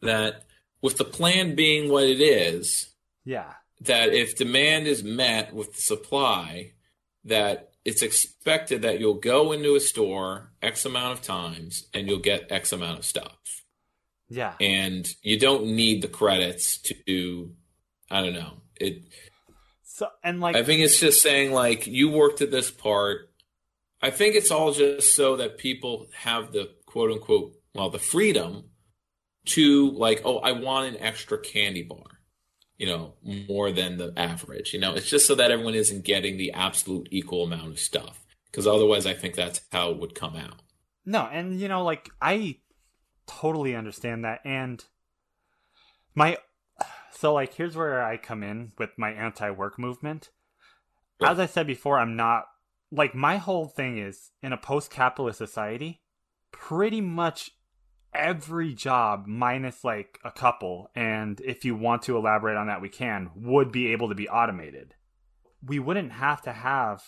that 0.00 0.44
with 0.80 0.96
the 0.96 1.04
plan 1.04 1.54
being 1.54 1.90
what 1.90 2.04
it 2.04 2.20
is, 2.20 2.94
yeah. 3.24 3.52
that 3.80 4.14
if 4.14 4.36
demand 4.36 4.86
is 4.86 5.02
met 5.02 5.52
with 5.52 5.74
the 5.74 5.82
supply, 5.82 6.72
that 7.24 7.72
it's 7.84 8.02
expected 8.02 8.82
that 8.82 8.98
you'll 8.98 9.14
go 9.14 9.52
into 9.52 9.74
a 9.74 9.80
store 9.80 10.52
X 10.62 10.84
amount 10.84 11.18
of 11.18 11.22
times 11.22 11.86
and 11.92 12.08
you'll 12.08 12.18
get 12.18 12.50
X 12.50 12.72
amount 12.72 12.98
of 12.98 13.04
stuff. 13.04 13.64
Yeah. 14.28 14.54
And 14.60 15.06
you 15.22 15.38
don't 15.38 15.66
need 15.66 16.02
the 16.02 16.08
credits 16.08 16.78
to 16.78 17.52
I 18.10 18.22
don't 18.22 18.34
know. 18.34 18.62
It, 18.80 19.04
So 19.82 20.08
and 20.22 20.40
like 20.40 20.56
I 20.56 20.62
think 20.62 20.80
it's 20.82 21.00
just 21.00 21.22
saying 21.22 21.52
like 21.52 21.86
you 21.86 22.10
worked 22.10 22.40
at 22.40 22.50
this 22.50 22.70
part. 22.70 23.30
I 24.02 24.10
think 24.10 24.34
it's 24.34 24.50
all 24.50 24.72
just 24.72 25.16
so 25.16 25.36
that 25.36 25.58
people 25.58 26.06
have 26.14 26.52
the 26.52 26.70
quote 26.86 27.10
unquote 27.10 27.54
well 27.74 27.90
the 27.90 27.98
freedom 27.98 28.64
to 29.46 29.90
like, 29.92 30.22
oh, 30.24 30.38
I 30.38 30.52
want 30.52 30.94
an 30.94 31.00
extra 31.00 31.38
candy 31.38 31.82
bar, 31.82 32.20
you 32.76 32.86
know, 32.86 33.14
more 33.48 33.72
than 33.72 33.96
the 33.96 34.12
average. 34.16 34.74
You 34.74 34.80
know, 34.80 34.94
it's 34.94 35.08
just 35.08 35.26
so 35.26 35.34
that 35.36 35.50
everyone 35.50 35.74
isn't 35.74 36.04
getting 36.04 36.36
the 36.36 36.52
absolute 36.52 37.08
equal 37.10 37.44
amount 37.44 37.72
of 37.72 37.78
stuff. 37.78 38.24
Because 38.50 38.66
otherwise, 38.66 39.06
I 39.06 39.14
think 39.14 39.34
that's 39.34 39.60
how 39.70 39.90
it 39.90 39.98
would 39.98 40.14
come 40.14 40.36
out. 40.36 40.62
No, 41.04 41.28
and 41.30 41.60
you 41.60 41.68
know, 41.68 41.84
like 41.84 42.10
I 42.20 42.58
totally 43.26 43.76
understand 43.76 44.24
that, 44.24 44.40
and 44.44 44.84
my 46.14 46.38
so 47.16 47.34
like 47.34 47.54
here's 47.54 47.76
where 47.76 48.04
I 48.04 48.16
come 48.16 48.42
in 48.42 48.72
with 48.78 48.90
my 48.96 49.10
anti-work 49.10 49.78
movement. 49.78 50.30
As 51.24 51.38
I 51.38 51.46
said 51.46 51.66
before, 51.66 51.98
I'm 51.98 52.16
not 52.16 52.44
like 52.92 53.14
my 53.14 53.38
whole 53.38 53.66
thing 53.66 53.98
is 53.98 54.30
in 54.42 54.52
a 54.52 54.58
post-capitalist 54.58 55.38
society, 55.38 56.02
pretty 56.52 57.00
much 57.00 57.50
every 58.14 58.74
job 58.74 59.26
minus 59.26 59.84
like 59.84 60.18
a 60.24 60.30
couple 60.30 60.90
and 60.94 61.40
if 61.42 61.64
you 61.64 61.76
want 61.76 62.00
to 62.00 62.16
elaborate 62.16 62.56
on 62.56 62.66
that 62.66 62.80
we 62.80 62.88
can 62.88 63.30
would 63.34 63.70
be 63.70 63.92
able 63.92 64.08
to 64.08 64.14
be 64.14 64.28
automated. 64.28 64.94
We 65.62 65.78
wouldn't 65.78 66.12
have 66.12 66.42
to 66.42 66.52
have 66.52 67.02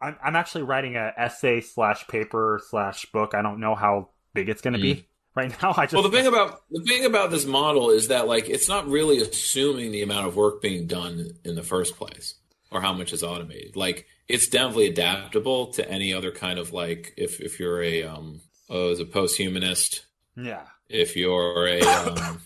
i'm, 0.00 0.16
I'm 0.22 0.36
actually 0.36 0.62
writing 0.62 0.96
a 0.96 1.12
essay 1.16 1.60
slash 1.60 2.06
paper 2.06 2.60
slash 2.68 3.06
book. 3.06 3.34
I 3.34 3.42
don't 3.42 3.60
know 3.60 3.74
how 3.74 4.10
big 4.34 4.48
it's 4.48 4.60
going 4.60 4.74
to 4.74 4.80
be 4.80 4.94
mm. 4.94 5.04
Right 5.36 5.62
now 5.62 5.72
i 5.76 5.84
just 5.84 5.94
Well, 5.94 6.02
the 6.02 6.10
thing 6.10 6.26
about 6.26 6.62
the 6.70 6.82
thing 6.82 7.04
about 7.04 7.30
this 7.30 7.46
model 7.46 7.90
is 7.90 8.08
that 8.08 8.26
like 8.26 8.48
it's 8.48 8.68
not 8.68 8.88
really 8.88 9.18
assuming 9.20 9.92
the 9.92 10.02
amount 10.02 10.26
of 10.26 10.34
work 10.34 10.60
being 10.60 10.86
done 10.86 11.30
in 11.44 11.54
the 11.54 11.62
first 11.62 11.96
place 11.96 12.34
or 12.70 12.80
how 12.80 12.92
much 12.92 13.12
is 13.12 13.22
automated. 13.22 13.76
Like 13.76 14.06
it's 14.28 14.48
definitely 14.48 14.88
adaptable 14.88 15.68
to 15.74 15.88
any 15.88 16.12
other 16.12 16.32
kind 16.32 16.58
of 16.58 16.72
like 16.72 17.14
if 17.16 17.40
if 17.40 17.60
you're 17.60 17.82
a 17.82 18.02
um 18.02 18.40
oh, 18.68 18.90
as 18.90 19.00
a 19.00 19.04
post-humanist, 19.04 20.04
yeah 20.36 20.64
if 20.88 21.16
you're 21.16 21.66
a 21.66 21.80
um, 21.80 22.40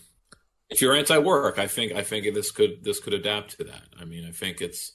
if 0.69 0.81
you're 0.81 0.95
anti-work, 0.95 1.59
I 1.59 1.67
think 1.67 1.93
I 1.93 2.03
think 2.03 2.33
this 2.33 2.51
could 2.51 2.83
this 2.83 2.99
could 2.99 3.13
adapt 3.13 3.57
to 3.57 3.65
that. 3.65 3.83
I 3.99 4.05
mean, 4.05 4.25
I 4.25 4.31
think 4.31 4.61
it's 4.61 4.93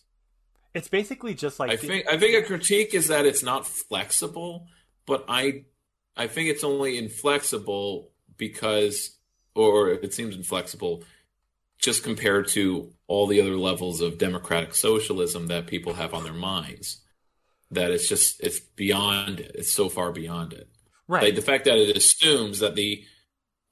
it's 0.74 0.88
basically 0.88 1.34
just 1.34 1.58
like 1.60 1.70
I 1.70 1.76
think 1.76 2.06
I 2.10 2.18
think 2.18 2.34
a 2.42 2.46
critique 2.46 2.94
is 2.94 3.08
that 3.08 3.26
it's 3.26 3.42
not 3.42 3.66
flexible, 3.66 4.66
but 5.06 5.24
I 5.28 5.64
I 6.16 6.26
think 6.26 6.48
it's 6.48 6.64
only 6.64 6.96
inflexible 6.96 8.10
because 8.36 9.16
or 9.54 9.90
it 9.90 10.14
seems 10.14 10.36
inflexible 10.36 11.02
just 11.78 12.02
compared 12.02 12.48
to 12.48 12.92
all 13.06 13.26
the 13.26 13.40
other 13.40 13.56
levels 13.56 14.00
of 14.00 14.18
democratic 14.18 14.74
socialism 14.74 15.46
that 15.48 15.66
people 15.66 15.94
have 15.94 16.14
on 16.14 16.24
their 16.24 16.32
minds. 16.32 17.02
That 17.70 17.90
it's 17.90 18.08
just 18.08 18.40
it's 18.40 18.60
beyond 18.60 19.40
it. 19.40 19.52
It's 19.54 19.72
so 19.72 19.88
far 19.88 20.12
beyond 20.12 20.52
it. 20.52 20.68
Right. 21.08 21.24
Like 21.24 21.34
the 21.34 21.42
fact 21.42 21.64
that 21.64 21.78
it 21.78 21.96
assumes 21.96 22.60
that 22.60 22.74
the 22.76 23.04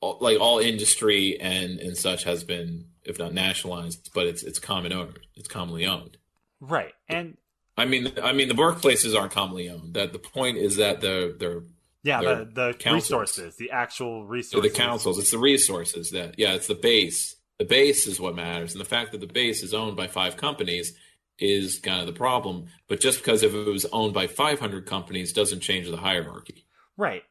like 0.02 0.38
all 0.38 0.58
industry 0.58 1.40
and 1.40 1.78
and 1.78 1.96
such 1.96 2.24
has 2.24 2.44
been 2.44 2.86
if 3.04 3.18
not 3.18 3.32
nationalized, 3.32 4.10
but 4.14 4.26
it's 4.26 4.42
it's 4.42 4.58
common 4.58 4.92
owned. 4.92 5.18
It's 5.34 5.48
commonly 5.48 5.86
owned. 5.86 6.16
right 6.60 6.92
and 7.08 7.36
I 7.76 7.86
mean, 7.86 8.12
I 8.22 8.32
mean, 8.32 8.48
the 8.48 8.54
workplaces 8.54 9.18
aren't 9.18 9.32
commonly 9.32 9.68
owned. 9.68 9.94
That 9.94 10.12
the 10.12 10.18
point 10.18 10.58
is 10.58 10.76
that 10.76 11.00
the 11.00 11.34
they're 11.38 11.62
yeah 12.04 12.20
the, 12.20 12.48
the 12.52 12.74
councils. 12.78 13.10
resources 13.10 13.56
the 13.56 13.70
actual 13.70 14.24
resources 14.24 14.70
the 14.70 14.76
councils. 14.76 15.18
It's 15.18 15.32
the 15.32 15.38
resources 15.38 16.10
that 16.10 16.38
yeah, 16.38 16.54
it's 16.54 16.68
the 16.68 16.74
base. 16.76 17.36
The 17.58 17.64
base 17.64 18.06
is 18.06 18.20
what 18.20 18.34
matters, 18.34 18.72
and 18.72 18.80
the 18.80 18.88
fact 18.88 19.12
that 19.12 19.20
the 19.20 19.26
base 19.26 19.62
is 19.62 19.74
owned 19.74 19.96
by 19.96 20.06
five 20.08 20.36
companies 20.36 20.94
is 21.38 21.78
kind 21.78 22.00
of 22.00 22.06
the 22.06 22.12
problem. 22.12 22.66
But 22.88 23.00
just 23.00 23.18
because 23.18 23.42
if 23.42 23.54
it 23.54 23.66
was 23.66 23.86
owned 23.86 24.14
by 24.14 24.26
500 24.26 24.86
companies 24.86 25.32
doesn't 25.32 25.60
change 25.60 25.88
the 25.88 25.96
hierarchy. 25.96 26.64
right 26.96 27.22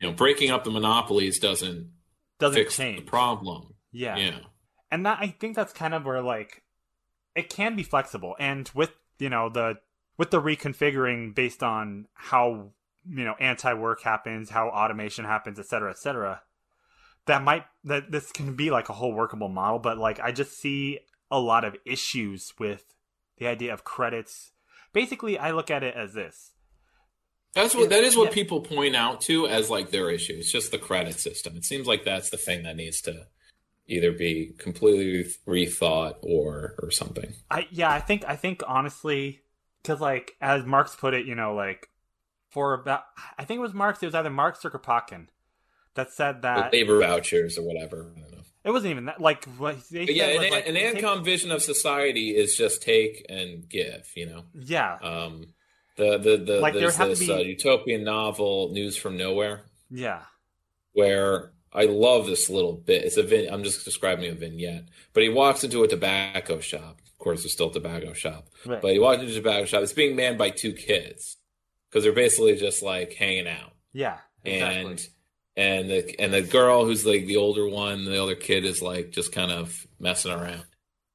You 0.00 0.08
know, 0.08 0.14
breaking 0.14 0.50
up 0.50 0.64
the 0.64 0.70
monopolies 0.70 1.38
doesn't 1.38 1.90
doesn't 2.38 2.54
fix 2.54 2.76
change 2.76 3.00
the 3.00 3.04
problem. 3.04 3.74
Yeah. 3.92 4.16
Yeah. 4.16 4.38
And 4.90 5.06
that 5.06 5.18
I 5.20 5.28
think 5.28 5.56
that's 5.56 5.72
kind 5.72 5.94
of 5.94 6.04
where 6.04 6.22
like 6.22 6.62
it 7.34 7.48
can 7.50 7.76
be 7.76 7.82
flexible 7.82 8.36
and 8.38 8.70
with 8.74 8.92
you 9.18 9.28
know 9.28 9.48
the 9.48 9.78
with 10.18 10.30
the 10.30 10.40
reconfiguring 10.40 11.34
based 11.34 11.62
on 11.62 12.06
how 12.14 12.70
you 13.08 13.24
know 13.24 13.34
anti-work 13.38 14.02
happens, 14.02 14.50
how 14.50 14.68
automation 14.68 15.24
happens, 15.24 15.58
et 15.58 15.66
cetera, 15.66 15.90
et 15.90 15.98
cetera. 15.98 16.42
That 17.26 17.42
might 17.42 17.64
that 17.84 18.10
this 18.10 18.30
can 18.32 18.54
be 18.54 18.70
like 18.70 18.88
a 18.88 18.92
whole 18.92 19.12
workable 19.12 19.48
model, 19.48 19.78
but 19.78 19.98
like 19.98 20.20
I 20.20 20.32
just 20.32 20.58
see 20.58 21.00
a 21.30 21.40
lot 21.40 21.64
of 21.64 21.76
issues 21.84 22.52
with 22.58 22.94
the 23.38 23.46
idea 23.46 23.72
of 23.72 23.84
credits. 23.84 24.52
Basically, 24.92 25.38
I 25.38 25.50
look 25.50 25.70
at 25.70 25.82
it 25.82 25.94
as 25.94 26.14
this. 26.14 26.52
That's 27.54 27.74
what 27.74 27.90
that 27.90 28.04
is 28.04 28.16
what 28.16 28.28
Yeah. 28.28 28.34
people 28.34 28.60
point 28.60 28.94
out 28.94 29.22
to 29.22 29.46
as 29.46 29.70
like 29.70 29.90
their 29.90 30.10
issue. 30.10 30.34
It's 30.34 30.52
just 30.52 30.70
the 30.70 30.78
credit 30.78 31.18
system. 31.18 31.56
It 31.56 31.64
seems 31.64 31.86
like 31.86 32.04
that's 32.04 32.30
the 32.30 32.36
thing 32.36 32.62
that 32.64 32.76
needs 32.76 33.00
to 33.02 33.26
either 33.88 34.12
be 34.12 34.52
completely 34.58 35.24
rethought 35.46 36.16
or 36.22 36.74
or 36.82 36.90
something. 36.90 37.32
I 37.50 37.66
yeah, 37.70 37.90
I 37.90 38.00
think 38.00 38.24
I 38.26 38.36
think 38.36 38.62
honestly, 38.66 39.40
because 39.82 40.00
like 40.00 40.36
as 40.40 40.64
Marx 40.64 40.94
put 40.96 41.14
it, 41.14 41.24
you 41.26 41.34
know, 41.34 41.54
like 41.54 41.88
for 42.56 42.72
about 42.72 43.02
I 43.36 43.44
think 43.44 43.58
it 43.58 43.60
was 43.60 43.74
Marx. 43.74 44.02
It 44.02 44.06
was 44.06 44.14
either 44.14 44.30
Marx 44.30 44.64
or 44.64 44.70
Kropotkin 44.70 45.26
that 45.94 46.10
said 46.10 46.40
that 46.40 46.64
With 46.64 46.72
labor 46.72 46.98
vouchers 47.00 47.58
or 47.58 47.62
whatever. 47.66 48.10
I 48.16 48.20
don't 48.20 48.32
know. 48.32 48.38
it 48.64 48.70
wasn't 48.70 48.92
even 48.92 49.04
that. 49.04 49.20
Like 49.20 49.44
what 49.58 49.76
they 49.90 50.06
But 50.06 50.14
yeah, 50.14 50.24
an, 50.28 50.50
like, 50.50 50.66
an 50.66 50.74
take- 50.74 50.96
Ancom 51.04 51.22
vision 51.22 51.50
of 51.52 51.62
society 51.62 52.34
is 52.34 52.56
just 52.56 52.80
take 52.82 53.26
and 53.28 53.68
give. 53.68 54.10
You 54.16 54.26
know. 54.26 54.44
Yeah, 54.54 54.94
Um, 55.02 55.52
the 55.96 56.16
the 56.16 56.36
the 56.38 56.60
Like, 56.60 56.72
there 56.72 56.80
there's 56.84 56.96
to 56.96 57.08
this 57.08 57.20
be- 57.20 57.30
uh, 57.30 57.36
utopian 57.40 58.04
novel, 58.04 58.70
News 58.72 58.96
from 58.96 59.18
Nowhere, 59.18 59.64
yeah, 59.90 60.22
where 60.94 61.52
I 61.74 61.84
love 61.84 62.24
this 62.26 62.48
little 62.48 62.72
bit. 62.72 63.04
It's 63.04 63.18
a 63.18 63.22
vin- 63.22 63.52
I'm 63.52 63.64
just 63.64 63.84
describing 63.84 64.30
a 64.30 64.34
vignette, 64.34 64.88
but 65.12 65.22
he 65.22 65.28
walks 65.28 65.62
into 65.62 65.82
a 65.84 65.88
tobacco 65.88 66.60
shop. 66.60 67.00
Of 67.04 67.18
course, 67.18 67.44
it's 67.44 67.52
still 67.52 67.68
a 67.68 67.72
tobacco 67.72 68.12
shop, 68.14 68.48
Right. 68.64 68.80
but 68.80 68.92
he 68.92 68.98
walks 68.98 69.20
into 69.20 69.32
a 69.32 69.36
tobacco 69.36 69.66
shop. 69.66 69.82
It's 69.82 69.92
being 69.92 70.16
manned 70.16 70.38
by 70.38 70.50
two 70.50 70.72
kids 70.72 71.36
because 71.90 72.04
they're 72.04 72.12
basically 72.12 72.56
just 72.56 72.82
like 72.82 73.14
hanging 73.14 73.48
out, 73.48 73.72
yeah, 73.92 74.18
exactly. 74.44 74.90
and 74.90 75.08
and 75.56 75.90
the 75.90 76.20
and 76.20 76.32
the 76.34 76.42
girl 76.42 76.84
who's 76.84 77.06
like 77.06 77.26
the 77.26 77.36
older 77.36 77.66
one, 77.68 78.04
the 78.04 78.18
older 78.18 78.34
kid 78.34 78.64
is 78.64 78.82
like 78.82 79.10
just 79.10 79.32
kind 79.32 79.50
of 79.50 79.86
messing 79.98 80.32
around. 80.32 80.64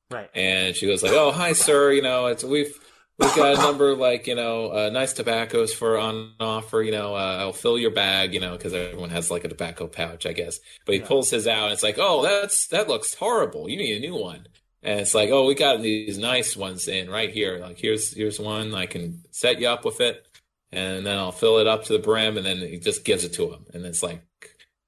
right, 0.10 0.30
and 0.36 0.76
she 0.76 0.88
goes 0.88 1.04
like, 1.04 1.12
"Oh, 1.14 1.32
hi, 1.32 1.54
sir. 1.54 1.92
You 1.92 2.02
know, 2.02 2.28
it's 2.28 2.44
we've 2.44 2.74
we've 3.20 3.36
got 3.36 3.54
a 3.56 3.62
number 3.62 3.96
like 3.96 4.26
you 4.28 4.36
know 4.36 4.72
uh, 4.72 4.90
nice 4.90 5.14
tobaccos 5.14 5.74
for 5.74 5.98
on 6.00 6.34
offer. 6.40 6.82
You 6.82 6.92
know, 6.92 7.16
uh, 7.16 7.38
I'll 7.40 7.54
fill 7.54 7.78
your 7.78 7.92
bag. 7.92 8.34
You 8.34 8.40
know, 8.40 8.54
because 8.54 8.74
everyone 8.74 9.12
has 9.12 9.30
like 9.30 9.44
a 9.44 9.48
tobacco 9.50 9.88
pouch, 9.88 10.26
I 10.26 10.34
guess. 10.34 10.60
But 10.86 10.96
he 10.96 11.02
Yeah. 11.02 11.08
pulls 11.08 11.30
his 11.30 11.48
out, 11.48 11.66
and 11.66 11.74
it's 11.74 11.84
like, 11.84 11.98
oh, 12.00 12.24
that's 12.24 12.68
that 12.70 12.88
looks 12.88 13.14
horrible. 13.14 13.70
You 13.70 13.78
need 13.78 13.98
a 13.98 14.00
new 14.00 14.16
one. 14.16 14.48
And 14.84 15.00
it's 15.00 15.14
like, 15.14 15.30
oh, 15.30 15.46
we 15.46 15.54
got 15.54 15.84
these 15.84 16.18
nice 16.18 16.58
ones 16.58 16.88
in 16.88 17.08
right 17.12 17.30
here. 17.30 17.60
Like 17.60 17.78
here's 17.78 18.16
here's 18.16 18.40
one. 18.40 18.74
I 18.74 18.88
can 18.88 19.22
set 19.30 19.60
you 19.62 19.68
up 19.68 19.86
with 19.86 20.02
it, 20.02 20.26
and 20.72 21.06
then 21.06 21.18
I'll 21.18 21.32
fill 21.32 21.58
it 21.60 21.68
up 21.68 21.86
to 21.86 21.94
the 21.94 22.00
brim, 22.00 22.38
and 22.38 22.46
then 22.46 22.58
he 22.58 22.78
just 22.80 23.04
gives 23.06 23.24
it 23.24 23.34
to 23.34 23.52
him, 23.52 23.66
and 23.74 23.86
it's 23.86 24.04
like, 24.04 24.22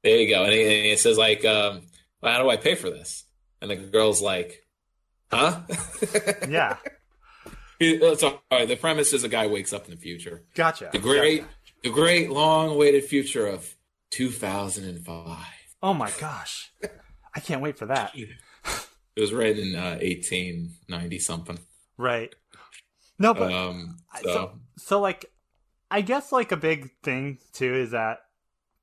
there 0.04 0.18
you 0.18 0.30
go. 0.34 0.44
And 0.44 0.54
he, 0.54 0.64
and 0.64 0.86
he 0.86 0.96
says 0.96 1.18
like, 1.18 1.46
um, 1.46 1.82
well, 2.22 2.34
how 2.34 2.42
do 2.44 2.50
I 2.50 2.58
pay 2.58 2.76
for 2.76 2.90
this? 2.90 3.24
And 3.62 3.72
the 3.72 3.76
girl's 3.76 4.22
like, 4.22 4.66
huh? 5.32 5.62
yeah, 6.50 6.78
uh, 7.82 8.16
Sorry, 8.16 8.66
the 8.66 8.78
premise 8.80 9.14
is 9.14 9.24
a 9.24 9.30
guy 9.30 9.48
wakes 9.48 9.74
up 9.74 9.86
in 9.86 9.92
the 9.92 9.98
future. 9.98 10.44
gotcha. 10.56 10.90
The 10.92 11.00
great, 11.00 11.46
the 11.84 11.90
great 11.90 12.30
long-awaited 12.30 13.06
future 13.06 13.48
of 13.48 13.76
2005. 14.12 15.38
Oh 15.82 15.94
my 15.94 16.12
gosh, 16.20 16.72
I 17.36 17.40
can't 17.40 17.62
wait 17.62 17.78
for 17.78 17.88
that. 17.88 18.14
It 18.16 19.20
was 19.22 19.34
written 19.34 19.70
in 19.70 19.76
uh, 19.76 20.00
1890 20.02 21.20
something. 21.20 21.60
Right. 21.98 22.34
No, 23.20 23.34
but 23.34 23.52
Um, 23.52 23.98
so, 24.22 24.30
so 24.34 24.60
so 24.78 25.00
like 25.00 25.26
i 25.92 26.02
guess 26.02 26.32
like 26.32 26.52
a 26.52 26.58
big 26.58 26.92
thing 27.02 27.38
too 27.52 27.74
is 27.74 27.92
that 27.92 28.20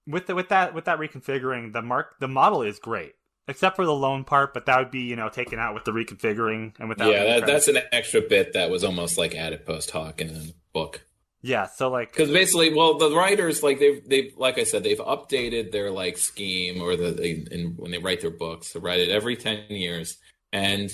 with 0.07 0.27
the 0.27 0.35
with 0.35 0.49
that 0.49 0.75
with 0.75 0.85
that 0.85 0.99
reconfiguring 0.99 1.73
the 1.73 1.83
mark 1.83 2.19
the 2.21 2.29
model 2.29 2.63
is 2.63 2.79
great 2.79 3.15
except 3.49 3.77
for 3.77 3.85
the 3.85 3.95
loan 3.95 4.25
part 4.25 4.55
but 4.55 4.67
that 4.67 4.79
would 4.79 4.91
be 4.91 5.01
you 5.01 5.17
know 5.17 5.29
taken 5.29 5.59
out 5.59 5.75
with 5.75 5.85
the 5.85 5.91
reconfiguring 5.93 6.73
and 6.79 6.89
without 6.89 7.11
yeah, 7.11 7.25
that, 7.25 7.47
that's 7.47 7.69
an 7.69 7.79
extra 7.93 8.21
bit 8.21 8.53
that 8.53 8.71
was 8.71 8.85
almost 8.85 9.19
like 9.19 9.35
added 9.35 9.65
post 9.67 9.91
hoc 9.91 10.21
in 10.21 10.29
the 10.29 10.55
book. 10.73 11.03
yeah 11.43 11.67
so 11.67 11.89
like 11.91 12.13
Because 12.13 12.31
basically, 12.31 12.73
well, 12.73 12.99
the 12.99 13.11
writers 13.15 13.63
like 13.63 13.79
they've 13.79 14.07
they've 14.09 14.33
like 14.37 14.59
I 14.59 14.65
said, 14.65 14.85
they've 14.85 14.99
updated 14.99 15.73
their 15.73 15.91
like 15.91 16.19
scheme 16.19 16.81
or 16.81 16.97
the 16.97 17.11
they, 17.11 17.45
in, 17.51 17.75
when 17.77 17.91
they 17.91 17.99
write 17.99 18.21
their 18.21 18.31
books, 18.31 18.73
they 18.73 18.81
write 18.81 19.01
it 19.01 19.09
every 19.09 19.37
ten 19.37 19.65
years, 19.69 20.17
and 20.53 20.91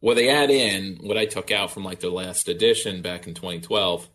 what 0.00 0.14
they 0.14 0.30
add 0.30 0.50
in, 0.50 0.96
what 1.02 1.18
I 1.18 1.26
took 1.26 1.50
out 1.50 1.70
from 1.70 1.84
like 1.84 2.00
their 2.00 2.10
last 2.10 2.48
edition 2.48 3.02
back 3.02 3.26
in 3.26 3.34
2012, 3.34 4.08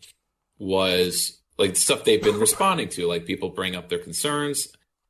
was 0.57 1.39
like 1.57 1.75
stuff 1.75 2.03
they've 2.03 2.21
been 2.23 2.39
responding 2.39 2.89
to. 2.89 3.07
Like 3.07 3.25
people 3.25 3.49
bring 3.49 3.75
up 3.75 3.89
their 3.89 3.99
concerns. 3.99 4.67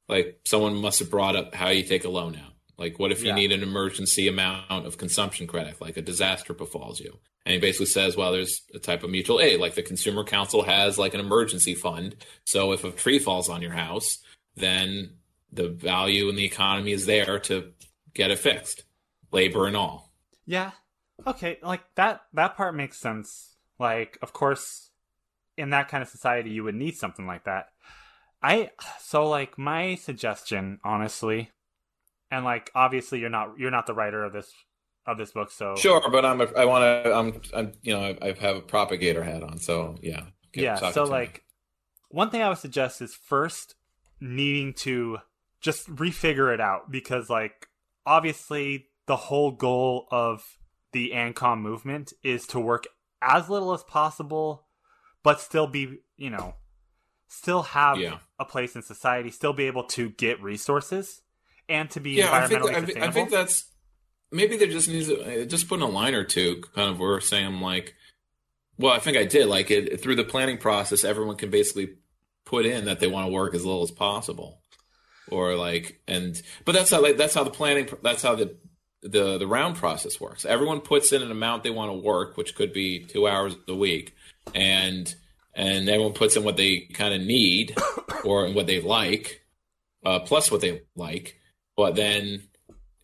Like 0.08 0.40
someone 0.46 0.76
must 0.76 1.00
have 1.00 1.10
brought 1.10 1.36
up 1.36 1.56
how 1.56 1.70
you 1.70 1.84
take 1.84 2.06
a 2.06 2.10
loan 2.10 2.36
out. 2.36 2.54
Like 2.78 3.00
what 3.00 3.12
if 3.12 3.22
you 3.22 3.30
Yeah. 3.30 3.36
need 3.36 3.52
an 3.52 3.64
emergency 3.64 4.28
amount 4.28 4.86
of 4.86 4.98
consumption 4.98 5.48
credit, 5.48 5.80
like 5.82 5.98
a 5.98 6.02
disaster 6.02 6.54
befalls 6.54 7.00
you? 7.00 7.20
And 7.46 7.54
he 7.54 7.60
basically 7.60 7.86
says, 7.86 8.18
well, 8.18 8.32
there's 8.32 8.62
a 8.74 8.80
type 8.80 9.04
of 9.04 9.12
mutual 9.12 9.40
aid, 9.40 9.60
like 9.60 9.76
the 9.76 9.84
Consumer 9.84 10.24
Council 10.24 10.64
has 10.64 10.98
like 10.98 11.14
an 11.14 11.20
emergency 11.20 11.76
fund. 11.76 12.16
So 12.44 12.72
if 12.72 12.84
a 12.84 12.92
tree 12.92 13.20
falls 13.20 13.50
on 13.50 13.62
your 13.62 13.72
house, 13.74 14.18
then 14.56 15.12
the 15.52 15.70
value 15.70 16.28
in 16.30 16.36
the 16.36 16.44
economy 16.46 16.92
is 16.92 17.06
there 17.06 17.38
to 17.42 17.72
get 18.16 18.32
it 18.32 18.40
fixed, 18.40 18.84
labor 19.32 19.68
and 19.68 19.78
all. 19.78 20.12
Yeah. 20.48 20.72
Okay, 21.26 21.60
like 21.62 21.84
that 21.96 22.22
that 22.34 22.58
part 22.58 22.76
makes 22.76 22.98
sense. 22.98 23.56
Like 23.80 24.18
of 24.22 24.34
course 24.34 24.85
in 25.58 25.72
that 25.72 25.88
kind 25.90 26.02
of 26.02 26.10
society 26.10 26.50
you 26.50 26.64
would 26.64 26.76
need 26.76 26.96
something 26.96 27.26
like 27.28 27.46
that. 27.46 27.68
I 28.42 28.72
so 29.02 29.28
like 29.28 29.58
my 29.58 29.96
suggestion 29.96 30.80
honestly 30.84 31.52
and 32.32 32.46
like 32.46 32.72
obviously 32.76 33.20
you're 33.20 33.30
not 33.30 33.58
you're 33.58 33.72
not 33.72 33.88
the 33.88 33.94
writer 33.94 34.24
of 34.24 34.34
this 34.34 34.52
of 35.08 35.18
this 35.18 35.32
book 35.32 35.52
so 35.52 35.76
Sure, 35.76 36.02
but 36.12 36.26
I'm 36.26 36.42
a, 36.42 36.46
I 36.56 36.66
want 36.66 36.84
to 36.84 37.14
I'm 37.14 37.42
I'm 37.54 37.72
you 37.82 37.94
know 37.94 38.02
I, 38.02 38.18
I 38.22 38.34
have 38.40 38.58
a 38.58 38.62
propagator 38.62 39.24
hat 39.24 39.44
on, 39.44 39.60
so 39.60 39.96
yeah. 40.02 40.26
Yeah 40.54 40.76
so 40.76 40.92
to 40.92 41.04
me. 41.04 41.10
like 41.10 41.44
one 42.10 42.30
thing 42.30 42.42
i 42.42 42.48
would 42.48 42.58
suggest 42.58 43.02
is 43.02 43.14
first 43.14 43.76
needing 44.22 44.74
to 44.74 45.18
just 45.60 45.88
refigure 45.90 46.54
it 46.54 46.62
out 46.62 46.90
because 46.90 47.30
like 47.30 47.68
obviously 48.06 48.86
the 49.08 49.16
whole 49.16 49.52
goal 49.52 50.08
of 50.12 50.58
the 50.94 51.12
ancom 51.14 51.60
movement 51.60 52.14
is 52.24 52.48
to 52.48 52.60
work 52.60 52.86
as 53.22 53.50
little 53.50 53.74
as 53.74 53.84
possible 53.84 54.65
but 55.26 55.42
still 55.42 55.68
be 55.68 55.98
you 56.16 56.30
know 56.30 56.56
still 57.28 57.64
have 57.64 57.98
Yeah. 57.98 58.20
a 58.40 58.46
place 58.46 58.76
in 58.76 58.82
society 58.82 59.30
still 59.32 59.52
be 59.52 59.66
able 59.66 59.84
to 59.98 60.10
get 60.12 60.42
resources 60.42 61.22
and 61.68 61.90
to 61.92 62.00
be 62.00 62.12
yeah, 62.12 62.28
environmentally 62.28 62.70
I 62.70 62.74
think, 62.76 62.86
sustainable 62.86 63.08
I 63.08 63.12
think 63.12 63.30
that's 63.32 63.66
maybe 64.32 64.56
there 64.58 64.68
just 64.68 64.88
needs 64.88 65.08
to, 65.08 65.42
uh, 65.44 65.46
just 65.46 65.68
put 65.68 65.76
in 65.80 65.82
a 65.82 65.88
line 65.90 66.14
or 66.14 66.24
two, 66.24 66.62
kind 66.76 66.90
of 66.92 67.00
where 67.00 67.20
saying 67.20 67.60
like, 67.60 67.96
well, 68.78 68.94
I 68.94 69.00
think 69.00 69.18
I 69.18 69.24
did 69.26 69.48
like 69.48 69.72
it 69.72 70.02
through 70.02 70.16
the 70.16 70.24
planning 70.24 70.58
process. 70.58 71.04
Everyone 71.04 71.36
can 71.38 71.50
basically 71.50 71.96
put 72.46 72.66
in 72.66 72.86
that 72.86 73.00
they 73.00 73.08
want 73.08 73.26
to 73.28 73.32
work 73.34 73.56
as 73.56 73.66
little 73.66 73.82
as 73.84 73.92
possible, 73.92 74.60
or 75.30 75.56
like, 75.56 76.02
and 76.08 76.40
but 76.66 76.74
that's 76.74 76.92
how 76.92 77.02
like 77.02 77.18
that's 77.18 77.34
how 77.34 77.44
the 77.44 77.50
planning 77.50 77.88
that's 78.04 78.22
how 78.22 78.36
the 78.36 78.56
the 79.02 79.38
the 79.40 79.48
round 79.48 79.76
process 79.76 80.20
works. 80.20 80.46
Everyone 80.46 80.82
puts 80.82 81.12
in 81.12 81.22
an 81.24 81.32
amount 81.32 81.64
they 81.64 81.70
want 81.72 81.90
to 81.92 81.98
work, 81.98 82.38
which 82.38 82.54
could 82.56 82.74
be 82.74 83.00
two 83.06 83.28
hours 83.28 83.56
a 83.68 83.76
week, 83.76 84.14
and 84.54 85.14
and 85.54 85.88
everyone 85.88 86.14
puts 86.14 86.36
in 86.36 86.44
what 86.44 86.58
they 86.58 86.82
kind 86.82 87.14
of 87.14 87.22
need 87.22 87.76
or 88.26 88.50
what 88.52 88.68
they 88.68 88.82
like, 88.82 89.46
uh, 90.06 90.20
plus 90.20 90.52
what 90.52 90.62
they 90.62 90.82
like. 90.96 91.40
But 91.78 91.96
then 91.96 92.44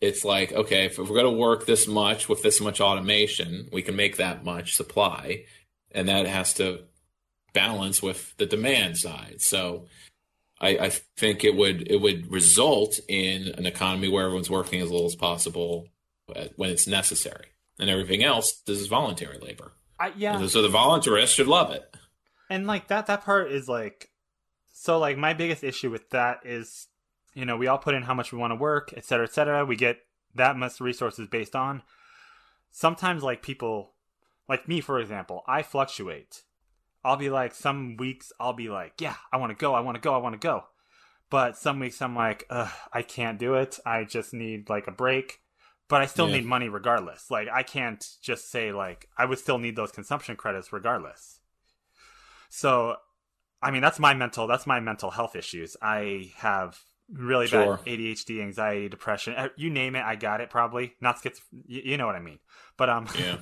it's 0.00 0.24
like, 0.24 0.52
okay, 0.52 0.86
if 0.86 0.98
we're 0.98 1.06
going 1.06 1.24
to 1.24 1.30
work 1.30 1.64
this 1.64 1.88
much 1.88 2.28
with 2.28 2.42
this 2.42 2.60
much 2.60 2.80
automation, 2.80 3.68
we 3.72 3.82
can 3.82 3.96
make 3.96 4.18
that 4.18 4.44
much 4.44 4.74
supply, 4.74 5.44
and 5.92 6.08
that 6.08 6.26
has 6.26 6.54
to 6.54 6.84
balance 7.54 8.02
with 8.02 8.36
the 8.36 8.46
demand 8.46 8.98
side. 8.98 9.36
So. 9.40 9.86
I, 10.60 10.78
I 10.78 10.90
think 11.16 11.42
it 11.42 11.56
would 11.56 11.90
it 11.90 12.00
would 12.00 12.30
result 12.30 13.00
in 13.08 13.48
an 13.48 13.66
economy 13.66 14.06
where 14.06 14.26
everyone's 14.26 14.48
working 14.48 14.80
as 14.80 14.92
little 14.92 15.06
as 15.06 15.16
possible 15.16 15.88
when 16.54 16.70
it's 16.70 16.86
necessary, 16.86 17.46
and 17.80 17.90
everything 17.90 18.22
else 18.22 18.62
this 18.64 18.78
is 18.78 18.86
voluntary 18.86 19.38
labor. 19.38 19.72
I, 20.02 20.12
yeah. 20.16 20.46
So 20.46 20.62
the 20.62 20.68
voluntarists 20.68 21.34
should 21.34 21.46
love 21.48 21.70
it. 21.70 21.84
and 22.50 22.66
like 22.66 22.88
that 22.88 23.06
that 23.06 23.24
part 23.24 23.50
is 23.52 23.68
like 23.68 24.10
so 24.72 24.98
like 24.98 25.16
my 25.16 25.32
biggest 25.32 25.62
issue 25.62 25.90
with 25.90 26.10
that 26.10 26.40
is 26.44 26.88
you 27.34 27.44
know 27.44 27.56
we 27.56 27.66
all 27.68 27.78
put 27.78 27.94
in 27.94 28.02
how 28.02 28.14
much 28.14 28.32
we 28.32 28.38
want 28.38 28.50
to 28.50 28.56
work 28.56 28.92
et 28.96 29.04
cetera 29.04 29.26
et 29.26 29.32
cetera. 29.32 29.64
We 29.64 29.76
get 29.76 29.98
that 30.34 30.56
much 30.56 30.80
resources 30.80 31.28
based 31.28 31.54
on. 31.54 31.82
Sometimes 32.70 33.22
like 33.22 33.42
people 33.42 33.94
like 34.48 34.66
me 34.66 34.80
for 34.80 34.98
example 34.98 35.42
i 35.46 35.62
fluctuate. 35.62 36.42
I'll 37.04 37.16
be 37.16 37.30
like 37.30 37.54
some 37.54 37.96
weeks 37.96 38.32
i'll 38.40 38.52
be 38.54 38.68
like 38.68 38.94
yeah 39.00 39.16
i 39.32 39.36
want 39.36 39.50
to 39.50 39.56
go 39.56 39.74
i 39.74 39.80
want 39.80 39.94
to 39.96 40.00
go 40.00 40.14
i 40.14 40.18
want 40.18 40.34
to 40.40 40.44
go. 40.46 40.64
But 41.30 41.56
some 41.56 41.78
weeks 41.78 42.02
i'm 42.02 42.16
like 42.16 42.44
i 42.50 43.02
can't 43.02 43.38
do 43.38 43.54
it. 43.54 43.78
I 43.86 44.04
just 44.04 44.34
need 44.34 44.68
like 44.68 44.86
a 44.88 44.92
break 44.92 45.41
but 45.92 46.00
i 46.00 46.06
still 46.06 46.28
Yeah. 46.28 46.36
need 46.36 46.46
money 46.46 46.68
regardless 46.68 47.30
like 47.30 47.48
i 47.52 47.62
can't 47.62 48.02
just 48.22 48.50
say 48.50 48.72
like 48.72 49.00
i 49.18 49.24
would 49.28 49.38
still 49.38 49.58
need 49.58 49.76
those 49.76 49.92
consumption 49.92 50.34
credits 50.36 50.72
regardless 50.72 51.38
so, 52.54 52.96
I 53.62 53.70
mean, 53.70 53.80
that's 53.80 53.98
my 53.98 54.12
mental 54.12 54.46
that's 54.46 54.66
my 54.66 54.78
mental 54.80 55.10
health 55.10 55.34
issues. 55.36 55.74
I 55.80 56.32
have 56.36 56.78
really 57.10 57.46
Sure. 57.46 57.78
bad 57.78 57.86
ADHD, 57.86 58.42
anxiety, 58.42 58.88
depression. 58.90 59.34
You 59.56 59.70
name 59.70 59.96
it, 59.96 60.04
I 60.04 60.16
got 60.16 60.42
it. 60.42 60.50
Probably 60.50 60.92
not 61.00 61.18
schiz. 61.18 61.40
You, 61.66 61.80
you 61.82 61.96
know 61.96 62.06
what 62.06 62.14
I 62.16 62.20
mean. 62.20 62.40
But 62.76 62.90
um, 62.90 63.06
Yeah. 63.18 63.38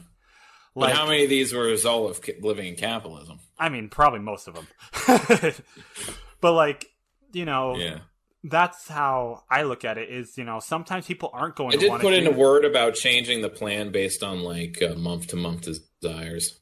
like 0.77 0.90
but 0.90 0.93
how 0.93 1.06
many 1.09 1.24
of 1.24 1.28
these 1.31 1.52
were 1.52 1.62
a 1.66 1.70
result 1.70 2.10
of 2.10 2.31
living 2.40 2.66
in 2.68 2.77
capitalism? 2.77 3.40
I 3.59 3.68
mean, 3.68 3.89
probably 3.89 4.20
most 4.20 4.47
of 4.47 4.55
them. 4.55 4.68
but 6.40 6.52
like, 6.52 6.86
you 7.32 7.44
know, 7.44 7.77
Yeah. 7.77 7.98
That's 8.44 8.88
how 8.88 9.42
I 9.50 9.62
look 9.62 9.84
at 9.84 9.98
it. 9.98 10.08
Is 10.10 10.36
you 10.38 10.44
know, 10.44 10.60
sometimes 10.60 11.06
people 11.06 11.30
aren't 11.32 11.56
going 11.56 11.70
I 11.74 11.76
to 11.76 11.78
did 11.88 12.00
put 12.00 12.14
in 12.14 12.26
a 12.26 12.30
word 12.30 12.64
about 12.64 12.94
changing 12.94 13.42
the 13.42 13.50
plan 13.50 13.92
based 13.92 14.22
on 14.22 14.40
like 14.42 14.80
uh, 14.82 14.94
month 14.94 15.28
to 15.28 15.36
month 15.36 15.62
desires. 16.00 16.58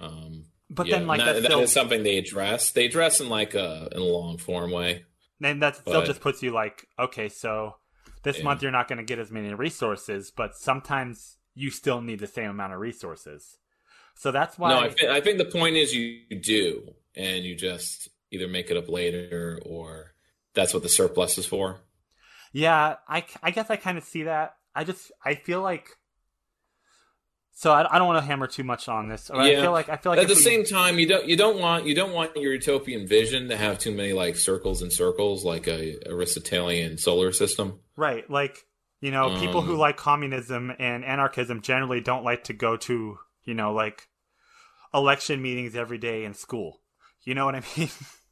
Um, 0.00 0.44
But 0.68 0.86
yeah, 0.88 0.98
then, 0.98 1.06
like, 1.06 1.20
that, 1.20 1.42
still- 1.44 1.60
is 1.60 1.72
something 1.72 2.02
they 2.02 2.18
address. 2.18 2.70
They 2.72 2.86
address 2.86 3.20
in 3.20 3.28
like 3.28 3.54
a 3.54 3.88
in 3.92 3.98
a 4.00 4.04
long 4.04 4.38
form 4.38 4.70
way. 4.70 5.04
And 5.42 5.60
that 5.62 5.76
still 5.76 6.00
But- 6.00 6.06
just 6.06 6.20
puts 6.20 6.42
you 6.42 6.50
like, 6.50 6.86
okay, 6.98 7.28
so 7.28 7.76
this 8.22 8.38
Yeah. 8.38 8.44
month 8.44 8.62
you're 8.62 8.72
not 8.72 8.88
going 8.88 8.98
to 8.98 9.04
get 9.04 9.18
as 9.18 9.30
many 9.30 9.52
resources, 9.54 10.32
but 10.34 10.54
sometimes 10.56 11.36
you 11.54 11.70
still 11.70 12.00
need 12.00 12.18
the 12.20 12.26
same 12.26 12.50
amount 12.50 12.72
of 12.72 12.80
resources. 12.80 13.58
So 14.14 14.30
that's 14.32 14.58
why. 14.58 14.70
No, 14.70 14.80
I, 14.80 14.88
thi- 14.90 15.08
I 15.08 15.20
think 15.20 15.38
the 15.38 15.44
point 15.44 15.76
is 15.76 15.94
you 15.94 16.20
do, 16.40 16.94
and 17.14 17.44
you 17.44 17.54
just 17.54 18.08
either 18.30 18.48
make 18.48 18.70
it 18.70 18.76
up 18.76 18.88
later 18.88 19.60
or 19.64 20.14
that's 20.56 20.74
what 20.74 20.82
the 20.82 20.88
surplus 20.88 21.38
is 21.38 21.46
for. 21.46 21.78
Yeah, 22.52 22.96
I, 23.06 23.24
I 23.42 23.50
guess 23.52 23.70
I 23.70 23.76
kind 23.76 23.96
of 23.98 24.02
see 24.04 24.24
that. 24.24 24.56
I 24.74 24.82
just 24.84 25.12
I 25.24 25.34
feel 25.36 25.62
like 25.62 25.88
so 27.52 27.72
I, 27.72 27.94
I 27.94 27.98
don't 27.98 28.06
want 28.06 28.20
to 28.22 28.26
hammer 28.26 28.46
too 28.46 28.64
much 28.64 28.88
on 28.88 29.08
this. 29.08 29.30
Or 29.30 29.40
I 29.40 29.54
feel 29.54 29.72
like 29.72 29.88
I 29.88 29.96
feel 29.96 30.12
like 30.12 30.20
at 30.20 30.28
the 30.28 30.34
we- 30.34 30.40
same 30.40 30.64
time 30.64 30.98
you 30.98 31.06
don't 31.06 31.26
you 31.26 31.36
don't 31.36 31.58
want 31.58 31.86
you 31.86 31.94
don't 31.94 32.12
want 32.12 32.36
your 32.36 32.52
utopian 32.52 33.06
vision 33.06 33.48
to 33.48 33.56
have 33.56 33.78
too 33.78 33.92
many 33.92 34.12
like 34.12 34.36
circles 34.36 34.82
and 34.82 34.92
circles 34.92 35.44
like 35.44 35.66
a 35.66 35.96
Aristotelian 36.08 36.98
solar 36.98 37.32
system. 37.32 37.80
right, 37.96 38.28
like 38.30 38.58
you 39.00 39.10
know, 39.10 39.38
people 39.38 39.60
who 39.62 39.74
Um, 39.74 39.78
like 39.78 39.96
communism 39.98 40.72
and 40.78 41.04
anarchism 41.04 41.60
generally 41.62 42.00
don't 42.00 42.24
like 42.24 42.44
to 42.44 42.52
go 42.54 42.76
to 42.78 43.18
you 43.44 43.54
know 43.54 43.72
like 43.72 44.08
election 44.94 45.40
meetings 45.42 45.74
every 45.76 45.98
day 45.98 46.24
in 46.24 46.34
school. 46.34 46.80
You 47.24 47.34
know 47.34 47.44
what 47.46 47.54
I 47.54 47.62
mean? 47.76 47.88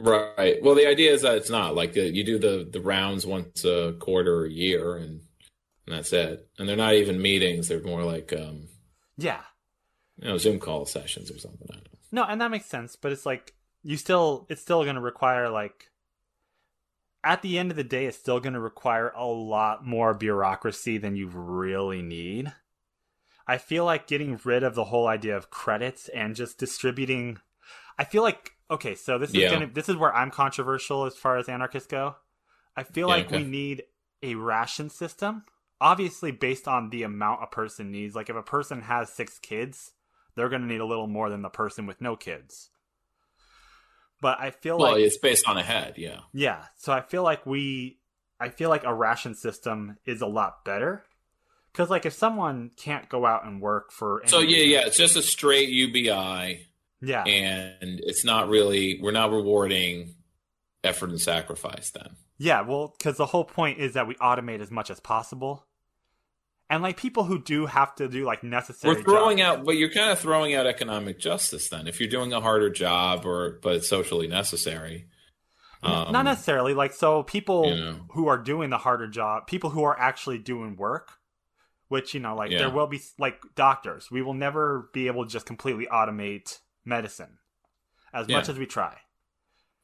Right. 0.00 0.62
Well, 0.62 0.74
the 0.74 0.88
idea 0.88 1.12
is 1.12 1.22
that 1.22 1.36
it's 1.36 1.50
not 1.50 1.74
like 1.74 1.96
uh, 1.96 2.02
you 2.02 2.24
do 2.24 2.38
the 2.38 2.68
the 2.70 2.80
rounds 2.80 3.26
once 3.26 3.64
a 3.64 3.94
quarter 3.98 4.34
or 4.34 4.46
a 4.46 4.50
year, 4.50 4.96
and, 4.96 5.20
and 5.86 5.96
that's 5.96 6.12
it. 6.12 6.48
And 6.58 6.68
they're 6.68 6.76
not 6.76 6.94
even 6.94 7.20
meetings; 7.20 7.68
they're 7.68 7.82
more 7.82 8.04
like 8.04 8.32
um, 8.32 8.68
yeah. 9.16 9.42
you 10.16 10.28
know 10.28 10.38
Zoom 10.38 10.58
call 10.58 10.86
sessions 10.86 11.30
or 11.30 11.38
something. 11.38 11.66
I 11.70 11.74
don't 11.74 11.84
know. 11.84 11.98
No, 12.12 12.24
and 12.24 12.40
that 12.40 12.50
makes 12.50 12.66
sense, 12.66 12.96
but 12.96 13.12
it's 13.12 13.26
like 13.26 13.54
you 13.82 13.96
still 13.96 14.46
it's 14.48 14.62
still 14.62 14.82
going 14.84 14.96
to 14.96 15.00
require 15.00 15.48
like 15.48 15.90
at 17.22 17.42
the 17.42 17.58
end 17.58 17.70
of 17.70 17.76
the 17.76 17.84
day 17.84 18.06
it's 18.06 18.16
still 18.16 18.40
going 18.40 18.54
to 18.54 18.60
require 18.60 19.12
a 19.14 19.26
lot 19.26 19.86
more 19.86 20.14
bureaucracy 20.14 20.98
than 20.98 21.16
you 21.16 21.28
really 21.28 22.02
need. 22.02 22.52
I 23.46 23.58
feel 23.58 23.84
like 23.84 24.06
getting 24.06 24.40
rid 24.44 24.62
of 24.62 24.74
the 24.74 24.84
whole 24.84 25.08
idea 25.08 25.36
of 25.36 25.50
credits 25.50 26.08
and 26.08 26.36
just 26.36 26.58
distributing 26.58 27.38
I 28.00 28.04
feel 28.04 28.22
like 28.22 28.52
okay, 28.70 28.94
so 28.94 29.18
this 29.18 29.30
is 29.30 29.36
Yeah. 29.36 29.58
to 29.58 29.66
this 29.66 29.88
is 29.88 29.96
where 29.96 30.14
I'm 30.14 30.30
controversial 30.30 31.04
as 31.04 31.16
far 31.16 31.36
as 31.38 31.48
anarchists 31.48 31.88
go. 31.88 32.16
I 32.76 32.82
feel 32.84 33.08
Yeah, 33.08 33.14
like 33.16 33.26
okay. 33.26 33.38
we 33.38 33.44
need 33.44 33.84
a 34.22 34.34
ration 34.34 34.90
system 34.90 35.44
obviously 35.82 36.30
based 36.30 36.68
on 36.68 36.90
the 36.90 37.02
amount 37.02 37.42
a 37.42 37.46
person 37.46 37.90
needs. 37.90 38.14
Like 38.14 38.28
if 38.28 38.36
a 38.36 38.42
person 38.42 38.82
has 38.82 39.10
6 39.14 39.38
kids, 39.38 39.92
they're 40.34 40.50
going 40.50 40.60
to 40.60 40.68
need 40.68 40.82
a 40.82 40.84
little 40.84 41.06
more 41.06 41.30
than 41.30 41.40
the 41.40 41.48
person 41.48 41.86
with 41.86 42.02
no 42.02 42.16
kids. 42.16 42.68
But 44.20 44.38
I 44.38 44.50
feel 44.50 44.76
Well, 44.78 44.92
like 44.92 45.00
it's 45.00 45.16
based 45.16 45.48
on 45.48 45.56
a 45.56 45.62
head, 45.62 45.94
yeah. 45.96 46.20
yeah, 46.34 46.66
so 46.76 46.92
I 46.92 47.00
feel 47.00 47.22
like 47.22 47.46
we 47.46 47.98
I 48.38 48.50
feel 48.50 48.68
like 48.68 48.84
a 48.84 48.94
ration 48.94 49.34
system 49.34 49.96
is 50.04 50.20
a 50.20 50.26
lot 50.26 50.64
better 50.64 51.04
cuz 51.72 51.88
like 51.88 52.04
if 52.04 52.12
someone 52.12 52.70
can't 52.76 53.08
go 53.08 53.24
out 53.24 53.44
and 53.46 53.60
work 53.62 53.90
for 53.92 54.22
So 54.26 54.40
yeah, 54.40 54.56
reason- 54.58 54.70
yeah, 54.70 54.86
it's 54.86 54.98
just 54.98 55.16
a 55.16 55.22
straight 55.22 55.70
UBI, 55.70 56.66
Yeah. 57.02 57.24
and 57.24 58.00
it's 58.04 58.24
not 58.24 58.48
really 58.48 58.98
we're 59.00 59.10
not 59.12 59.30
rewarding 59.30 60.14
effort 60.84 61.10
and 61.10 61.20
sacrifice 61.20 61.90
then. 61.90 62.16
Yeah, 62.38 62.62
well, 62.62 62.94
because 62.98 63.16
the 63.16 63.26
whole 63.26 63.44
point 63.44 63.78
is 63.78 63.94
that 63.94 64.06
we 64.06 64.14
automate 64.16 64.60
as 64.60 64.70
much 64.70 64.90
as 64.90 64.98
possible, 65.00 65.66
and 66.70 66.82
like 66.82 66.96
people 66.96 67.24
who 67.24 67.38
do 67.42 67.66
have 67.66 67.94
to 67.96 68.08
do 68.08 68.24
like 68.24 68.42
necessary. 68.42 68.94
We're 68.96 69.02
throwing 69.02 69.38
jobs- 69.38 69.58
out, 69.58 69.64
but 69.66 69.76
you're 69.76 69.90
kind 69.90 70.10
of 70.10 70.18
throwing 70.18 70.54
out 70.54 70.66
economic 70.66 71.18
justice 71.18 71.68
then. 71.68 71.86
If 71.86 72.00
you're 72.00 72.08
doing 72.08 72.32
a 72.32 72.40
harder 72.40 72.70
job, 72.70 73.26
or 73.26 73.58
but 73.62 73.74
it's 73.76 73.88
socially 73.88 74.26
necessary. 74.28 75.06
Um, 75.82 76.12
not 76.12 76.24
necessarily 76.26 76.74
like 76.74 76.92
so 76.92 77.22
people 77.22 77.66
you 77.68 77.74
know. 77.76 77.96
who 78.10 78.28
are 78.28 78.36
doing 78.38 78.68
the 78.70 78.76
harder 78.78 79.08
job, 79.08 79.46
people 79.46 79.70
who 79.70 79.82
are 79.84 79.98
actually 79.98 80.38
doing 80.38 80.76
work, 80.76 81.12
which 81.88 82.12
you 82.14 82.20
know, 82.20 82.34
like 82.36 82.50
Yeah. 82.50 82.58
there 82.58 82.70
will 82.70 82.86
be 82.86 83.00
like 83.18 83.40
doctors. 83.54 84.10
We 84.10 84.20
will 84.22 84.34
never 84.34 84.90
be 84.92 85.06
able 85.06 85.24
to 85.24 85.30
just 85.30 85.46
completely 85.46 85.86
automate 85.90 86.58
medicine 86.90 87.38
as 88.12 88.28
Yeah. 88.28 88.36
much 88.36 88.50
as 88.50 88.58
we 88.58 88.66
try. 88.66 88.98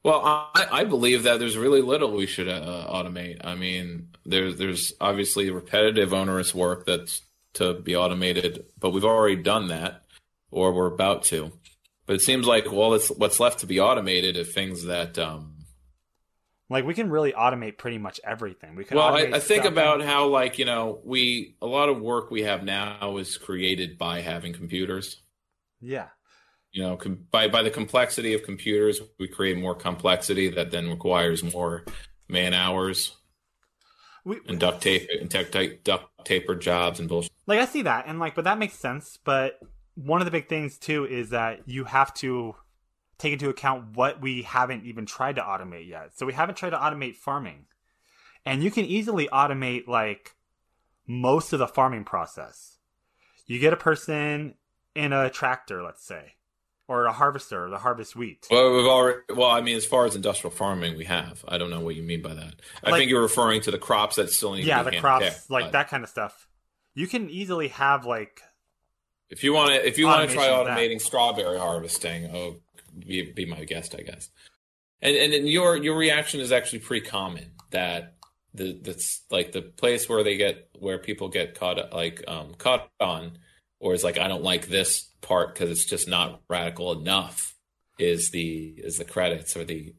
Well, 0.03 0.21
I, 0.23 0.67
I 0.71 0.83
believe 0.83 1.23
that 1.23 1.39
there's 1.39 1.57
really 1.57 1.81
little 1.81 2.11
we 2.11 2.27
should 2.27 2.47
uh, 2.47 2.85
automate. 2.87 3.41
I 3.43 3.55
mean, 3.55 4.09
there's 4.25 4.55
there's 4.57 4.93
obviously 5.01 5.49
repetitive, 5.49 6.13
onerous 6.13 6.53
work 6.53 6.85
that's 6.85 7.23
to 7.55 7.73
be 7.73 7.95
automated, 7.95 8.65
but 8.79 8.91
we've 8.91 9.03
already 9.03 9.41
done 9.41 9.69
that, 9.69 10.03
or 10.51 10.71
we're 10.71 10.93
about 10.93 11.23
to. 11.25 11.51
But 12.05 12.17
it 12.17 12.21
seems 12.21 12.45
like 12.45 12.71
well, 12.71 12.93
it's 12.93 13.09
what's 13.09 13.39
left 13.39 13.59
to 13.61 13.65
be 13.65 13.79
automated 13.79 14.37
are 14.37 14.43
things 14.45 14.83
that. 14.83 15.17
Um, 15.17 15.65
Like 16.69 16.85
we 16.85 16.93
can 16.93 17.09
really 17.09 17.31
automate 17.33 17.77
pretty 17.77 17.97
much 17.97 18.21
everything. 18.23 18.75
We 18.75 18.83
can. 18.85 18.97
well, 18.97 19.13
I, 19.15 19.31
I 19.33 19.39
think 19.39 19.65
about 19.65 19.99
and- 20.01 20.09
how 20.09 20.27
like 20.27 20.59
you 20.59 20.65
know 20.65 21.01
we 21.03 21.55
a 21.61 21.65
lot 21.67 21.89
of 21.89 21.99
work 21.99 22.29
we 22.31 22.43
have 22.43 22.63
now 22.63 23.17
is 23.17 23.35
created 23.37 23.97
by 23.97 24.21
having 24.21 24.53
computers. 24.53 25.21
Yeah. 25.81 26.09
You 26.71 26.83
know 26.83 26.97
com- 26.97 27.25
by 27.31 27.47
by 27.47 27.61
the 27.61 27.69
complexity 27.71 28.33
of 28.33 28.43
computers 28.43 28.99
we 29.19 29.27
create 29.27 29.57
more 29.57 29.75
complexity 29.75 30.49
that 30.49 30.71
then 30.71 30.89
requires 30.89 31.43
more 31.43 31.83
man 32.27 32.53
hours 32.53 33.15
We- 34.25 34.41
and 34.47 34.59
duct 34.59 34.81
tape 34.81 35.09
and 35.19 35.31
tech 35.31 35.51
tape 35.51 35.83
duct 35.83 36.25
taper 36.25 36.55
jobs 36.55 36.99
and 36.99 37.07
bullshit 37.07 37.31
Like 37.45 37.59
I 37.59 37.65
see 37.65 37.83
that, 37.83 38.05
and 38.07 38.19
like, 38.19 38.35
but 38.35 38.43
that 38.43 38.57
makes 38.59 38.73
sense. 38.73 39.17
But 39.23 39.59
one 39.95 40.19
of 40.21 40.25
the 40.25 40.31
big 40.31 40.49
things 40.49 40.77
too 40.77 41.05
is 41.05 41.29
that 41.29 41.61
you 41.65 41.85
have 41.85 42.13
to 42.15 42.55
take 43.17 43.33
into 43.33 43.49
account 43.49 43.95
what 43.95 44.21
we 44.21 44.41
haven't 44.43 44.85
even 44.85 45.05
tried 45.05 45.37
to 45.37 45.41
automate 45.41 45.87
yet. 45.87 46.17
So 46.17 46.25
we 46.25 46.33
haven't 46.33 46.55
tried 46.55 46.71
to 46.71 46.77
automate 46.77 47.15
farming, 47.15 47.65
and 48.45 48.61
you 48.61 48.69
can 48.69 48.83
easily 48.85 49.29
automate 49.29 49.87
like 49.87 50.35
most 51.07 51.53
of 51.53 51.59
the 51.59 51.67
farming 51.67 52.03
process. 52.03 52.77
You 53.45 53.59
get 53.59 53.71
a 53.71 53.77
person 53.77 54.55
in 54.93 55.13
a 55.13 55.29
tractor, 55.29 55.81
let's 55.81 56.05
say, 56.05 56.33
or 56.87 57.05
a 57.05 57.11
harvester 57.11 57.69
to 57.69 57.77
harvest 57.77 58.15
wheat. 58.15 58.47
well 58.49 58.73
we've 58.75 58.85
already 58.85 59.19
well 59.35 59.49
i 59.51 59.61
mean 59.61 59.75
as 59.75 59.85
far 59.85 60.05
as 60.05 60.15
industrial 60.15 60.51
farming 60.55 60.97
we 60.97 61.05
have. 61.05 61.43
I 61.47 61.57
don't 61.57 61.69
know 61.69 61.81
what 61.81 61.95
you 61.95 62.03
mean 62.03 62.21
by 62.21 62.33
that. 62.33 62.55
I 62.83 62.91
Like- 62.91 62.99
think 62.99 63.11
you're 63.11 63.21
referring 63.21 63.61
to 63.61 63.71
the 63.71 63.77
crops 63.77 64.15
that 64.15 64.29
still 64.31 64.53
need 64.53 64.65
yeah, 64.65 64.83
the 64.83 64.97
crops, 64.97 65.49
like 65.49 65.71
that 65.73 65.89
kind 65.89 66.03
of 66.03 66.09
stuff. 66.09 66.47
You 66.95 67.07
can 67.07 67.29
easily 67.29 67.67
have 67.69 68.05
like 68.05 68.41
if 69.29 69.43
you 69.43 69.53
want 69.53 69.71
to 69.71 69.85
if 69.87 69.97
you 69.97 70.05
want 70.07 70.29
to 70.29 70.33
try 70.35 70.47
automating 70.47 71.01
strawberry 71.01 71.59
harvesting 71.59 72.29
oh 72.33 72.55
be, 72.97 73.31
be 73.31 73.45
my 73.45 73.65
guest 73.65 73.93
i 73.97 74.01
guess. 74.01 74.29
And 75.01 75.15
and 75.15 75.47
your 75.47 75.75
your 75.77 75.95
reaction 75.97 76.39
is 76.39 76.51
actually 76.51 76.79
pretty 76.79 77.05
common 77.05 77.51
that 77.71 78.15
the 78.53 78.79
that's 78.81 79.21
like 79.29 79.51
the 79.51 79.61
place 79.61 80.07
where 80.09 80.23
they 80.23 80.37
get 80.37 80.69
where 80.79 80.97
people 80.97 81.27
get 81.29 81.53
caught 81.59 81.93
like 81.93 82.23
um 82.27 82.53
caught 82.57 82.89
on 82.99 83.37
or 83.79 83.93
is 83.93 84.03
like 84.03 84.17
i 84.17 84.27
don't 84.27 84.41
like 84.43 84.67
this 84.67 85.06
part 85.21 85.53
because 85.53 85.69
it's 85.69 85.85
just 85.85 86.07
not 86.07 86.41
radical 86.49 86.91
enough 86.91 87.55
is 87.99 88.31
the 88.31 88.73
is 88.77 88.97
the 88.97 89.05
credits 89.05 89.55
or 89.57 89.63
the 89.63 89.93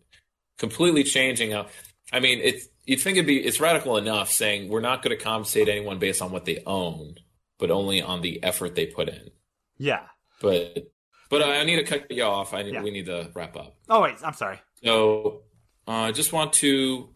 completely 0.58 1.02
changing 1.02 1.52
out 1.52 1.68
i 2.12 2.20
mean 2.20 2.38
it's 2.40 2.68
you'd 2.84 3.00
think 3.00 3.16
it'd 3.16 3.26
be 3.26 3.38
it's 3.44 3.60
radical 3.60 3.96
enough 3.96 4.30
saying 4.30 4.68
we're 4.68 4.80
not 4.80 5.02
going 5.02 5.16
to 5.16 5.22
compensate 5.22 5.68
anyone 5.68 5.98
based 5.98 6.22
on 6.22 6.30
what 6.30 6.44
they 6.44 6.62
own 6.66 7.14
but 7.58 7.70
only 7.70 8.00
on 8.00 8.22
the 8.22 8.42
effort 8.42 8.74
they 8.74 8.86
put 8.86 9.08
in 9.08 9.30
yeah. 9.78 10.02
but 10.40 10.88
but 11.30 11.42
I 11.42 11.62
need 11.64 11.76
to 11.76 11.84
cut 11.84 12.10
you 12.10 12.22
off. 12.22 12.54
I 12.54 12.62
need, 12.62 12.72
Yeah. 12.72 12.82
we 12.82 12.90
need 12.90 13.04
to 13.06 13.30
wrap 13.34 13.54
up. 13.54 13.76
Oh 13.88 14.00
wait, 14.00 14.14
I'm 14.24 14.32
sorry. 14.32 14.60
So 14.82 15.42
uh, 15.86 15.90
I 15.90 16.12
just 16.12 16.32
want 16.32 16.54
to 16.54 17.10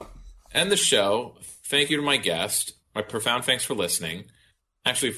end 0.52 0.70
the 0.70 0.76
show. 0.76 1.38
Thank 1.64 1.88
you 1.88 1.96
to 1.96 2.02
my 2.02 2.18
guest. 2.18 2.74
My 2.94 3.00
profound 3.00 3.46
thanks 3.46 3.64
for 3.64 3.74
listening. 3.74 4.24
Actually, 4.84 5.14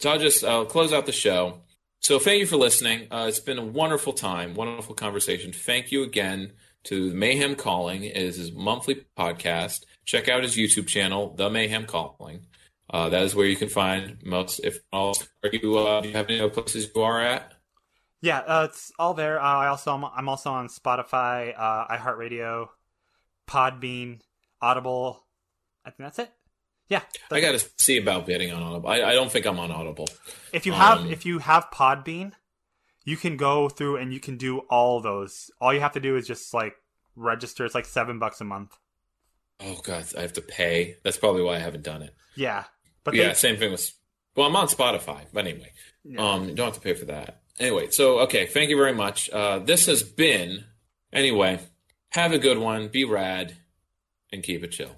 so 0.00 0.10
I'll 0.10 0.18
just 0.18 0.44
uh, 0.44 0.66
close 0.66 0.92
out 0.92 1.06
the 1.06 1.12
show. 1.12 1.62
So 2.02 2.18
thank 2.18 2.40
you 2.40 2.46
for 2.46 2.56
listening. 2.56 3.08
Uh, 3.10 3.26
it's 3.28 3.40
been 3.40 3.58
a 3.58 3.64
wonderful 3.64 4.14
time, 4.14 4.54
wonderful 4.54 4.94
conversation. 4.94 5.52
Thank 5.52 5.92
you 5.92 6.02
again 6.02 6.52
to 6.84 7.12
Mayhem 7.12 7.54
Calling. 7.54 8.04
It 8.04 8.16
is 8.16 8.36
his 8.36 8.52
monthly 8.52 9.04
podcast. 9.18 9.84
Check 10.06 10.26
out 10.26 10.42
his 10.42 10.56
YouTube 10.56 10.86
channel, 10.86 11.34
The 11.34 11.50
Mayhem 11.50 11.84
Calling. 11.84 12.46
Uh, 12.88 13.10
that 13.10 13.22
is 13.22 13.34
where 13.34 13.46
you 13.46 13.54
can 13.54 13.68
find 13.68 14.16
most, 14.24 14.60
if 14.60 14.80
all. 14.90 15.14
Are 15.44 15.50
you? 15.52 15.76
Uh, 15.76 16.00
do 16.00 16.08
you 16.08 16.14
have 16.14 16.30
any 16.30 16.40
other 16.40 16.48
places 16.48 16.90
you 16.94 17.02
are 17.02 17.20
at? 17.20 17.52
Yeah, 18.22 18.38
uh, 18.38 18.66
it's 18.70 18.90
all 18.98 19.12
there. 19.12 19.38
Uh, 19.38 19.44
I 19.44 19.66
also 19.68 19.92
I'm, 19.92 20.28
also 20.28 20.50
on 20.50 20.68
Spotify, 20.68 21.54
uh, 21.56 21.86
iHeartRadio, 21.88 22.68
Podbean, 23.46 24.20
Audible. 24.62 25.22
I 25.84 25.90
think 25.90 25.98
that's 25.98 26.18
it. 26.18 26.32
Yeah, 26.90 27.02
I 27.30 27.40
got 27.40 27.52
to 27.58 27.64
see 27.78 27.96
about 27.96 28.26
getting 28.26 28.52
on 28.52 28.62
Audible. 28.62 28.88
I, 28.90 29.02
I 29.02 29.14
don't 29.14 29.30
think 29.32 29.46
I'm 29.46 29.58
on 29.58 29.70
Audible. 29.70 30.08
if 30.52 30.66
you 30.66 30.72
have 30.72 30.98
Um, 30.98 31.10
if 31.10 31.24
you 31.24 31.38
have 31.38 31.70
Podbean, 31.72 32.32
you 33.04 33.16
can 33.16 33.36
go 33.38 33.68
through 33.70 33.96
and 33.96 34.12
you 34.12 34.20
can 34.20 34.36
do 34.36 34.58
all 34.68 35.00
those. 35.00 35.50
All 35.60 35.72
you 35.72 35.80
have 35.80 35.92
to 35.92 36.00
do 36.00 36.16
is 36.16 36.26
just 36.26 36.52
like 36.52 36.74
register. 37.16 37.64
It's 37.64 37.74
like 37.74 37.86
seven 37.86 38.18
bucks 38.18 38.40
a 38.40 38.44
month. 38.44 38.76
Oh 39.60 39.78
god, 39.84 40.06
I 40.18 40.22
have 40.22 40.32
to 40.34 40.42
pay. 40.42 40.96
That's 41.04 41.16
probably 41.16 41.42
why 41.42 41.56
I 41.56 41.58
haven't 41.60 41.84
done 41.84 42.02
it. 42.02 42.14
Yeah, 42.34 42.64
but 43.04 43.14
yeah, 43.14 43.28
they- 43.28 43.34
same 43.34 43.56
thing 43.56 43.70
with. 43.72 43.90
Well, 44.36 44.46
I'm 44.46 44.56
on 44.56 44.68
Spotify, 44.68 45.26
but 45.32 45.46
anyway, 45.46 45.70
Yeah. 46.04 46.22
um, 46.32 46.48
you 46.48 46.54
don't 46.54 46.66
have 46.66 46.74
to 46.74 46.80
pay 46.80 46.94
for 46.94 47.04
that. 47.06 47.40
Anyway, 47.58 47.90
so 47.90 48.20
okay, 48.20 48.46
thank 48.46 48.70
you 48.70 48.76
very 48.76 48.94
much. 48.94 49.28
Uh, 49.30 49.58
this 49.58 49.86
has 49.86 50.02
been 50.02 50.64
anyway. 51.12 51.60
Have 52.10 52.32
a 52.32 52.38
good 52.38 52.58
one. 52.58 52.88
Be 52.88 53.04
rad, 53.04 53.56
and 54.32 54.42
keep 54.42 54.64
it 54.64 54.72
chill. 54.72 54.96